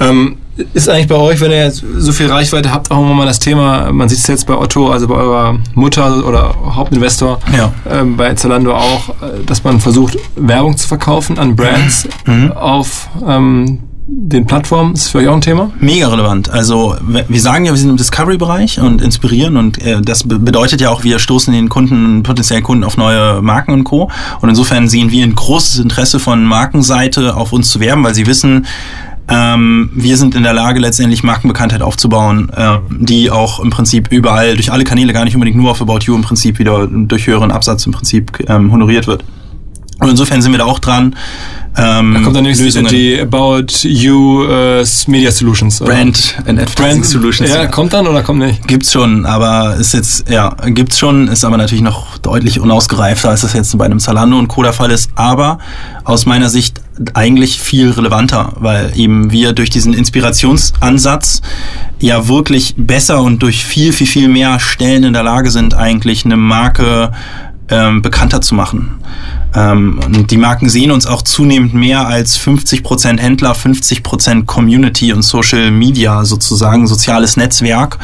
Ähm, 0.00 0.36
ist 0.74 0.88
eigentlich 0.88 1.06
bei 1.06 1.14
euch, 1.14 1.40
wenn 1.40 1.52
ihr 1.52 1.70
so 1.70 2.10
viel 2.12 2.26
Reichweite 2.30 2.72
habt, 2.72 2.90
auch 2.90 3.00
immer 3.00 3.14
mal 3.14 3.26
das 3.26 3.38
Thema, 3.38 3.92
man 3.92 4.08
sieht 4.08 4.18
es 4.18 4.26
jetzt 4.26 4.46
bei 4.46 4.56
Otto, 4.56 4.90
also 4.90 5.06
bei 5.06 5.14
eurer 5.14 5.58
Mutter 5.74 6.26
oder 6.26 6.52
Hauptinvestor, 6.74 7.38
Ja. 7.56 7.72
ähm, 7.88 8.16
bei 8.16 8.34
Zalando 8.34 8.74
auch, 8.74 9.10
äh, 9.10 9.44
dass 9.46 9.62
man 9.62 9.78
versucht, 9.80 10.16
Werbung 10.36 10.76
zu 10.76 10.88
verkaufen 10.88 11.38
an 11.38 11.54
Brands 11.54 12.08
Mhm. 12.26 12.52
auf 12.52 13.08
ähm, 13.26 13.78
den 14.10 14.46
Plattformen. 14.46 14.94
Ist 14.94 15.08
für 15.10 15.18
euch 15.18 15.28
auch 15.28 15.34
ein 15.34 15.42
Thema? 15.42 15.70
Mega 15.80 16.08
relevant. 16.08 16.48
Also 16.50 16.96
wir 17.06 17.40
sagen 17.40 17.66
ja, 17.66 17.72
wir 17.72 17.76
sind 17.78 17.90
im 17.90 17.96
Discovery-Bereich 17.98 18.80
und 18.80 19.02
inspirieren 19.02 19.56
und 19.58 19.78
äh, 19.84 20.00
das 20.00 20.24
be 20.24 20.38
bedeutet 20.40 20.80
ja 20.80 20.88
auch, 20.90 21.04
wir 21.04 21.18
stoßen 21.20 21.52
den 21.52 21.68
Kunden, 21.68 22.22
potenziellen 22.24 22.64
Kunden 22.64 22.82
auf 22.84 22.96
neue 22.96 23.42
Marken 23.42 23.72
und 23.72 23.84
Co. 23.84 24.10
Und 24.40 24.48
insofern 24.48 24.88
sehen 24.88 25.10
wir 25.12 25.22
ein 25.24 25.34
großes 25.34 25.78
Interesse 25.78 26.18
von 26.18 26.42
Markenseite 26.44 27.36
auf 27.36 27.52
uns 27.52 27.70
zu 27.70 27.80
werben, 27.80 28.02
weil 28.02 28.14
sie 28.14 28.26
wissen, 28.26 28.66
ähm, 29.28 29.90
wir 29.94 30.16
sind 30.16 30.34
in 30.34 30.42
der 30.42 30.54
Lage, 30.54 30.80
letztendlich 30.80 31.22
Markenbekanntheit 31.22 31.82
aufzubauen, 31.82 32.50
äh, 32.54 32.78
die 32.90 33.30
auch 33.30 33.60
im 33.60 33.70
Prinzip 33.70 34.10
überall, 34.10 34.54
durch 34.54 34.72
alle 34.72 34.84
Kanäle, 34.84 35.12
gar 35.12 35.24
nicht 35.24 35.34
unbedingt 35.34 35.56
nur 35.56 35.70
auf 35.70 35.82
About 35.82 36.00
You 36.02 36.14
im 36.14 36.22
Prinzip 36.22 36.58
wieder 36.58 36.86
durch 36.86 37.26
höheren 37.26 37.50
Absatz 37.50 37.84
im 37.86 37.92
Prinzip 37.92 38.44
ähm, 38.48 38.72
honoriert 38.72 39.06
wird. 39.06 39.24
Und 40.00 40.08
insofern 40.10 40.40
sind 40.42 40.52
wir 40.52 40.58
da 40.58 40.64
auch 40.64 40.78
dran. 40.78 41.16
Ähm, 41.76 42.14
Da 42.14 42.20
kommt 42.22 42.36
dann 42.36 42.44
nächstes 42.44 42.66
Lösungen- 42.66 42.88
die 42.88 43.20
About 43.20 43.66
You 43.82 44.44
äh, 44.44 44.84
Media 45.06 45.30
Solutions. 45.30 45.80
oder? 45.82 45.92
Brand 45.92 46.36
and 46.46 46.60
Advertising 46.60 47.04
Solutions. 47.04 47.50
Ja, 47.50 47.66
kommt 47.66 47.92
dann 47.92 48.06
oder 48.06 48.22
kommt 48.22 48.40
nicht? 48.40 48.66
Gibt's 48.66 48.92
schon, 48.92 49.26
aber 49.26 49.76
ist 49.76 49.94
jetzt, 49.94 50.28
ja, 50.28 50.54
gibt's 50.66 50.98
schon, 50.98 51.28
ist 51.28 51.44
aber 51.44 51.56
natürlich 51.56 51.82
noch 51.82 52.18
deutlich 52.18 52.58
unausgereifter, 52.60 53.30
als 53.30 53.42
das 53.42 53.52
jetzt 53.52 53.76
bei 53.78 53.84
einem 53.84 53.98
Zalando 54.00 54.38
und 54.38 54.48
Co. 54.48 54.62
der 54.62 54.72
Fall 54.72 54.90
ist, 54.90 55.10
aber 55.14 55.58
aus 56.04 56.26
meiner 56.26 56.48
Sicht 56.48 56.80
eigentlich 57.14 57.60
viel 57.60 57.90
relevanter, 57.90 58.52
weil 58.56 58.92
eben 58.96 59.30
wir 59.30 59.52
durch 59.52 59.70
diesen 59.70 59.94
Inspirationsansatz 59.94 61.42
ja 62.00 62.28
wirklich 62.28 62.74
besser 62.76 63.20
und 63.22 63.40
durch 63.42 63.64
viel, 63.64 63.92
viel, 63.92 64.06
viel 64.06 64.28
mehr 64.28 64.58
Stellen 64.60 65.04
in 65.04 65.12
der 65.12 65.22
Lage 65.22 65.50
sind, 65.50 65.74
eigentlich 65.74 66.24
eine 66.24 66.36
Marke 66.36 67.12
ähm, 67.70 68.02
bekannter 68.02 68.40
zu 68.40 68.54
machen. 68.54 68.96
Ähm, 69.54 69.98
und 70.04 70.30
die 70.30 70.36
Marken 70.36 70.68
sehen 70.68 70.90
uns 70.90 71.06
auch 71.06 71.22
zunehmend 71.22 71.72
mehr 71.72 72.06
als 72.06 72.38
50% 72.38 73.18
Händler, 73.18 73.54
50% 73.54 74.44
Community 74.44 75.12
und 75.12 75.22
Social 75.22 75.70
Media 75.70 76.24
sozusagen, 76.24 76.86
soziales 76.86 77.36
Netzwerk. 77.38 77.98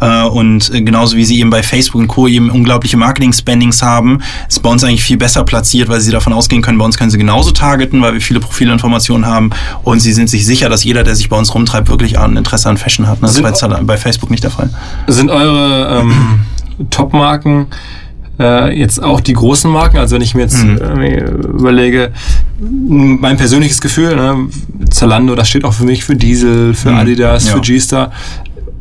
Äh, 0.00 0.24
und 0.24 0.72
äh, 0.74 0.82
genauso 0.82 1.16
wie 1.16 1.24
sie 1.24 1.38
eben 1.40 1.48
bei 1.50 1.62
Facebook 1.62 2.00
und 2.00 2.08
Co. 2.08 2.28
eben 2.28 2.50
unglaubliche 2.50 2.96
Marketing-Spendings 2.98 3.82
haben, 3.82 4.18
ist 4.48 4.62
bei 4.62 4.68
uns 4.70 4.84
eigentlich 4.84 5.02
viel 5.02 5.16
besser 5.16 5.44
platziert, 5.44 5.88
weil 5.88 6.00
sie 6.00 6.10
davon 6.10 6.32
ausgehen 6.34 6.60
können, 6.60 6.76
bei 6.78 6.84
uns 6.84 6.98
können 6.98 7.10
sie 7.10 7.18
genauso 7.18 7.52
targeten, 7.52 8.02
weil 8.02 8.12
wir 8.14 8.20
viele 8.20 8.40
Profilinformationen 8.40 9.26
haben 9.26 9.50
und 9.84 10.00
sie 10.00 10.12
sind 10.12 10.28
sich 10.28 10.44
sicher, 10.44 10.68
dass 10.68 10.84
jeder, 10.84 11.04
der 11.04 11.14
sich 11.14 11.28
bei 11.30 11.38
uns 11.38 11.54
rumtreibt, 11.54 11.88
wirklich 11.88 12.18
ein 12.18 12.36
Interesse 12.36 12.68
an 12.68 12.76
Fashion 12.76 13.06
hat. 13.06 13.18
Das 13.22 13.30
ist 13.30 13.36
Sind- 13.36 13.44
bei, 13.44 13.52
Zala- 13.52 13.80
bei 13.82 13.96
Facebook 13.96 14.30
nicht 14.30 14.44
der 14.44 14.50
Fall. 14.50 14.68
Sind 15.06 15.30
eure 15.30 16.00
ähm, 16.00 16.40
Top-Marken 16.90 17.66
äh, 18.40 18.76
jetzt 18.78 19.02
auch 19.02 19.20
die 19.20 19.32
großen 19.34 19.70
Marken? 19.70 19.98
Also 19.98 20.14
wenn 20.16 20.22
ich 20.22 20.34
mir 20.34 20.42
jetzt 20.42 20.62
Mhm. 20.64 20.78
äh, 20.78 21.20
überlege, 21.20 22.12
mein 22.60 23.36
persönliches 23.36 23.80
Gefühl, 23.80 24.16
ne, 24.16 24.48
Zalando, 24.90 25.34
das 25.34 25.48
steht 25.48 25.64
auch 25.64 25.72
für 25.74 25.84
mich 25.84 26.04
für 26.04 26.16
Diesel, 26.16 26.74
für 26.74 26.90
Mhm. 26.90 26.96
Adidas, 26.98 27.48
Ja. 27.48 27.54
für 27.54 27.60
G-Star. 27.60 28.12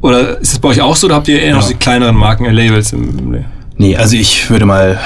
Oder 0.01 0.39
ist 0.39 0.53
es 0.53 0.59
bei 0.59 0.69
euch 0.69 0.81
auch 0.81 0.95
so, 0.95 1.07
oder 1.07 1.15
habt 1.15 1.27
ihr 1.27 1.41
eher 1.41 1.55
noch 1.55 1.63
Ja. 1.63 1.69
die 1.69 1.75
kleineren 1.75 2.15
Marken, 2.15 2.45
äh, 2.45 2.51
Labels 2.51 2.93
im, 2.93 3.17
im 3.19 3.45
Nee, 3.77 3.95
also 3.97 4.15
ich 4.15 4.49
würde 4.49 4.65
mal 4.65 4.99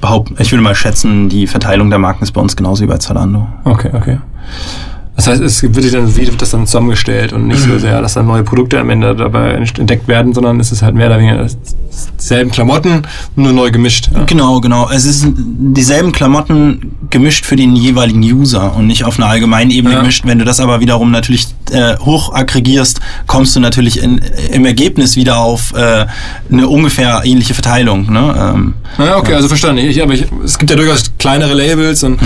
behaupten, 0.00 0.36
ich 0.38 0.52
würde 0.52 0.62
mal 0.62 0.74
schätzen, 0.74 1.28
die 1.28 1.46
Verteilung 1.46 1.90
der 1.90 1.98
Marken 1.98 2.22
ist 2.22 2.32
bei 2.32 2.40
uns 2.40 2.56
genauso 2.56 2.82
wie 2.82 2.86
bei 2.86 2.98
Zalando. 2.98 3.46
Okay, 3.64 3.90
okay. 3.92 4.18
Das 5.18 5.26
heißt, 5.26 5.42
es 5.42 5.60
wird 5.64 5.74
sich 5.82 5.90
dann, 5.90 6.16
wie 6.16 6.28
wird 6.28 6.40
das 6.40 6.50
dann 6.50 6.64
zusammengestellt 6.64 7.32
und 7.32 7.48
nicht 7.48 7.66
Mhm. 7.66 7.72
so 7.72 7.78
sehr, 7.80 8.00
dass 8.00 8.14
dann 8.14 8.26
neue 8.28 8.44
Produkte 8.44 8.78
am 8.78 8.88
Ende 8.88 9.16
dabei 9.16 9.50
entdeckt 9.50 10.06
werden, 10.06 10.32
sondern 10.32 10.60
es 10.60 10.70
ist 10.70 10.80
halt 10.82 10.94
mehr 10.94 11.08
oder 11.08 11.18
weniger 11.18 11.44
dieselben 12.20 12.52
Klamotten, 12.52 13.02
nur 13.34 13.52
neu 13.52 13.72
gemischt. 13.72 14.10
Ja. 14.14 14.22
Genau, 14.26 14.60
genau. 14.60 14.88
Es 14.88 15.04
ist 15.04 15.26
dieselben 15.36 16.12
Klamotten 16.12 16.92
gemischt 17.10 17.44
für 17.46 17.56
den 17.56 17.74
jeweiligen 17.74 18.20
User 18.22 18.76
und 18.76 18.86
nicht 18.86 19.02
auf 19.02 19.18
einer 19.18 19.26
allgemeinen 19.28 19.72
Ebene 19.72 19.94
Ja. 19.94 20.00
gemischt. 20.02 20.22
Wenn 20.24 20.38
du 20.38 20.44
das 20.44 20.60
aber 20.60 20.78
wiederum 20.78 21.10
natürlich 21.10 21.48
äh, 21.72 21.96
hoch 21.98 22.32
aggregierst, 22.32 23.00
kommst 23.26 23.56
du 23.56 23.60
natürlich 23.60 24.00
in, 24.00 24.20
im 24.52 24.64
Ergebnis 24.66 25.16
wieder 25.16 25.38
auf 25.38 25.74
äh, 25.74 26.06
eine 26.52 26.68
ungefähr 26.68 27.22
ähnliche 27.24 27.54
Verteilung. 27.54 28.12
Ne? 28.12 28.52
Ähm, 28.54 28.74
Ja, 28.98 29.16
okay, 29.16 29.34
also 29.34 29.48
verstanden. 29.48 29.78
Ich, 29.84 30.00
aber 30.00 30.14
ich, 30.14 30.26
es 30.44 30.56
gibt 30.58 30.70
ja 30.70 30.76
durchaus 30.76 31.02
kleinere 31.18 31.54
Labels 31.54 32.02
und 32.04 32.18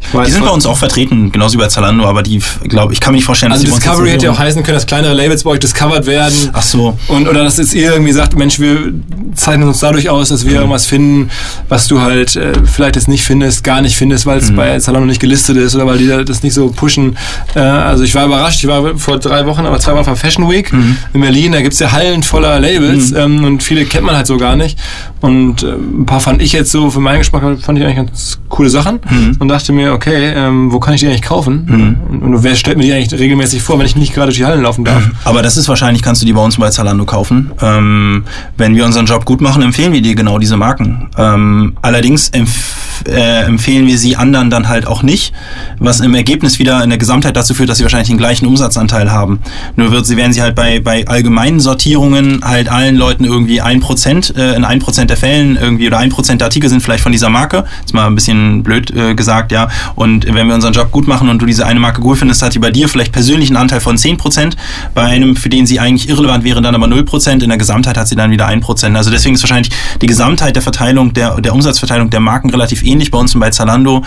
ich 0.00 0.14
weiß 0.14 0.22
Mhm. 0.22 0.24
die 0.26 0.32
sind 0.32 0.44
bei 0.44 0.50
uns 0.50 0.66
auch 0.66 0.76
vertreten, 0.78 1.30
genauso 1.32 1.54
wie 1.58 1.62
bei 1.62 1.68
Zalando, 1.68 2.04
aber 2.06 2.22
die, 2.22 2.40
glaube 2.64 2.92
ich, 2.92 3.00
kann 3.00 3.12
mir 3.12 3.16
nicht 3.18 3.24
vorstellen, 3.24 3.52
Also 3.52 3.64
dass 3.64 3.66
die 3.66 3.70
bei 3.72 3.76
uns 3.76 3.84
Discovery 3.84 4.10
hätte 4.10 4.26
ja 4.26 4.32
auch 4.32 4.38
heißen 4.38 4.62
können, 4.62 4.74
dass 4.76 4.86
kleinere 4.86 5.12
Labels 5.14 5.44
bei 5.44 5.50
euch 5.50 5.58
discovered 5.60 6.06
werden. 6.06 6.34
Ach 6.52 6.62
so. 6.62 6.98
Und, 7.08 7.28
oder 7.28 7.44
dass 7.44 7.58
jetzt 7.58 7.74
ihr 7.74 7.92
irgendwie 7.92 8.12
sagt, 8.12 8.36
Mensch, 8.36 8.58
wir 8.58 8.92
zeichnen 9.34 9.68
uns 9.68 9.80
dadurch 9.80 10.08
aus, 10.08 10.28
dass 10.30 10.44
wir 10.44 10.52
Mhm. 10.52 10.56
irgendwas 10.58 10.86
finden, 10.86 11.30
was 11.68 11.86
du 11.86 12.00
halt 12.00 12.36
äh, 12.36 12.52
vielleicht 12.64 12.96
jetzt 12.96 13.08
nicht 13.08 13.24
findest, 13.24 13.62
gar 13.64 13.80
nicht 13.82 13.96
findest, 13.96 14.24
weil 14.26 14.38
Mhm. 14.38 14.44
es 14.44 14.56
bei 14.56 14.78
Zalando 14.78 15.06
nicht 15.06 15.20
gelistet 15.20 15.56
ist 15.56 15.74
oder 15.74 15.86
weil 15.86 15.98
die 15.98 16.06
da 16.08 16.22
das 16.24 16.42
nicht 16.42 16.54
so 16.54 16.68
pushen. 16.70 17.16
Äh, 17.54 17.60
also 17.60 18.04
ich 18.04 18.14
war 18.14 18.24
überrascht, 18.26 18.62
ich 18.62 18.68
war 18.68 18.96
vor 18.96 19.18
drei 19.18 19.44
Wochen, 19.46 19.66
aber 19.66 19.78
zwei 19.78 19.94
Wochen 19.94 20.08
auf 20.10 20.18
Fashion 20.18 20.48
Week 20.50 20.72
Mhm. 20.72 20.96
in 21.12 21.20
Berlin, 21.20 21.52
da 21.52 21.60
gibt's 21.60 21.78
ja 21.78 21.92
Hallen 21.92 22.22
voller 22.22 22.58
Labels 22.60 23.12
ähm, 23.12 23.44
und 23.44 23.62
viele 23.62 23.84
kennt 23.84 24.04
man 24.06 24.16
halt 24.16 24.26
so 24.26 24.36
gar 24.38 24.56
nicht. 24.56 24.78
Und 25.20 25.62
äh, 25.62 25.72
ein 25.72 26.06
paar 26.06 26.20
fand 26.20 26.40
ich 26.42 26.52
jetzt 26.52 26.70
so, 26.72 26.90
für 26.90 27.00
meinen 27.00 27.18
Geschmack 27.18 27.42
fand 27.60 27.78
ich 27.78 27.84
eigentlich 27.84 27.96
ganz 27.96 28.38
coole 28.48 28.70
Sachen 28.70 29.00
Mhm. 29.10 29.36
und 29.38 29.48
dachte 29.48 29.72
mir, 29.72 29.92
okay, 29.92 30.32
ähm, 30.34 30.72
wo 30.72 30.80
kann 30.80 30.94
ich 30.94 31.00
die 31.00 31.06
eigentlich 31.06 31.22
kaufen? 31.22 31.98
Und, 32.10 32.22
und 32.22 32.42
wer 32.42 32.54
stellt 32.56 32.76
mir 32.78 32.84
die 32.84 32.92
eigentlich 32.92 33.18
regelmäßig 33.18 33.62
vor, 33.62 33.78
wenn 33.78 33.86
ich 33.86 33.96
nicht 33.96 34.14
gerade 34.14 34.28
durch 34.28 34.38
die 34.38 34.44
Hallen 34.46 34.62
laufen 34.62 34.84
darf? 34.84 35.02
Aber 35.24 35.42
das 35.42 35.56
ist 35.56 35.68
wahrscheinlich, 35.68 36.02
kannst 36.02 36.22
du 36.22 36.26
die 36.26 36.32
bei 36.32 36.42
uns 36.42 36.56
bei 36.56 36.70
Zalando 36.70 37.04
kaufen. 37.04 37.50
Ähm, 37.62 38.24
wenn 38.56 38.74
wir 38.74 38.84
unseren 38.84 39.06
Job 39.06 39.24
gut 39.24 39.40
machen, 39.40 39.62
empfehlen 39.62 39.92
wir 39.92 40.02
dir 40.02 40.14
genau 40.14 40.38
diese 40.38 40.56
Marken. 40.56 41.08
Ähm, 41.18 41.74
allerdings 41.82 42.28
empf 42.30 42.74
äh, 43.06 43.44
empfehlen 43.44 43.86
wir 43.86 43.96
sie 43.96 44.16
anderen 44.16 44.50
dann 44.50 44.68
halt 44.68 44.84
auch 44.88 45.04
nicht, 45.04 45.32
was 45.78 46.00
im 46.00 46.14
Ergebnis 46.14 46.58
wieder 46.58 46.82
in 46.82 46.90
der 46.90 46.98
Gesamtheit 46.98 47.36
dazu 47.36 47.54
führt, 47.54 47.68
dass 47.68 47.78
sie 47.78 47.84
wahrscheinlich 47.84 48.08
den 48.08 48.18
gleichen 48.18 48.44
Umsatzanteil 48.46 49.12
haben. 49.12 49.38
Nur 49.76 49.92
wird 49.92 50.04
sie 50.04 50.16
werden 50.16 50.32
sie 50.32 50.42
halt 50.42 50.56
bei, 50.56 50.80
bei 50.80 51.06
allgemeinen 51.06 51.60
Sortierungen 51.60 52.40
halt 52.44 52.68
allen 52.68 52.96
Leuten 52.96 53.24
irgendwie 53.24 53.60
ein 53.60 53.78
Prozent, 53.80 54.34
äh, 54.36 54.54
in 54.56 54.64
ein 54.64 54.80
Prozent 54.80 55.10
der 55.10 55.16
Fällen 55.16 55.56
irgendwie 55.56 55.86
oder 55.86 55.98
ein 55.98 56.08
Prozent 56.10 56.40
der 56.40 56.46
Artikel 56.46 56.68
sind 56.68 56.82
vielleicht 56.82 57.02
von 57.04 57.12
dieser 57.12 57.28
Marke. 57.30 57.64
Ist 57.84 57.94
mal 57.94 58.06
ein 58.06 58.16
bisschen 58.16 58.37
blöd 58.62 58.90
äh, 58.90 59.14
gesagt, 59.14 59.52
ja. 59.52 59.68
Und 59.94 60.26
wenn 60.26 60.46
wir 60.46 60.54
unseren 60.54 60.72
Job 60.72 60.90
gut 60.90 61.08
machen 61.08 61.28
und 61.28 61.40
du 61.40 61.46
diese 61.46 61.66
eine 61.66 61.80
Marke 61.80 62.00
gut 62.00 62.18
findest, 62.18 62.42
hat 62.42 62.54
die 62.54 62.58
bei 62.58 62.70
dir 62.70 62.88
vielleicht 62.88 63.12
persönlich 63.12 63.48
einen 63.50 63.56
Anteil 63.56 63.80
von 63.80 63.96
10%, 63.96 64.54
bei 64.94 65.02
einem, 65.02 65.36
für 65.36 65.48
den 65.48 65.66
sie 65.66 65.80
eigentlich 65.80 66.08
irrelevant 66.08 66.44
wäre, 66.44 66.60
dann 66.60 66.74
aber 66.74 66.86
0%, 66.86 67.42
in 67.42 67.48
der 67.48 67.58
Gesamtheit 67.58 67.96
hat 67.96 68.08
sie 68.08 68.16
dann 68.16 68.30
wieder 68.30 68.48
1%. 68.48 68.96
Also 68.96 69.10
deswegen 69.10 69.34
ist 69.34 69.42
wahrscheinlich 69.42 69.72
die 70.00 70.06
Gesamtheit 70.06 70.56
der 70.56 70.62
Verteilung, 70.62 71.12
der, 71.12 71.40
der 71.40 71.54
Umsatzverteilung 71.54 72.10
der 72.10 72.20
Marken 72.20 72.50
relativ 72.50 72.84
ähnlich 72.84 73.10
bei 73.10 73.18
uns 73.18 73.34
und 73.34 73.40
bei 73.40 73.50
Zalando. 73.50 74.04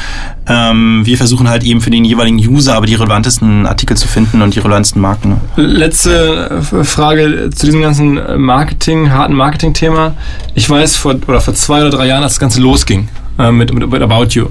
Ähm, 0.48 1.02
wir 1.06 1.18
versuchen 1.18 1.50
halt 1.50 1.64
eben 1.64 1.82
für 1.82 1.90
den 1.90 2.06
jeweiligen 2.06 2.38
User 2.38 2.76
aber 2.76 2.86
die 2.86 2.96
relevantesten 2.96 3.66
Artikel 3.66 3.98
zu 3.98 4.08
finden 4.08 4.42
und 4.42 4.56
die 4.56 4.60
relevantesten 4.60 5.02
Marken. 5.02 5.30
ne? 5.30 5.38
Letzte 5.56 6.62
äh, 6.72 6.84
Frage 6.84 7.50
zu 7.54 7.66
diesem 7.66 7.82
ganzen 7.82 8.20
Marketing, 8.38 9.12
harten 9.12 9.34
Marketing-Thema. 9.34 10.16
Ich 10.56 10.70
weiß, 10.70 10.96
vor, 10.96 11.16
oder 11.28 11.42
vor 11.42 11.54
zwei 11.54 11.82
oder 11.82 11.90
drei 11.90 12.08
Jahren, 12.08 12.24
als 12.24 12.34
das 12.34 12.40
Ganze 12.40 12.62
losging, 12.62 13.08
äh, 13.40 13.52
mit, 13.52 13.74
mit, 13.74 13.90
mit 13.90 14.02
About 14.02 14.28
You. 14.32 14.48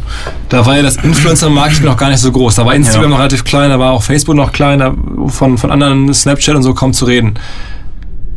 Da 0.49 0.64
war 0.66 0.76
ja 0.76 0.83
das 0.83 0.97
Influencer-Marketing 0.97 1.85
noch 1.87 1.97
gar 1.97 2.09
nicht 2.11 2.20
so 2.20 2.31
groß. 2.33 2.55
Da 2.57 2.64
war 2.66 2.74
Instagram 2.74 3.05
Ja. 3.05 3.09
noch 3.11 3.18
relativ 3.18 3.45
klein, 3.45 3.70
da 3.70 3.78
war 3.78 3.93
auch 3.93 4.03
Facebook 4.03 4.35
noch 4.37 4.53
klein, 4.53 4.78
da 4.78 4.95
von, 5.28 5.59
von 5.59 5.70
anderen 5.70 6.12
Snapchat 6.12 6.55
und 6.57 6.62
so 6.62 6.74
kaum 6.74 6.93
zu 6.93 7.05
reden. 7.05 7.35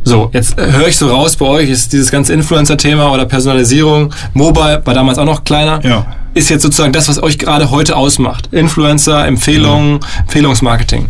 So, 0.06 0.28
jetzt 0.34 0.58
äh, 0.58 0.70
höre 0.72 0.88
ich 0.88 0.96
so 0.98 1.08
raus, 1.08 1.36
bei 1.36 1.46
euch 1.46 1.70
ist 1.70 1.92
dieses 1.92 2.10
ganze 2.10 2.34
Influencer-Thema 2.34 3.10
oder 3.12 3.24
Personalisierung, 3.24 4.12
Mobile 4.34 4.82
war 4.84 4.94
damals 4.94 5.16
auch 5.18 5.24
noch 5.24 5.44
kleiner, 5.44 5.82
Ja. 5.84 6.06
Ist 6.34 6.50
jetzt 6.50 6.62
sozusagen 6.62 6.92
das, 6.92 7.08
was 7.08 7.22
euch 7.22 7.38
gerade 7.38 7.70
heute 7.70 7.96
ausmacht. 7.96 8.48
Influencer, 8.52 9.26
Empfehlungen, 9.26 10.00
Empfehlungsmarketing. 10.20 11.06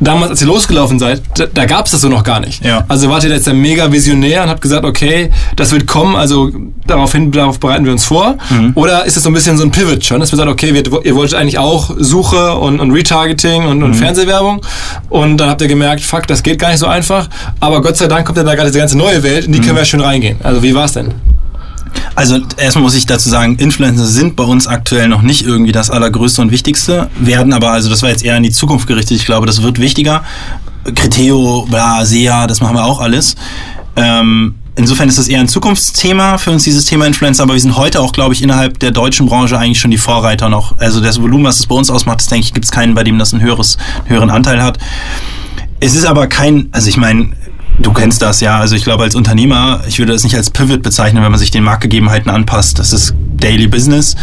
Damals, 0.00 0.30
als 0.30 0.40
ihr 0.42 0.46
losgelaufen 0.46 0.98
seid, 0.98 1.22
da, 1.36 1.46
da 1.46 1.64
gab 1.66 1.86
es 1.86 1.92
das 1.92 2.00
so 2.00 2.08
noch 2.08 2.24
gar 2.24 2.40
nicht. 2.40 2.64
Ja. 2.64 2.84
Also 2.88 3.08
wart 3.10 3.24
ihr 3.24 3.30
jetzt 3.30 3.48
ein 3.48 3.60
mega 3.60 3.90
Visionär 3.90 4.42
und 4.42 4.48
habt 4.48 4.60
gesagt, 4.60 4.84
okay, 4.84 5.30
das 5.56 5.72
wird 5.72 5.86
kommen, 5.86 6.16
also 6.16 6.50
daraufhin, 6.86 7.32
darauf 7.32 7.58
bereiten 7.58 7.84
wir 7.84 7.92
uns 7.92 8.04
vor? 8.04 8.36
Oder 8.74 9.04
ist 9.04 9.16
es 9.16 9.22
so 9.22 9.30
ein 9.30 9.34
bisschen 9.34 9.56
so 9.56 9.64
ein 9.64 9.70
Pivot 9.70 10.04
schon, 10.04 10.20
dass 10.20 10.32
wir 10.32 10.36
sagen, 10.36 10.50
okay, 10.50 10.74
wir, 10.74 10.82
ihr 11.04 11.14
wolltet 11.14 11.38
eigentlich 11.38 11.58
auch 11.58 11.90
Suche 11.98 12.54
und, 12.54 12.80
und 12.80 12.90
Retargeting 12.90 13.66
und, 13.66 13.82
und 13.82 13.94
Fernsehwerbung 13.94 14.60
und 15.10 15.38
dann 15.38 15.48
habt 15.48 15.60
ihr 15.62 15.68
gemerkt, 15.68 16.02
fuck, 16.02 16.26
das 16.26 16.42
geht 16.42 16.58
gar 16.58 16.70
nicht 16.70 16.80
so 16.80 16.86
einfach, 16.86 17.28
aber 17.60 17.82
Gott 17.82 17.96
sei 17.96 18.06
Dank 18.06 18.26
kommt 18.26 18.38
ja 18.38 18.44
da 18.44 18.54
gerade 18.54 18.68
diese 18.68 18.78
ganze 18.78 18.98
neue 18.98 19.22
Welt, 19.22 19.46
in 19.46 19.52
die 19.52 19.60
können 19.60 19.74
wir 19.74 19.80
ja 19.80 19.84
schön 19.84 20.00
reingehen. 20.00 20.36
Also 20.42 20.62
wie 20.62 20.74
war's 20.74 20.92
denn? 20.92 21.12
Also 22.14 22.38
erstmal 22.56 22.84
muss 22.84 22.94
ich 22.94 23.06
dazu 23.06 23.28
sagen, 23.28 23.56
Influencer 23.56 24.06
sind 24.06 24.36
bei 24.36 24.44
uns 24.44 24.66
aktuell 24.66 25.08
noch 25.08 25.22
nicht 25.22 25.42
irgendwie 25.42 25.72
das 25.72 25.90
allergrößte 25.90 26.42
und 26.42 26.50
wichtigste, 26.50 27.10
werden 27.18 27.52
aber, 27.52 27.70
also 27.70 27.90
das 27.90 28.02
war 28.02 28.10
jetzt 28.10 28.24
eher 28.24 28.36
in 28.36 28.42
die 28.42 28.52
Zukunft 28.52 28.86
gerichtet, 28.86 29.16
ich 29.16 29.26
glaube, 29.26 29.46
das 29.46 29.62
wird 29.62 29.78
wichtiger. 29.78 30.22
Criteo, 30.94 31.66
bla, 31.68 32.04
SEA, 32.04 32.46
das 32.46 32.60
machen 32.60 32.76
wir 32.76 32.84
auch 32.84 33.00
alles. 33.00 33.36
Ähm, 33.96 34.54
insofern 34.76 35.08
ist 35.08 35.18
das 35.18 35.28
eher 35.28 35.40
ein 35.40 35.48
Zukunftsthema 35.48 36.38
für 36.38 36.50
uns, 36.50 36.64
dieses 36.64 36.84
Thema 36.84 37.06
Influencer, 37.06 37.42
aber 37.42 37.54
wir 37.54 37.60
sind 37.60 37.76
heute 37.76 38.00
auch, 38.00 38.12
glaube 38.12 38.34
ich, 38.34 38.42
innerhalb 38.42 38.78
der 38.80 38.90
deutschen 38.90 39.26
Branche 39.26 39.58
eigentlich 39.58 39.80
schon 39.80 39.90
die 39.90 39.98
Vorreiter 39.98 40.48
noch. 40.48 40.78
Also 40.78 41.00
das 41.00 41.20
Volumen, 41.20 41.44
was 41.44 41.60
es 41.60 41.66
bei 41.66 41.74
uns 41.74 41.90
ausmacht, 41.90 42.20
das 42.20 42.26
denke 42.26 42.44
ich, 42.46 42.52
gibt 42.52 42.66
es 42.66 42.70
keinen, 42.70 42.94
bei 42.94 43.04
dem 43.04 43.18
das 43.18 43.32
einen 43.32 43.42
höheres, 43.42 43.78
einen 44.00 44.10
höheren 44.10 44.30
Anteil 44.30 44.62
hat. 44.62 44.78
Es 45.80 45.94
ist 45.94 46.04
aber 46.04 46.26
kein, 46.26 46.68
also 46.72 46.88
ich 46.88 46.96
meine, 46.96 47.32
du 47.78 47.92
kennst 47.92 48.22
das 48.22 48.40
ja, 48.40 48.58
also 48.58 48.76
ich 48.76 48.84
glaube 48.84 49.04
als 49.04 49.14
Unternehmer, 49.14 49.82
ich 49.86 49.98
würde 49.98 50.12
das 50.12 50.24
nicht 50.24 50.36
als 50.36 50.50
Pivot 50.50 50.82
bezeichnen, 50.82 51.22
wenn 51.22 51.30
man 51.30 51.40
sich 51.40 51.50
den 51.50 51.64
Marktgegebenheiten 51.64 52.30
anpasst. 52.30 52.78
Das 52.78 52.92
ist 52.92 53.14
Daily 53.36 53.66
Business. 53.66 54.16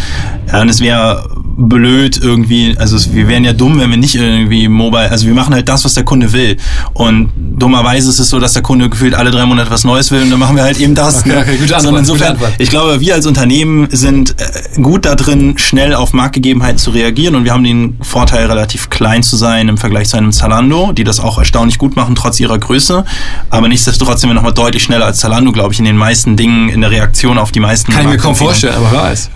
Ja, 0.52 0.62
und 0.62 0.70
es 0.70 0.80
wäre 0.80 1.28
blöd 1.58 2.20
irgendwie, 2.22 2.76
also 2.78 2.96
es, 2.96 3.14
wir 3.14 3.28
wären 3.28 3.44
ja 3.44 3.54
dumm, 3.54 3.80
wenn 3.80 3.90
wir 3.90 3.98
nicht 3.98 4.16
irgendwie 4.16 4.68
mobile, 4.68 5.10
also 5.12 5.28
wir 5.28 5.34
machen 5.34 5.54
halt 5.54 5.70
das, 5.70 5.86
was 5.86 5.94
der 5.94 6.04
Kunde 6.04 6.32
will. 6.34 6.58
Und 6.94 7.30
dummerweise 7.36 8.10
ist 8.10 8.20
es 8.20 8.30
so, 8.30 8.40
dass 8.40 8.54
der 8.54 8.62
Kunde 8.62 8.90
gefühlt 8.90 9.14
alle 9.14 9.32
drei 9.32 9.46
Monate 9.46 9.70
was 9.70 9.84
Neues 9.84 10.12
will 10.12 10.24
und 10.24 10.32
dann 10.32 10.40
machen 10.40 10.56
wir 10.56 10.64
halt 10.64 10.80
eben 10.80 10.96
das. 10.96 11.20
Okay, 11.20 11.38
okay, 11.38 11.58
gute 11.58 11.76
Antwort, 11.76 12.00
insofern, 12.00 12.34
gute 12.34 12.46
Antwort. 12.46 12.54
ich 12.58 12.70
glaube, 12.70 13.00
wir 13.00 13.14
als 13.14 13.26
Unternehmen 13.26 13.88
sind 13.92 14.36
äh, 14.40 14.82
gut 14.82 15.06
da 15.06 15.16
drin, 15.16 15.58
schnell 15.58 15.94
auf 15.94 16.14
Marktgegebenheiten 16.14 16.78
zu 16.78 16.92
reagieren 16.92 17.36
und 17.36 17.44
wir 17.44 17.54
haben 17.54 17.64
den 17.64 17.98
Vorteil, 18.02 18.48
relativ 18.48 18.90
klein 18.90 19.24
zu 19.24 19.36
sein 19.36 19.68
im 19.68 19.78
Vergleich 19.78 20.10
zu 20.10 20.18
einem 20.18 20.32
Zalando, 20.32 20.92
die 20.94 21.04
das 21.04 21.20
auch 21.20 21.38
erstaunlich 21.38 21.78
gut 21.78 21.96
machen, 21.96 22.16
trotz 22.16 22.40
ihrer 22.40 22.58
Größe. 22.58 23.06
Aber 23.50 23.68
nichtsdestotrotz 23.68 24.22
sind 24.22 24.30
wir 24.30 24.34
nochmal 24.34 24.54
deutlich 24.54 24.84
schneller 24.84 25.06
als 25.06 25.20
Zalando, 25.20 25.52
glaube 25.52 25.74
ich, 25.74 25.80
in 25.80 25.86
den 25.86 25.98
meisten 25.98 26.38
Dingen, 26.38 26.70
in 26.70 26.82
der 26.82 26.92
Reaktion 26.92 27.38
auf 27.38 27.52
die 27.52 27.60
meisten 27.60 27.92
Kann 27.92 28.04
ich 28.04 28.08
mir 28.08 28.18
kaum 28.18 28.36
vorstellen, 28.36 28.76
aber 28.76 28.92
wer 28.92 29.04
weiß. 29.04 29.30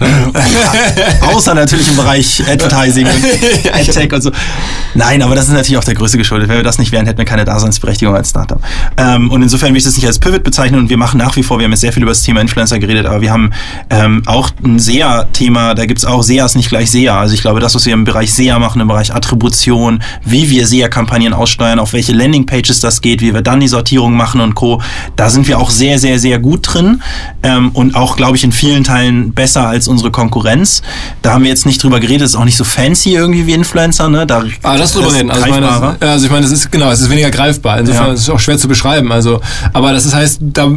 Außer 1.34 1.54
natürlich 1.54 1.88
im 1.90 1.96
Bereich 1.96 2.44
Advertising 2.48 3.06
und 3.08 3.74
AdTech 3.74 4.14
und 4.14 4.22
so. 4.22 4.32
Nein, 4.94 5.22
aber 5.22 5.36
das 5.36 5.48
ist 5.48 5.54
natürlich 5.54 5.78
auch 5.78 5.84
der 5.84 5.96
Größe 5.96 6.18
geschuldet. 6.18 6.50
Wenn 6.50 6.58
wir 6.58 6.64
das 6.64 6.80
nicht 6.80 6.92
wären, 6.92 7.06
hätten 7.06 7.18
wir 7.18 7.26
keine 7.26 7.46
Daseinsberechtigung 7.46 8.16
als 8.16 8.30
Startup. 8.30 8.62
Ähm, 8.98 9.32
und 9.32 9.42
insofern 9.42 9.72
will 9.72 9.78
ich 9.78 9.84
das 9.84 9.96
nicht 9.96 10.08
als 10.08 10.20
Pivot 10.20 10.44
bezeichnen 10.44 10.80
und 10.80 10.90
wir 10.90 10.98
machen 10.98 11.18
nach 11.18 11.36
wie 11.36 11.44
vor, 11.44 11.60
wir 11.60 11.66
haben 11.66 11.72
jetzt 11.72 11.82
sehr 11.82 11.94
viel 11.94 12.04
über 12.04 12.12
das 12.12 12.22
Thema 12.22 12.42
Influencer 12.42 12.80
geredet, 12.80 13.06
aber 13.06 13.22
wir 13.22 13.32
haben 13.32 13.52
ähm, 13.90 14.24
auch 14.26 14.50
ein 14.64 14.80
SEA-Thema, 14.80 15.74
da 15.76 15.86
gibt's 15.86 16.06
auch 16.06 16.24
SEA 16.24 16.46
ist 16.46 16.56
nicht 16.56 16.70
gleich 16.70 16.92
SEA. 16.92 17.20
Also 17.20 17.34
ich 17.34 17.42
glaube, 17.42 17.60
das, 17.60 17.76
was 17.76 17.86
wir 17.86 17.94
im 17.94 18.04
Bereich 18.04 18.34
SEA 18.34 18.60
machen, 18.60 18.82
im 18.82 18.88
Bereich 18.88 19.14
Attribution, 19.14 20.02
wie 20.24 20.50
wir 20.50 20.68
SEA-Kampagnen 20.68 21.34
aussteuern, 21.34 21.80
auf 21.80 21.94
welche 21.94 22.14
Landingpages 22.14 22.80
das 22.80 23.02
geht, 23.02 23.22
wie 23.22 23.34
wir 23.34 23.42
dann 23.42 23.60
die 23.60 23.68
Sortierung 23.96 24.16
machen 24.18 24.42
und 24.42 24.56
Co., 24.56 24.82
da 25.16 25.30
sind 25.30 25.48
wir 25.48 25.58
auch 25.60 25.70
sehr, 25.70 26.00
sehr, 26.00 26.20
sehr 26.20 26.38
gut 26.40 26.62
drin 26.74 27.02
ähm, 27.44 27.70
und 27.74 27.96
auch, 27.96 28.18
glaube 28.18 28.36
ich, 28.36 28.44
in 28.44 28.52
vielen 28.52 28.84
Teilen 28.84 29.32
besser 29.34 29.68
als 29.68 29.88
unsere 29.88 30.12
Konkurrenz. 30.12 30.82
Da 31.22 31.32
haben 31.34 31.44
wir 31.44 31.50
jetzt 31.50 31.66
nicht 31.66 31.82
drüber 31.82 32.00
geredet, 32.02 32.24
ist 32.24 32.36
auch 32.36 32.44
nicht 32.44 32.58
so 32.58 32.66
fancy 32.66 33.14
irgendwie 33.14 33.48
wie 33.48 33.54
Influencer, 33.54 34.10
ne? 34.10 34.26
Da, 34.28 34.44
Ah, 34.64 34.78
das 34.78 34.92
drüber 34.92 35.14
reden. 35.14 35.32
Also 35.32 35.46
ich, 35.46 35.52
meine, 35.52 35.66
das, 35.68 36.02
also 36.02 36.26
ich 36.26 36.32
meine, 36.32 36.44
das 36.44 36.52
ist 36.52 36.72
genau, 36.72 36.92
es 36.92 37.00
ist 37.00 37.10
weniger 37.10 37.32
greifbar. 37.32 37.80
Insofern 37.80 38.08
Ja. 38.08 38.14
ist 38.14 38.22
es 38.22 38.30
auch 38.30 38.40
schwer 38.40 38.58
zu 38.58 38.68
beschreiben. 38.68 39.12
Also, 39.14 39.40
aber 39.72 39.94
das 39.94 40.06
ist, 40.06 40.14
heißt, 40.14 40.40
da 40.42 40.68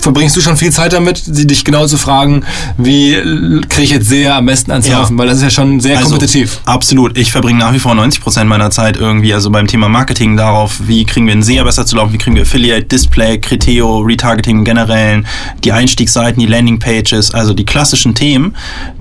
verbringst 0.00 0.34
du 0.36 0.40
schon 0.40 0.56
viel 0.56 0.72
Zeit 0.72 0.92
damit, 0.92 1.22
dich 1.26 1.64
genau 1.64 1.86
zu 1.86 1.96
fragen, 1.96 2.42
wie 2.76 3.12
kriege 3.68 3.82
ich 3.84 3.90
jetzt 3.90 4.08
sehr 4.08 4.34
am 4.34 4.46
besten 4.46 4.72
ans 4.72 4.88
Ja. 4.88 4.98
Laufen, 4.98 5.16
weil 5.16 5.28
das 5.28 5.36
ist 5.38 5.42
ja 5.44 5.50
schon 5.50 5.78
sehr 5.78 5.98
Also, 5.98 6.10
kompetitiv. 6.10 6.60
Absolut. 6.64 7.16
Ich 7.16 7.30
verbringe 7.30 7.58
nach 7.60 7.72
wie 7.72 7.78
vor 7.78 7.94
90 7.94 8.20
Prozent 8.20 8.48
meiner 8.48 8.70
Zeit 8.70 8.96
irgendwie, 8.96 9.32
also 9.32 9.50
beim 9.50 9.66
Thema 9.68 9.88
Marketing 9.88 10.36
darauf, 10.36 10.80
wie 10.86 11.04
kriegen 11.04 11.26
wir 11.26 11.32
einen 11.32 11.42
SEA 11.42 11.62
besser 11.62 11.86
zu 11.86 11.96
laufen, 11.96 12.12
wie 12.12 12.18
kriegen 12.18 12.34
wir 12.36 12.42
Affiliate, 12.42 12.63
Display, 12.64 13.38
Criteo, 13.38 13.98
Retargeting 13.98 14.58
im 14.58 14.64
Generellen, 14.64 15.26
die 15.62 15.72
Einstiegsseiten, 15.72 16.40
die 16.40 16.46
Landingpages, 16.46 17.32
also 17.32 17.52
die 17.54 17.64
klassischen 17.64 18.14
Themen. 18.14 18.56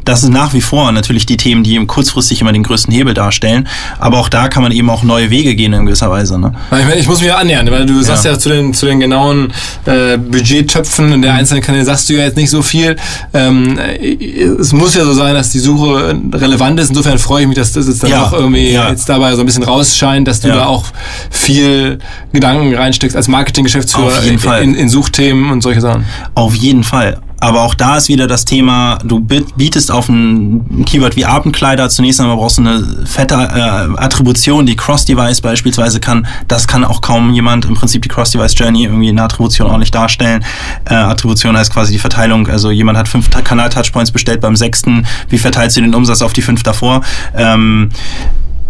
Das 0.05 0.21
sind 0.21 0.33
nach 0.33 0.53
wie 0.53 0.61
vor 0.61 0.91
natürlich 0.91 1.25
die 1.25 1.37
Themen, 1.37 1.63
die 1.63 1.83
kurzfristig 1.85 2.41
immer 2.41 2.51
den 2.51 2.63
größten 2.63 2.93
Hebel 2.93 3.13
darstellen. 3.13 3.67
Aber 3.99 4.19
auch 4.19 4.29
da 4.29 4.47
kann 4.47 4.63
man 4.63 4.71
eben 4.71 4.89
auch 4.89 5.03
neue 5.03 5.29
Wege 5.29 5.55
gehen 5.55 5.73
in 5.73 5.85
gewisser 5.85 6.09
Weise. 6.09 6.39
Ne? 6.39 6.53
Ich, 6.65 6.85
meine, 6.85 6.95
ich 6.95 7.07
muss 7.07 7.19
mich 7.19 7.29
ja 7.29 7.37
annähern, 7.37 7.69
weil 7.71 7.85
du 7.85 8.01
sagst 8.01 8.25
ja 8.25 8.37
zu 8.37 8.49
den, 8.49 8.73
zu 8.73 8.85
den 8.85 8.99
genauen 8.99 9.53
äh, 9.85 10.17
Budgettöpfen 10.17 11.11
in 11.13 11.21
der 11.21 11.33
einzelnen 11.33 11.61
Kanäle 11.61 11.85
sagst 11.85 12.09
du 12.09 12.13
ja 12.13 12.23
jetzt 12.23 12.37
nicht 12.37 12.49
so 12.49 12.61
viel. 12.61 12.95
Ähm, 13.33 13.77
äh, 13.79 14.43
es 14.43 14.73
muss 14.73 14.95
ja 14.95 15.05
so 15.05 15.13
sein, 15.13 15.33
dass 15.35 15.51
die 15.51 15.59
Suche 15.59 16.19
relevant 16.33 16.79
ist. 16.79 16.89
Insofern 16.89 17.17
freue 17.17 17.43
ich 17.43 17.47
mich, 17.47 17.57
dass 17.57 17.71
das 17.73 17.87
jetzt 17.87 18.03
dann 18.03 18.09
Ja, 18.11 18.23
auch 18.23 18.33
irgendwie 18.33 18.71
ja. 18.71 18.89
jetzt 18.89 19.07
dabei 19.07 19.33
so 19.35 19.41
ein 19.41 19.45
bisschen 19.45 19.63
rausscheint, 19.63 20.27
dass 20.27 20.41
du 20.41 20.49
da 20.49 20.65
auch 20.65 20.85
viel 21.29 21.99
Gedanken 22.31 22.73
reinsteckst 22.75 23.15
als 23.15 23.27
Marketinggeschäftsführer 23.27 24.23
in, 24.23 24.39
in, 24.61 24.75
in 24.75 24.89
Suchthemen 24.89 25.51
und 25.51 25.61
solche 25.61 25.81
Sachen. 25.81 26.05
Auf 26.35 26.55
jeden 26.55 26.83
Fall. 26.83 27.19
Aber 27.43 27.63
auch 27.63 27.73
da 27.75 27.97
ist 27.97 28.07
wieder 28.07 28.25
das 28.25 28.45
Thema, 28.45 28.99
du 29.03 29.19
biet- 29.19 29.53
bietest 29.57 29.91
auf 29.91 30.07
ein 30.07 30.85
Keyword 30.85 31.17
wie 31.17 31.25
Abendkleider 31.25 31.89
zunächst 31.89 32.21
einmal 32.21 32.37
brauchst 32.37 32.57
du 32.57 32.61
eine 32.61 33.05
fette 33.05 33.35
äh, 33.35 34.01
Attribution, 34.01 34.65
die 34.65 34.77
Cross-Device 34.77 35.41
beispielsweise 35.41 35.99
kann. 35.99 36.25
Das 36.47 36.67
kann 36.67 36.85
auch 36.85 37.01
kaum 37.01 37.33
jemand 37.33 37.65
im 37.65 37.73
Prinzip 37.73 38.01
die 38.01 38.07
Cross-Device-Journey 38.07 38.85
irgendwie 38.85 39.09
in 39.09 39.17
der 39.17 39.25
Attribution 39.25 39.67
ordentlich 39.67 39.91
darstellen. 39.91 40.45
Äh, 40.85 40.93
Attribution 40.93 41.57
heißt 41.57 41.73
quasi 41.73 41.91
die 41.91 41.99
Verteilung, 41.99 42.47
also 42.47 42.71
jemand 42.71 42.97
hat 42.97 43.09
fünf 43.09 43.29
Kanal-Touchpoints 43.29 44.11
bestellt 44.11 44.39
beim 44.39 44.55
sechsten, 44.55 45.05
wie 45.27 45.37
verteilst 45.37 45.75
du 45.75 45.81
den 45.81 45.93
Umsatz 45.93 46.21
auf 46.21 46.31
die 46.31 46.41
fünf 46.41 46.63
davor? 46.63 47.01
Ähm, 47.35 47.89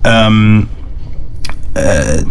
ähm, 0.04 0.68
äh, 1.74 2.24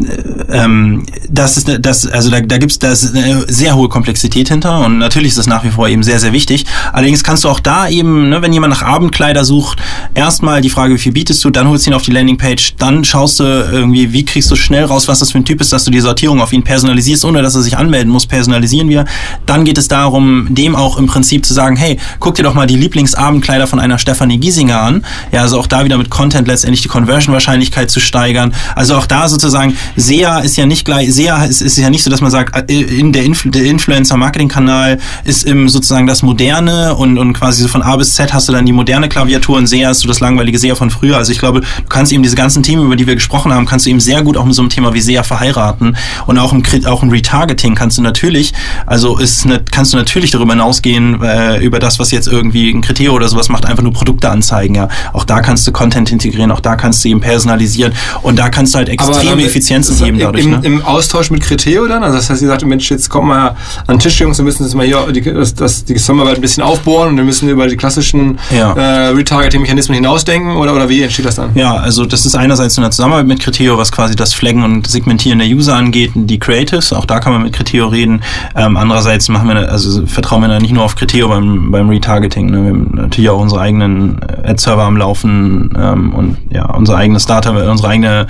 ähm, 0.50 1.04
das 1.28 1.56
ist 1.56 1.70
das 1.80 2.06
also 2.06 2.30
da, 2.30 2.40
da 2.40 2.58
gibt's 2.58 2.78
da 2.78 2.92
ist 2.92 3.14
eine 3.14 3.44
sehr 3.48 3.74
hohe 3.74 3.88
Komplexität 3.88 4.48
hinter 4.48 4.84
und 4.84 4.98
natürlich 4.98 5.30
ist 5.30 5.38
das 5.38 5.46
nach 5.46 5.64
wie 5.64 5.70
vor 5.70 5.88
eben 5.88 6.02
sehr 6.02 6.20
sehr 6.20 6.32
wichtig. 6.32 6.64
Allerdings 6.92 7.24
kannst 7.24 7.44
du 7.44 7.48
auch 7.48 7.60
da 7.60 7.88
eben, 7.88 8.28
ne, 8.28 8.42
wenn 8.42 8.52
jemand 8.52 8.72
nach 8.72 8.82
Abendkleider 8.82 9.44
sucht, 9.44 9.80
erstmal 10.14 10.60
die 10.60 10.70
Frage, 10.70 10.94
wie 10.94 10.98
viel 10.98 11.12
bietest 11.12 11.44
du, 11.44 11.50
dann 11.50 11.68
holst 11.68 11.86
du 11.86 11.90
ihn 11.90 11.94
auf 11.94 12.02
die 12.02 12.12
Landingpage, 12.12 12.74
dann 12.78 13.04
schaust 13.04 13.40
du 13.40 13.44
irgendwie, 13.44 14.12
wie 14.12 14.24
kriegst 14.24 14.50
du 14.50 14.56
schnell 14.56 14.84
raus, 14.84 15.08
was 15.08 15.18
das 15.18 15.32
für 15.32 15.38
ein 15.38 15.44
Typ 15.44 15.60
ist, 15.60 15.72
dass 15.72 15.84
du 15.84 15.90
die 15.90 16.00
Sortierung 16.00 16.40
auf 16.40 16.52
ihn 16.52 16.62
personalisierst, 16.62 17.24
ohne 17.24 17.42
dass 17.42 17.54
er 17.54 17.62
sich 17.62 17.76
anmelden 17.76 18.12
muss, 18.12 18.26
personalisieren 18.26 18.88
wir. 18.88 19.04
Dann 19.46 19.64
geht 19.64 19.78
es 19.78 19.88
darum, 19.88 20.48
dem 20.50 20.76
auch 20.76 20.96
im 20.98 21.06
Prinzip 21.06 21.44
zu 21.44 21.54
sagen, 21.54 21.76
hey, 21.76 21.98
guck 22.20 22.36
dir 22.36 22.42
doch 22.42 22.54
mal 22.54 22.66
die 22.66 22.76
Lieblingsabendkleider 22.76 23.66
von 23.66 23.80
einer 23.80 23.98
Stefanie 23.98 24.38
Giesinger 24.38 24.80
an. 24.80 25.04
Ja, 25.32 25.42
also 25.42 25.58
auch 25.58 25.66
da 25.66 25.84
wieder 25.84 25.98
mit 25.98 26.10
Content 26.10 26.46
letztendlich 26.46 26.82
die 26.82 26.88
Conversion-Wahrscheinlichkeit 26.88 27.90
zu 27.90 28.00
steigern. 28.00 28.54
Also 28.76 28.96
auch 28.96 29.06
da 29.06 29.28
sozusagen, 29.32 29.76
SEA 29.96 30.38
ist 30.40 30.56
ja 30.56 30.66
nicht 30.66 30.84
gleich, 30.84 31.12
SEA 31.12 31.44
ist, 31.44 31.60
ist 31.60 31.76
ja 31.76 31.90
nicht 31.90 32.02
so, 32.02 32.10
dass 32.10 32.20
man 32.20 32.30
sagt, 32.30 32.70
äh, 32.70 32.74
in 32.74 33.12
der, 33.12 33.24
Influ 33.24 33.50
der 33.50 33.64
Influencer-Marketing-Kanal 33.64 34.98
ist 35.24 35.44
im 35.44 35.68
sozusagen 35.68 36.06
das 36.06 36.22
Moderne 36.22 36.94
und, 36.94 37.18
und 37.18 37.32
quasi 37.32 37.62
so 37.62 37.68
von 37.68 37.82
A 37.82 37.96
bis 37.96 38.14
Z 38.14 38.32
hast 38.32 38.48
du 38.48 38.52
dann 38.52 38.66
die 38.66 38.72
moderne 38.72 39.08
Klaviatur 39.08 39.58
und 39.58 39.66
SEA 39.66 39.90
ist 39.90 40.00
so 40.00 40.08
das 40.08 40.20
langweilige 40.20 40.58
SEA 40.58 40.74
von 40.74 40.90
früher. 40.90 41.16
Also 41.16 41.32
ich 41.32 41.38
glaube, 41.38 41.60
du 41.60 41.66
kannst 41.88 42.12
eben 42.12 42.22
diese 42.22 42.36
ganzen 42.36 42.62
Themen, 42.62 42.84
über 42.84 42.96
die 42.96 43.06
wir 43.06 43.14
gesprochen 43.14 43.52
haben, 43.52 43.66
kannst 43.66 43.86
du 43.86 43.90
eben 43.90 44.00
sehr 44.00 44.22
gut 44.22 44.36
auch 44.36 44.44
mit 44.44 44.54
so 44.54 44.62
einem 44.62 44.70
Thema 44.70 44.94
wie 44.94 45.00
SEA 45.00 45.22
verheiraten 45.22 45.96
und 46.26 46.38
auch 46.38 46.52
im, 46.52 46.62
auch 46.86 47.02
im 47.02 47.10
Retargeting 47.10 47.74
kannst 47.74 47.98
du 47.98 48.02
natürlich, 48.02 48.52
also 48.86 49.18
ist 49.18 49.46
ne, 49.46 49.62
kannst 49.70 49.92
du 49.92 49.96
natürlich 49.96 50.30
darüber 50.30 50.52
hinausgehen, 50.52 51.22
äh, 51.22 51.58
über 51.58 51.78
das, 51.78 51.98
was 51.98 52.10
jetzt 52.10 52.28
irgendwie 52.28 52.70
ein 52.70 52.80
Kriterium 52.80 53.16
oder 53.16 53.28
sowas 53.28 53.48
macht, 53.48 53.66
einfach 53.66 53.82
nur 53.82 53.92
Produkte 53.92 54.30
anzeigen, 54.30 54.74
ja. 54.74 54.88
Auch 55.12 55.24
da 55.24 55.40
kannst 55.40 55.66
du 55.66 55.72
Content 55.72 56.10
integrieren, 56.10 56.50
auch 56.50 56.60
da 56.60 56.76
kannst 56.76 57.04
du 57.04 57.08
eben 57.08 57.20
personalisieren 57.20 57.92
und 58.22 58.38
da 58.38 58.48
kannst 58.48 58.74
du 58.74 58.78
halt 58.78 58.88
extrem 58.88 59.21
extreme 59.22 59.44
Effizienzen 59.46 59.96
heben 59.96 60.18
dadurch. 60.18 60.44
Im, 60.44 60.50
ne? 60.50 60.60
Im 60.62 60.84
Austausch 60.84 61.30
mit 61.30 61.42
Criteo 61.42 61.86
dann? 61.86 62.02
Also 62.02 62.16
das 62.18 62.30
heißt, 62.30 62.42
ihr 62.42 62.48
sagt, 62.48 62.64
Mensch, 62.64 62.90
jetzt 62.90 63.08
kommt 63.08 63.28
mal 63.28 63.48
an 63.86 63.96
den 63.96 63.98
Tisch, 63.98 64.20
Jungs, 64.20 64.38
wir 64.38 64.44
müssen 64.44 64.64
jetzt 64.64 64.74
mal 64.74 64.86
hier 64.86 65.06
die, 65.12 65.20
das, 65.22 65.54
das, 65.54 65.84
die 65.84 65.94
Zusammenarbeit 65.94 66.36
ein 66.36 66.40
bisschen 66.40 66.62
aufbohren 66.62 67.10
und 67.10 67.16
wir 67.16 67.24
müssen 67.24 67.48
über 67.48 67.66
die 67.66 67.76
klassischen 67.76 68.38
Ja. 68.50 68.72
äh, 68.72 69.08
Retargeting-Mechanismen 69.08 69.94
hinausdenken 69.94 70.56
oder, 70.56 70.74
oder 70.74 70.88
wie 70.88 71.02
entsteht 71.02 71.24
das 71.26 71.36
dann? 71.36 71.50
Ja, 71.54 71.74
also 71.76 72.04
das 72.04 72.26
ist 72.26 72.34
einerseits 72.34 72.76
in 72.76 72.82
der 72.82 72.90
Zusammenarbeit 72.90 73.26
mit 73.26 73.40
Criteo, 73.40 73.78
was 73.78 73.92
quasi 73.92 74.16
das 74.16 74.34
Flaggen 74.34 74.64
und 74.64 74.86
Segmentieren 74.86 75.38
der 75.38 75.48
User 75.48 75.74
angeht, 75.74 76.12
die 76.14 76.38
Creatives, 76.38 76.92
auch 76.92 77.04
da 77.04 77.20
kann 77.20 77.32
man 77.32 77.42
mit 77.42 77.52
Criteo 77.52 77.86
reden. 77.88 78.22
Ähm, 78.56 78.76
andererseits 78.76 79.28
machen 79.28 79.48
wir, 79.48 79.70
also 79.70 80.06
vertrauen 80.06 80.42
wir 80.42 80.48
da 80.48 80.58
nicht 80.58 80.72
nur 80.72 80.84
auf 80.84 80.96
Criteo 80.96 81.28
beim, 81.28 81.70
beim 81.70 81.88
Retargeting. 81.88 82.50
Ne? 82.50 82.62
Wir 82.62 82.70
haben 82.70 82.90
natürlich 82.94 83.30
auch 83.30 83.40
unsere 83.40 83.60
eigenen 83.60 84.20
Ad-Server 84.44 84.82
am 84.82 84.96
Laufen 84.96 85.70
ähm, 85.78 86.14
und 86.14 86.36
ja, 86.50 86.66
unser 86.74 86.96
eigenes 86.96 87.26
Data, 87.26 87.50
unsere 87.50 87.88
eigene 87.88 88.26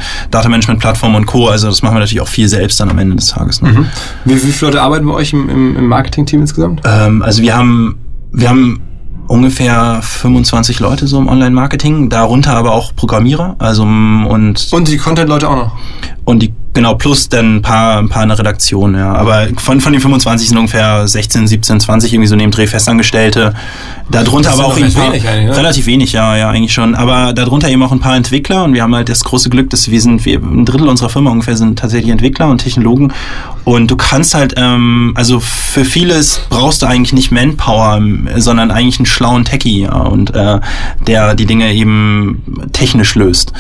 Data-Management-Plattform 0.83 1.15
und 1.15 1.27
Co. 1.27 1.49
Also 1.49 1.69
das 1.69 1.83
machen 1.83 1.95
wir 1.95 2.01
natürlich 2.01 2.21
auch 2.21 2.29
viel 2.29 2.49
selbst 2.49 2.81
dann 2.81 2.91
am 2.91 2.99
Ende 2.99 3.17
des 3.17 3.29
Tages. 3.29 3.63
Ne? 3.63 3.87
Wie, 4.25 4.35
wie 4.35 4.39
viele 4.39 4.71
Leute 4.71 4.83
arbeiten 4.83 5.07
bei 5.07 5.15
euch 5.15 5.33
im, 5.33 5.49
im, 5.49 5.77
im 5.77 5.87
Marketing-Team 5.87 6.41
insgesamt? 6.41 6.83
Ähm, 6.85 7.23
also 7.23 7.43
wir 7.43 7.57
haben, 7.57 7.99
wir 8.33 8.49
haben 8.49 8.81
ungefähr 9.29 10.01
25 10.03 10.81
Leute 10.81 11.07
so 11.07 11.19
im 11.19 11.29
Online-Marketing, 11.29 12.09
darunter 12.11 12.55
aber 12.55 12.73
auch 12.73 12.95
Programmierer, 12.95 13.57
also 13.59 13.83
und 13.83 14.69
Und 14.73 14.89
die 14.89 14.99
Content-Leute 14.99 15.49
auch 15.49 15.57
noch? 15.57 15.73
und 16.25 16.43
die 16.43 16.53
genau 16.75 16.95
plus 16.95 17.29
dann 17.29 17.57
ein 17.57 17.63
paar 17.63 17.99
ein 17.99 18.09
paar 18.09 18.23
in 18.23 18.29
der 18.29 18.39
Redaktion, 18.39 18.95
ja, 18.95 19.13
aber 19.15 19.49
von 19.59 19.81
von 19.81 19.93
den 19.93 20.01
25 20.01 20.49
sind 20.49 20.59
ungefähr 20.59 21.07
16, 21.07 21.47
17, 21.47 21.81
20 21.81 22.13
irgendwie 22.13 22.29
so 22.29 22.37
neben 22.37 22.51
Dreh 22.51 22.67
Festangestellte. 22.67 23.55
Darunter 24.11 24.53
aber 24.53 24.67
auch 24.67 24.77
ein 24.77 24.93
paar, 24.93 25.13
wenig 25.13 25.25
relativ 25.25 25.87
wenig, 25.87 26.13
ja, 26.13 26.37
ja, 26.37 26.51
eigentlich 26.51 26.73
schon, 26.73 26.95
aber 26.95 27.33
darunter 27.33 27.69
eben 27.69 27.83
auch 27.83 27.93
ein 27.93 28.01
paar 28.01 28.17
Entwickler 28.17 28.65
und 28.65 28.75
wir 28.75 28.83
haben 28.83 28.95
halt 28.95 29.09
das 29.09 29.25
große 29.25 29.49
Glück, 29.51 29.71
dass 29.71 29.91
wir 29.91 30.01
sind 30.01 30.25
wir, 30.25 30.39
ein 30.39 30.65
Drittel 30.65 30.89
unserer 30.89 31.09
Firma 31.09 31.31
ungefähr 31.31 31.57
sind 31.57 31.79
tatsächlich 31.79 32.11
Entwickler 32.11 32.49
und 32.49 32.59
Technologen 32.59 33.13
und 33.65 33.91
du 33.91 33.97
kannst 33.97 34.35
halt 34.35 34.55
ähm, 34.57 35.13
also 35.15 35.41
für 35.41 35.85
vieles 35.85 36.43
brauchst 36.51 36.83
du 36.83 36.87
eigentlich 36.87 37.13
nicht 37.13 37.31
Manpower, 37.31 37.97
ähm, 37.97 38.29
sondern 38.37 38.71
eigentlich 38.71 38.99
einen 38.99 39.07
schlauen 39.07 39.45
Techie 39.45 39.83
ja, 39.83 39.95
und 39.95 40.35
äh, 40.35 40.61
der 41.07 41.35
die 41.35 41.47
Dinge 41.47 41.73
eben 41.73 42.43
technisch 42.73 43.15
löst. 43.15 43.53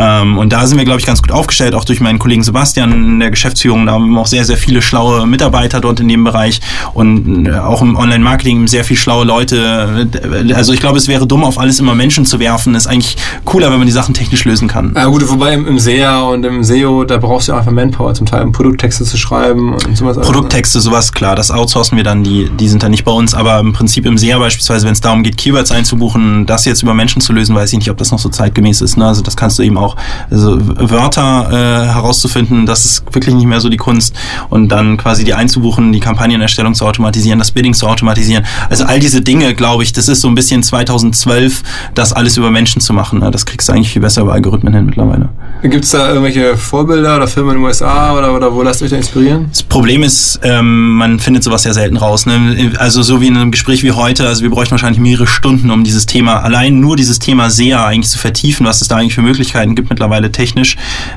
Ähm, 0.00 0.38
und 0.38 0.52
da 0.52 0.66
sind 0.66 0.78
wir, 0.78 0.84
glaube 0.84 1.00
ich, 1.00 1.06
ganz 1.06 1.20
gut 1.20 1.30
aufgestellt, 1.30 1.74
auch 1.74 1.84
durch 1.84 2.00
meinen 2.00 2.18
Kollegen 2.18 2.42
Sebastian 2.50 2.92
in 2.92 3.20
der 3.20 3.30
Geschäftsführung. 3.30 3.86
Da 3.86 3.92
haben 3.92 4.10
wir 4.10 4.20
auch 4.20 4.26
sehr, 4.26 4.44
sehr 4.44 4.56
viele 4.56 4.82
schlaue 4.82 5.24
Mitarbeiter 5.24 5.80
dort 5.80 6.00
in 6.00 6.08
dem 6.08 6.24
Bereich 6.24 6.60
und 6.94 7.46
äh, 7.46 7.52
auch 7.52 7.80
im 7.80 7.96
Online-Marketing 7.96 8.66
sehr 8.66 8.82
viel 8.82 8.96
schlaue 8.96 9.24
Leute. 9.24 10.08
Also 10.54 10.72
ich 10.72 10.80
glaube, 10.80 10.98
es 10.98 11.06
wäre 11.06 11.26
dumm, 11.28 11.44
auf 11.44 11.58
alles 11.58 11.78
immer 11.78 11.94
Menschen 11.94 12.26
zu 12.26 12.40
werfen. 12.40 12.74
ist 12.74 12.88
eigentlich 12.88 13.16
cooler, 13.44 13.70
wenn 13.70 13.78
man 13.78 13.86
die 13.86 13.92
Sachen 13.92 14.14
technisch 14.14 14.44
lösen 14.44 14.66
kann. 14.66 14.92
Ja 14.96 15.06
gut, 15.06 15.28
wobei 15.28 15.54
im, 15.54 15.66
im 15.68 15.78
SEA 15.78 16.22
und 16.22 16.44
im 16.44 16.64
SEO, 16.64 17.04
da 17.04 17.18
brauchst 17.18 17.46
du 17.46 17.52
ja 17.52 17.58
einfach 17.58 17.70
Manpower 17.70 18.14
zum 18.14 18.26
Teil, 18.26 18.42
um 18.42 18.50
Produkttexte 18.50 19.04
zu 19.04 19.16
schreiben 19.16 19.74
und 19.74 19.96
sowas. 19.96 20.18
Produkttexte, 20.18 20.80
sowas, 20.80 21.12
klar, 21.12 21.36
das 21.36 21.52
outsourcen 21.52 21.96
wir 21.96 22.04
dann, 22.04 22.24
die, 22.24 22.50
die 22.50 22.68
sind 22.68 22.82
dann 22.82 22.90
nicht 22.90 23.04
bei 23.04 23.12
uns, 23.12 23.32
aber 23.32 23.60
im 23.60 23.72
Prinzip 23.72 24.06
im 24.06 24.18
SEA 24.18 24.38
beispielsweise, 24.38 24.86
wenn 24.86 24.92
es 24.92 25.00
darum 25.00 25.22
geht, 25.22 25.36
Keywords 25.36 25.70
einzubuchen, 25.70 26.46
das 26.46 26.64
jetzt 26.64 26.82
über 26.82 26.94
Menschen 26.94 27.20
zu 27.20 27.32
lösen, 27.32 27.54
weiß 27.54 27.72
ich 27.72 27.78
nicht, 27.78 27.90
ob 27.90 27.98
das 27.98 28.10
noch 28.10 28.18
so 28.18 28.28
zeitgemäß 28.28 28.80
ist. 28.80 28.96
Ne? 28.96 29.06
Also 29.06 29.22
das 29.22 29.36
kannst 29.36 29.58
du 29.58 29.62
eben 29.62 29.78
auch, 29.78 29.94
also 30.30 30.58
Wörter 30.60 31.48
äh, 31.50 31.86
herauszufinden, 31.86 32.39
das 32.66 32.84
ist 32.84 33.04
wirklich 33.12 33.34
nicht 33.34 33.46
mehr 33.46 33.60
so 33.60 33.68
die 33.68 33.76
Kunst 33.76 34.14
und 34.48 34.68
dann 34.68 34.96
quasi 34.96 35.24
die 35.24 35.34
einzubuchen, 35.34 35.92
die 35.92 36.00
Kampagnenerstellung 36.00 36.74
zu 36.74 36.86
automatisieren, 36.86 37.38
das 37.38 37.52
Bidding 37.52 37.74
zu 37.74 37.86
automatisieren. 37.86 38.44
Also 38.68 38.84
all 38.84 39.00
diese 39.00 39.20
Dinge, 39.20 39.54
glaube 39.54 39.82
ich, 39.82 39.92
das 39.92 40.08
ist 40.08 40.20
so 40.20 40.28
ein 40.28 40.34
bisschen 40.34 40.62
2012, 40.62 41.62
das 41.94 42.12
alles 42.12 42.36
über 42.36 42.50
Menschen 42.50 42.80
zu 42.80 42.92
machen. 42.92 43.20
Das 43.20 43.46
kriegst 43.46 43.68
du 43.68 43.72
eigentlich 43.72 43.90
viel 43.90 44.02
besser 44.02 44.22
über 44.22 44.32
Algorithmen 44.32 44.74
hin 44.74 44.86
mittlerweile. 44.86 45.28
Gibt 45.62 45.84
es 45.84 45.90
da 45.90 46.08
irgendwelche 46.08 46.56
Vorbilder 46.56 47.16
oder 47.16 47.28
Filme 47.28 47.52
in 47.52 47.58
den 47.58 47.64
USA 47.64 48.16
oder, 48.16 48.34
oder 48.34 48.54
wo 48.54 48.62
lasst 48.62 48.82
euch 48.82 48.90
da 48.90 48.96
inspirieren? 48.96 49.48
Das 49.50 49.62
Problem 49.62 50.02
ist, 50.02 50.40
ähm, 50.42 50.94
man 50.94 51.18
findet 51.18 51.44
sowas 51.44 51.64
ja 51.64 51.74
selten 51.74 51.98
raus. 51.98 52.24
Ne? 52.24 52.72
Also 52.78 53.02
so 53.02 53.20
wie 53.20 53.26
in 53.26 53.36
einem 53.36 53.50
Gespräch 53.50 53.82
wie 53.82 53.92
heute, 53.92 54.26
also 54.26 54.42
wir 54.42 54.50
bräuchten 54.50 54.72
wahrscheinlich 54.72 55.00
mehrere 55.00 55.26
Stunden, 55.26 55.70
um 55.70 55.84
dieses 55.84 56.06
Thema, 56.06 56.40
allein 56.40 56.80
nur 56.80 56.96
dieses 56.96 57.18
Thema 57.18 57.50
SEA 57.50 57.84
eigentlich 57.84 58.10
zu 58.10 58.18
vertiefen, 58.18 58.64
was 58.64 58.80
es 58.80 58.88
da 58.88 58.96
eigentlich 58.96 59.14
für 59.14 59.22
Möglichkeiten 59.22 59.74
gibt 59.74 59.90
mittlerweile 59.90 60.32
technisch. 60.32 60.76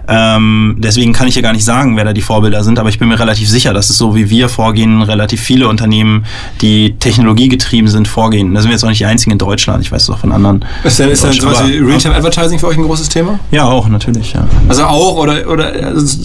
Ähm, 0.10 0.76
deswegen 0.78 1.14
kann 1.14 1.28
ich 1.28 1.36
ja 1.36 1.42
gar 1.42 1.54
nicht 1.54 1.66
sagen, 1.66 1.96
wer 1.96 2.04
da 2.04 2.12
die 2.12 2.22
Vorbilder 2.22 2.64
sind, 2.64 2.80
aber 2.80 2.90
ich 2.90 3.00
bin 3.00 3.08
mir 3.08 3.20
relativ 3.20 3.50
sicher, 3.50 3.74
dass 3.74 3.90
es 3.90 3.98
so 3.98 4.14
wie 4.14 4.30
wir 4.30 4.50
vorgehen, 4.50 5.02
relativ 5.02 5.40
viele 5.42 5.70
Unternehmen, 5.70 6.26
die 6.62 6.96
technologiegetrieben 7.00 7.90
sind, 7.90 8.10
vorgehen. 8.10 8.54
Da 8.54 8.62
sind 8.62 8.70
wir 8.70 8.74
jetzt 8.74 8.84
auch 8.84 8.90
nicht 8.90 9.00
die 9.00 9.06
einzigen 9.06 9.32
in 9.32 9.38
Deutschland, 9.38 9.84
ich 9.86 9.92
weiß 9.92 10.04
es 10.04 10.10
auch 10.10 10.20
von 10.20 10.34
anderen. 10.34 10.66
Ist 10.84 11.00
denn, 11.00 11.10
ist 11.10 11.24
denn 11.24 11.32
sowas 11.32 11.66
wie 11.66 11.78
Real-Time 11.78 12.16
Advertising 12.16 12.60
für 12.60 12.68
euch 12.68 12.78
ein 12.78 12.84
großes 12.84 13.08
Thema? 13.08 13.40
Ja, 13.52 13.66
auch, 13.66 13.88
natürlich, 13.88 14.33
ja. 14.34 14.48
Also 14.68 14.84
auch, 14.86 15.16
oder, 15.18 15.48
oder 15.50 15.66
also, 15.88 16.18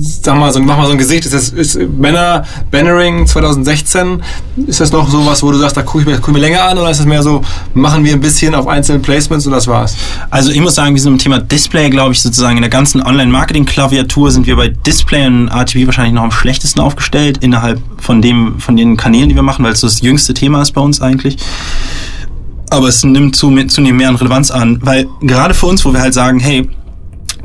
sag 0.00 0.36
mal, 0.38 0.52
so, 0.52 0.60
mach 0.60 0.76
mal 0.76 0.86
so 0.86 0.92
ein 0.92 0.98
Gesicht. 0.98 1.24
Ist 1.26 1.32
das 1.34 1.48
ist 1.50 1.78
Banner, 2.00 2.44
Bannering 2.70 3.26
2016? 3.26 4.22
Ist 4.66 4.80
das 4.80 4.92
noch 4.92 5.08
sowas, 5.08 5.42
wo 5.42 5.50
du 5.50 5.58
sagst, 5.58 5.76
da 5.76 5.82
gucke 5.82 6.00
ich, 6.00 6.06
mir- 6.06 6.16
guck 6.18 6.28
ich 6.28 6.34
mir 6.34 6.40
länger 6.40 6.64
an? 6.64 6.76
Oder 6.78 6.90
ist 6.90 6.98
das 7.00 7.06
mehr 7.06 7.22
so, 7.22 7.40
machen 7.74 8.04
wir 8.04 8.12
ein 8.12 8.20
bisschen 8.20 8.54
auf 8.54 8.66
einzelnen 8.66 9.00
Placements 9.02 9.46
und 9.46 9.52
das 9.52 9.66
war's? 9.66 9.96
Also 10.30 10.50
ich 10.50 10.60
muss 10.60 10.74
sagen, 10.74 10.94
wir 10.94 11.00
sind 11.00 11.12
im 11.12 11.18
Thema 11.18 11.38
Display, 11.38 11.88
glaube 11.90 12.12
ich, 12.12 12.20
sozusagen 12.20 12.56
in 12.56 12.62
der 12.62 12.70
ganzen 12.70 13.02
Online-Marketing-Klaviatur 13.02 14.30
sind 14.30 14.46
wir 14.46 14.56
bei 14.56 14.68
Display 14.68 15.26
und 15.26 15.48
RTB 15.48 15.86
wahrscheinlich 15.86 16.14
noch 16.14 16.22
am 16.24 16.30
schlechtesten 16.32 16.80
aufgestellt 16.80 17.38
innerhalb 17.38 17.80
von 17.98 18.20
dem, 18.22 18.58
von 18.60 18.76
den 18.76 18.96
Kanälen, 18.96 19.28
die 19.28 19.34
wir 19.34 19.42
machen, 19.42 19.64
weil 19.64 19.72
es 19.72 19.80
das 19.80 20.00
jüngste 20.00 20.34
Thema 20.34 20.60
ist 20.62 20.72
bei 20.72 20.80
uns 20.80 21.00
eigentlich. 21.00 21.36
Aber 22.70 22.88
es 22.88 23.02
nimmt 23.02 23.34
zu- 23.34 23.48
zunehmend 23.68 23.98
mehr 23.98 24.08
an 24.10 24.16
Relevanz 24.16 24.50
an, 24.50 24.78
weil 24.82 25.06
gerade 25.22 25.54
für 25.54 25.66
uns, 25.66 25.84
wo 25.86 25.92
wir 25.94 26.00
halt 26.02 26.12
sagen, 26.12 26.38
hey, 26.38 26.68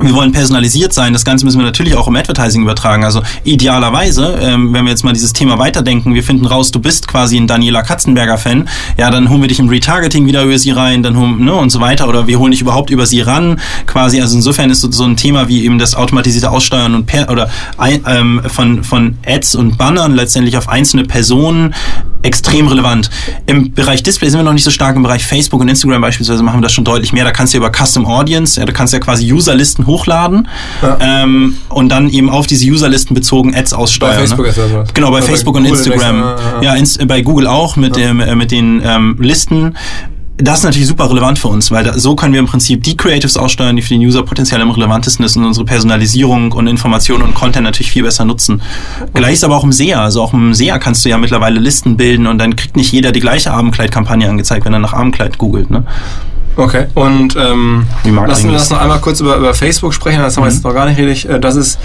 wir 0.06 0.14
wollen 0.14 0.32
personalisiert 0.32 0.92
sein. 0.92 1.12
Das 1.12 1.24
Ganze 1.24 1.44
müssen 1.44 1.58
wir 1.58 1.64
natürlich 1.64 1.96
auch 1.96 2.08
im 2.08 2.16
Advertising 2.16 2.62
übertragen. 2.62 3.04
Also 3.04 3.22
idealerweise, 3.44 4.38
ähm, 4.40 4.72
wenn 4.72 4.84
wir 4.84 4.90
jetzt 4.90 5.04
mal 5.04 5.12
dieses 5.12 5.32
Thema 5.32 5.58
weiterdenken, 5.58 6.14
wir 6.14 6.22
finden 6.22 6.46
raus, 6.46 6.70
du 6.70 6.80
bist 6.80 7.08
quasi 7.08 7.36
ein 7.36 7.46
Daniela 7.46 7.82
Katzenberger-Fan, 7.82 8.68
ja, 8.98 9.10
dann 9.10 9.28
holen 9.28 9.40
wir 9.40 9.48
dich 9.48 9.58
im 9.58 9.68
Retargeting 9.68 10.26
wieder 10.26 10.42
über 10.44 10.58
sie 10.58 10.70
rein, 10.70 11.02
dann 11.02 11.16
holen, 11.16 11.44
ne, 11.44 11.54
und 11.54 11.70
so 11.70 11.80
weiter. 11.80 12.08
Oder 12.08 12.26
wir 12.26 12.38
holen 12.38 12.50
dich 12.50 12.60
überhaupt 12.60 12.90
über 12.90 13.06
sie 13.06 13.20
ran. 13.20 13.60
Quasi, 13.86 14.20
also 14.20 14.36
insofern 14.36 14.70
ist 14.70 14.80
so, 14.80 14.90
so 14.90 15.04
ein 15.04 15.16
Thema 15.16 15.48
wie 15.48 15.64
eben 15.64 15.78
das 15.78 15.94
automatisierte 15.94 16.50
Aussteuern 16.50 16.94
und 16.94 17.06
per, 17.06 17.30
oder 17.30 17.50
ähm, 18.06 18.42
von, 18.46 18.84
von 18.84 19.18
Ads 19.26 19.54
und 19.54 19.78
Bannern 19.78 20.14
letztendlich 20.14 20.56
auf 20.56 20.68
einzelne 20.68 21.04
Personen 21.04 21.74
extrem 22.24 22.66
relevant. 22.66 23.10
Im 23.46 23.72
Bereich 23.72 24.02
Display 24.02 24.30
sind 24.30 24.40
wir 24.40 24.44
noch 24.44 24.54
nicht 24.54 24.64
so 24.64 24.70
stark. 24.70 24.96
Im 24.96 25.02
Bereich 25.02 25.24
Facebook 25.24 25.60
und 25.60 25.68
Instagram 25.68 26.00
beispielsweise 26.00 26.42
machen 26.42 26.58
wir 26.58 26.62
das 26.62 26.72
schon 26.72 26.84
deutlich 26.84 27.12
mehr. 27.12 27.24
Da 27.24 27.30
kannst 27.30 27.52
du 27.52 27.58
über 27.58 27.70
Custom 27.70 28.06
Audience, 28.06 28.58
ja, 28.58 28.66
da 28.66 28.72
kannst 28.72 28.92
du 28.92 28.96
ja 28.96 29.02
quasi 29.02 29.30
Userlisten 29.30 29.86
hochladen 29.94 30.48
Ja. 30.82 30.98
ähm, 31.00 31.56
und 31.68 31.88
dann 31.90 32.10
eben 32.10 32.28
auf 32.30 32.46
diese 32.46 32.66
Userlisten 32.66 33.14
bezogen 33.14 33.54
Ads 33.54 33.72
aussteuern. 33.72 34.14
Bei 34.14 34.18
Facebook 34.18 34.44
ne? 34.44 34.50
ist 34.50 34.58
das. 34.58 34.94
Genau, 34.94 35.10
bei 35.10 35.18
Oder 35.18 35.20
bei 35.20 35.26
Facebook 35.32 35.56
und 35.56 35.64
Google 35.64 35.78
Instagram. 35.78 36.16
wechseln, 36.22 36.22
ja, 36.22 36.62
ja. 36.62 36.62
Ja, 36.62 36.74
ins, 36.74 36.98
bei 36.98 37.20
Google 37.22 37.46
auch 37.46 37.76
mit, 37.76 37.96
dem, 37.96 38.20
äh, 38.20 38.34
mit 38.34 38.50
den 38.50 38.82
ähm, 38.84 39.16
Listen. 39.20 39.74
Das 40.36 40.58
ist 40.58 40.64
natürlich 40.64 40.88
super 40.88 41.08
relevant 41.08 41.38
für 41.38 41.46
uns, 41.46 41.70
weil 41.70 41.84
da, 41.84 41.96
so 41.96 42.16
können 42.16 42.32
wir 42.32 42.40
im 42.40 42.46
Prinzip 42.46 42.82
die 42.82 42.96
Creatives 42.96 43.36
aussteuern, 43.36 43.76
die 43.76 43.82
für 43.82 43.90
den 43.94 44.00
User 44.00 44.24
potenziell 44.24 44.60
am 44.60 44.70
relevantesten 44.72 45.24
ist 45.24 45.36
und 45.36 45.44
unsere 45.44 45.64
Personalisierung 45.64 46.50
und 46.50 46.66
Informationen 46.66 47.22
und 47.22 47.34
Content 47.34 47.62
natürlich 47.62 47.92
viel 47.92 48.02
besser 48.02 48.24
nutzen. 48.24 48.60
Gleich 49.12 49.34
ist 49.34 49.44
aber 49.44 49.56
auch 49.56 49.62
im 49.62 49.70
SEA. 49.70 50.02
Also 50.02 50.20
auch 50.22 50.32
im 50.32 50.52
SEA 50.52 50.78
kannst 50.80 51.04
du 51.04 51.08
ja 51.08 51.18
mittlerweile 51.18 51.60
Listen 51.60 51.96
bilden 51.96 52.26
und 52.26 52.38
dann 52.38 52.56
kriegt 52.56 52.76
nicht 52.76 52.90
jeder 52.90 53.12
die 53.12 53.20
gleiche 53.20 53.52
Abendkleid-Kampagne 53.52 54.28
angezeigt, 54.28 54.64
wenn 54.64 54.72
er 54.72 54.80
nach 54.80 54.92
Abendkleid 54.92 55.38
googelt. 55.38 55.70
Ne? 55.70 55.84
Okay. 56.56 56.86
Und 56.94 57.36
ähm, 57.36 57.86
lassen 58.04 58.46
wir 58.48 58.52
das 58.52 58.70
noch 58.70 58.80
einmal 58.80 59.00
kurz 59.00 59.20
über, 59.20 59.36
über 59.36 59.54
Facebook 59.54 59.92
sprechen, 59.94 60.20
das 60.20 60.36
haben 60.36 60.44
wir 60.44 60.50
jetzt 60.50 60.62
noch 60.64 60.72
gar 60.74 60.86
nicht 60.86 60.98
richtig. 60.98 61.28
Äh, 61.28 61.40
Das 61.40 61.56
ist, 61.56 61.78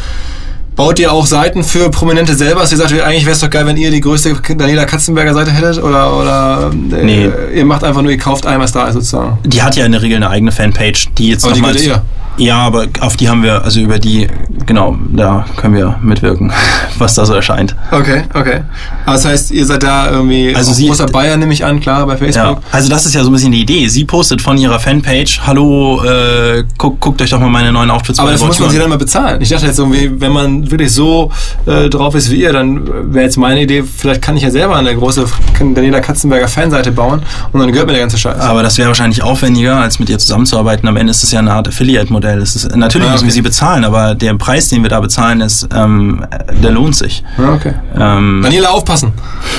baut 0.80 0.98
ihr 0.98 1.12
auch 1.12 1.26
Seiten 1.26 1.62
für 1.66 1.90
Prominente 1.92 2.34
selber? 2.36 2.62
Also 2.62 2.76
ihr 2.76 2.78
sagt, 2.78 2.94
eigentlich 3.02 3.26
wäre 3.26 3.34
es 3.34 3.42
doch 3.42 3.50
geil, 3.50 3.66
wenn 3.66 3.76
ihr 3.76 3.92
die 3.92 4.00
größte 4.00 4.34
Daniela 4.56 4.86
Katzenberger 4.86 5.34
Seite 5.34 5.52
hättet? 5.52 5.84
Oder, 5.84 6.18
oder 6.18 6.72
äh, 6.94 7.04
Nee. 7.04 7.30
ihr 7.54 7.66
macht 7.66 7.84
einfach 7.84 8.02
nur, 8.02 8.12
ihr 8.12 8.18
kauft 8.18 8.46
einmal 8.46 8.70
da 8.72 8.90
sozusagen. 8.92 9.38
Die 9.44 9.62
hat 9.62 9.76
ja 9.76 9.86
in 9.86 9.92
der 9.92 10.02
Regel 10.02 10.16
eine 10.16 10.30
eigene 10.30 10.54
Fanpage, 10.54 11.10
die 11.18 11.28
jetzt 11.32 11.44
Aber 11.44 11.54
die 11.54 11.60
nochmals- 11.62 11.84
gehört 11.84 11.98
ihr? 11.98 12.02
Ja, 12.38 12.60
aber 12.60 12.86
auf 13.02 13.18
die 13.18 13.28
haben 13.28 13.44
wir, 13.44 13.66
also 13.66 13.82
über 13.82 14.00
die, 14.00 14.28
genau, 14.66 14.98
da 15.12 15.44
können 15.58 15.76
wir 15.76 16.00
mitwirken, 16.02 16.54
was 16.98 17.16
da 17.16 17.26
so 17.26 17.34
erscheint. 17.34 17.76
Okay, 17.92 18.24
okay. 18.34 18.62
Aber 19.06 19.16
das 19.16 19.26
heißt, 19.26 19.52
ihr 19.52 19.66
seid 19.66 19.84
da 19.84 20.10
irgendwie 20.10 20.56
Also 20.56 20.72
sie- 20.72 20.88
großer 20.88 21.08
Bayer, 21.08 21.36
nehme 21.36 21.52
ich 21.52 21.66
an, 21.66 21.82
klar, 21.82 22.06
bei 22.06 22.14
Ja, 22.14 22.18
Facebook. 22.18 22.60
also 22.72 22.88
das 22.90 23.06
ist 23.06 23.14
ja 23.16 23.24
so 23.24 23.30
ein 23.30 23.34
bisschen 23.34 23.52
die 23.52 23.60
Idee. 23.60 23.90
Sie 23.90 24.06
postet 24.06 24.42
von 24.42 24.58
ihrer 24.58 24.80
Fanpage, 24.80 25.42
hallo, 25.46 26.02
äh, 26.06 26.64
guck, 26.78 27.02
guckt 27.02 27.22
euch 27.22 27.30
doch 27.32 27.42
mal 27.42 27.50
meine 27.50 27.74
neuen 27.74 27.92
Outfits 27.92 28.20
Aber 28.20 28.30
bei 28.30 28.34
das 28.36 28.42
muss 28.46 28.58
man 28.58 28.70
an. 28.70 28.80
dann 28.80 28.90
mal 28.90 28.98
bezahlen. 28.98 29.42
Ich 29.42 29.50
dachte 29.50 29.66
jetzt 29.66 29.78
irgendwie, 29.80 30.10
wenn 30.22 30.32
man 30.32 30.69
wirklich 30.72 30.92
so 30.92 31.32
äh, 31.66 31.90
drauf 31.90 32.16
ist 32.16 32.32
wie 32.32 32.42
ihr, 32.42 32.54
dann 32.54 33.14
wäre 33.14 33.26
jetzt 33.26 33.38
meine 33.38 33.62
Idee, 33.62 33.84
vielleicht 33.84 34.22
kann 34.22 34.38
ich 34.38 34.44
ja 34.44 34.52
selber 34.52 34.76
eine 34.76 34.96
große 34.96 35.26
Daniela 35.60 36.00
Katzenberger 36.00 36.48
Fanseite 36.48 36.92
bauen 36.92 37.22
und 37.52 37.60
dann 37.60 37.72
gehört 37.72 37.88
mir 37.88 37.94
der 37.94 38.02
ganze 38.02 38.18
Scheiß. 38.18 38.40
Aber 38.40 38.64
das 38.64 38.78
wäre 38.78 38.88
wahrscheinlich 38.88 39.24
aufwendiger, 39.24 39.78
als 39.78 40.00
mit 40.00 40.10
ihr 40.10 40.18
zusammenzuarbeiten. 40.20 40.88
Am 40.88 40.98
Ende 40.98 41.12
ist 41.12 41.24
es 41.24 41.32
ja 41.32 41.40
eine 41.40 41.54
Art 41.54 41.68
Affiliate-Modell. 41.68 42.44
Natürlich 42.76 43.08
Ah, 43.10 43.14
müssen 43.14 43.24
wir 43.24 43.28
okay. 43.28 43.32
sie 43.32 43.42
bezahlen, 43.42 43.84
aber 43.86 44.16
der 44.16 44.34
Preis, 44.36 44.68
den 44.70 44.84
wir 44.84 44.90
da 44.90 45.00
bezahlen, 45.00 45.42
ist, 45.42 45.68
ähm, 45.76 46.26
der 46.62 46.72
lohnt 46.72 46.96
sich. 46.96 47.24
Ja, 47.38 47.54
okay. 47.54 47.74
Ähm, 47.98 48.42
Daniela, 48.44 48.70
aufpassen. 48.70 49.14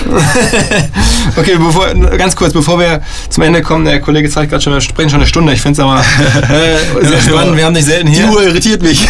okay, 1.37 1.57
bevor, 1.59 1.87
ganz 2.17 2.37
kurz, 2.37 2.53
bevor 2.53 2.79
wir 2.79 3.01
zum 3.29 3.43
Ende 3.43 3.63
kommen, 3.63 3.85
der 3.85 4.01
Kollege 4.01 4.29
zeigt 4.29 4.51
gerade 4.51 4.63
schon, 4.63 4.73
wir 4.73 4.81
sprechen 4.81 5.11
schon 5.11 5.21
eine 5.21 5.27
Stunde. 5.27 5.53
Ich 5.53 5.61
finde 5.61 5.81
es 5.81 5.87
aber 5.87 6.01
äh, 6.01 7.07
sehr 7.07 7.21
spannend. 7.21 7.57
Wir 7.57 7.65
haben 7.65 7.75
dich 7.75 7.85
selten 7.85 8.09
hier. 8.09 8.27
die 8.27 8.31
Uhr 8.31 8.43
irritiert 8.43 8.83
mich. 8.83 9.09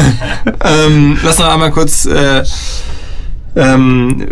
ähm, 0.64 1.18
lass 1.22 1.35
noch 1.38 1.52
einmal 1.52 1.70
kurz 1.70 2.06
äh, 2.06 2.42
ähm, 3.56 4.26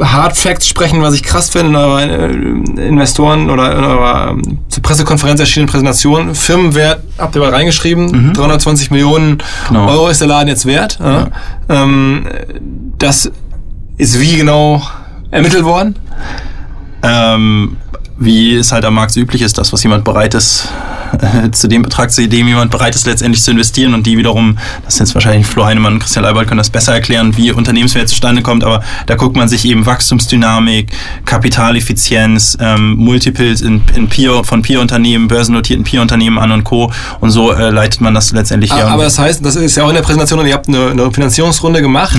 Hard 0.00 0.36
Facts 0.36 0.66
sprechen, 0.68 1.02
was 1.02 1.14
ich 1.14 1.22
krass 1.22 1.50
finde 1.50 1.68
in 1.68 1.76
eurer 1.76 2.02
äh, 2.02 2.32
Investoren 2.88 3.48
oder 3.50 3.76
in 3.78 3.84
eurer 3.84 4.30
ähm, 4.30 4.58
zur 4.68 4.82
Pressekonferenz 4.82 5.40
erschienenen 5.40 5.70
Präsentation. 5.70 6.34
Firmenwert 6.34 7.00
habt 7.18 7.34
ihr 7.36 7.40
mal 7.40 7.50
reingeschrieben, 7.50 8.32
320 8.32 8.90
Millionen 8.90 9.38
Genau. 9.68 9.88
Euro 9.88 10.08
ist 10.08 10.20
der 10.20 10.28
Laden 10.28 10.48
jetzt 10.48 10.66
wert. 10.66 10.98
Ja. 11.02 11.28
Ähm, 11.68 12.26
das 12.98 13.30
ist 13.96 14.20
wie 14.20 14.36
genau 14.36 14.82
ermittelt 15.30 15.64
worden? 15.64 15.96
ähm, 17.02 17.76
wie 18.16 18.54
es 18.56 18.72
halt 18.72 18.84
am 18.84 18.94
Markt 18.94 19.12
so 19.12 19.20
üblich 19.20 19.42
ist, 19.42 19.58
das, 19.58 19.72
was 19.72 19.82
jemand 19.82 20.04
bereit 20.04 20.34
ist, 20.34 20.68
äh, 21.20 21.50
zu 21.50 21.68
dem 21.68 21.82
Betrag, 21.82 22.10
zu 22.10 22.26
dem 22.28 22.48
jemand 22.48 22.70
bereit 22.70 22.94
ist, 22.94 23.06
letztendlich 23.06 23.42
zu 23.42 23.50
investieren 23.52 23.94
und 23.94 24.04
die 24.06 24.16
wiederum, 24.18 24.58
das 24.84 24.96
sind 24.96 25.06
jetzt 25.06 25.14
wahrscheinlich 25.14 25.46
Flo 25.46 25.64
Heinemann 25.64 25.94
und 25.94 25.98
Christian 26.00 26.24
Leibold 26.24 26.48
können 26.48 26.58
das 26.58 26.70
besser 26.70 26.92
erklären, 26.92 27.36
wie 27.36 27.52
Unternehmenswert 27.52 28.08
zustande 28.08 28.42
kommt, 28.42 28.64
aber 28.64 28.82
da 29.06 29.14
guckt 29.14 29.36
man 29.36 29.48
sich 29.48 29.64
eben 29.64 29.86
Wachstumsdynamik, 29.86 30.90
Kapitaleffizienz, 31.24 32.56
ähm, 32.60 32.96
Multiples 32.96 33.60
in, 33.62 33.82
in 33.94 34.08
Peer, 34.08 34.42
von 34.44 34.62
Peer-Unternehmen, 34.62 35.28
börsennotierten 35.28 35.84
Peer-Unternehmen 35.84 36.38
an 36.38 36.50
und 36.52 36.64
Co. 36.64 36.92
Und 37.20 37.30
so 37.30 37.52
äh, 37.52 37.70
leitet 37.70 38.00
man 38.00 38.14
das 38.14 38.32
letztendlich 38.32 38.74
her. 38.74 38.88
Aber 38.88 39.04
das 39.04 39.18
heißt, 39.18 39.44
das 39.44 39.56
ist 39.56 39.76
ja 39.76 39.84
auch 39.84 39.88
in 39.88 39.94
der 39.94 40.02
Präsentation, 40.02 40.40
und 40.40 40.46
ihr 40.46 40.54
habt 40.54 40.68
eine, 40.68 40.90
eine 40.90 41.10
Finanzierungsrunde 41.12 41.80
gemacht 41.80 42.18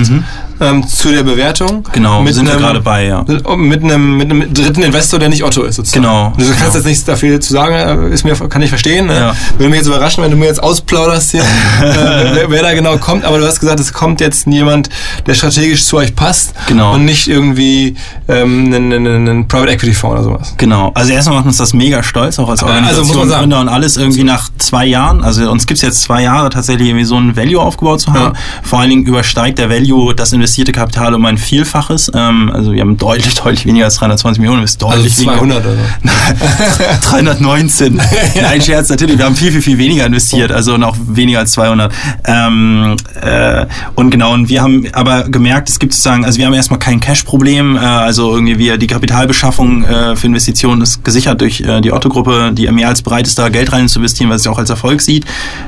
ähm, 0.60 0.86
zu 0.86 1.10
der 1.12 1.22
Bewertung. 1.22 1.78
Mhm. 1.78 1.92
Genau, 1.92 2.22
mit 2.22 2.34
sind 2.34 2.46
wir 2.46 2.52
einem- 2.54 2.62
gerade 2.62 2.80
bei, 2.80 3.06
ja. 3.06 3.24
Mit 3.56 3.84
einem, 3.84 4.16
mit 4.16 4.30
einem 4.30 4.52
dritten 4.54 4.82
Investor, 4.82 5.18
der 5.18 5.28
nicht 5.28 5.44
Otto 5.44 5.62
ist, 5.64 5.78
sozusagen. 5.86 6.02
Genau, 6.02 6.32
Du 6.36 6.44
kannst 6.44 6.58
genau. 6.60 6.74
jetzt 6.74 6.86
nichts 6.86 7.04
dafür 7.04 7.40
zu 7.40 7.52
sagen, 7.52 7.74
äh, 8.10 8.14
ist 8.14 8.24
mir, 8.24 8.34
kann 8.48 8.62
ich 8.62 8.68
verstehen. 8.70 9.06
Ne? 9.06 9.14
Ja. 9.14 9.34
Würde 9.58 9.68
mich 9.70 9.78
jetzt 9.78 9.86
überraschen, 9.86 10.22
wenn 10.24 10.30
du 10.30 10.36
mir 10.36 10.46
jetzt 10.46 10.62
ausplauderst 10.62 11.30
hier, 11.32 11.42
äh, 11.82 12.46
wer, 12.48 12.62
da 12.62 12.74
genau 12.74 12.96
kommt. 12.98 13.24
Aber 13.24 13.38
du 13.38 13.46
hast 13.46 13.60
gesagt, 13.60 13.80
es 13.80 13.92
kommt 13.92 14.20
jetzt 14.20 14.46
jemand, 14.46 14.88
der 15.26 15.34
strategisch 15.34 15.84
zu 15.84 15.96
euch 15.96 16.14
passt. 16.14 16.54
Genau. 16.68 16.94
Und 16.94 17.04
nicht 17.04 17.28
irgendwie 17.28 17.96
ähm, 18.28 18.72
ein, 18.72 18.92
ein, 18.92 19.06
ein, 19.06 19.28
ein 19.28 19.48
Private 19.48 19.72
Equity 19.72 19.94
Fonds 19.94 20.14
oder 20.14 20.24
sowas. 20.24 20.54
Genau. 20.56 20.90
Also 20.94 21.12
erstmal 21.12 21.36
macht 21.36 21.46
uns 21.46 21.56
das 21.58 21.72
mega 21.72 22.02
stolz, 22.02 22.38
auch 22.38 22.48
als 22.48 22.62
Aber, 22.62 22.72
also 22.72 22.82
Organisation, 22.84 23.06
muss 23.06 23.16
man 23.16 23.28
sagen- 23.28 23.40
Gründer 23.42 23.60
und 23.60 23.68
alles 23.68 23.96
irgendwie 23.96 24.24
nach 24.24 24.50
zwei 24.58 24.86
Jahren. 24.86 25.22
Also 25.22 25.50
uns 25.50 25.66
gibt's 25.66 25.82
jetzt 25.82 26.02
zwei 26.02 26.22
Jahre 26.22 26.50
tatsächlich 26.50 26.88
irgendwie 26.88 27.04
so 27.04 27.16
ein 27.16 27.36
Value 27.36 27.60
aufgebaut 27.60 28.00
zu 28.00 28.12
haben. 28.12 28.34
Ja. 28.34 28.40
Vor 28.62 28.80
allen 28.80 28.90
Dingen 28.90 29.04
übersteigt 29.06 29.58
der 29.58 29.70
Value 29.70 30.14
das 30.14 30.32
investierte 30.32 30.72
Kapital 30.72 31.14
um 31.14 31.24
ein 31.26 31.38
Vielfaches. 31.38 32.10
Ähm, 32.14 32.50
also 32.52 32.72
wir 32.72 32.80
haben 32.80 32.96
deutlich, 32.96 33.34
deutlich 33.42 33.66
weniger 33.66 33.84
als 33.86 33.96
320 33.96 34.40
Millionen. 34.40 34.62
Ist 34.62 34.82
Also 34.82 34.96
deutlich 34.96 35.16
200 35.16 35.64
oder 35.76 35.84
so. 35.84 35.86
weniger. 36.02 37.00
319. 37.02 38.00
Nein, 38.40 38.60
Scherz, 38.60 38.88
natürlich. 38.88 39.18
Wir 39.18 39.24
haben 39.24 39.36
viel, 39.36 39.52
viel, 39.52 39.62
viel 39.62 39.78
weniger 39.78 40.06
investiert. 40.06 40.52
Also 40.52 40.76
noch 40.76 40.96
weniger 41.06 41.40
als 41.40 41.52
200. 41.52 41.92
Ähm, 42.24 42.96
äh, 43.20 43.66
und 43.94 44.10
genau, 44.10 44.32
und 44.34 44.48
wir 44.48 44.62
haben 44.62 44.86
aber 44.92 45.24
gemerkt, 45.24 45.68
es 45.68 45.78
gibt 45.78 45.92
sozusagen, 45.92 46.24
also 46.24 46.38
wir 46.38 46.46
haben 46.46 46.54
erstmal 46.54 46.78
kein 46.78 47.00
Cash-Problem. 47.00 47.76
Äh, 47.76 47.80
also 47.80 48.34
irgendwie 48.34 48.58
wir, 48.58 48.78
die 48.78 48.86
Kapitalbeschaffung 48.86 49.84
äh, 49.84 50.16
für 50.16 50.26
Investitionen 50.26 50.82
ist 50.82 51.04
gesichert 51.04 51.40
durch 51.40 51.60
äh, 51.60 51.80
die 51.80 51.92
Otto-Gruppe, 51.92 52.52
die 52.52 52.70
mehr 52.70 52.88
als 52.88 53.02
bereit 53.02 53.26
ist, 53.26 53.38
da 53.38 53.48
Geld 53.48 53.72
rein 53.72 53.88
zu 53.88 53.98
investieren, 53.98 54.30
weil 54.30 54.38
sie 54.38 54.48
auch 54.48 54.58
als 54.58 54.70
Erfolg 54.70 55.00
sieht 55.00 55.24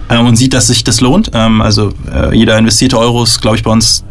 äh, 0.09 0.19
und 0.19 0.37
sieht, 0.37 0.55
dass 0.55 0.67
sich 0.69 0.85
das 0.85 1.01
lohnt. 1.01 1.31
Ähm, 1.35 1.61
also 1.61 1.93
äh, 2.13 2.37
jeder 2.37 2.59
investierte 2.59 2.99
Euro 2.99 3.23
ist, 3.23 3.41
glaube 3.41 3.57
ich, 3.57 3.63
bei 3.63 3.71
uns 3.71 4.05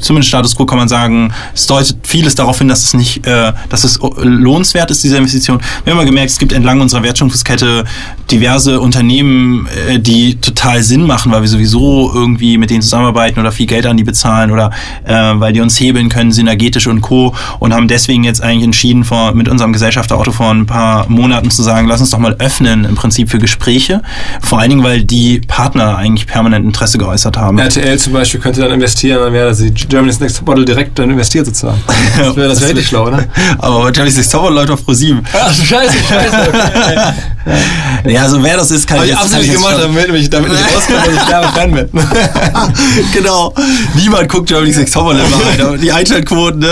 zumindest 0.00 0.28
Status 0.28 0.56
quo 0.56 0.66
kann 0.66 0.78
man 0.78 0.88
sagen, 0.88 1.32
es 1.54 1.66
deutet 1.66 1.96
vieles 2.02 2.34
darauf 2.34 2.58
hin, 2.58 2.68
dass 2.68 2.84
es 2.84 2.94
nicht, 2.94 3.26
äh, 3.26 3.52
dass 3.68 3.84
es 3.84 3.98
lohnenswert 4.00 4.90
ist, 4.90 5.02
diese 5.04 5.16
Investition. 5.16 5.60
Wir 5.84 5.92
haben 5.92 5.98
mal 5.98 6.06
gemerkt, 6.06 6.30
es 6.30 6.38
gibt 6.38 6.52
entlang 6.52 6.80
unserer 6.80 7.02
Wertschöpfungskette 7.02 7.84
diverse 8.30 8.80
Unternehmen, 8.80 9.68
äh, 9.88 9.98
die 9.98 10.36
total 10.36 10.82
Sinn 10.82 11.02
machen, 11.02 11.32
weil 11.32 11.42
wir 11.42 11.48
sowieso 11.48 12.10
irgendwie 12.14 12.58
mit 12.58 12.70
denen 12.70 12.82
zusammenarbeiten 12.82 13.40
oder 13.40 13.52
viel 13.52 13.66
Geld 13.66 13.86
an 13.86 13.96
die 13.96 14.04
bezahlen 14.04 14.50
oder 14.50 14.70
äh, 15.04 15.12
weil 15.14 15.52
die 15.52 15.60
uns 15.60 15.78
hebeln 15.78 16.08
können, 16.08 16.32
synergetisch 16.32 16.86
und 16.86 17.00
Co. 17.00 17.34
und 17.58 17.74
haben 17.74 17.88
deswegen 17.88 18.24
jetzt 18.24 18.42
eigentlich 18.42 18.64
entschieden, 18.64 19.04
vor, 19.04 19.34
mit 19.34 19.48
unserem 19.48 19.72
Gesellschafter 19.72 20.18
Otto 20.18 20.32
vor 20.32 20.50
ein 20.50 20.66
paar 20.66 21.08
Monaten 21.08 21.50
zu 21.50 21.62
sagen, 21.62 21.88
lass 21.88 22.00
uns 22.00 22.10
doch 22.10 22.18
mal 22.18 22.36
öffnen 22.38 22.84
im 22.84 22.94
Prinzip 22.94 23.30
für 23.30 23.38
Gespräche. 23.38 24.02
Vor 24.40 24.60
allen 24.60 24.70
Dingen, 24.70 24.82
weil 24.82 25.02
die 25.02 25.40
Partner 25.40 25.96
eigentlich 25.96 26.26
permanent 26.26 26.64
Interesse 26.64 26.98
geäußert 26.98 27.36
haben. 27.36 27.58
RTL 27.58 27.98
zum 27.98 28.12
Beispiel 28.12 28.40
könnte 28.40 28.60
dann 28.60 28.72
investieren, 28.72 29.20
dann 29.20 29.32
wäre 29.32 29.48
das 29.48 29.58
die 29.58 29.88
Germany's 29.90 30.20
Next 30.20 30.44
Model 30.46 30.64
direkt 30.64 30.98
dann 30.98 31.10
investiert 31.10 31.46
sozusagen. 31.46 31.82
Das 32.16 32.36
wäre 32.36 32.48
das 32.48 32.60
wär 32.60 32.68
richtig 32.68 32.86
schlau, 32.88 33.06
oder? 33.06 33.24
Aber 33.58 33.84
wahrscheinlich 33.84 34.16
ist 34.16 34.30
Zauber 34.30 34.50
Leute 34.50 34.72
auf 34.74 34.84
ProSieben. 34.84 35.22
Ach, 35.32 35.52
scheiße, 35.52 35.94
scheiße. 36.08 37.14
Ja, 38.04 38.22
also 38.22 38.42
wer 38.42 38.56
das 38.56 38.70
ist, 38.70 38.86
kann 38.86 38.98
ich 39.02 39.08
jetzt- 39.08 39.18
absolut 39.18 39.46
jetzt 39.46 39.56
gemacht, 39.56 39.76
damit 39.80 40.14
ich 40.14 40.30
damit 40.30 40.52
nicht 40.52 40.62
rauskomme, 40.74 40.98
dass 41.06 41.14
ich 41.14 41.28
derbe 41.28 41.48
Fan 41.48 41.72
bin. 41.72 41.88
genau. 43.12 43.54
Niemand 43.94 44.28
guckt 44.28 44.48
Germany's 44.48 44.76
Next 44.76 44.94
Topmodel 44.94 45.22
aber 45.60 45.78
Die 45.78 45.90
Einschaltquoten, 45.92 46.60
ne? 46.60 46.68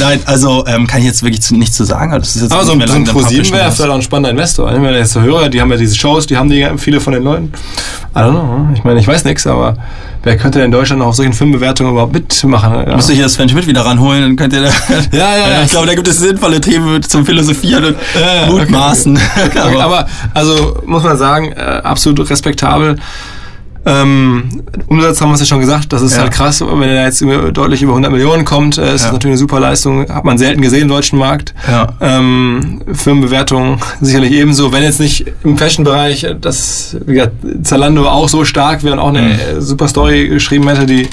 Nein, 0.00 0.20
also 0.24 0.64
ähm, 0.66 0.86
kann 0.86 1.00
ich 1.00 1.06
jetzt 1.06 1.22
wirklich 1.22 1.50
nichts 1.50 1.76
zu 1.76 1.84
sagen. 1.84 2.12
Also, 2.12 2.20
Das 2.24 2.36
ist 2.36 2.42
jetzt 2.42 2.52
Aber 2.52 2.64
so 2.64 2.74
nicht 2.74 2.74
ein, 2.74 2.78
mehr 2.78 2.88
so 2.88 2.94
ein 2.94 3.04
lang, 3.04 3.14
dann 3.14 3.14
Pro7 3.16 3.26
publishen 3.28 3.52
wir 3.54 3.60
wäre 3.60 3.72
vielleicht 3.72 3.90
auch 3.90 3.94
ein 3.94 4.02
spannender 4.02 4.30
Investor. 4.30 4.72
Wenn 4.72 4.94
jetzt 4.94 5.12
so 5.12 5.20
hören, 5.20 5.50
die 5.50 5.60
haben 5.60 5.70
ja 5.70 5.76
diese 5.76 5.94
Shows, 5.96 6.26
die 6.26 6.36
haben 6.36 6.48
die 6.48 6.66
viele 6.78 7.00
von 7.00 7.12
den 7.12 7.22
Leuten. 7.22 7.52
I 8.14 8.18
don't 8.18 8.30
know. 8.30 8.68
Ich 8.74 8.82
meine, 8.84 9.00
ich 9.00 9.06
weiß 9.06 9.24
nichts, 9.24 9.46
aber 9.46 9.76
wer 10.26 10.36
könnte 10.36 10.58
denn 10.58 10.66
in 10.66 10.72
Deutschland 10.72 10.98
noch 10.98 11.06
auf 11.06 11.14
solchen 11.14 11.32
Filmbewertungen 11.32 11.92
überhaupt 11.92 12.12
mitmachen? 12.12 12.84
Ja. 12.84 12.96
Müsste 12.96 13.12
ich 13.12 13.20
das 13.20 13.34
Sven 13.34 13.48
Schmidt 13.48 13.68
wieder 13.68 13.82
ranholen, 13.82 14.22
dann 14.22 14.36
könnt 14.36 14.52
ihr 14.52 14.62
da, 14.62 14.70
Ja, 15.16 15.36
ja, 15.36 15.48
ja. 15.50 15.62
Ich 15.62 15.70
glaube, 15.70 15.86
da 15.86 15.94
gibt 15.94 16.08
es 16.08 16.18
sinnvolle 16.18 16.60
Themen 16.60 17.00
zum 17.02 17.24
Philosophieren 17.24 17.84
und 17.84 17.96
Ja, 18.14 18.34
ja, 18.34 18.42
okay, 18.42 18.50
Mutmaßen. 18.50 19.18
Okay, 19.46 19.78
aber 19.80 20.08
also 20.34 20.82
muss 20.84 21.04
man 21.04 21.16
sagen, 21.16 21.52
äh, 21.52 21.60
absolut 21.60 22.28
respektabel. 22.28 22.96
Ähm, 23.88 24.62
Umsatz 24.88 25.20
haben 25.20 25.28
wir 25.30 25.34
es 25.34 25.40
ja 25.40 25.46
schon 25.46 25.60
gesagt, 25.60 25.92
das 25.92 26.02
ist 26.02 26.16
Ja. 26.16 26.22
halt 26.22 26.32
krass, 26.32 26.60
wenn 26.60 26.82
er 26.82 27.04
jetzt 27.04 27.22
deutlich 27.52 27.82
über 27.82 27.92
100 27.92 28.10
Millionen 28.10 28.44
kommt, 28.44 28.78
äh, 28.78 28.86
ist 28.86 28.92
das 28.94 29.02
Ja. 29.04 29.12
natürlich 29.12 29.32
eine 29.34 29.38
super 29.38 29.60
Leistung, 29.60 30.08
hat 30.12 30.24
man 30.24 30.38
selten 30.38 30.60
gesehen 30.60 30.82
im 30.82 30.88
deutschen 30.88 31.18
Markt. 31.20 31.54
Ja. 31.68 31.86
Ähm, 32.00 32.80
Firmenbewertung 32.92 33.78
sicherlich 34.00 34.32
ebenso, 34.32 34.72
wenn 34.72 34.82
jetzt 34.82 34.98
nicht 34.98 35.26
im 35.44 35.56
Fashion-Bereich 35.56 36.24
äh, 36.24 36.34
das 36.40 36.96
wie 37.06 37.14
gesagt, 37.14 37.32
Zalando 37.62 38.08
auch 38.08 38.28
so 38.28 38.44
stark 38.44 38.82
wäre 38.82 38.94
und 38.94 38.98
auch 39.00 39.08
eine 39.08 39.20
Mhm. 39.22 39.60
super 39.60 39.86
Story 39.86 40.28
geschrieben 40.28 40.66
hätte, 40.68 40.86
die 40.86 41.08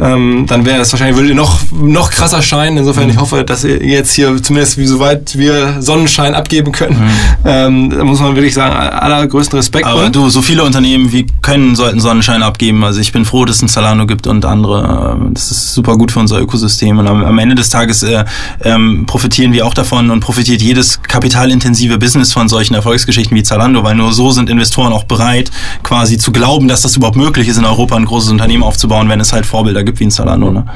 ähm, 0.00 0.44
dann 0.46 0.64
wäre 0.64 0.78
das 0.78 0.92
wahrscheinlich, 0.92 1.16
würdet 1.16 1.30
ihr 1.30 1.36
noch, 1.36 1.60
noch 1.72 2.10
krasser 2.10 2.42
scheinen. 2.42 2.78
Insofern, 2.78 3.04
Mhm. 3.04 3.10
ich 3.10 3.16
hoffe, 3.18 3.44
dass 3.44 3.64
ihr 3.64 3.82
jetzt 3.84 4.12
hier 4.14 4.40
zumindest, 4.42 4.78
wie 4.78 4.86
soweit 4.86 5.36
wir 5.38 5.80
Sonnenschein 5.82 6.34
abgeben 6.34 6.72
können, 6.72 7.10
ähm, 7.44 7.90
da 7.90 8.04
muss 8.04 8.20
man 8.20 8.34
wirklich 8.34 8.54
sagen, 8.54 8.74
allergrößten 8.74 9.58
Respekt. 9.58 9.86
Mhm. 9.86 9.90
Aber 9.92 10.04
Und- 10.06 10.14
du, 10.16 10.28
so 10.30 10.42
viele 10.42 10.62
Unternehmen 10.64 11.12
wie 11.12 11.26
können, 11.42 11.74
sollten 11.76 12.00
Sonnenschein 12.00 12.42
abgeben. 12.42 12.84
Also 12.84 13.00
ich 13.00 13.12
bin 13.12 13.24
froh, 13.24 13.44
dass 13.44 13.56
es 13.56 13.62
ein 13.62 13.68
Zalando 13.68 14.06
gibt 14.06 14.26
und 14.26 14.44
andere. 14.44 15.16
Ähm, 15.18 15.34
Das 15.34 15.50
ist 15.50 15.74
super 15.74 15.96
gut 15.96 16.10
für 16.12 16.18
unser 16.20 16.40
Ökosystem. 16.40 16.98
Und 16.98 17.06
am, 17.06 17.24
am 17.24 17.38
Ende 17.38 17.54
des 17.54 17.70
Tages 17.70 18.02
äh, 18.02 18.24
ähm, 18.64 19.04
profitieren 19.06 19.52
wir 19.52 19.66
auch 19.66 19.74
davon 19.74 20.10
und 20.10 20.20
profitiert 20.20 20.60
jedes 20.62 21.00
kapitalintensive 21.02 21.98
Business 21.98 22.32
von 22.32 22.48
solchen 22.48 22.74
Erfolgsgeschichten 22.74 23.36
wie 23.36 23.42
Zalando, 23.42 23.82
weil 23.84 23.94
nur 23.94 24.12
so 24.12 24.30
sind 24.32 24.50
Investoren 24.50 24.92
auch 24.92 25.04
bereit, 25.04 25.50
quasi 25.82 26.18
zu 26.18 26.32
glauben, 26.32 26.66
dass 26.68 26.82
das 26.82 26.96
überhaupt 26.96 27.16
möglich 27.16 27.48
ist, 27.48 27.56
in 27.58 27.64
Europa 27.64 27.96
ein 27.96 28.04
großes 28.04 28.30
Unternehmen 28.30 28.62
aufzubauen, 28.62 29.08
wenn 29.08 29.20
es 29.20 29.32
halt 29.32 29.46
Vorbilder 29.46 29.84
gibt 29.84 29.87
wie 29.96 30.04
ein 30.04 30.10
Zalando. 30.10 30.50
Ne? 30.50 30.66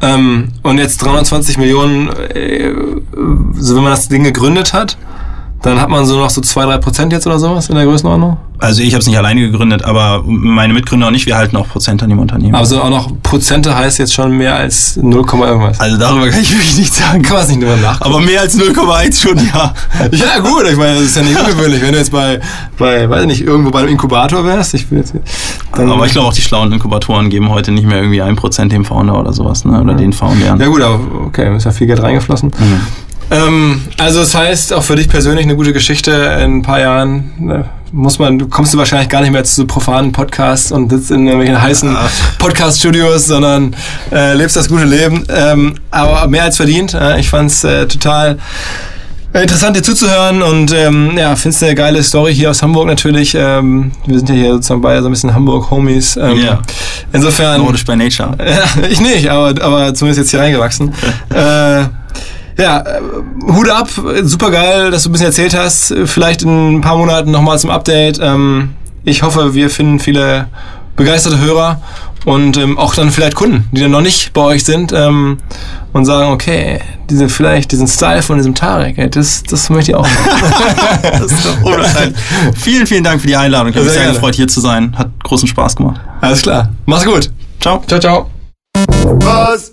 Ähm, 0.00 0.48
und 0.62 0.78
jetzt 0.78 0.98
320 0.98 1.58
Millionen, 1.58 2.08
äh, 2.08 2.72
so 3.54 3.76
wenn 3.76 3.82
man 3.82 3.92
das 3.92 4.08
Ding 4.08 4.24
gegründet 4.24 4.72
hat, 4.72 4.96
dann 5.62 5.80
hat 5.80 5.88
man 5.88 6.04
so 6.04 6.18
noch 6.18 6.30
so 6.30 6.40
2-3 6.40 6.78
Prozent 6.78 7.12
jetzt 7.12 7.26
oder 7.26 7.38
sowas 7.38 7.68
in 7.68 7.76
der 7.76 7.84
Größenordnung. 7.84 8.36
Also 8.58 8.80
ich 8.80 8.92
habe 8.94 9.00
es 9.00 9.08
nicht 9.08 9.18
alleine 9.18 9.40
gegründet, 9.40 9.84
aber 9.84 10.22
meine 10.24 10.72
Mitgründer 10.72 11.08
und 11.08 11.16
ich, 11.16 11.26
wir 11.26 11.36
halten 11.36 11.56
auch 11.56 11.68
Prozent 11.68 12.00
an 12.02 12.10
dem 12.10 12.20
Unternehmen. 12.20 12.54
Aber 12.54 12.64
so 12.64 12.80
auch 12.80 12.90
noch 12.90 13.10
Prozente 13.22 13.76
heißt 13.76 13.98
jetzt 13.98 14.14
schon 14.14 14.36
mehr 14.36 14.54
als 14.54 14.96
0, 14.96 15.24
irgendwas. 15.32 15.80
also 15.80 15.96
darüber 15.96 16.28
kann 16.28 16.40
ich 16.40 16.52
wirklich 16.52 16.76
nichts 16.78 16.98
sagen. 16.98 17.22
kann 17.22 17.34
man 17.34 17.42
es 17.42 17.48
nicht 17.48 17.60
drüber 17.62 17.76
nachgucken. 17.76 18.14
Aber 18.14 18.20
mehr 18.20 18.40
als 18.40 18.56
0,1 18.56 19.20
schon, 19.20 19.38
ja. 19.38 19.74
Ja, 20.12 20.38
gut, 20.40 20.64
ich 20.70 20.76
meine, 20.76 20.94
das 20.94 21.02
ist 21.04 21.16
ja 21.16 21.22
nicht 21.22 21.36
ungewöhnlich, 21.36 21.82
wenn 21.82 21.92
du 21.92 21.98
jetzt 21.98 22.12
bei, 22.12 22.40
bei, 22.78 23.10
weiß 23.10 23.22
ich 23.22 23.26
nicht, 23.26 23.40
irgendwo 23.42 23.72
bei 23.72 23.80
einem 23.80 23.88
Inkubator 23.88 24.44
wärst. 24.44 24.74
Ich 24.74 24.88
will 24.92 24.98
jetzt, 24.98 25.14
dann, 25.74 25.90
Aber 25.90 26.06
ich 26.06 26.12
glaube 26.12 26.28
auch 26.28 26.34
die 26.34 26.42
schlauen 26.42 26.70
Inkubatoren 26.72 27.30
geben 27.30 27.50
heute 27.50 27.72
nicht 27.72 27.86
mehr 27.86 27.98
irgendwie 27.98 28.22
ein 28.22 28.36
Prozent 28.36 28.70
dem 28.70 28.84
Founder 28.84 29.18
oder 29.18 29.32
sowas, 29.32 29.64
ne? 29.64 29.80
Oder 29.80 29.94
den 29.94 30.12
Foundern. 30.12 30.60
Ja, 30.60 30.66
gut, 30.68 30.82
aber 30.82 31.00
okay, 31.26 31.56
ist 31.56 31.64
ja 31.64 31.72
viel 31.72 31.88
Geld 31.88 32.00
reingeflossen. 32.00 32.52
Ähm, 33.30 33.82
also, 33.98 34.20
das 34.20 34.34
heißt, 34.34 34.72
auch 34.72 34.82
für 34.82 34.96
dich 34.96 35.08
persönlich 35.08 35.44
eine 35.44 35.56
gute 35.56 35.72
Geschichte 35.72 36.10
in 36.42 36.58
ein 36.58 36.62
paar 36.62 36.80
Jahren. 36.80 37.32
Ne, 37.38 37.64
muss 37.92 38.18
man, 38.18 38.38
du 38.38 38.48
kommst 38.48 38.72
du 38.72 38.78
wahrscheinlich 38.78 39.10
gar 39.10 39.20
nicht 39.20 39.32
mehr 39.32 39.44
zu 39.44 39.54
so 39.54 39.66
profanen 39.66 40.12
Podcasts 40.12 40.72
und 40.72 40.90
sitzt 40.90 41.10
in 41.10 41.26
irgendwelchen 41.26 41.60
heißen 41.60 41.94
Podcast-Studios, 42.38 43.26
sondern 43.26 43.76
äh, 44.10 44.32
lebst 44.34 44.56
das 44.56 44.68
gute 44.68 44.84
Leben. 44.84 45.24
Ähm, 45.28 45.74
aber 45.90 46.26
mehr 46.28 46.44
als 46.44 46.56
verdient. 46.56 46.94
Äh, 46.94 47.20
ich 47.20 47.28
fand's 47.28 47.64
äh, 47.64 47.86
total 47.86 48.38
interessant 49.34 49.76
dir 49.76 49.82
zuzuhören 49.82 50.42
und 50.42 50.72
ähm, 50.72 51.12
ja, 51.16 51.36
findest 51.36 51.62
eine 51.64 51.74
geile 51.74 52.02
Story 52.02 52.34
hier 52.34 52.50
aus 52.50 52.62
Hamburg 52.62 52.86
natürlich. 52.86 53.34
Ähm, 53.34 53.92
wir 54.06 54.18
sind 54.18 54.28
ja 54.30 54.34
hier 54.34 54.52
sozusagen 54.54 54.80
beide 54.82 55.00
so 55.02 55.08
ein 55.08 55.12
bisschen 55.12 55.34
Hamburg-Homies. 55.34 56.16
Ähm, 56.16 56.36
Ja. 56.38 56.60
Insofern. 57.12 57.60
Nordisch 57.62 57.84
by 57.84 57.96
Nature. 57.96 58.36
Ja, 58.38 58.86
ich 58.88 59.00
nicht, 59.00 59.28
aber, 59.30 59.48
aber 59.62 59.92
zumindest 59.94 60.18
jetzt 60.18 60.30
hier 60.30 60.40
reingewachsen. 60.40 60.94
äh, 61.34 61.84
ja, 62.58 62.80
äh, 62.80 63.00
Hut 63.52 63.68
ab, 63.68 63.88
super 64.22 64.50
geil, 64.50 64.90
dass 64.90 65.04
du 65.04 65.08
ein 65.08 65.12
bisschen 65.12 65.26
erzählt 65.28 65.56
hast. 65.56 65.94
Vielleicht 66.06 66.42
in 66.42 66.76
ein 66.76 66.80
paar 66.80 66.96
Monaten 66.96 67.30
nochmal 67.30 67.58
zum 67.58 67.70
Update. 67.70 68.18
Ähm, 68.22 68.70
ich 69.04 69.22
hoffe, 69.22 69.54
wir 69.54 69.70
finden 69.70 69.98
viele 69.98 70.48
begeisterte 70.96 71.38
Hörer 71.40 71.80
und 72.24 72.56
ähm, 72.56 72.78
auch 72.78 72.94
dann 72.94 73.10
vielleicht 73.10 73.34
Kunden, 73.34 73.68
die 73.72 73.80
dann 73.80 73.90
noch 73.90 74.00
nicht 74.02 74.32
bei 74.32 74.42
euch 74.42 74.64
sind 74.64 74.92
ähm, 74.92 75.38
und 75.92 76.04
sagen, 76.04 76.30
okay, 76.30 76.80
diese 77.10 77.28
vielleicht 77.28 77.72
diesen 77.72 77.88
Style 77.88 78.22
von 78.22 78.36
diesem 78.36 78.54
Tarek, 78.54 78.96
ey, 78.98 79.10
das, 79.10 79.42
das 79.42 79.68
möchte 79.70 79.92
ich 79.92 79.96
auch. 79.96 80.06
Das 81.02 81.32
ist 81.32 81.44
doch 81.44 81.62
unwahrscheinlich. 81.62 82.16
vielen, 82.56 82.86
vielen 82.86 83.04
Dank 83.04 83.20
für 83.20 83.26
die 83.26 83.36
Einladung. 83.36 83.68
Ich 83.68 83.74
habe 83.74 83.84
mich 83.84 83.92
Sehr 83.92 84.02
sehr 84.02 84.02
gerne. 84.04 84.18
gefreut, 84.18 84.34
hier 84.34 84.48
zu 84.48 84.60
sein. 84.60 84.96
Hat 84.96 85.10
großen 85.24 85.48
Spaß 85.48 85.76
gemacht. 85.76 86.00
Alles 86.20 86.42
klar. 86.42 86.68
Mach's 86.86 87.04
gut. 87.04 87.30
Ciao. 87.60 87.82
Ciao, 87.86 88.00
ciao. 88.00 88.30
Was? 89.20 89.72